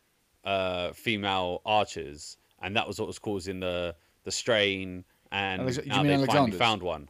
uh, 0.43 0.91
female 0.93 1.61
archers, 1.65 2.37
and 2.61 2.75
that 2.75 2.87
was 2.87 2.99
what 2.99 3.07
was 3.07 3.19
causing 3.19 3.59
the 3.59 3.95
the 4.23 4.31
strain. 4.31 5.03
And 5.31 5.61
Alex- 5.61 5.79
now 5.85 6.03
they 6.03 6.25
finally 6.27 6.51
found 6.59 6.83
one. 6.83 7.09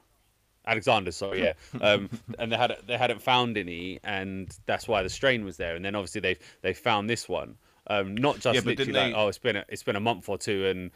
Alexander, 0.66 1.12
sorry, 1.12 1.44
yeah, 1.44 1.54
um, 1.82 2.10
and 2.40 2.52
they 2.52 2.56
had 2.56 2.78
they 2.88 2.98
hadn't 2.98 3.22
found 3.22 3.58
any, 3.58 4.00
and 4.04 4.56
that's 4.66 4.88
why 4.88 5.04
the 5.04 5.10
strain 5.10 5.44
was 5.44 5.58
there. 5.58 5.76
And 5.76 5.84
then 5.84 5.96
obviously 5.96 6.22
they 6.22 6.38
they 6.62 6.74
found 6.74 7.10
this 7.10 7.28
one, 7.28 7.58
um, 7.88 8.16
not 8.16 8.40
just 8.40 8.56
Yeah, 8.56 8.62
literally 8.62 8.94
like 8.94 9.12
they- 9.12 9.14
oh 9.14 9.28
it's 9.28 9.38
been 9.38 9.58
a, 9.58 9.66
it's 9.68 9.84
been 9.84 9.98
a 9.98 10.00
month 10.02 10.30
or 10.30 10.38
two, 10.38 10.68
and 10.68 10.92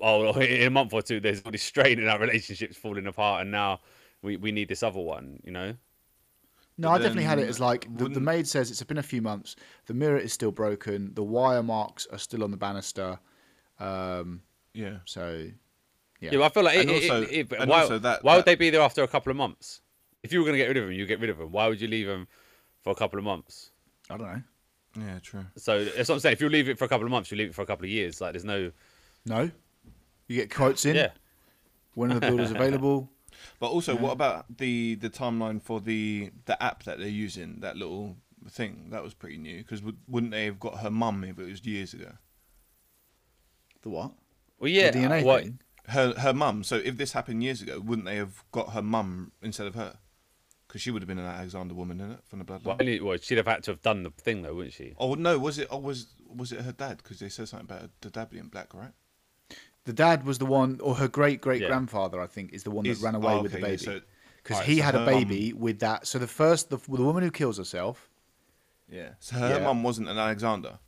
oh 0.00 0.32
in 0.40 0.66
a 0.66 0.70
month 0.70 0.92
or 0.92 1.02
two 1.02 1.20
there's 1.20 1.40
all 1.42 1.52
this 1.52 1.62
strain 1.62 2.00
in 2.00 2.08
our 2.08 2.18
relationships 2.18 2.76
falling 2.76 3.06
apart, 3.06 3.42
and 3.42 3.52
now 3.52 3.78
we, 4.22 4.36
we 4.36 4.50
need 4.50 4.68
this 4.68 4.82
other 4.82 5.00
one, 5.00 5.38
you 5.44 5.52
know. 5.52 5.74
No, 6.82 6.88
But 6.88 6.94
I 6.94 6.98
definitely 6.98 7.22
had 7.24 7.38
it 7.38 7.48
as 7.48 7.60
like 7.60 7.86
the, 7.96 8.08
the 8.08 8.18
maid 8.20 8.48
says 8.48 8.68
it's 8.70 8.82
been 8.82 8.98
a 8.98 9.02
few 9.04 9.22
months. 9.22 9.54
The 9.86 9.94
mirror 9.94 10.18
is 10.18 10.32
still 10.32 10.50
broken. 10.50 11.14
The 11.14 11.22
wire 11.22 11.62
marks 11.62 12.06
are 12.10 12.18
still 12.18 12.42
on 12.42 12.50
the 12.50 12.56
banister. 12.56 13.20
Um, 13.78 14.42
Yeah. 14.74 14.96
so 15.04 15.48
Yeah, 16.20 16.30
but 16.32 16.42
I 16.42 16.48
feel 16.50 16.62
like 16.64 16.76
And 16.78 16.90
it, 16.90 17.04
it- 17.04 17.10
also- 17.10 17.22
it- 17.22 17.52
it- 17.52 17.52
and 17.60 17.70
why, 17.70 17.82
also 17.82 17.98
that- 18.00 18.24
why 18.24 18.34
would 18.36 18.44
they 18.46 18.56
be 18.56 18.70
there 18.70 18.80
after 18.80 19.02
a 19.04 19.08
couple 19.08 19.30
of 19.30 19.36
months? 19.36 19.80
If 20.24 20.32
you 20.32 20.40
were 20.40 20.44
going 20.44 20.54
to 20.54 20.58
get 20.58 20.68
rid 20.68 20.76
of 20.76 20.84
them, 20.84 20.92
you 20.92 21.06
get 21.06 21.20
rid 21.20 21.30
of 21.30 21.38
them. 21.38 21.52
Why 21.52 21.68
would 21.68 21.80
you 21.80 21.86
leave 21.88 22.06
them 22.08 22.26
for 22.82 22.90
a 22.90 22.94
couple 22.96 23.18
of 23.18 23.24
months? 23.24 23.70
I 24.10 24.16
don't 24.16 24.26
know. 24.26 24.42
Yeah, 25.06 25.18
true. 25.20 25.46
So 25.56 25.84
that's 25.84 26.08
what 26.08 26.16
I'm 26.16 26.20
saying. 26.20 26.32
If 26.34 26.40
you 26.40 26.48
leave 26.48 26.68
it 26.68 26.78
for 26.78 26.84
a 26.84 26.88
couple 26.88 27.06
of 27.06 27.10
months, 27.12 27.30
you 27.30 27.36
leave 27.36 27.48
it 27.50 27.54
for 27.54 27.62
a 27.62 27.66
couple 27.66 27.84
of 27.84 27.90
years. 27.90 28.20
Like 28.20 28.32
there's 28.32 28.44
no 28.44 28.72
No, 29.24 29.50
you 30.26 30.36
get 30.36 30.52
quotes 30.52 30.84
in. 30.84 30.96
yeah. 30.96 31.10
When 31.94 32.10
are 32.12 32.18
the 32.20 32.26
builders 32.26 32.50
available? 32.56 33.08
But 33.60 33.68
also, 33.68 33.96
what 33.96 34.12
about 34.12 34.58
the 34.58 34.96
the 34.96 35.10
timeline 35.10 35.62
for 35.62 35.80
the 35.80 36.30
the 36.46 36.60
app 36.62 36.84
that 36.84 36.98
they're 36.98 37.08
using? 37.08 37.60
That 37.60 37.76
little 37.76 38.16
thing 38.50 38.88
that 38.90 39.02
was 39.02 39.14
pretty 39.14 39.38
new 39.38 39.58
because 39.58 39.82
wouldn't 40.08 40.32
they 40.32 40.46
have 40.46 40.58
got 40.58 40.80
her 40.80 40.90
mum 40.90 41.24
if 41.24 41.38
it 41.38 41.48
was 41.48 41.64
years 41.64 41.94
ago? 41.94 42.12
The 43.82 43.88
what? 43.90 44.12
Well, 44.58 44.70
yeah. 44.70 44.90
the 44.90 45.00
DNA 45.00 45.24
what- 45.24 45.42
thing. 45.44 45.60
Her 45.88 46.14
her 46.16 46.32
mum. 46.32 46.62
So 46.62 46.76
if 46.76 46.96
this 46.96 47.12
happened 47.12 47.42
years 47.42 47.60
ago, 47.60 47.80
wouldn't 47.80 48.06
they 48.06 48.14
have 48.14 48.44
got 48.52 48.70
her 48.72 48.82
mum 48.82 49.32
instead 49.42 49.66
of 49.66 49.74
her? 49.74 49.98
Because 50.68 50.80
she 50.80 50.92
would 50.92 51.02
have 51.02 51.08
been 51.08 51.18
an 51.18 51.26
Alexander 51.26 51.74
woman 51.74 52.00
in 52.00 52.12
it 52.12 52.20
from 52.24 52.38
the 52.38 52.44
bloodline. 52.44 53.00
Well, 53.00 53.08
well, 53.08 53.18
she'd 53.20 53.38
have 53.38 53.48
had 53.48 53.64
to 53.64 53.72
have 53.72 53.82
done 53.82 54.04
the 54.04 54.10
thing 54.10 54.42
though, 54.42 54.54
wouldn't 54.54 54.74
she? 54.74 54.94
Oh 54.96 55.14
no, 55.14 55.40
was 55.40 55.58
it? 55.58 55.66
Oh, 55.72 55.78
was 55.78 56.14
was 56.24 56.52
it 56.52 56.60
her 56.60 56.70
dad? 56.70 56.98
Because 56.98 57.18
they 57.18 57.28
said 57.28 57.48
something 57.48 57.68
about 57.68 57.90
the 58.00 58.10
dad 58.10 58.30
being 58.30 58.46
black, 58.46 58.72
right? 58.74 58.92
The 59.84 59.92
dad 59.92 60.24
was 60.24 60.38
the 60.38 60.46
one, 60.46 60.78
or 60.80 60.94
her 60.96 61.08
great 61.08 61.40
great 61.40 61.60
Yeah. 61.62 61.68
grandfather, 61.68 62.20
I 62.20 62.26
think, 62.26 62.52
is 62.52 62.62
the 62.62 62.70
one 62.70 62.84
that 62.84 62.90
Is- 62.90 63.02
ran 63.02 63.14
away 63.14 63.34
oh, 63.34 63.42
with 63.42 63.52
the 63.52 63.58
okay, 63.58 63.66
yeah, 63.66 63.76
baby. 63.76 63.84
so- 63.84 64.00
Because 64.36 64.56
alright, 64.56 64.68
he 64.68 64.76
so 64.78 64.82
had 64.84 64.94
a 64.94 64.98
her 65.00 65.06
baby 65.06 65.52
with 65.52 65.78
that. 65.80 66.06
So 66.06 66.18
the 66.18 66.26
first, 66.26 66.70
the, 66.70 66.76
the 66.76 67.02
woman 67.04 67.22
who 67.22 67.30
kills 67.30 67.58
herself. 67.58 68.08
Yeah. 68.88 69.10
So 69.20 69.36
her 69.36 69.58
Yeah. 69.58 69.64
mum 69.64 69.82
wasn't 69.84 70.08
an 70.08 70.18
Alexander. 70.18 70.78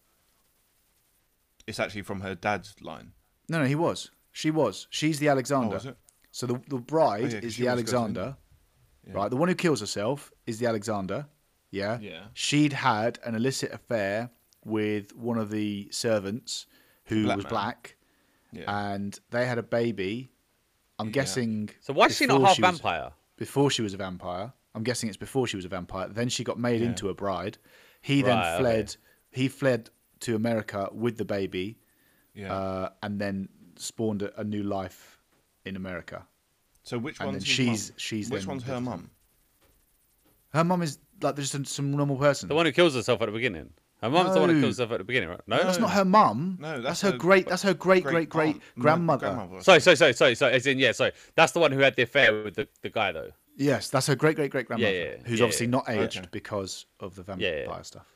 It's 1.67 1.81
actually 1.81 2.03
from 2.03 2.21
her 2.21 2.35
dad's 2.35 2.75
line. 2.83 3.13
No, 3.49 3.59
no, 3.61 3.65
he 3.67 3.75
was. 3.75 4.11
She 4.33 4.51
was. 4.51 4.87
She's 4.91 5.19
the 5.19 5.29
Oh, 5.29 5.33
Alexander. 5.33 5.75
was 5.75 5.87
it? 5.87 5.97
So 6.31 6.47
the 6.47 6.61
the 6.69 6.79
bride 6.79 7.23
oh, 7.23 7.27
yeah, 7.27 7.35
'cause 7.35 7.45
is 7.45 7.55
she 7.55 7.63
the 7.63 7.69
always 7.69 7.85
goes 7.85 7.93
in. 7.93 7.99
Alexander, 7.99 8.37
Yeah. 9.07 9.13
right? 9.15 9.31
The 9.31 9.37
one 9.37 9.49
who 9.49 9.55
kills 9.55 9.81
herself 9.81 10.33
is 10.47 10.59
the 10.59 10.67
Alexander. 10.67 11.27
Yeah. 11.71 11.99
Yeah. 12.01 12.27
She'd 12.35 12.73
had 12.73 13.19
an 13.25 13.35
illicit 13.35 13.73
affair 13.73 14.31
with 14.65 15.15
one 15.15 15.39
of 15.39 15.51
the 15.51 15.89
servants 15.93 16.67
who 17.05 17.25
Black 17.25 17.37
was 17.37 17.45
man. 17.45 17.51
black, 17.51 17.97
Yeah. 18.55 18.93
and 18.95 19.19
they 19.31 19.47
had 19.47 19.59
a 19.59 19.63
baby. 19.63 20.31
I'm 20.99 21.07
Yeah. 21.09 21.13
guessing. 21.13 21.71
So 21.81 21.93
why 21.93 22.07
is 22.07 22.17
she 22.17 22.27
not 22.27 22.35
before 22.39 22.47
half 22.49 22.59
was- 22.59 22.81
vampire? 22.81 23.13
before 23.37 23.71
she 23.71 23.83
was 23.83 23.95
a 23.95 23.97
vampire. 23.97 24.53
I'm 24.77 24.83
guessing 24.85 25.09
it's 25.09 25.17
before 25.19 25.47
she 25.47 25.57
was 25.57 25.65
a 25.65 25.69
vampire. 25.69 26.09
Then 26.09 26.29
she 26.29 26.45
got 26.45 26.59
made 26.59 26.81
Yeah. 26.81 26.89
into 26.89 27.09
a 27.09 27.15
bride. 27.15 27.59
He 28.01 28.23
then 28.23 28.37
Right, 28.39 28.55
okay. 28.55 28.61
fled. 28.63 28.97
He 29.31 29.49
fled 29.49 29.91
to 30.21 30.37
America 30.37 30.89
with 30.93 31.17
the 31.19 31.25
baby, 31.25 31.79
yeah. 32.35 32.53
uh, 32.55 32.91
and 33.03 33.21
then 33.21 33.49
spawned 33.77 34.23
a, 34.23 34.41
a 34.41 34.45
new 34.45 34.63
life 34.63 35.21
in 35.65 35.75
America. 35.77 36.27
so 36.85 36.99
which 36.99 37.19
and 37.21 37.31
one's 37.31 37.47
she's- 37.47 37.89
mum? 37.91 37.95
she's 37.99 38.31
which 38.31 38.43
then 38.43 38.49
one's 38.49 38.63
her 38.65 38.75
visited. 38.75 38.85
mum? 38.91 39.11
Her 40.51 40.65
mum 40.65 40.83
is 40.83 40.99
like 41.21 41.37
just 41.37 41.67
some 41.67 41.91
normal 41.91 42.17
person. 42.17 42.49
The 42.49 42.55
one 42.55 42.67
who 42.67 42.73
kills 42.73 42.95
herself 42.95 43.21
at 43.23 43.27
the 43.27 43.33
beginning. 43.33 43.73
Her 44.05 44.11
mum's 44.11 44.35
the 44.35 44.41
one 44.41 44.51
who 44.51 44.57
No. 44.57 44.61
kills 44.61 44.77
herself 44.77 44.93
at 44.93 44.99
the 44.99 45.05
beginning, 45.05 45.31
right? 45.31 45.41
No. 45.47 45.57
That's 45.65 45.79
not 45.79 45.91
her 45.93 46.05
mum. 46.05 46.59
No, 46.61 46.73
that's, 46.75 46.85
that's 46.85 47.01
her 47.01 47.13
her 47.13 47.17
great. 47.17 47.49
That's 47.49 47.63
her 47.63 47.73
great 47.73 48.05
great 48.05 48.29
great 48.29 48.57
aunt, 48.57 48.63
grandmother. 48.79 49.31
grandmother. 49.33 49.63
Sorry, 49.63 49.81
sorry, 49.81 49.97
sorry, 49.97 50.13
sorry, 50.13 50.35
sorry. 50.35 50.53
As 50.53 50.67
in, 50.67 50.79
yeah, 50.79 50.93
sorry. 50.93 51.13
That's 51.37 51.53
the 51.53 51.61
one 51.61 51.73
who 51.73 51.79
had 51.79 51.97
the 51.97 52.03
affair 52.03 52.45
with 52.45 52.55
the, 52.55 52.69
the 52.83 52.91
guy, 52.91 53.13
though. 53.13 53.31
Yes, 53.57 53.89
that's 53.89 54.07
her 54.09 54.15
great 54.15 54.37
great 54.37 54.51
great 54.51 54.67
grandmother. 54.67 54.93
Yeah, 54.95 55.05
yeah, 55.05 55.17
who's 55.25 55.39
yeah, 55.39 55.45
obviously 55.45 55.67
yeah. 55.67 55.71
not 55.71 55.89
aged 55.89 56.19
Okay. 56.19 56.29
because 56.33 56.85
of 57.01 57.15
the 57.15 57.23
Yeah, 57.23 57.51
vampire 57.65 57.77
yeah. 57.79 57.83
stuff. 57.83 58.07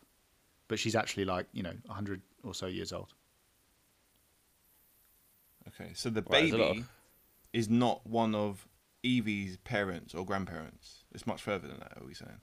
But 0.68 0.78
she's 0.78 0.95
actually 0.95 1.24
like 1.24 1.47
you 1.53 1.62
know 1.62 1.72
hundred 1.89 2.20
or 2.45 2.53
so 2.55 2.66
years 2.66 2.93
old. 2.93 3.14
Okay, 5.68 5.93
so 5.95 6.11
the 6.11 6.22
Right, 6.22 6.51
there's 6.51 6.53
a 6.53 6.57
baby 6.59 6.84
is 7.55 7.68
not 7.70 8.07
one 8.07 8.34
of 8.34 8.66
Evie's 9.03 9.57
parents 9.59 10.14
or 10.14 10.24
grandparents. 10.26 11.05
It's 11.14 11.26
much 11.26 11.41
further 11.41 11.68
than 11.68 11.78
that. 11.78 11.93
Are 12.01 12.07
we 12.07 12.14
saying? 12.14 12.41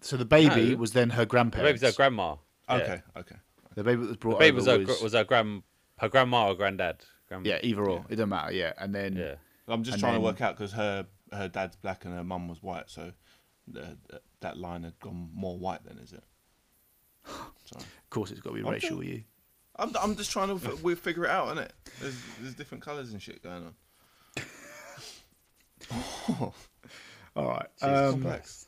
So 0.00 0.16
the 0.16 0.24
baby 0.24 0.70
No. 0.70 0.76
was 0.78 0.92
then 0.92 1.10
her 1.10 1.22
The 1.22 1.26
grandparents. 1.26 1.80
baby's 1.80 1.92
her 1.94 1.96
grandma. 1.96 2.36
Yeah. 2.68 2.76
Okay, 2.76 3.02
okay. 3.16 3.36
The 3.74 3.84
baby 3.84 4.02
that 4.02 4.08
was 4.08 4.16
brought 4.16 4.34
The 4.34 4.38
baby 4.38 4.56
was 4.56 4.68
over 4.68 4.82
her, 4.82 4.86
was, 4.86 4.98
gr- 4.98 5.04
was 5.04 5.12
her 5.14 5.24
grand 5.24 5.62
her 5.98 6.08
grandma 6.08 6.48
or 6.48 6.54
granddad. 6.54 7.04
Grand, 7.28 7.46
yeah, 7.46 7.58
either 7.62 7.84
or. 7.88 8.04
It 8.08 8.16
don't 8.16 8.28
matter. 8.28 8.52
Yeah, 8.52 8.72
and 8.78 8.94
then 8.94 9.14
yeah. 9.16 9.34
I'm 9.68 9.82
just 9.82 9.98
trying 9.98 10.12
then- 10.14 10.20
to 10.20 10.24
work 10.24 10.40
out 10.40 10.56
because 10.56 10.72
her 10.72 11.06
her 11.32 11.48
dad's 11.48 11.76
black 11.76 12.04
and 12.04 12.14
her 12.14 12.24
mum 12.24 12.48
was 12.48 12.62
white, 12.62 12.88
so 12.90 13.12
the, 13.66 13.98
that 14.40 14.56
line 14.56 14.82
had 14.84 14.98
gone 15.00 15.28
more 15.34 15.58
white 15.58 15.84
then, 15.84 15.98
is 15.98 16.12
it? 16.12 16.24
Sorry. 17.26 17.82
of 17.84 18.10
course 18.10 18.30
it's 18.30 18.40
got 18.40 18.50
to 18.50 18.56
be 18.56 18.62
Okay. 18.62 18.70
racial. 18.70 19.04
You. 19.04 19.22
I'm, 19.76 19.92
I'm 20.00 20.16
just 20.16 20.30
trying 20.32 20.48
to 20.58 20.66
f- 20.68 20.82
we 20.82 20.94
figure 20.94 21.24
it 21.26 21.30
out, 21.30 21.54
innit? 21.54 21.70
There's 22.00 22.16
there's 22.40 22.54
different 22.54 22.82
colours 22.82 23.12
and 23.12 23.20
shit 23.20 23.42
going 23.42 23.64
on. 23.66 23.74
oh. 25.92 26.52
All 27.36 27.48
right. 27.48 27.66
It's 27.74 27.82
Um, 27.84 28.10
complex. 28.12 28.67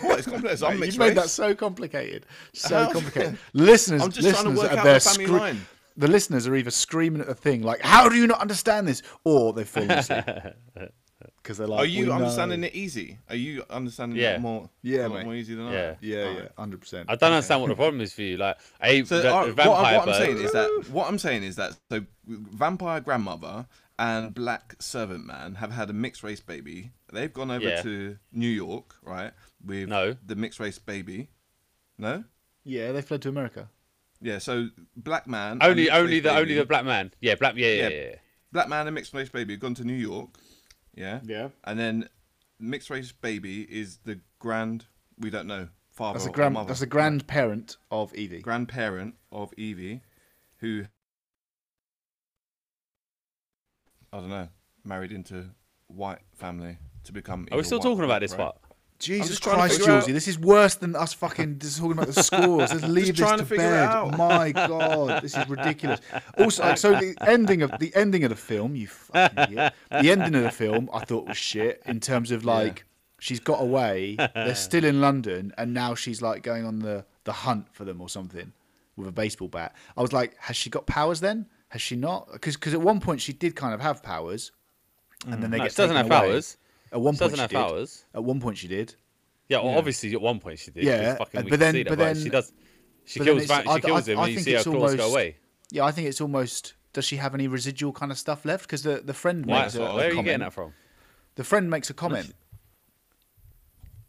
What? 0.00 0.18
It's 0.18 0.28
complex. 0.28 0.62
I'm 0.62 0.74
you 0.74 0.80
mixed 0.80 0.98
made 0.98 1.16
that 1.16 1.28
so 1.30 1.54
complicated. 1.54 2.26
So 2.52 2.90
complicated. 2.92 3.38
listeners, 3.52 4.02
I'm 4.02 4.10
just 4.10 4.28
trying 4.28 4.44
to 4.44 4.50
listeners 4.50 4.58
work 4.70 4.78
out 4.78 4.84
there 4.84 4.94
the 4.94 5.00
family 5.00 5.26
scre- 5.26 5.36
line. 5.36 5.66
The 5.98 6.08
listeners 6.08 6.46
are 6.46 6.54
either 6.54 6.70
screaming 6.70 7.20
at 7.22 7.26
the 7.26 7.34
thing 7.34 7.62
like, 7.62 7.80
"How 7.80 8.08
do 8.08 8.16
you 8.16 8.26
not 8.26 8.40
understand 8.40 8.86
this?" 8.86 9.02
or 9.24 9.52
they've 9.52 9.68
fallen 9.68 9.90
asleep 9.92 10.24
because 11.42 11.56
they're 11.58 11.66
like, 11.66 11.80
Are 11.80 11.86
you 11.86 12.06
"We 12.06 12.10
understanding 12.12 12.60
know." 12.60 12.66
it 12.66 12.74
easy? 12.74 13.18
Are 13.30 13.34
you 13.36 13.64
understanding 13.70 14.18
Yeah. 14.18 14.34
it 14.34 14.40
more? 14.40 14.68
Yeah, 14.82 15.06
a 15.06 15.08
lot 15.08 15.16
mate. 15.18 15.24
more 15.24 15.34
easy 15.34 15.54
than 15.54 15.66
I. 15.68 15.72
Yeah. 15.72 15.88
am? 15.88 15.96
Yeah, 16.02 16.18
Alright. 16.22 16.36
yeah, 16.44 16.48
hundred 16.58 16.80
percent. 16.80 17.06
I 17.10 17.16
don't 17.16 17.32
understand 17.32 17.60
what 17.62 17.68
the 17.68 17.76
problem 17.76 18.00
is 18.02 18.12
for 18.12 18.22
you. 18.22 18.36
Like 18.36 18.58
a 18.82 19.04
So 19.04 19.20
the, 19.20 19.34
uh, 19.34 19.40
the 19.46 19.46
what, 19.48 19.56
vampire 19.56 19.98
what 19.98 20.00
I'm 20.00 20.06
bird- 20.06 20.14
saying 20.16 20.36
is 20.38 20.52
that 20.52 20.88
what 20.90 21.08
I'm 21.08 21.18
saying 21.18 21.42
is 21.44 21.56
that 21.56 21.72
so 21.90 22.04
vampire 22.26 23.00
grandmother 23.00 23.66
and 23.98 24.34
black 24.34 24.76
servant 24.78 25.24
man 25.26 25.54
have 25.56 25.72
had 25.72 25.88
a 25.90 25.92
mixed 25.92 26.22
race 26.22 26.40
baby. 26.40 26.92
They've 27.12 27.32
gone 27.32 27.50
over 27.50 27.66
Yeah. 27.68 27.82
to 27.82 28.18
New 28.32 28.48
York, 28.48 28.96
right? 29.02 29.32
With 29.64 29.88
No. 29.88 30.16
the 30.24 30.36
mixed 30.36 30.60
race 30.60 30.78
baby. 30.78 31.30
No. 31.98 32.24
Yeah, 32.64 32.92
they 32.92 33.00
fled 33.02 33.22
to 33.22 33.28
America. 33.28 33.70
Yeah. 34.20 34.38
So 34.38 34.68
black 34.96 35.26
man. 35.26 35.58
only 35.62 35.84
mixed 35.84 35.94
only 35.96 36.14
race 36.14 36.22
the 36.24 36.30
only 36.36 36.54
the 36.54 36.66
black 36.66 36.84
man. 36.84 37.12
Yeah, 37.20 37.36
black. 37.36 37.54
Yeah, 37.56 37.66
yeah, 37.68 37.74
Yeah. 37.74 37.88
yeah. 37.88 38.04
yeah. 38.10 38.14
black 38.52 38.68
man 38.68 38.86
and 38.86 38.94
mixed 38.94 39.12
race 39.14 39.28
baby 39.28 39.52
have 39.54 39.60
gone 39.60 39.74
to 39.74 39.84
New 39.84 39.94
York. 39.94 40.30
Yeah. 40.94 41.20
Yeah. 41.24 41.48
And 41.64 41.78
then 41.78 42.08
mixed 42.58 42.90
race 42.90 43.12
baby 43.12 43.62
is 43.62 43.98
the 43.98 44.20
grand. 44.38 44.86
We 45.18 45.30
don't 45.30 45.46
know 45.46 45.68
father. 45.92 46.18
That's 46.18 46.26
a 46.26 46.30
or 46.30 46.32
grand. 46.32 46.54
mother. 46.54 46.68
That's 46.68 46.80
a 46.82 46.86
grandparent 46.86 47.76
of 47.90 48.14
Evie. 48.14 48.40
grandparent 48.40 49.14
of 49.32 49.52
Evie, 49.56 50.02
who 50.58 50.84
I 54.12 54.18
don't 54.18 54.28
know, 54.30 54.48
married 54.84 55.12
into 55.12 55.46
white 55.88 56.20
family 56.34 56.78
to 57.04 57.12
become. 57.12 57.42
Are 57.50 57.56
we 57.56 57.58
either 57.58 57.64
still 57.64 57.78
white 57.78 57.84
talking 57.84 58.04
about 58.04 58.20
this 58.20 58.32
right? 58.32 58.38
part? 58.40 58.56
Jesus 58.98 59.28
just 59.28 59.42
trying 59.42 59.56
to 59.56 59.60
Christ, 59.60 59.78
figure 59.78 59.92
out- 59.92 60.04
Julesy, 60.04 60.12
this 60.14 60.26
is 60.26 60.38
worse 60.38 60.74
than 60.76 60.96
us 60.96 61.12
fucking 61.12 61.58
just 61.58 61.76
talking 61.76 61.92
about 61.92 62.06
the 62.06 62.22
scores. 62.22 62.72
Let's 62.72 62.84
leave 62.84 63.14
this 63.16 63.30
to, 63.30 63.36
to 63.36 63.44
figure 63.44 63.64
it 63.64 63.68
bed. 63.68 63.88
out. 63.88 64.16
My 64.16 64.52
God, 64.52 65.22
this 65.22 65.36
is 65.36 65.48
ridiculous. 65.48 66.00
Also, 66.38 66.62
like, 66.62 66.78
so 66.78 66.92
the 66.92 67.14
ending 67.26 67.60
of 67.62 67.72
the 67.78 67.94
ending 67.94 68.24
of 68.24 68.30
the 68.30 68.36
film, 68.36 68.74
you 68.74 68.86
fucking 68.86 69.38
idiot. 69.38 69.74
The 69.90 70.10
ending 70.10 70.34
of 70.34 70.42
the 70.44 70.50
film, 70.50 70.88
I 70.94 71.00
thought 71.04 71.26
was 71.26 71.36
shit 71.36 71.82
in 71.86 72.00
terms 72.00 72.30
of 72.30 72.44
like 72.46 72.84
she's 73.18 73.40
got 73.40 73.60
away, 73.60 74.16
they're 74.34 74.54
still 74.54 74.84
in 74.84 75.00
London, 75.02 75.52
and 75.58 75.74
now 75.74 75.94
she's 75.94 76.22
like 76.22 76.42
going 76.42 76.64
on 76.64 76.78
the 76.78 77.04
the 77.24 77.32
hunt 77.32 77.66
for 77.72 77.84
them 77.84 78.00
or 78.00 78.08
something 78.08 78.52
with 78.96 79.08
a 79.08 79.12
baseball 79.12 79.48
bat. 79.48 79.74
I 79.94 80.00
was 80.00 80.12
like, 80.14 80.36
has 80.38 80.56
she 80.56 80.70
got 80.70 80.86
powers 80.86 81.20
then? 81.20 81.46
Has 81.68 81.82
she 81.82 81.96
not? 81.96 82.28
Because 82.32 82.74
at 82.74 82.80
one 82.80 83.00
point 83.00 83.20
she 83.20 83.32
did 83.32 83.56
kind 83.56 83.74
of 83.74 83.80
have 83.80 84.02
powers, 84.02 84.52
and 85.26 85.42
then 85.42 85.50
they 85.50 85.58
No, 85.58 85.64
get 85.64 85.72
she 85.72 85.76
doesn't 85.76 85.96
taken 85.96 86.10
have 86.10 86.22
away. 86.24 86.30
powers. 86.32 86.56
At 86.92 87.00
one 87.00 87.14
She 87.14 87.18
point 87.18 87.32
doesn't 87.32 87.36
she 87.36 87.40
have 87.42 87.50
did. 87.50 87.56
powers. 87.56 88.04
At 88.14 88.24
one 88.24 88.40
point 88.40 88.58
she 88.58 88.68
did. 88.68 88.94
Yeah, 89.48 89.58
well, 89.62 89.76
obviously 89.78 90.12
at 90.12 90.20
one 90.20 90.38
point 90.40 90.58
she 90.58 90.70
did. 90.70 90.84
Yeah, 90.84 91.16
fucking 91.16 91.48
but 91.48 91.58
then- 91.60 91.74
but 91.84 91.88
but 91.90 91.98
then- 91.98 92.16
she 92.22 92.28
does. 92.30 92.52
She 93.04 93.20
but 93.20 93.24
then 93.26 93.34
kills. 93.36 93.44
it's- 93.44 93.64
va- 93.64 93.70
I- 93.70 93.74
She 93.76 93.80
kills 93.82 94.08
I- 94.08 94.12
him, 94.12 94.18
I 94.18 94.22
and 94.22 94.30
you 94.30 94.36
think 94.36 94.44
see 94.44 94.50
her 94.52 94.56
it's 94.58 94.64
claws 94.66 94.74
go 94.94 95.02
almost- 95.02 95.12
away. 95.12 95.36
Yeah, 95.70 95.84
I 95.84 95.92
think 95.92 96.08
it's 96.08 96.20
almost. 96.20 96.74
Does 96.92 97.04
she 97.04 97.16
have 97.16 97.34
any 97.34 97.46
residual 97.48 97.92
kind 97.92 98.10
of 98.10 98.18
stuff 98.18 98.44
left? 98.44 98.64
Because 98.64 98.82
the, 98.82 99.02
the 99.04 99.12
friend 99.14 99.44
Why, 99.44 99.62
makes 99.62 99.74
a, 99.74 99.80
what 99.80 99.90
I 99.90 99.92
was 99.92 99.96
where 99.96 100.04
are 100.04 100.08
you 100.08 100.14
comment. 100.14 100.24
getting 100.26 100.40
that 100.40 100.52
from? 100.52 100.72
The 101.34 101.44
friend 101.44 101.68
makes 101.70 101.90
a 101.90 101.94
comment. 101.94 102.34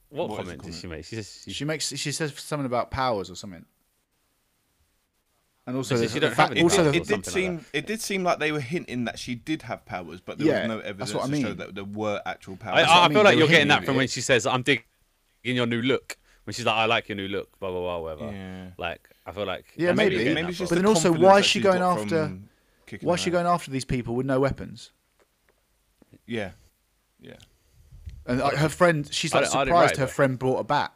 What, 0.09 0.29
What 0.29 0.39
is 0.41 0.47
the 0.47 0.51
comment 0.55 0.63
did 0.63 0.73
she 0.81 0.87
make? 0.87 1.05
She 1.05 1.15
says 1.15 1.41
she, 1.45 1.51
She 1.51 1.65
makes 1.65 1.89
she 1.95 2.11
says 2.11 2.33
something 2.39 2.65
about 2.65 2.91
powers 2.91 3.29
or 3.29 3.35
something. 3.35 3.65
And 5.67 5.75
also, 5.75 5.95
She 5.97 6.07
the, 6.07 6.13
the 6.13 6.19
don't 6.21 6.33
fact, 6.35 6.57
also 6.57 6.77
powers 6.77 6.93
the, 6.93 6.99
or 6.99 7.01
it 7.01 7.07
did 7.07 7.25
seem 7.25 7.55
like 7.57 7.65
it 7.73 7.85
did 7.87 8.01
seem 8.01 8.23
like 8.23 8.39
they 8.39 8.51
were 8.53 8.61
hinting 8.61 9.03
that 9.03 9.19
she 9.19 9.35
did 9.35 9.63
have 9.63 9.85
powers, 9.85 10.21
but 10.21 10.37
there 10.37 10.47
Yeah, 10.47 10.59
was 10.61 10.67
no 10.69 10.79
evidence 10.79 11.13
what 11.13 11.25
I 11.25 11.27
to 11.29 11.41
show 11.41 11.53
that 11.55 11.75
there 11.75 11.83
were 11.83 12.21
actual 12.25 12.55
powers. 12.55 12.87
what 12.87 12.89
I, 12.89 12.99
I 13.01 13.05
I 13.05 13.07
mean, 13.09 13.15
feel 13.17 13.23
like 13.25 13.33
were 13.35 13.39
you're 13.41 13.47
getting 13.49 13.67
that 13.67 13.83
from 13.83 13.95
at 13.95 13.97
when 13.97 14.07
she 14.07 14.21
says, 14.21 14.47
"I'm 14.47 14.61
digging 14.63 14.85
your 15.43 15.65
new 15.67 15.81
look." 15.81 16.17
When 16.45 16.53
she's 16.53 16.65
like, 16.65 16.75
"I 16.75 16.85
like 16.85 17.09
your 17.09 17.17
new 17.17 17.27
look," 17.27 17.59
blah 17.59 17.69
blah 17.69 17.81
blah, 17.81 17.99
whatever. 17.99 18.31
Yeah. 18.31 18.67
Like, 18.77 19.09
I 19.25 19.33
feel 19.33 19.45
like 19.45 19.73
Yeah, 19.75 19.87
that's 19.87 19.97
where 19.97 20.09
maybe. 20.09 20.23
maybe 20.23 20.41
that 20.43 20.49
it's 20.51 20.57
from. 20.57 20.63
just 20.63 20.69
But 20.69 20.75
the 20.77 20.81
then 20.83 20.85
also, 20.85 21.11
why 21.11 21.39
is 21.39 21.45
she 21.45 21.59
going 21.59 21.81
after- 21.81 22.37
why 23.01 23.15
is 23.15 23.19
she 23.19 23.29
going 23.29 23.45
after 23.45 23.69
these 23.69 23.83
people 23.83 24.15
with 24.15 24.25
no 24.25 24.39
weapons? 24.39 24.91
Yeah, 26.25 26.51
yeah. 27.19 27.33
And 28.25 28.39
like, 28.39 28.55
her 28.55 28.69
friend, 28.69 29.07
she's 29.13 29.33
like 29.33 29.43
don't- 29.43 29.55
I 29.55 29.59
didn't 29.65 29.67
surprised 29.75 29.97
her 29.97 30.07
friend 30.07 30.39
brought 30.39 30.59
a 30.59 30.63
bat. 30.63 30.93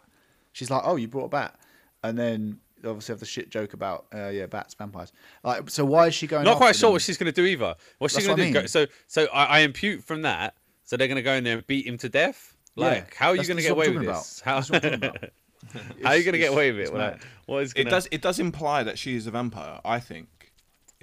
She's 0.54 0.70
like, 0.70 0.84
"Oh, 0.86 0.96
you 0.96 1.10
brought 1.10 1.26
a 1.26 1.30
bat," 1.30 1.60
and 2.04 2.18
then 2.18 2.60
they 2.71 2.71
obviously 2.86 3.14
have 3.14 3.20
the 3.20 3.26
shit 3.26 3.50
joke 3.50 3.74
about, 3.74 4.06
uh, 4.14 4.30
yeah, 4.30 4.46
bats, 4.46 4.74
vampires. 4.74 5.12
Like, 5.44 5.70
so 5.70 5.86
why 5.86 6.08
is 6.08 6.16
she 6.16 6.28
going? 6.28 6.44
Not 6.46 6.58
quite 6.58 6.76
sure 6.76 6.88
them? 6.90 6.94
what 6.94 7.02
she's 7.02 7.18
going 7.18 7.32
to 7.32 7.42
do 7.42 7.46
either. 7.46 7.76
What's 7.98 8.16
she 8.18 8.26
going 8.26 8.38
to 8.38 8.44
I 8.44 8.48
do? 8.48 8.54
Go, 8.54 8.60
mean. 8.62 8.68
so, 8.68 8.86
so 9.08 9.28
I, 9.34 9.46
I 9.46 9.60
impute 9.60 10.04
from 10.04 10.24
that. 10.24 10.56
So 10.84 10.98
they're 10.98 11.08
going 11.08 11.16
to 11.18 11.22
go 11.22 11.34
in 11.34 11.44
there 11.44 11.58
and 11.58 11.68
beat 11.68 11.88
him 11.88 11.98
to 12.00 12.10
death. 12.10 12.56
Yeah, 12.76 12.86
Like, 12.86 13.16
how 13.16 13.30
are 13.30 13.36
you 13.36 13.44
going 13.44 13.58
to 13.58 13.64
get 13.64 13.72
away 13.72 13.90
with 13.90 14.04
talking 14.04 14.10
this? 14.10 14.42
How, 14.44 14.56
That's 14.56 14.70
what 14.72 14.86
I'm 14.86 15.00
talking 15.00 15.10
about. 15.10 15.30
how 16.04 16.10
are 16.10 16.18
you 16.18 16.24
going 16.24 16.34
to 16.34 16.40
get 16.40 16.52
away 16.52 16.72
with 16.72 16.88
it? 16.88 16.94
Like, 16.94 17.22
what 17.46 17.64
is 17.64 17.72
It 17.74 17.84
gonna... 17.84 17.90
does 17.92 18.08
it 18.12 18.22
does 18.22 18.40
imply 18.40 18.84
that 18.84 18.98
she 18.98 19.16
is 19.16 19.28
a 19.28 19.32
vampire. 19.32 19.80
I 19.86 20.00
think. 20.00 20.28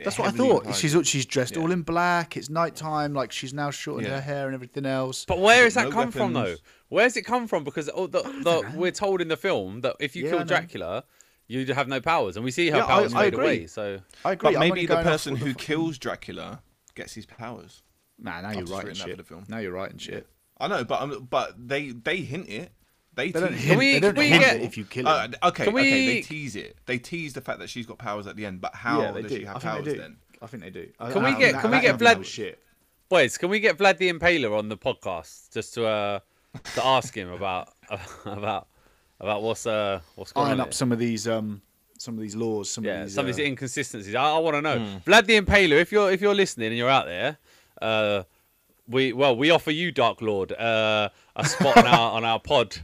That's 0.04 0.18
what 0.18 0.28
I 0.28 0.30
thought. 0.30 0.58
implies 0.58 0.78
She's 0.78 0.96
she's 1.08 1.26
dressed 1.26 1.56
Yeah. 1.56 1.62
all 1.62 1.72
in 1.72 1.82
black. 1.82 2.36
It's 2.36 2.48
nighttime. 2.48 3.14
Like 3.14 3.32
she's 3.32 3.52
now 3.52 3.70
shortened 3.70 4.06
Yeah. 4.08 4.16
her 4.16 4.20
hair 4.20 4.46
and 4.46 4.54
everything 4.54 4.86
else. 4.86 5.24
But 5.24 5.40
where 5.40 5.64
has 5.64 5.74
that 5.74 5.86
no 5.86 5.90
come 5.90 6.10
from, 6.10 6.32
though? 6.32 6.56
Where's 6.88 7.16
it 7.16 7.22
come 7.22 7.46
from? 7.46 7.64
Because 7.64 7.88
all 7.88 8.08
the, 8.08 8.22
the, 8.22 8.72
we're 8.74 8.92
told 8.92 9.20
in 9.20 9.28
the 9.28 9.36
film 9.36 9.80
that 9.82 9.96
if 10.00 10.14
you 10.16 10.24
Yeah, 10.24 10.30
kill. 10.30 10.44
Dracula, 10.44 11.04
you'd 11.48 11.68
have 11.70 11.88
no 11.88 12.00
powers, 12.00 12.36
and 12.36 12.44
we 12.44 12.50
see 12.52 12.70
her 12.70 12.76
Yeah, 12.78 12.86
powers 12.86 13.12
I 13.14 13.24
fade 13.24 13.34
agree. 13.34 13.44
away. 13.46 13.66
So 13.66 14.00
I 14.24 14.32
agree. 14.32 14.52
But 14.52 14.60
maybe 14.60 14.86
the 14.86 15.02
person 15.02 15.34
who 15.36 15.52
fucking- 15.52 15.54
kills 15.66 15.98
Dracula 15.98 16.62
gets 16.94 17.14
his 17.14 17.26
powers. 17.26 17.82
Nah, 18.20 18.40
now 18.40 18.48
I've 18.48 18.54
you're 18.54 18.62
just 18.62 18.72
writing 18.72 18.88
written 18.88 18.98
that 18.98 19.04
for 19.04 19.08
shit. 19.10 19.16
the 19.18 19.24
film. 19.24 19.44
Now 19.48 19.58
you're 19.58 19.72
writing 19.72 19.98
shit. 19.98 20.26
I 20.60 20.68
know, 20.68 20.84
but 20.84 21.00
um, 21.02 21.26
but 21.30 21.54
they 21.68 21.90
they 21.90 22.18
hint 22.18 22.48
it. 22.48 22.72
They, 23.14 23.30
They 23.32 23.40
don't 23.40 23.50
tease 23.52 23.62
hint. 23.62 23.72
it. 23.72 23.78
we- 23.78 23.92
they 23.94 24.00
don't 24.00 24.18
we 24.18 24.28
hint 24.28 24.42
get- 24.44 24.56
it 24.56 24.62
if 24.62 24.76
you 24.78 24.84
kill 24.84 25.08
Uh, 25.08 25.28
okay, 25.44 25.64
Can 25.64 25.74
okay, 25.74 26.06
they 26.06 26.22
tease 26.22 26.54
it. 26.56 26.76
They 26.86 26.98
tease 26.98 27.32
the 27.32 27.40
fact 27.40 27.58
that 27.60 27.68
she's 27.68 27.86
got 27.86 27.98
powers 27.98 28.26
at 28.28 28.36
the 28.36 28.46
end, 28.46 28.60
but 28.60 28.74
how 28.76 29.00
yeah, 29.02 29.10
does 29.12 29.26
do. 29.30 29.38
she 29.38 29.44
have 29.44 29.60
powers 29.62 29.84
do. 29.84 29.96
then? 29.96 30.16
I 30.40 30.46
think 30.46 30.62
they 30.62 30.70
do. 30.70 30.88
Can 31.00 31.24
I 31.24 31.32
we 31.32 31.38
get- 31.38 31.52
that- 31.54 31.60
can 31.62 31.70
we 31.70 31.76
that 31.78 31.82
get 31.82 31.90
ending 32.02 32.22
Vlad- 32.22 32.24
Shit. 32.24 32.62
boys, 33.08 33.38
can 33.38 33.48
we 33.50 33.58
get 33.60 33.76
Vlad 33.78 33.98
the 33.98 34.12
Impaler 34.12 34.56
on 34.56 34.68
the 34.68 34.76
podcast 34.76 35.52
just 35.52 35.74
to 35.74 35.86
uh 35.86 36.20
to 36.74 36.84
ask 36.86 37.12
him 37.16 37.30
about 37.30 37.70
about 38.24 38.68
about 39.20 39.42
what's 39.42 39.66
uh 39.66 40.00
what's 40.14 40.32
going 40.32 40.46
Iron 40.48 40.54
on? 40.54 40.60
up 40.60 40.66
here? 40.68 40.72
some 40.72 40.92
of 40.92 40.98
these 40.98 41.26
um 41.28 41.60
some 41.98 42.14
of 42.14 42.20
these 42.20 42.36
laws. 42.36 42.70
Some 42.70 42.84
yeah, 42.84 43.00
of 43.00 43.06
these. 43.06 43.14
some 43.14 43.26
of 43.26 43.32
uh, 43.32 43.36
these 43.36 43.44
inconsistencies. 43.46 44.14
I, 44.14 44.22
I 44.22 44.38
want 44.38 44.54
to 44.56 44.62
know, 44.62 44.78
Vlad 45.06 45.26
the 45.26 45.40
Impaler. 45.40 45.80
If 45.80 45.90
you're 45.92 46.10
if 46.12 46.20
you're 46.20 46.34
listening 46.34 46.68
and 46.68 46.76
you're 46.76 46.88
out 46.90 47.06
there, 47.06 47.38
uh, 47.82 48.22
we 48.86 49.12
well 49.12 49.36
we 49.36 49.50
offer 49.50 49.70
you 49.72 49.90
Dark 49.92 50.22
Lord 50.22 50.52
uh, 50.52 51.08
a 51.36 51.44
spot 51.44 51.76
on 51.78 51.86
our 51.86 52.12
on 52.12 52.24
our 52.24 52.38
pod 52.38 52.76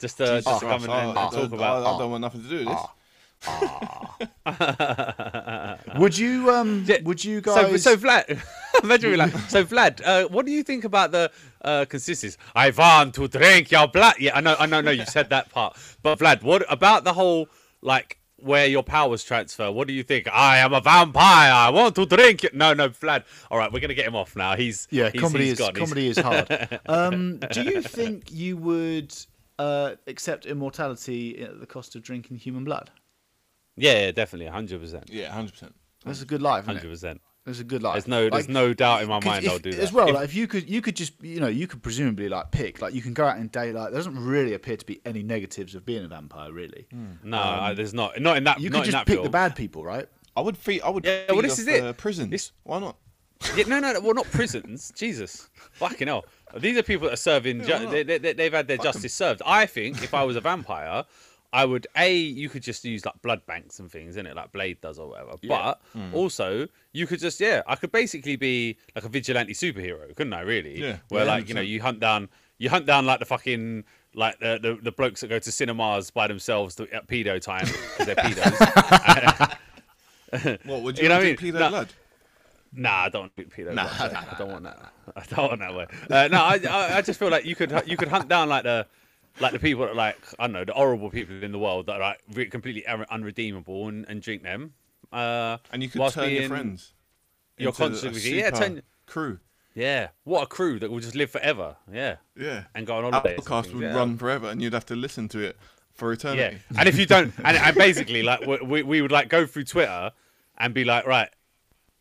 just 0.00 0.16
to 0.18 0.40
just 0.42 0.60
to 0.60 0.66
come 0.66 0.84
and, 0.84 0.92
and 0.92 1.18
I- 1.18 1.26
I- 1.26 1.30
talk 1.30 1.52
I- 1.52 1.56
about. 1.56 1.86
I, 1.86 1.98
don't 1.98 2.10
want 2.10 2.20
nothing 2.22 2.42
to 2.44 2.48
do 2.48 2.58
with 2.58 2.68
this. 2.68 2.80
Would 5.98 6.16
you 6.16 6.50
um? 6.50 6.84
Yeah, 6.86 6.98
Would 7.02 7.24
you 7.24 7.42
So, 7.44 7.54
guys? 7.70 7.82
so 7.82 7.96
Vlad, 7.96 8.40
imagine 8.82 9.10
we 9.10 9.16
like, 9.16 9.32
so 9.48 9.64
Vlad, 9.64 10.00
uh, 10.04 10.28
what 10.28 10.46
do 10.46 10.52
you 10.52 10.62
think 10.62 10.84
about 10.84 11.12
the 11.12 11.30
uh, 11.62 11.84
consistencies? 11.88 12.38
I 12.54 12.70
want 12.70 13.14
to 13.14 13.28
drink 13.28 13.70
your 13.70 13.88
blood. 13.88 14.14
Yeah, 14.18 14.36
I 14.36 14.40
know, 14.40 14.56
I 14.58 14.66
know, 14.66 14.80
no, 14.80 14.90
you 14.90 15.04
said 15.06 15.30
that 15.30 15.50
part. 15.50 15.76
But 16.02 16.18
Vlad, 16.18 16.42
what 16.42 16.64
about 16.70 17.04
the 17.04 17.12
whole 17.12 17.48
like 17.80 18.18
where 18.36 18.66
your 18.66 18.82
powers 18.82 19.22
transfer? 19.24 19.70
What 19.70 19.86
do 19.88 19.94
you 19.94 20.02
think? 20.02 20.28
I 20.32 20.58
am 20.58 20.72
a 20.72 20.80
vampire. 20.80 21.52
I 21.52 21.70
want 21.70 21.94
to 21.96 22.06
drink 22.06 22.44
it. 22.44 22.54
No, 22.54 22.74
no, 22.74 22.88
Vlad. 22.88 23.24
All 23.50 23.58
right, 23.58 23.72
we're 23.72 23.80
gonna 23.80 23.94
get 23.94 24.06
him 24.06 24.16
off 24.16 24.34
now. 24.36 24.56
He's 24.56 24.88
yeah, 24.90 25.10
he's, 25.10 25.20
comedy 25.20 25.44
he's 25.44 25.52
is 25.54 25.58
gone. 25.58 25.74
He's- 25.74 25.88
comedy 25.88 26.08
is 26.08 26.18
hard. 26.18 26.80
um, 26.86 27.38
do 27.52 27.62
you 27.62 27.80
think 27.82 28.32
you 28.32 28.56
would 28.56 29.14
uh, 29.58 29.92
accept 30.06 30.46
immortality 30.46 31.40
at 31.42 31.60
the 31.60 31.66
cost 31.66 31.94
of 31.94 32.02
drinking 32.02 32.38
human 32.38 32.64
blood? 32.64 32.90
Yeah, 33.76 33.92
yeah, 33.92 34.10
definitely, 34.10 34.46
hundred 34.48 34.80
percent, 34.80 35.08
Yeah, 35.10 35.30
hundred 35.32 35.52
percent. 35.52 35.74
That's 36.04 36.20
a 36.20 36.26
good 36.26 36.42
life, 36.42 36.66
hundred 36.66 36.84
it? 36.84 36.88
percent. 36.90 37.20
It's 37.44 37.58
a 37.58 37.64
good 37.64 37.82
life. 37.82 37.94
There's 37.94 38.06
no, 38.08 38.30
there's 38.30 38.48
no 38.48 38.72
doubt 38.72 39.02
in 39.02 39.08
my 39.08 39.18
mind 39.24 39.44
if- 39.44 39.50
I'll 39.50 39.58
do 39.58 39.72
that. 39.72 39.80
as 39.82 39.92
well. 39.92 40.08
If- 40.08 40.14
like 40.14 40.24
if 40.26 40.34
you 40.34 40.46
could, 40.46 40.70
you 40.70 40.80
could 40.80 40.94
just, 40.94 41.12
you 41.22 41.40
know, 41.40 41.48
you 41.48 41.66
could 41.66 41.82
presumably 41.82 42.28
like 42.28 42.52
pick, 42.52 42.80
like 42.80 42.94
you 42.94 43.02
can 43.02 43.14
go 43.14 43.26
out 43.26 43.36
in 43.38 43.48
daylight. 43.48 43.90
There 43.90 43.98
doesn't 43.98 44.16
really 44.24 44.54
appear 44.54 44.76
to 44.76 44.86
be 44.86 45.00
any 45.04 45.24
negatives 45.24 45.74
of 45.74 45.84
being 45.84 46.04
a 46.04 46.08
vampire, 46.08 46.52
really. 46.52 46.86
no, 47.24 47.38
I, 47.38 47.74
there's 47.74 47.94
not, 47.94 48.20
not 48.20 48.36
in 48.36 48.44
that. 48.44 48.60
You 48.60 48.70
could 48.70 48.84
just 48.84 48.96
pick 49.06 49.14
film. 49.16 49.24
the 49.24 49.30
bad 49.30 49.56
people, 49.56 49.84
right? 49.84 50.06
I 50.36 50.40
would 50.40 50.56
feed. 50.56 50.82
I 50.82 50.88
would 50.90 51.04
Yeah, 51.04 51.26
feed 51.26 51.32
well, 51.32 51.42
this 51.42 51.52
off, 51.54 51.58
is 51.58 51.66
it. 51.68 51.82
Uh, 51.82 51.92
prisons. 51.94 52.30
This- 52.30 52.52
Why 52.62 52.78
not? 52.78 52.96
Yeah, 53.56 53.64
no, 53.66 53.80
no, 53.80 53.92
no, 53.92 54.00
well, 54.00 54.14
not 54.14 54.26
prisons. 54.26 54.92
Jesus, 54.96 55.50
fucking 55.72 56.06
hell. 56.06 56.24
These 56.56 56.78
are 56.78 56.82
people 56.84 57.08
that 57.08 57.14
are 57.14 57.16
serving. 57.16 57.64
Ju- 57.64 57.72
why 57.72 57.78
not? 57.82 57.90
they, 57.90 58.02
they, 58.04 58.18
they- 58.18 58.32
they've 58.34 58.52
had 58.52 58.68
their 58.68 58.76
Fuck 58.76 58.86
'em. 58.86 58.92
justice 58.92 59.12
served. 59.14 59.42
I 59.44 59.66
think 59.66 60.00
if 60.04 60.14
I 60.14 60.22
was 60.22 60.36
a 60.36 60.40
vampire, 60.40 61.04
I 61.52 61.64
would 61.66 61.86
a 61.96 62.12
you 62.14 62.48
could 62.48 62.62
just 62.62 62.84
use 62.84 63.04
like 63.04 63.20
blood 63.22 63.44
banks 63.46 63.78
and 63.78 63.90
things 63.90 64.16
in 64.16 64.26
it, 64.26 64.34
like 64.36 64.52
Blade 64.52 64.80
does 64.80 64.98
or 64.98 65.08
whatever. 65.10 65.32
But 65.46 65.80
Hmm. 65.92 66.14
also 66.14 66.68
you 66.92 67.06
could 67.06 67.20
just 67.20 67.40
yeah, 67.40 67.62
I 67.66 67.76
could 67.76 67.92
basically 67.92 68.36
be 68.36 68.78
like 68.94 69.04
a 69.04 69.08
vigilante 69.08 69.52
superhero, 69.52 70.14
couldn't 70.16 70.32
I? 70.32 70.40
Really? 70.40 70.80
Yeah. 70.80 70.96
Where 71.08 71.24
Yeah, 71.26 71.32
like 71.32 71.48
you 71.48 71.54
know 71.54 71.60
100%. 71.60 71.68
you 71.68 71.82
hunt 71.82 72.00
down 72.00 72.28
you 72.58 72.70
hunt 72.70 72.86
down 72.86 73.04
like 73.06 73.18
the 73.18 73.26
fucking 73.26 73.84
like 74.14 74.38
the 74.40 74.58
the, 74.62 74.78
the 74.82 74.92
blokes 74.92 75.20
that 75.20 75.28
go 75.28 75.38
to 75.38 75.52
cinemas 75.52 76.10
by 76.10 76.26
themselves 76.26 76.74
to, 76.76 76.92
at 76.94 77.06
pedo 77.06 77.40
time 77.40 77.66
because 77.66 78.06
they're 78.06 78.16
pedos. 78.16 79.48
What 80.64 80.82
would 80.82 80.96
you, 80.96 81.02
You 81.04 81.08
know 81.10 81.16
what 81.16 81.24
I 81.24 81.28
mean? 81.28 81.36
pedo 81.36 81.58
Nah. 81.58 81.68
blood? 81.68 81.92
Nah, 82.74 83.04
I 83.04 83.08
don't 83.10 83.20
want 83.22 83.36
to 83.36 83.44
be 83.44 83.50
pedo. 83.50 83.74
Nah, 83.74 83.82
blood, 83.84 84.12
nah, 84.12 84.20
I 84.30 84.34
don't 84.38 84.50
want 84.50 84.64
that. 84.64 84.92
I 85.16 85.22
don't 85.28 85.48
want 85.48 85.60
that 85.60 85.74
way. 85.74 85.86
Uh, 86.10 86.28
no, 86.28 86.38
I, 86.38 86.58
I, 86.66 86.96
I 86.96 87.02
just 87.02 87.18
feel 87.18 87.28
like 87.28 87.44
you 87.44 87.54
could 87.54 87.82
you 87.86 87.96
could 87.98 88.08
hunt 88.08 88.28
down 88.28 88.48
like 88.48 88.62
the 88.64 88.86
like 89.40 89.52
the 89.52 89.58
people 89.58 89.86
that 89.86 89.96
like 89.96 90.18
I 90.38 90.44
don't 90.46 90.52
know 90.52 90.64
the 90.64 90.72
horrible 90.74 91.10
people 91.10 91.42
in 91.42 91.52
the 91.52 91.58
world 91.58 91.86
that 91.86 92.00
are 92.00 92.16
like 92.34 92.50
completely 92.50 92.86
un- 92.86 93.06
unredeemable 93.10 93.88
and, 93.88 94.04
and 94.08 94.20
drink 94.22 94.42
them. 94.42 94.74
Uh, 95.12 95.58
And 95.72 95.82
you 95.82 95.88
could 95.88 96.10
turn 96.12 96.30
your 96.30 96.48
friends. 96.48 96.94
You're 97.58 97.72
constantly 97.72 98.38
yeah, 98.38 98.50
turn, 98.50 98.82
crew. 99.06 99.38
yeah. 99.74 100.08
What 100.24 100.42
a 100.42 100.46
crew 100.46 100.78
that 100.80 100.90
will 100.90 101.00
just 101.00 101.14
live 101.14 101.30
forever. 101.30 101.76
Yeah, 101.92 102.16
Yeah. 102.36 102.64
and 102.74 102.86
go 102.86 102.96
on 102.96 103.12
Our 103.14 103.22
podcast 103.22 103.72
would 103.74 103.82
yeah. 103.82 103.94
run 103.94 104.16
forever, 104.18 104.48
and 104.48 104.60
you'd 104.62 104.72
have 104.72 104.86
to 104.86 104.96
listen 104.96 105.28
to 105.28 105.40
it 105.40 105.56
for 105.92 106.12
eternity. 106.12 106.58
Yeah, 106.70 106.78
and 106.80 106.88
if 106.88 106.98
you 106.98 107.04
don't, 107.06 107.32
and, 107.44 107.56
and 107.56 107.76
basically, 107.76 108.22
like 108.22 108.40
we- 108.46 108.58
we, 108.62 108.82
we 108.82 109.02
would 109.02 109.12
like 109.12 109.28
go 109.28 109.44
through 109.46 109.64
Twitter 109.64 110.10
and 110.58 110.72
be 110.72 110.84
like, 110.84 111.06
right, 111.06 111.28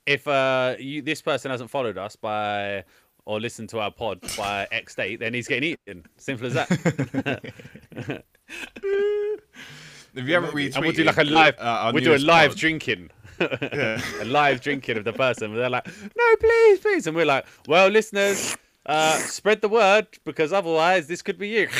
if 0.05 0.27
uh 0.27 0.75
you, 0.79 1.01
this 1.01 1.21
person 1.21 1.51
hasn't 1.51 1.69
followed 1.69 1.97
us 1.97 2.15
by 2.15 2.83
or 3.25 3.39
listen 3.39 3.67
to 3.67 3.79
our 3.79 3.91
pod 3.91 4.19
by 4.37 4.67
X 4.71 4.95
date, 4.95 5.19
then 5.19 5.33
he's 5.33 5.47
getting 5.47 5.75
eaten. 5.87 6.05
Simple 6.17 6.47
as 6.47 6.53
that. 6.53 7.53
If 10.13 10.27
you 10.27 10.33
haven't 10.33 10.51
retweeted, 10.51 10.75
and 10.75 10.83
we'll 10.85 10.93
do 10.93 11.03
like 11.05 11.17
a 11.17 11.23
live. 11.23 11.55
uh, 11.57 11.89
we'll 11.93 12.03
do 12.03 12.13
a 12.13 12.17
live 12.17 12.51
pod- 12.51 12.57
drinking. 12.57 13.11
Yeah. 13.39 14.01
a 14.21 14.25
live 14.25 14.59
drinking 14.59 14.97
of 14.97 15.05
the 15.05 15.13
person. 15.13 15.55
They're 15.55 15.69
like, 15.69 15.87
no, 15.87 16.35
please, 16.37 16.79
please, 16.79 17.07
and 17.07 17.15
we're 17.15 17.25
like, 17.25 17.45
well, 17.67 17.87
listeners. 17.87 18.57
Uh, 18.83 19.15
spread 19.19 19.61
the 19.61 19.69
word 19.69 20.07
because 20.25 20.51
otherwise 20.51 21.05
this 21.05 21.21
could 21.21 21.37
be 21.37 21.47
you. 21.47 21.67
Re- 21.67 21.75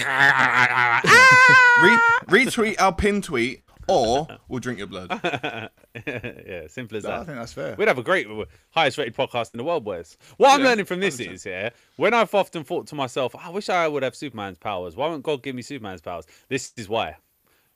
retweet 2.28 2.76
our 2.80 2.94
pin 2.94 3.24
tweet, 3.24 3.64
or 3.88 4.28
we'll 4.48 4.60
drink 4.60 4.78
your 4.80 4.88
blood. 4.88 5.10
yeah, 6.08 6.68
simple 6.68 6.98
as 6.98 7.04
No, 7.04 7.10
that. 7.10 7.20
I 7.22 7.24
think 7.26 7.38
that's 7.38 7.54
fair. 7.54 7.76
We'd 7.78 7.88
have 7.88 7.98
a 7.98 8.04
great, 8.04 8.28
highest 8.70 8.98
rated 8.98 9.16
podcast 9.16 9.54
in 9.54 9.58
the 9.58 9.64
world, 9.64 9.84
boys. 9.84 10.18
What 10.38 10.54
I'm 10.54 10.64
learning 10.64 10.86
from 10.86 11.00
this 11.00 11.18
100%. 11.18 11.32
is, 11.34 11.46
yeah, 11.46 11.70
when 11.98 12.14
I've 12.14 12.34
often 12.34 12.64
thought 12.64 12.88
to 12.88 12.96
myself, 12.96 13.36
I 13.36 13.50
wish 13.50 13.70
I 13.70 13.88
would 13.88 14.04
have 14.04 14.16
Superman's 14.16 14.58
powers. 14.58 14.96
Why 14.96 15.08
won't 15.08 15.24
God 15.24 15.44
give 15.44 15.56
me 15.56 15.62
Superman's 15.62 16.02
powers? 16.02 16.26
This 16.50 16.74
is 16.78 16.88
why. 16.88 17.18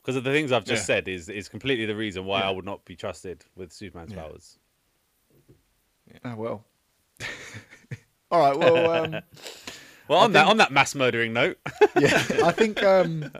Because 0.01 0.16
of 0.16 0.24
the 0.24 0.32
things 0.32 0.51
I've 0.51 0.66
just 0.66 0.82
Yeah. 0.84 0.95
said 0.97 1.08
is 1.08 1.30
is 1.30 1.49
completely 1.49 1.86
the 1.88 1.95
reason 1.95 2.26
why 2.26 2.41
Yeah. 2.41 2.49
I 2.49 2.51
would 2.51 2.66
not 2.66 2.86
be 2.86 2.95
trusted 2.95 3.43
with 3.56 3.74
Superman's 3.74 4.12
Yeah. 4.14 4.22
powers. 4.22 4.58
Oh 6.24 6.36
well. 6.36 6.66
All 8.32 8.39
right. 8.39 8.58
Well, 8.58 8.91
um, 9.16 9.22
Well, 10.08 10.20
on 10.20 10.34
that 10.34 10.45
on 10.45 10.58
that 10.58 10.72
mass 10.72 10.93
murdering 10.93 11.34
note, 11.34 11.58
yeah. 11.99 12.24
I 12.43 12.51
think 12.51 12.84
um, 12.84 13.32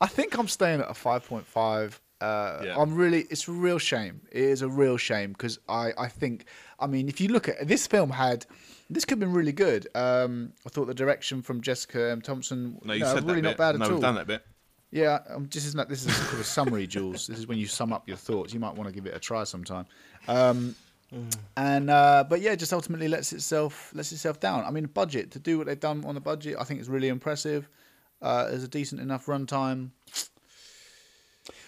I 0.00 0.06
think 0.06 0.38
I'm 0.38 0.48
staying 0.48 0.80
at 0.80 0.90
a 0.90 0.94
five 0.94 1.26
point 1.26 1.46
five. 1.46 2.00
Uh, 2.24 2.62
Yeah. 2.64 2.76
I'm 2.80 2.94
really. 2.94 3.22
It's 3.30 3.48
a 3.48 3.52
real 3.52 3.78
shame. 3.78 4.20
It 4.32 4.42
is 4.54 4.62
a 4.62 4.68
real 4.68 4.96
shame 4.96 5.32
because 5.32 5.58
I 5.68 5.92
I 5.98 6.08
think 6.08 6.46
I 6.78 6.86
mean 6.86 7.08
if 7.08 7.20
you 7.20 7.28
look 7.28 7.48
at 7.48 7.68
this 7.68 7.86
film 7.86 8.10
had. 8.10 8.46
This 8.90 9.06
could 9.06 9.12
have 9.18 9.20
been 9.20 9.32
really 9.32 9.52
good. 9.52 9.88
Um, 9.94 10.52
I 10.66 10.68
thought 10.68 10.86
the 10.86 10.94
direction 10.94 11.40
from 11.40 11.62
Jessica 11.62 12.10
M. 12.10 12.20
Thompson, 12.20 12.78
No, 12.84 12.92
you 12.92 13.00
no, 13.00 13.14
said 13.14 13.24
really 13.24 13.40
that 13.40 13.42
not 13.42 13.50
bit. 13.52 13.58
bad 13.58 13.78
no, 13.78 13.84
at 13.84 13.88
all. 13.90 13.94
we've 13.96 14.02
done 14.02 14.14
that 14.16 14.26
bit. 14.26 14.42
Yeah, 14.90 15.20
um, 15.30 15.48
this 15.50 15.64
is 15.64 15.74
not. 15.74 15.88
This 15.88 16.04
is 16.06 16.14
called 16.28 16.40
a 16.40 16.44
summary, 16.44 16.86
Jules. 16.86 17.26
This 17.26 17.38
is 17.38 17.46
when 17.46 17.56
you 17.56 17.66
sum 17.66 17.94
up 17.94 18.06
your 18.06 18.18
thoughts. 18.18 18.52
You 18.52 18.60
might 18.60 18.74
want 18.76 18.86
to 18.88 18.94
give 18.94 19.06
it 19.06 19.16
a 19.16 19.18
try 19.18 19.42
sometime. 19.44 19.86
Um, 20.28 20.76
and 21.56 21.88
uh, 21.90 22.24
but 22.28 22.42
yeah, 22.42 22.54
just 22.56 22.72
ultimately 22.74 23.08
lets 23.08 23.32
itself 23.32 23.90
lets 23.94 24.12
itself 24.12 24.38
down. 24.38 24.64
I 24.64 24.70
mean, 24.70 24.84
budget 24.84 25.30
to 25.32 25.38
do 25.38 25.56
what 25.58 25.66
they've 25.66 25.80
done 25.80 26.04
on 26.04 26.14
the 26.14 26.20
budget, 26.20 26.56
I 26.60 26.64
think 26.64 26.80
is 26.80 26.88
really 26.88 27.08
impressive. 27.08 27.68
Uh, 28.20 28.48
there's 28.50 28.64
a 28.64 28.68
decent 28.68 29.00
enough 29.00 29.26
runtime. 29.26 29.90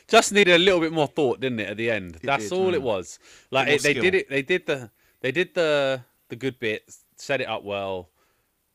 Just 0.09 0.32
needed 0.32 0.54
a 0.54 0.59
little 0.59 0.80
bit 0.80 0.92
more 0.92 1.07
thought, 1.07 1.40
didn't 1.40 1.61
it? 1.61 1.70
At 1.70 1.76
the 1.76 1.90
end, 1.90 2.18
that's 2.22 2.48
did, 2.48 2.52
all 2.52 2.70
mm. 2.70 2.74
it 2.74 2.82
was. 2.82 3.18
Like 3.50 3.68
it, 3.68 3.82
they 3.82 3.92
skill. 3.92 4.02
did 4.02 4.14
it. 4.14 4.30
They 4.30 4.42
did 4.42 4.66
the. 4.66 4.90
They 5.20 5.32
did 5.32 5.54
the 5.54 6.02
the 6.28 6.36
good 6.36 6.59
bits, 6.59 7.04
set 7.16 7.40
it 7.40 7.48
up 7.48 7.64
well, 7.64 8.11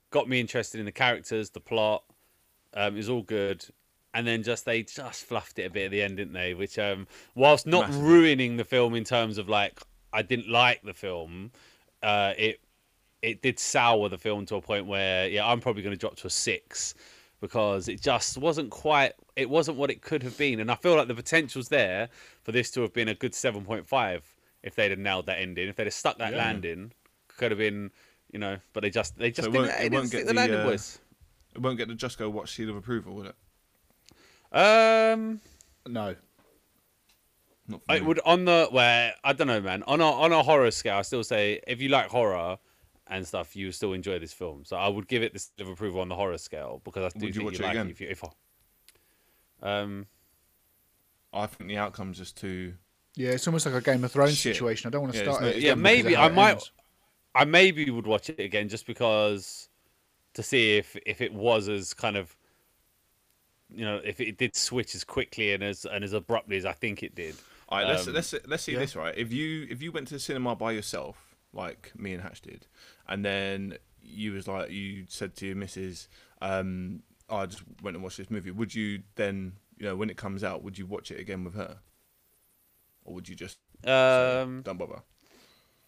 got 0.10 0.28
me 0.28 0.40
interested 0.40 0.80
in 0.80 0.86
the 0.86 0.92
characters, 0.92 1.50
the 1.50 1.60
plot. 1.60 2.04
Um, 2.74 2.94
it 2.94 2.98
was 2.98 3.10
all 3.10 3.22
good, 3.22 3.66
and 4.14 4.26
then 4.26 4.44
just 4.44 4.66
they 4.66 4.84
just 4.84 5.26
fluffed 5.26 5.60
it 5.60 5.64
a 5.64 5.70
bit 5.70 5.86
at 5.86 5.92
the 5.92 6.02
end, 6.02 6.18
didn't 6.18 6.34
they? 6.34 6.54
Which, 6.54 6.80
um, 6.80 7.08
whilst 7.36 7.68
not 7.68 7.88
Massively. 7.90 8.10
ruining 8.10 8.58
the 8.58 8.64
film 8.64 8.96
in 8.96 9.04
terms 9.04 9.38
of 9.38 9.50
like 9.50 9.80
I 10.14 10.22
didn't 10.22 10.50
like 10.50 10.82
the 10.84 10.94
film, 10.94 11.52
uh, 12.04 12.34
it 12.38 12.60
it 13.22 13.42
did 13.42 13.60
sour 13.60 14.10
the 14.10 14.18
film 14.18 14.46
to 14.48 14.56
a 14.56 14.62
point 14.62 14.86
where 14.86 15.28
yeah, 15.28 15.48
I'm 15.48 15.60
probably 15.60 15.84
going 15.84 15.96
to 15.96 16.00
drop 16.00 16.16
to 16.18 16.28
a 16.28 16.32
six 16.32 16.96
because 17.42 17.88
it 17.90 18.00
just 18.02 18.38
wasn't 18.38 18.70
quite. 18.70 19.14
It 19.36 19.50
wasn't 19.50 19.78
what 19.78 19.90
it 19.92 20.02
could 20.02 20.24
have 20.24 20.38
been, 20.38 20.60
and 20.62 20.72
I 20.72 20.76
feel 20.76 20.96
like 20.96 21.08
the 21.08 21.16
potential's 21.16 21.68
there 21.70 22.08
for 22.44 22.52
this 22.54 22.72
to 22.72 22.82
have 22.82 22.94
been 22.94 23.08
a 23.10 23.16
good 23.16 23.34
seven 23.36 23.66
point 23.66 23.88
five 23.88 24.24
if 24.64 24.76
they'd 24.76 24.92
have 24.92 25.00
nailed 25.00 25.26
that 25.26 25.40
ending. 25.40 25.68
If 25.68 25.76
they'd 25.76 25.86
have 25.86 25.94
stuck 25.94 26.18
that 26.20 26.32
Yeah. 26.32 26.38
landing, 26.38 26.94
could 27.38 27.52
have 27.52 27.58
been. 27.58 27.92
You 28.32 28.40
know, 28.40 28.58
but 28.72 28.80
they 28.84 28.90
just 28.90 29.18
they 29.18 29.30
just 29.32 29.50
it 29.50 29.52
didn't, 29.52 29.68
won't- 29.68 29.74
it 29.78 29.84
didn't 29.84 29.94
won't 29.94 30.08
stick 30.08 30.20
get 30.22 30.28
the 30.28 30.34
the, 30.34 30.40
landing, 30.40 30.60
uh, 30.60 30.64
boys. 30.64 31.00
It 31.54 31.60
won't 31.62 31.78
get 31.78 31.90
the 31.90 31.96
Just 31.96 32.18
Go 32.18 32.30
Watch 32.30 32.54
seal 32.54 32.70
of 32.70 32.78
approval, 32.78 33.14
will 33.14 33.26
it? 33.26 33.36
Um, 34.54 35.42
No, 35.86 36.16
Not 37.68 37.82
for 37.86 37.92
I 37.92 38.00
me. 38.00 38.06
would 38.06 38.20
on 38.26 38.46
the 38.46 38.68
where 38.72 39.16
I 39.24 39.34
don't 39.34 39.48
know, 39.48 39.60
man. 39.60 39.84
On 39.84 40.00
a 40.00 40.06
on 40.06 40.32
a 40.32 40.44
horror 40.44 40.72
scale, 40.72 40.96
I 40.98 41.02
still 41.02 41.24
say 41.26 41.60
if 41.68 41.82
you 41.82 41.90
like 41.90 42.08
horror 42.10 42.58
and 43.12 43.28
stuff, 43.28 43.56
you 43.56 43.72
still 43.72 43.94
enjoy 43.94 44.18
this 44.20 44.34
film. 44.34 44.64
So 44.66 44.76
I 44.78 44.88
would 44.88 45.08
give 45.08 45.22
it 45.22 45.34
the 45.34 45.40
seal 45.40 45.54
of 45.66 45.70
approval 45.70 46.02
on 46.02 46.10
the 46.10 46.16
horror 46.16 46.38
scale 46.38 46.82
because 46.84 47.14
I 47.14 47.20
do 47.20 47.26
Would 47.26 47.36
you 47.36 47.42
think 47.42 47.46
watch 47.46 47.60
you 47.60 47.66
it 47.66 47.68
like 47.68 47.76
again? 47.76 47.88
it 47.88 47.92
if 47.92 48.02
you 48.02 48.08
if. 48.10 48.24
Um, 49.62 50.08
I 51.34 51.46
think 51.46 51.70
the 51.70 51.78
outcome's 51.78 52.18
just 52.18 52.38
too. 52.38 52.74
yeah, 53.16 53.32
it's 53.32 53.48
almost 53.48 53.66
like 53.66 53.76
a 53.76 53.82
Game 53.82 54.04
of 54.04 54.12
Thrones 54.12 54.38
Shit. 54.38 54.56
situation. 54.56 54.88
I 54.88 54.92
don't 54.92 55.02
want 55.02 55.14
to 55.14 55.20
Yeah, 55.20 55.32
start 55.32 55.44
it's 55.44 55.56
not- 55.56 55.56
it. 55.58 55.62
yeah, 55.64 55.72
again 55.74 55.84
because 55.84 56.00
of 56.00 56.04
maybe 56.06 56.14
how 56.16 56.24
I 56.24 56.28
it 56.28 56.34
might. 56.34 56.52
ends. 56.52 56.72
I 57.36 57.46
maybe 57.46 57.90
would 57.90 58.08
watch 58.08 58.30
it 58.30 58.40
again 58.40 58.68
just 58.70 58.86
because 58.88 59.70
to 60.34 60.44
see 60.44 60.78
if 60.78 60.98
if 61.06 61.22
it 61.22 61.34
was 61.34 61.70
as 61.70 61.94
kind 61.94 62.18
of 62.18 62.36
you 63.70 63.86
know 63.86 64.02
if 64.04 64.20
it 64.20 64.38
did 64.38 64.56
switch 64.56 64.96
as 64.96 65.04
quickly 65.04 65.54
and 65.54 65.64
as 65.64 65.86
and 65.86 66.04
as 66.04 66.14
abruptly 66.14 66.58
as 66.58 66.66
I 66.66 66.74
think 66.74 67.04
it 67.04 67.16
did. 67.16 67.36
All 67.70 67.78
right, 67.78 67.88
let's 67.88 68.08
Um, 68.08 68.14
let's 68.14 68.34
let's 68.48 68.64
see 68.64 68.74
yeah. 68.74 68.80
this 68.80 68.96
right. 68.98 69.18
If 69.18 69.32
you 69.32 69.68
if 69.70 69.82
you 69.82 69.92
went 69.94 70.08
to 70.10 70.16
the 70.16 70.20
cinema 70.20 70.56
by 70.58 70.74
yourself, 70.74 71.36
like 71.54 71.92
me 71.98 72.14
and 72.14 72.22
Hatch 72.22 72.42
did, 72.42 72.68
and 73.12 73.24
then 73.26 73.78
you 74.02 74.34
was 74.34 74.48
like 74.48 74.72
you 74.72 75.06
said 75.08 75.36
to 75.38 75.46
your 75.48 75.56
missus, 75.56 76.08
um, 76.42 77.04
oh, 77.30 77.38
I 77.38 77.46
just 77.46 77.62
went 77.84 77.96
and 77.96 78.04
watched 78.04 78.18
this 78.18 78.30
movie. 78.32 78.52
Would 78.52 78.74
you 78.74 79.04
then, 79.16 79.54
you 79.78 79.86
know, 79.86 79.96
when 79.96 80.10
it 80.10 80.18
comes 80.18 80.44
out, 80.44 80.64
would 80.64 80.78
you 80.78 80.86
watch 80.86 81.12
it 81.12 81.20
again 81.20 81.44
with 81.44 81.54
her, 81.56 81.78
or 83.06 83.14
would 83.16 83.30
you 83.30 83.36
just 83.36 83.58
say, 83.86 84.42
Um, 84.42 84.62
don't 84.64 84.78
bother? 84.78 85.02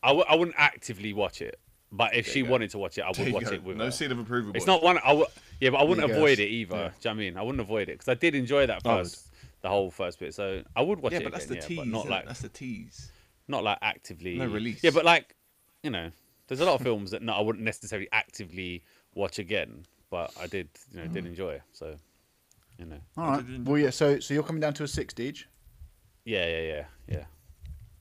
I 0.02 0.08
w- 0.10 0.26
I 0.30 0.36
wouldn't 0.36 0.56
actively 0.58 1.14
watch 1.14 1.42
it, 1.42 1.60
but 1.92 2.14
if 2.16 2.26
There 2.26 2.34
she 2.34 2.44
wanted 2.44 2.70
to 2.72 2.78
watch 2.78 2.98
it, 2.98 3.02
I 3.02 3.10
would 3.18 3.34
watch 3.34 3.46
go. 3.46 3.52
it 3.52 3.64
with 3.64 3.76
her. 3.78 3.80
no 3.80 3.86
her. 3.86 3.92
seal 3.92 4.12
of 4.12 4.20
approval. 4.20 4.52
It's 4.56 4.66
boys. 4.66 4.68
not 4.68 4.84
one. 4.84 4.98
I 4.98 5.08
w- 5.10 5.26
yeah, 5.62 5.70
but 5.70 5.78
I 5.78 5.84
wouldn't 5.84 6.06
There 6.08 6.16
avoid 6.18 6.40
it 6.40 6.48
either. 6.50 6.76
Yeah. 6.76 6.82
Do 6.82 6.86
you 6.86 6.90
know 6.90 7.10
what 7.10 7.12
I 7.12 7.14
mean? 7.16 7.38
I 7.38 7.42
wouldn't 7.44 7.62
avoid 7.62 7.84
it 7.90 7.94
because 7.94 8.10
I 8.10 8.16
did 8.16 8.36
enjoy 8.36 8.66
that 8.68 8.84
first, 8.84 9.30
the 9.62 9.70
whole 9.70 9.90
first 9.92 10.20
bit. 10.20 10.34
So 10.34 10.62
I 10.76 10.82
would 10.82 11.00
watch 11.00 11.14
Yeah, 11.14 11.20
it 11.20 11.24
but 11.24 11.34
that's 11.34 11.46
again, 11.46 11.58
the 11.58 11.62
yeah, 11.62 11.68
tease. 11.68 11.78
but 11.78 11.88
not 11.88 12.10
like 12.10 12.26
that's 12.26 12.42
the 12.42 12.50
tease. 12.50 13.12
not 13.48 13.64
like 13.64 13.78
actively. 13.82 14.36
No 14.38 14.48
release. 14.48 14.84
Yeah, 14.84 14.92
but 14.92 15.06
like 15.06 15.36
you 15.84 15.90
know, 15.90 16.12
there's 16.48 16.60
a 16.60 16.66
lot 16.66 16.76
of 16.76 16.82
films 16.82 17.12
that 17.12 17.22
no, 17.22 17.34
I 17.34 17.42
wouldn't 17.42 17.64
necessarily 17.64 18.08
actively 18.12 18.84
watch 19.16 19.40
again, 19.40 19.86
but 20.10 20.32
I 20.40 20.48
did, 20.48 20.70
you 20.92 21.00
know, 21.00 21.08
Mm. 21.08 21.14
did 21.14 21.26
enjoy. 21.26 21.62
So, 21.72 21.96
you 22.78 22.86
know, 22.86 23.00
All 23.18 23.32
right. 23.32 23.46
Well, 23.62 23.78
yeah. 23.78 23.90
So 23.92 24.20
so 24.20 24.34
you're 24.34 24.44
coming 24.44 24.60
down 24.62 24.74
to 24.76 24.84
a 24.84 24.88
six, 24.88 25.14
Deej. 25.14 25.46
yeah, 26.26 26.46
yeah, 26.48 26.62
yeah, 26.62 26.86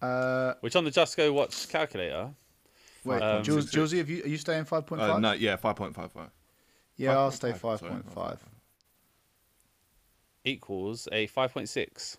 yeah. 0.02 0.06
Uh, 0.06 0.54
Which 0.60 0.74
on 0.76 0.84
the 0.84 0.90
Just 0.90 1.16
Go 1.16 1.32
Watch 1.32 1.68
calculator, 1.68 2.34
wait, 3.04 3.22
Um, 3.22 3.44
Jules, 3.44 3.70
six, 3.70 3.72
six. 3.72 3.92
Julesy, 3.92 3.98
have 3.98 4.08
you 4.10 4.24
are 4.24 4.28
you 4.28 4.36
staying 4.38 4.64
five 4.64 4.84
point 4.86 5.00
Uh, 5.02 5.18
no, 5.18 5.32
yeah, 5.32 5.56
five 5.56 5.76
point 5.76 5.94
five 5.94 6.10
five. 6.12 6.30
Yeah, 6.96 7.18
I'll 7.18 7.30
stay 7.30 7.52
five 7.52 7.80
point 7.80 8.04
five. 8.04 8.14
point 8.14 8.40
five. 8.40 8.44
equals 10.44 11.06
a 11.12 11.28
5.6. 11.28 12.16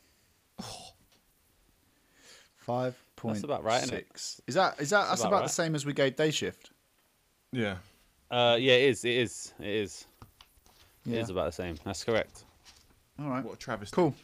Five 2.65 2.95
point 3.15 3.43
about 3.43 3.63
right, 3.63 3.83
isn't 3.83 3.95
it? 3.95 4.05
six. 4.09 4.41
Is 4.47 4.55
that 4.55 4.79
is 4.79 4.89
that 4.91 5.07
that's 5.07 5.21
about 5.21 5.27
about, 5.29 5.39
right. 5.41 5.47
the 5.47 5.53
same 5.53 5.75
as 5.75 5.85
we 5.85 5.93
gave 5.93 6.15
day 6.15 6.31
shift? 6.31 6.71
Yeah. 7.51 7.75
Uh, 8.31 8.57
yeah, 8.59 8.73
it 8.73 8.89
is. 8.89 9.05
It 9.05 9.11
is. 9.13 9.53
It 9.59 9.67
is. 9.67 10.05
It 11.05 11.11
Yeah. 11.13 11.19
is 11.19 11.29
about 11.29 11.45
the 11.45 11.51
same. 11.51 11.75
That's 11.83 12.03
correct. 12.03 12.45
All 13.19 13.29
right. 13.29 13.43
What 13.43 13.53
a 13.55 13.57
travesty. 13.57 13.93
Cool. 13.93 14.15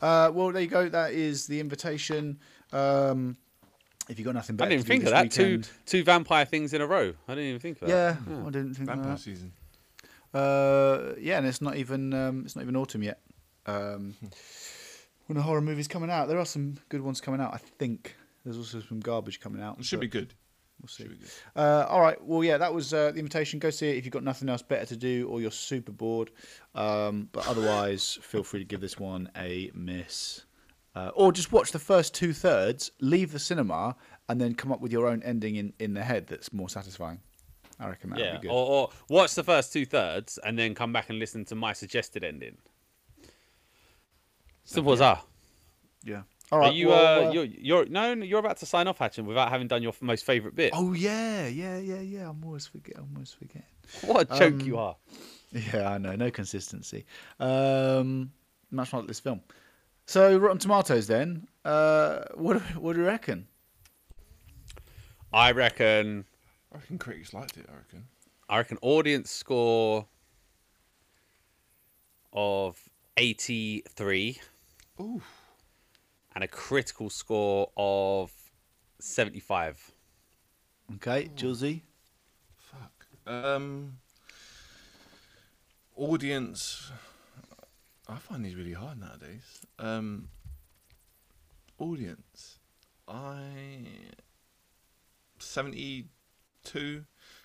Uh, 0.00 0.30
well, 0.34 0.50
there 0.50 0.62
you 0.62 0.68
go. 0.68 0.88
That 0.88 1.12
is 1.12 1.46
the 1.46 1.60
invitation. 1.60 2.38
Um, 2.72 3.36
If 4.08 4.18
you 4.18 4.24
got 4.24 4.34
nothing 4.34 4.56
better, 4.56 4.68
I 4.72 4.76
didn't 4.76 4.86
to 4.86 4.92
even 4.92 5.00
do 5.00 5.04
think 5.04 5.14
of 5.14 5.30
that. 5.30 5.38
weekend, 5.38 5.64
Two 5.64 5.70
two 5.86 6.04
vampire 6.04 6.44
things 6.46 6.72
in 6.72 6.80
a 6.80 6.86
row. 6.86 7.12
I 7.28 7.34
didn't 7.34 7.48
even 7.50 7.60
think 7.60 7.82
of 7.82 7.88
Yeah, 7.88 8.12
that. 8.12 8.18
Yeah, 8.28 8.40
I 8.40 8.50
didn't 8.50 8.74
think 8.74 8.88
of 8.88 8.94
Vampire 8.96 9.12
that. 9.14 9.20
season. 9.20 9.52
Uh, 10.34 11.14
yeah, 11.18 11.38
and 11.38 11.46
it's 11.46 11.60
not 11.60 11.76
even 11.76 12.12
um, 12.14 12.42
it's 12.44 12.56
not 12.56 12.62
even 12.62 12.76
autumn 12.76 13.02
yet. 13.02 13.20
Um, 13.66 14.14
when 15.28 15.36
a 15.36 15.42
horror 15.42 15.60
movie's 15.60 15.88
coming 15.88 16.10
out, 16.10 16.26
there 16.26 16.38
are 16.38 16.44
some 16.46 16.76
good 16.88 17.00
ones 17.02 17.20
coming 17.20 17.40
out. 17.40 17.54
I 17.54 17.58
think 17.58 18.16
there's 18.44 18.56
also 18.56 18.80
some 18.80 18.98
garbage 18.98 19.40
coming 19.40 19.62
out. 19.62 19.78
It 19.78 19.84
should 19.84 20.00
be 20.00 20.08
good. 20.08 20.34
We'll 20.80 20.88
see. 20.88 21.02
Should 21.04 21.10
be 21.12 21.16
good. 21.18 21.30
Uh, 21.54 21.86
all 21.88 22.00
right. 22.00 22.22
Well, 22.24 22.42
yeah, 22.42 22.56
that 22.56 22.72
was 22.72 22.94
uh, 22.94 23.10
the 23.12 23.18
invitation. 23.18 23.58
Go 23.58 23.68
see 23.70 23.90
it 23.90 23.96
if 23.98 24.04
you've 24.04 24.12
got 24.12 24.24
nothing 24.24 24.48
else 24.48 24.62
better 24.62 24.86
to 24.86 24.96
do 24.96 25.28
or 25.28 25.40
you're 25.40 25.50
super 25.50 25.92
bored. 25.92 26.30
Um, 26.74 27.28
but 27.32 27.46
otherwise, 27.46 28.18
feel 28.22 28.42
free 28.42 28.60
to 28.60 28.64
give 28.64 28.80
this 28.80 28.98
one 28.98 29.30
a 29.36 29.70
miss. 29.74 30.44
Uh, 30.94 31.10
or 31.14 31.30
just 31.30 31.52
watch 31.52 31.72
the 31.72 31.78
first 31.78 32.14
two 32.14 32.32
thirds, 32.32 32.90
leave 33.00 33.30
the 33.32 33.38
cinema, 33.38 33.94
and 34.28 34.40
then 34.40 34.54
come 34.54 34.72
up 34.72 34.80
with 34.80 34.92
your 34.92 35.06
own 35.06 35.22
ending 35.22 35.56
in, 35.56 35.72
in 35.78 35.94
the 35.94 36.02
head 36.02 36.26
that's 36.26 36.52
more 36.52 36.68
satisfying. 36.68 37.20
I 37.78 37.88
reckon 37.88 38.10
that 38.10 38.18
would 38.18 38.24
Yeah, 38.24 38.36
be 38.38 38.48
good. 38.48 38.50
or, 38.54 38.66
or 38.66 38.90
watch 39.08 39.34
the 39.34 39.44
first 39.44 39.72
two 39.72 39.84
thirds 39.84 40.38
and 40.38 40.58
then 40.58 40.74
come 40.74 40.92
back 40.92 41.10
and 41.10 41.18
listen 41.18 41.44
to 41.46 41.54
my 41.54 41.72
suggested 41.74 42.24
ending. 42.24 42.56
Simple 44.68 44.92
as 44.92 44.98
that. 44.98 45.24
yeah. 46.04 46.22
All 46.52 46.62
Are 46.62 46.72
you, 46.72 46.88
well, 46.88 47.26
uh, 47.26 47.28
uh, 47.28 47.32
you're, 47.32 47.44
you're, 47.44 47.86
no, 47.86 48.14
no, 48.14 48.24
you're 48.24 48.38
about 48.38 48.58
to 48.58 48.66
sign 48.66 48.86
off, 48.86 48.98
Hatchin, 48.98 49.26
without 49.26 49.50
having 49.50 49.66
done 49.66 49.82
your 49.82 49.92
f- 49.92 50.00
most 50.02 50.24
favourite 50.24 50.54
bit. 50.54 50.72
Oh 50.74 50.92
yeah, 50.92 51.46
yeah, 51.46 51.78
yeah, 51.78 52.00
yeah. 52.00 52.28
I'm 52.28 52.42
always 52.44 52.66
forget. 52.66 52.96
I'm 52.98 53.08
always 53.14 53.32
forgetting. 53.32 53.62
what 54.02 54.30
a 54.30 54.38
joke 54.38 54.54
um, 54.54 54.60
you 54.60 54.78
are. 54.78 54.96
Yeah, 55.52 55.88
I 55.90 55.96
know. 55.98 56.14
No 56.14 56.30
consistency. 56.30 57.06
Um, 57.40 58.30
much 58.70 58.92
like 58.92 59.06
this 59.06 59.20
film. 59.20 59.40
So 60.04 60.36
Rotten 60.36 60.58
Tomatoes. 60.58 61.06
Then, 61.06 61.48
uh, 61.64 62.20
what 62.34 62.60
what 62.76 62.92
do 62.94 63.00
you 63.00 63.06
reckon? 63.06 63.46
I 65.32 65.52
reckon, 65.52 66.26
I 66.72 66.76
reckon 66.76 66.98
critics 66.98 67.32
liked 67.32 67.56
it. 67.56 67.66
I 67.70 67.76
reckon. 67.76 68.04
I 68.50 68.58
reckon 68.58 68.78
audience 68.82 69.30
score 69.30 70.06
of 72.32 72.78
83 73.16 74.38
Ooh. 75.00 75.22
and 76.34 76.42
a 76.44 76.48
critical 76.48 77.10
score 77.10 77.70
of 77.76 78.32
75. 79.00 79.92
Okay, 80.96 81.28
Julesy. 81.36 81.82
Fuck. 82.56 83.06
Um. 83.26 83.98
Audience. 85.96 86.90
I 88.08 88.16
find 88.16 88.44
these 88.44 88.54
really 88.54 88.72
hard 88.72 88.98
nowadays. 88.98 89.42
Um. 89.78 90.28
Audience. 91.78 92.58
I. 93.06 93.86
Seventy-two. 95.38 97.04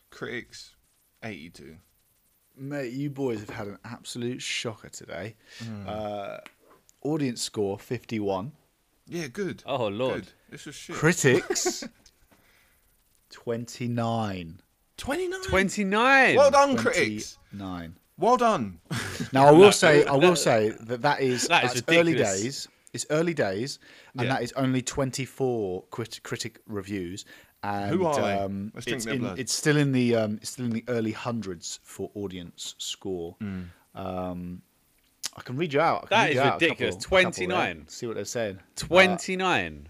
Critics. 0.10 0.76
Eighty-two. 1.22 1.76
Mate, 2.56 2.93
you 2.93 3.10
boys 3.10 3.39
have 3.39 3.49
had 3.49 3.68
an 3.68 3.80
absolute 3.84 4.41
shocker 4.41 4.89
today. 4.89 5.36
Uh, 5.88 6.38
audience 7.04 7.41
score 7.41 7.78
51. 7.80 8.51
Yeah, 9.08 9.28
good. 9.28 9.64
Oh, 9.66 9.88
Lord. 9.88 10.24
Good. 10.24 10.28
This 10.49 10.66
was 10.66 10.76
shit. 10.76 10.95
Critics 10.95 11.84
29. 13.32 14.60
Twenty-nine. 14.95 15.41
29! 15.41 16.36
Well 16.36 16.51
done, 16.51 16.78
critics. 16.78 17.38
Nine. 17.51 17.95
Well 18.18 18.38
done. 18.38 18.80
Now 19.34 19.47
I 19.47 19.51
will 19.51 19.72
say, 19.72 20.06
I 20.06 20.16
will 20.16 20.36
say 20.49 20.70
that 20.82 21.01
that 21.01 21.20
is, 21.22 21.47
That 21.47 21.76
is 21.76 21.84
early 21.89 22.14
days. 22.14 22.68
It's 22.93 23.08
early 23.10 23.34
days, 23.34 23.80
and 24.16 24.28
Yeah. 24.28 24.36
that 24.36 24.43
is 24.43 24.54
only 24.54 24.84
24 24.84 25.84
crit- 25.89 26.22
critic 26.22 26.60
reviews. 26.68 27.26
And, 27.64 27.89
Who 27.89 28.06
are 28.06 28.16
they? 28.22 28.34
um, 28.38 28.72
Let's 28.76 28.86
drink 28.86 28.97
it's, 28.97 29.06
their 29.06 29.14
in, 29.16 29.22
blood. 29.22 29.39
it's 29.39 29.54
still 29.54 29.78
in 29.78 29.91
the 29.93 30.16
um, 30.16 30.38
it's 30.41 30.51
still 30.51 30.66
in 30.66 30.72
the 30.72 30.84
early 30.88 31.12
hundreds 31.12 31.80
for 31.84 32.12
audience 32.14 32.76
score. 32.78 33.36
Hmm. 33.41 33.62
Um, 33.95 34.62
I 35.36 35.41
can 35.41 35.57
read 35.57 35.73
you 35.73 35.79
out. 35.81 36.05
I 36.05 36.07
can 36.07 36.09
That 36.09 36.23
read 36.23 36.29
is 36.31 36.53
ridiculous. 36.61 36.95
couple- 36.95 37.17
couple 37.17 37.31
29. 37.31 37.88
See 37.88 38.05
what 38.07 38.15
they're 38.15 38.25
saying. 38.25 38.59
29. 38.75 39.88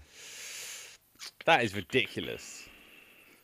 that 1.46 1.62
is 1.64 1.74
ridiculous. 1.74 2.62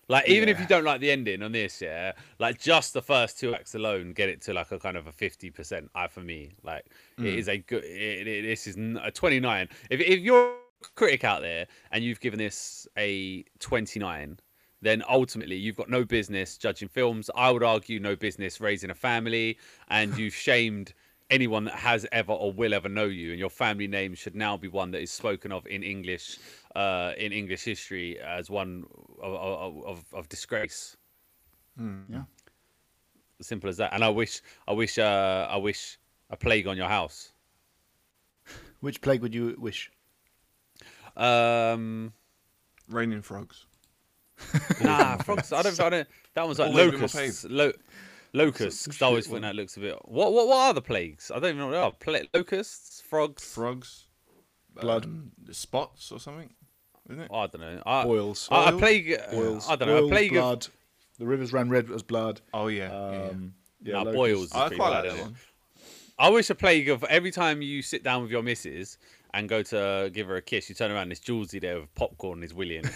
Like, 0.09 0.29
even 0.29 0.49
if 0.49 0.59
you 0.59 0.67
don't 0.67 0.83
like 0.85 1.01
the 1.01 1.11
ending 1.11 1.41
on 1.43 1.53
this, 1.53 1.81
yeah, 1.81 2.13
like 2.41 2.59
just 2.59 2.95
the 2.95 3.03
first 3.03 3.39
two 3.39 3.55
acts 3.55 3.77
alone 3.77 4.13
get 4.13 4.29
it 4.29 4.41
to 4.43 4.53
like 4.53 4.73
a 4.73 4.79
kind 4.79 4.97
of 4.97 5.07
a 5.07 5.13
50%. 5.13 5.89
I 5.95 6.09
for 6.09 6.21
me, 6.21 6.51
like, 6.65 6.85
Hmm. 7.17 7.27
it 7.27 7.35
is 7.39 7.49
a 7.49 7.59
good, 7.59 7.85
it, 7.85 8.27
it, 8.27 8.43
this 8.43 8.67
is 8.67 8.77
a 8.77 9.11
29. 9.13 9.69
If, 9.89 10.01
if 10.01 10.19
you're 10.21 10.51
a 10.53 10.55
critic 10.97 11.23
out 11.23 11.43
there 11.43 11.67
and 11.93 12.03
you've 12.03 12.19
given 12.19 12.39
this 12.39 12.89
a 12.97 13.45
29, 13.61 14.41
then 14.83 15.05
ultimately 15.09 15.55
you've 15.57 15.77
got 15.77 15.89
no 15.91 16.05
business 16.05 16.57
judging 16.59 16.89
films. 16.89 17.31
I 17.37 17.53
would 17.53 17.63
argue 17.63 18.01
no 18.01 18.17
business 18.17 18.61
raising 18.61 18.91
a 18.91 18.95
family, 18.97 19.59
and 19.89 20.17
you've 20.19 20.35
shamed 20.35 20.93
anyone 21.31 21.65
that 21.65 21.75
has 21.75 22.07
ever 22.13 22.33
or 22.33 22.53
will 22.53 22.75
ever 22.75 22.89
know 22.89 23.05
you. 23.05 23.31
And 23.31 23.39
your 23.39 23.51
family 23.51 23.87
name 23.87 24.15
should 24.15 24.35
now 24.35 24.57
be 24.57 24.69
one 24.69 24.91
that 24.91 25.01
is 25.01 25.11
spoken 25.11 25.53
of 25.53 25.67
in 25.67 25.83
English, 25.83 26.39
uh, 26.75 27.13
in 27.17 27.33
English 27.33 27.65
history 27.65 28.19
as 28.21 28.51
one 28.51 28.85
of, 29.23 29.35
of, 29.35 29.85
of, 29.85 30.05
of 30.13 30.29
disgrace. 30.29 30.97
Yeah. 31.79 32.25
Simple 33.41 33.71
as 33.71 33.79
that. 33.79 33.95
And 33.95 34.05
I 34.05 34.11
wish, 34.11 34.43
I 34.69 34.73
wish, 34.73 34.99
uh, 34.99 35.49
I 35.51 35.57
wish 35.57 35.99
a 36.29 36.37
plague 36.37 36.67
on 36.67 36.77
your 36.77 36.89
house. 36.89 37.33
Which 38.81 39.01
plague 39.01 39.23
would 39.23 39.35
you 39.35 39.57
wish? 39.59 39.91
Um, 41.17 42.13
Raining 42.89 43.23
frogs. 43.23 43.67
Nah, 44.81 45.17
frogs. 45.25 45.53
I 45.53 45.63
don't. 45.63 45.79
I 45.81 45.91
don't. 45.91 46.09
That 46.35 46.47
one's 46.47 46.59
like 46.59 46.71
Always 46.71 46.91
been 46.91 47.01
locusts. 47.01 47.47
Lo- 47.49 47.73
locusts. 48.33 48.87
'cause 48.87 49.03
I 49.03 49.07
always 49.07 49.27
think 49.27 49.43
that 49.43 49.55
looks 49.57 49.77
a 49.77 49.81
bit. 49.81 49.97
What? 50.05 50.33
What? 50.33 50.49
What 50.49 50.57
are 50.59 50.75
the 50.75 50.83
plagues? 50.83 51.31
I 51.31 51.35
don't 51.39 51.51
even 51.51 51.59
know 51.59 51.67
what 51.67 51.73
they 51.73 51.79
are. 51.79 51.93
Pla- 52.23 52.29
locusts, 52.39 53.01
frogs. 53.01 53.43
Frogs. 53.45 54.05
Blood. 54.75 55.05
Um, 55.07 55.33
spots 55.51 56.13
or 56.13 56.21
something. 56.21 56.51
Isn't 57.09 57.23
it? 57.23 57.31
I 57.33 57.47
don't 57.49 57.61
know. 57.61 57.83
I, 57.85 58.05
Oils. 58.07 58.49
I, 58.53 58.69
a 58.69 58.73
Oils? 58.73 58.81
plague. 58.81 59.21
Boils. 59.33 59.69
I 59.69 59.77
don't 59.77 59.89
know. 59.89 59.97
A 59.97 60.01
Boils, 60.03 60.11
plague 60.11 60.31
blood. 60.33 60.67
The 61.19 61.27
rivers 61.27 61.53
ran 61.53 61.69
red 61.69 61.91
as 61.91 62.03
blood. 62.03 62.41
Oh 62.55 62.69
yeah. 62.69 62.89
yeah, 62.91 63.11
yeah. 63.13 63.29
Um, 63.31 63.55
yeah, 63.83 64.03
Nah, 64.03 64.13
boils. 64.13 64.53
I 64.55 64.69
pretty 64.69 64.77
quite 64.77 64.91
like 64.91 65.11
that 65.13 65.23
one. 65.23 65.37
I 66.19 66.29
wish 66.29 66.51
a 66.51 66.55
plague 66.55 66.89
of 66.91 67.03
every 67.05 67.31
time 67.31 67.63
you 67.63 67.83
sit 67.83 68.03
down 68.05 68.23
with 68.23 68.31
your 68.31 68.43
missus 68.43 68.99
and 69.33 69.49
go 69.49 69.63
to 69.63 70.11
give 70.13 70.27
her 70.29 70.37
a 70.37 70.43
kiss, 70.43 70.69
you 70.69 70.75
turn 70.75 70.91
around 70.91 71.05
and 71.05 71.13
it's 71.13 71.21
Julesy 71.21 71.61
there 71.61 71.81
with 71.81 71.95
popcorn 71.95 72.35
and 72.35 72.43
his 72.43 72.53
willy 72.55 72.77
in 72.77 72.85
it. 72.87 72.93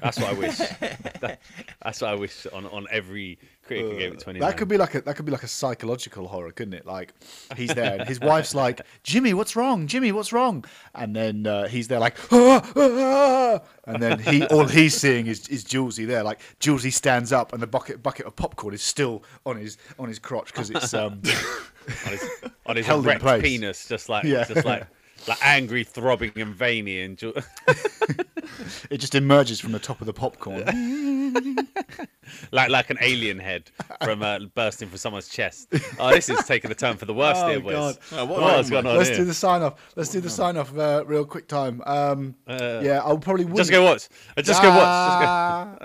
That's 0.00 0.18
what 0.18 0.30
I 0.30 0.32
wish. 0.34 0.58
That- 1.20 1.40
that's 1.82 2.00
what 2.00 2.10
I 2.10 2.14
wish 2.16 2.46
on, 2.52 2.66
on 2.66 2.86
every 2.90 3.38
who 3.68 3.98
gave 3.98 4.12
it 4.12 4.20
twenty. 4.20 4.40
That 4.40 4.56
could 4.56 4.68
be 4.68 4.76
like 4.76 4.94
a 4.94 5.00
that 5.02 5.16
could 5.16 5.24
be 5.24 5.32
like 5.32 5.42
a 5.42 5.48
psychological 5.48 6.28
horror, 6.28 6.52
couldn't 6.52 6.74
it? 6.74 6.86
Like 6.86 7.12
he's 7.56 7.74
there, 7.74 7.98
and 8.00 8.08
his 8.08 8.20
wife's 8.20 8.54
like, 8.64 8.80
"Jimmy, 9.02 9.34
what's 9.34 9.56
wrong? 9.56 9.86
Jimmy, 9.86 10.12
what's 10.12 10.32
wrong?" 10.32 10.64
And 10.94 11.14
then 11.16 11.46
uh, 11.46 11.68
he's 11.68 11.88
there 11.88 11.98
like, 11.98 12.16
ah, 12.32 12.70
ah, 12.76 13.60
and 13.86 14.02
then 14.02 14.18
he 14.18 14.44
all 14.46 14.66
he's 14.66 14.94
seeing 14.94 15.26
is 15.26 15.48
is 15.48 15.64
Julesy 15.64 16.06
there. 16.06 16.22
Like 16.22 16.40
Julesy 16.60 16.92
stands 16.92 17.32
up, 17.32 17.52
and 17.52 17.62
the 17.62 17.66
bucket 17.66 18.02
bucket 18.02 18.26
of 18.26 18.36
popcorn 18.36 18.74
is 18.74 18.82
still 18.82 19.22
on 19.46 19.56
his 19.56 19.78
on 19.98 20.08
his 20.08 20.18
crotch 20.18 20.46
because 20.52 20.70
it's 20.70 20.92
um 20.94 21.22
on 22.06 22.12
his, 22.12 22.28
on 22.66 22.76
his 22.76 22.86
Held 22.94 23.06
in 23.08 23.18
place. 23.18 23.42
penis, 23.42 23.88
just 23.88 24.08
like 24.08 24.24
Yeah. 24.24 24.44
just 24.44 24.64
like 24.64 24.86
like 25.26 25.38
angry, 25.42 25.84
throbbing, 25.84 26.32
and 26.36 26.54
veiny, 26.54 27.00
and 27.02 27.16
Ju- 27.16 27.34
it 28.90 28.98
just 28.98 29.14
emerges 29.14 29.60
from 29.60 29.72
the 29.72 29.78
top 29.78 30.00
of 30.00 30.06
the 30.06 30.12
popcorn. 30.12 30.64
like 32.52 32.70
like 32.70 32.90
an 32.90 32.98
alien 33.00 33.38
head 33.38 33.70
from 34.02 34.22
uh, 34.22 34.38
bursting 34.54 34.88
from 34.88 34.98
someone's 34.98 35.28
chest. 35.28 35.68
Oh, 35.98 36.10
this 36.10 36.28
is 36.28 36.44
taking 36.46 36.70
a 36.70 36.74
turn 36.74 36.96
for 36.96 37.06
the 37.06 37.14
worst 37.14 37.40
Oh, 37.44 37.48
here, 37.48 37.60
boys. 37.60 37.74
God. 37.74 37.98
Oh, 38.12 38.24
what 38.24 38.40
What's 38.40 38.70
wrong, 38.70 38.82
going 38.84 38.86
on 38.92 38.96
Let's 38.98 39.08
here? 39.10 39.18
do 39.18 39.24
the 39.24 39.34
sign 39.34 39.62
off. 39.62 39.92
Let's 39.96 40.10
do 40.10 40.20
the 40.20 40.30
sign 40.30 40.56
off 40.56 40.76
uh, 40.76 41.04
real 41.06 41.24
quick 41.24 41.48
time. 41.48 41.82
Um, 41.86 42.34
Uh, 42.46 42.80
yeah, 42.82 43.00
I'll 43.04 43.18
probably 43.18 43.44
Just 43.46 43.70
go 43.70 43.82
watch. 43.84 44.08
Just 44.38 44.62
go 44.62 44.68
watch. 44.70 44.78
Just 44.78 45.20
go. 45.20 45.26
Ah. 45.26 45.76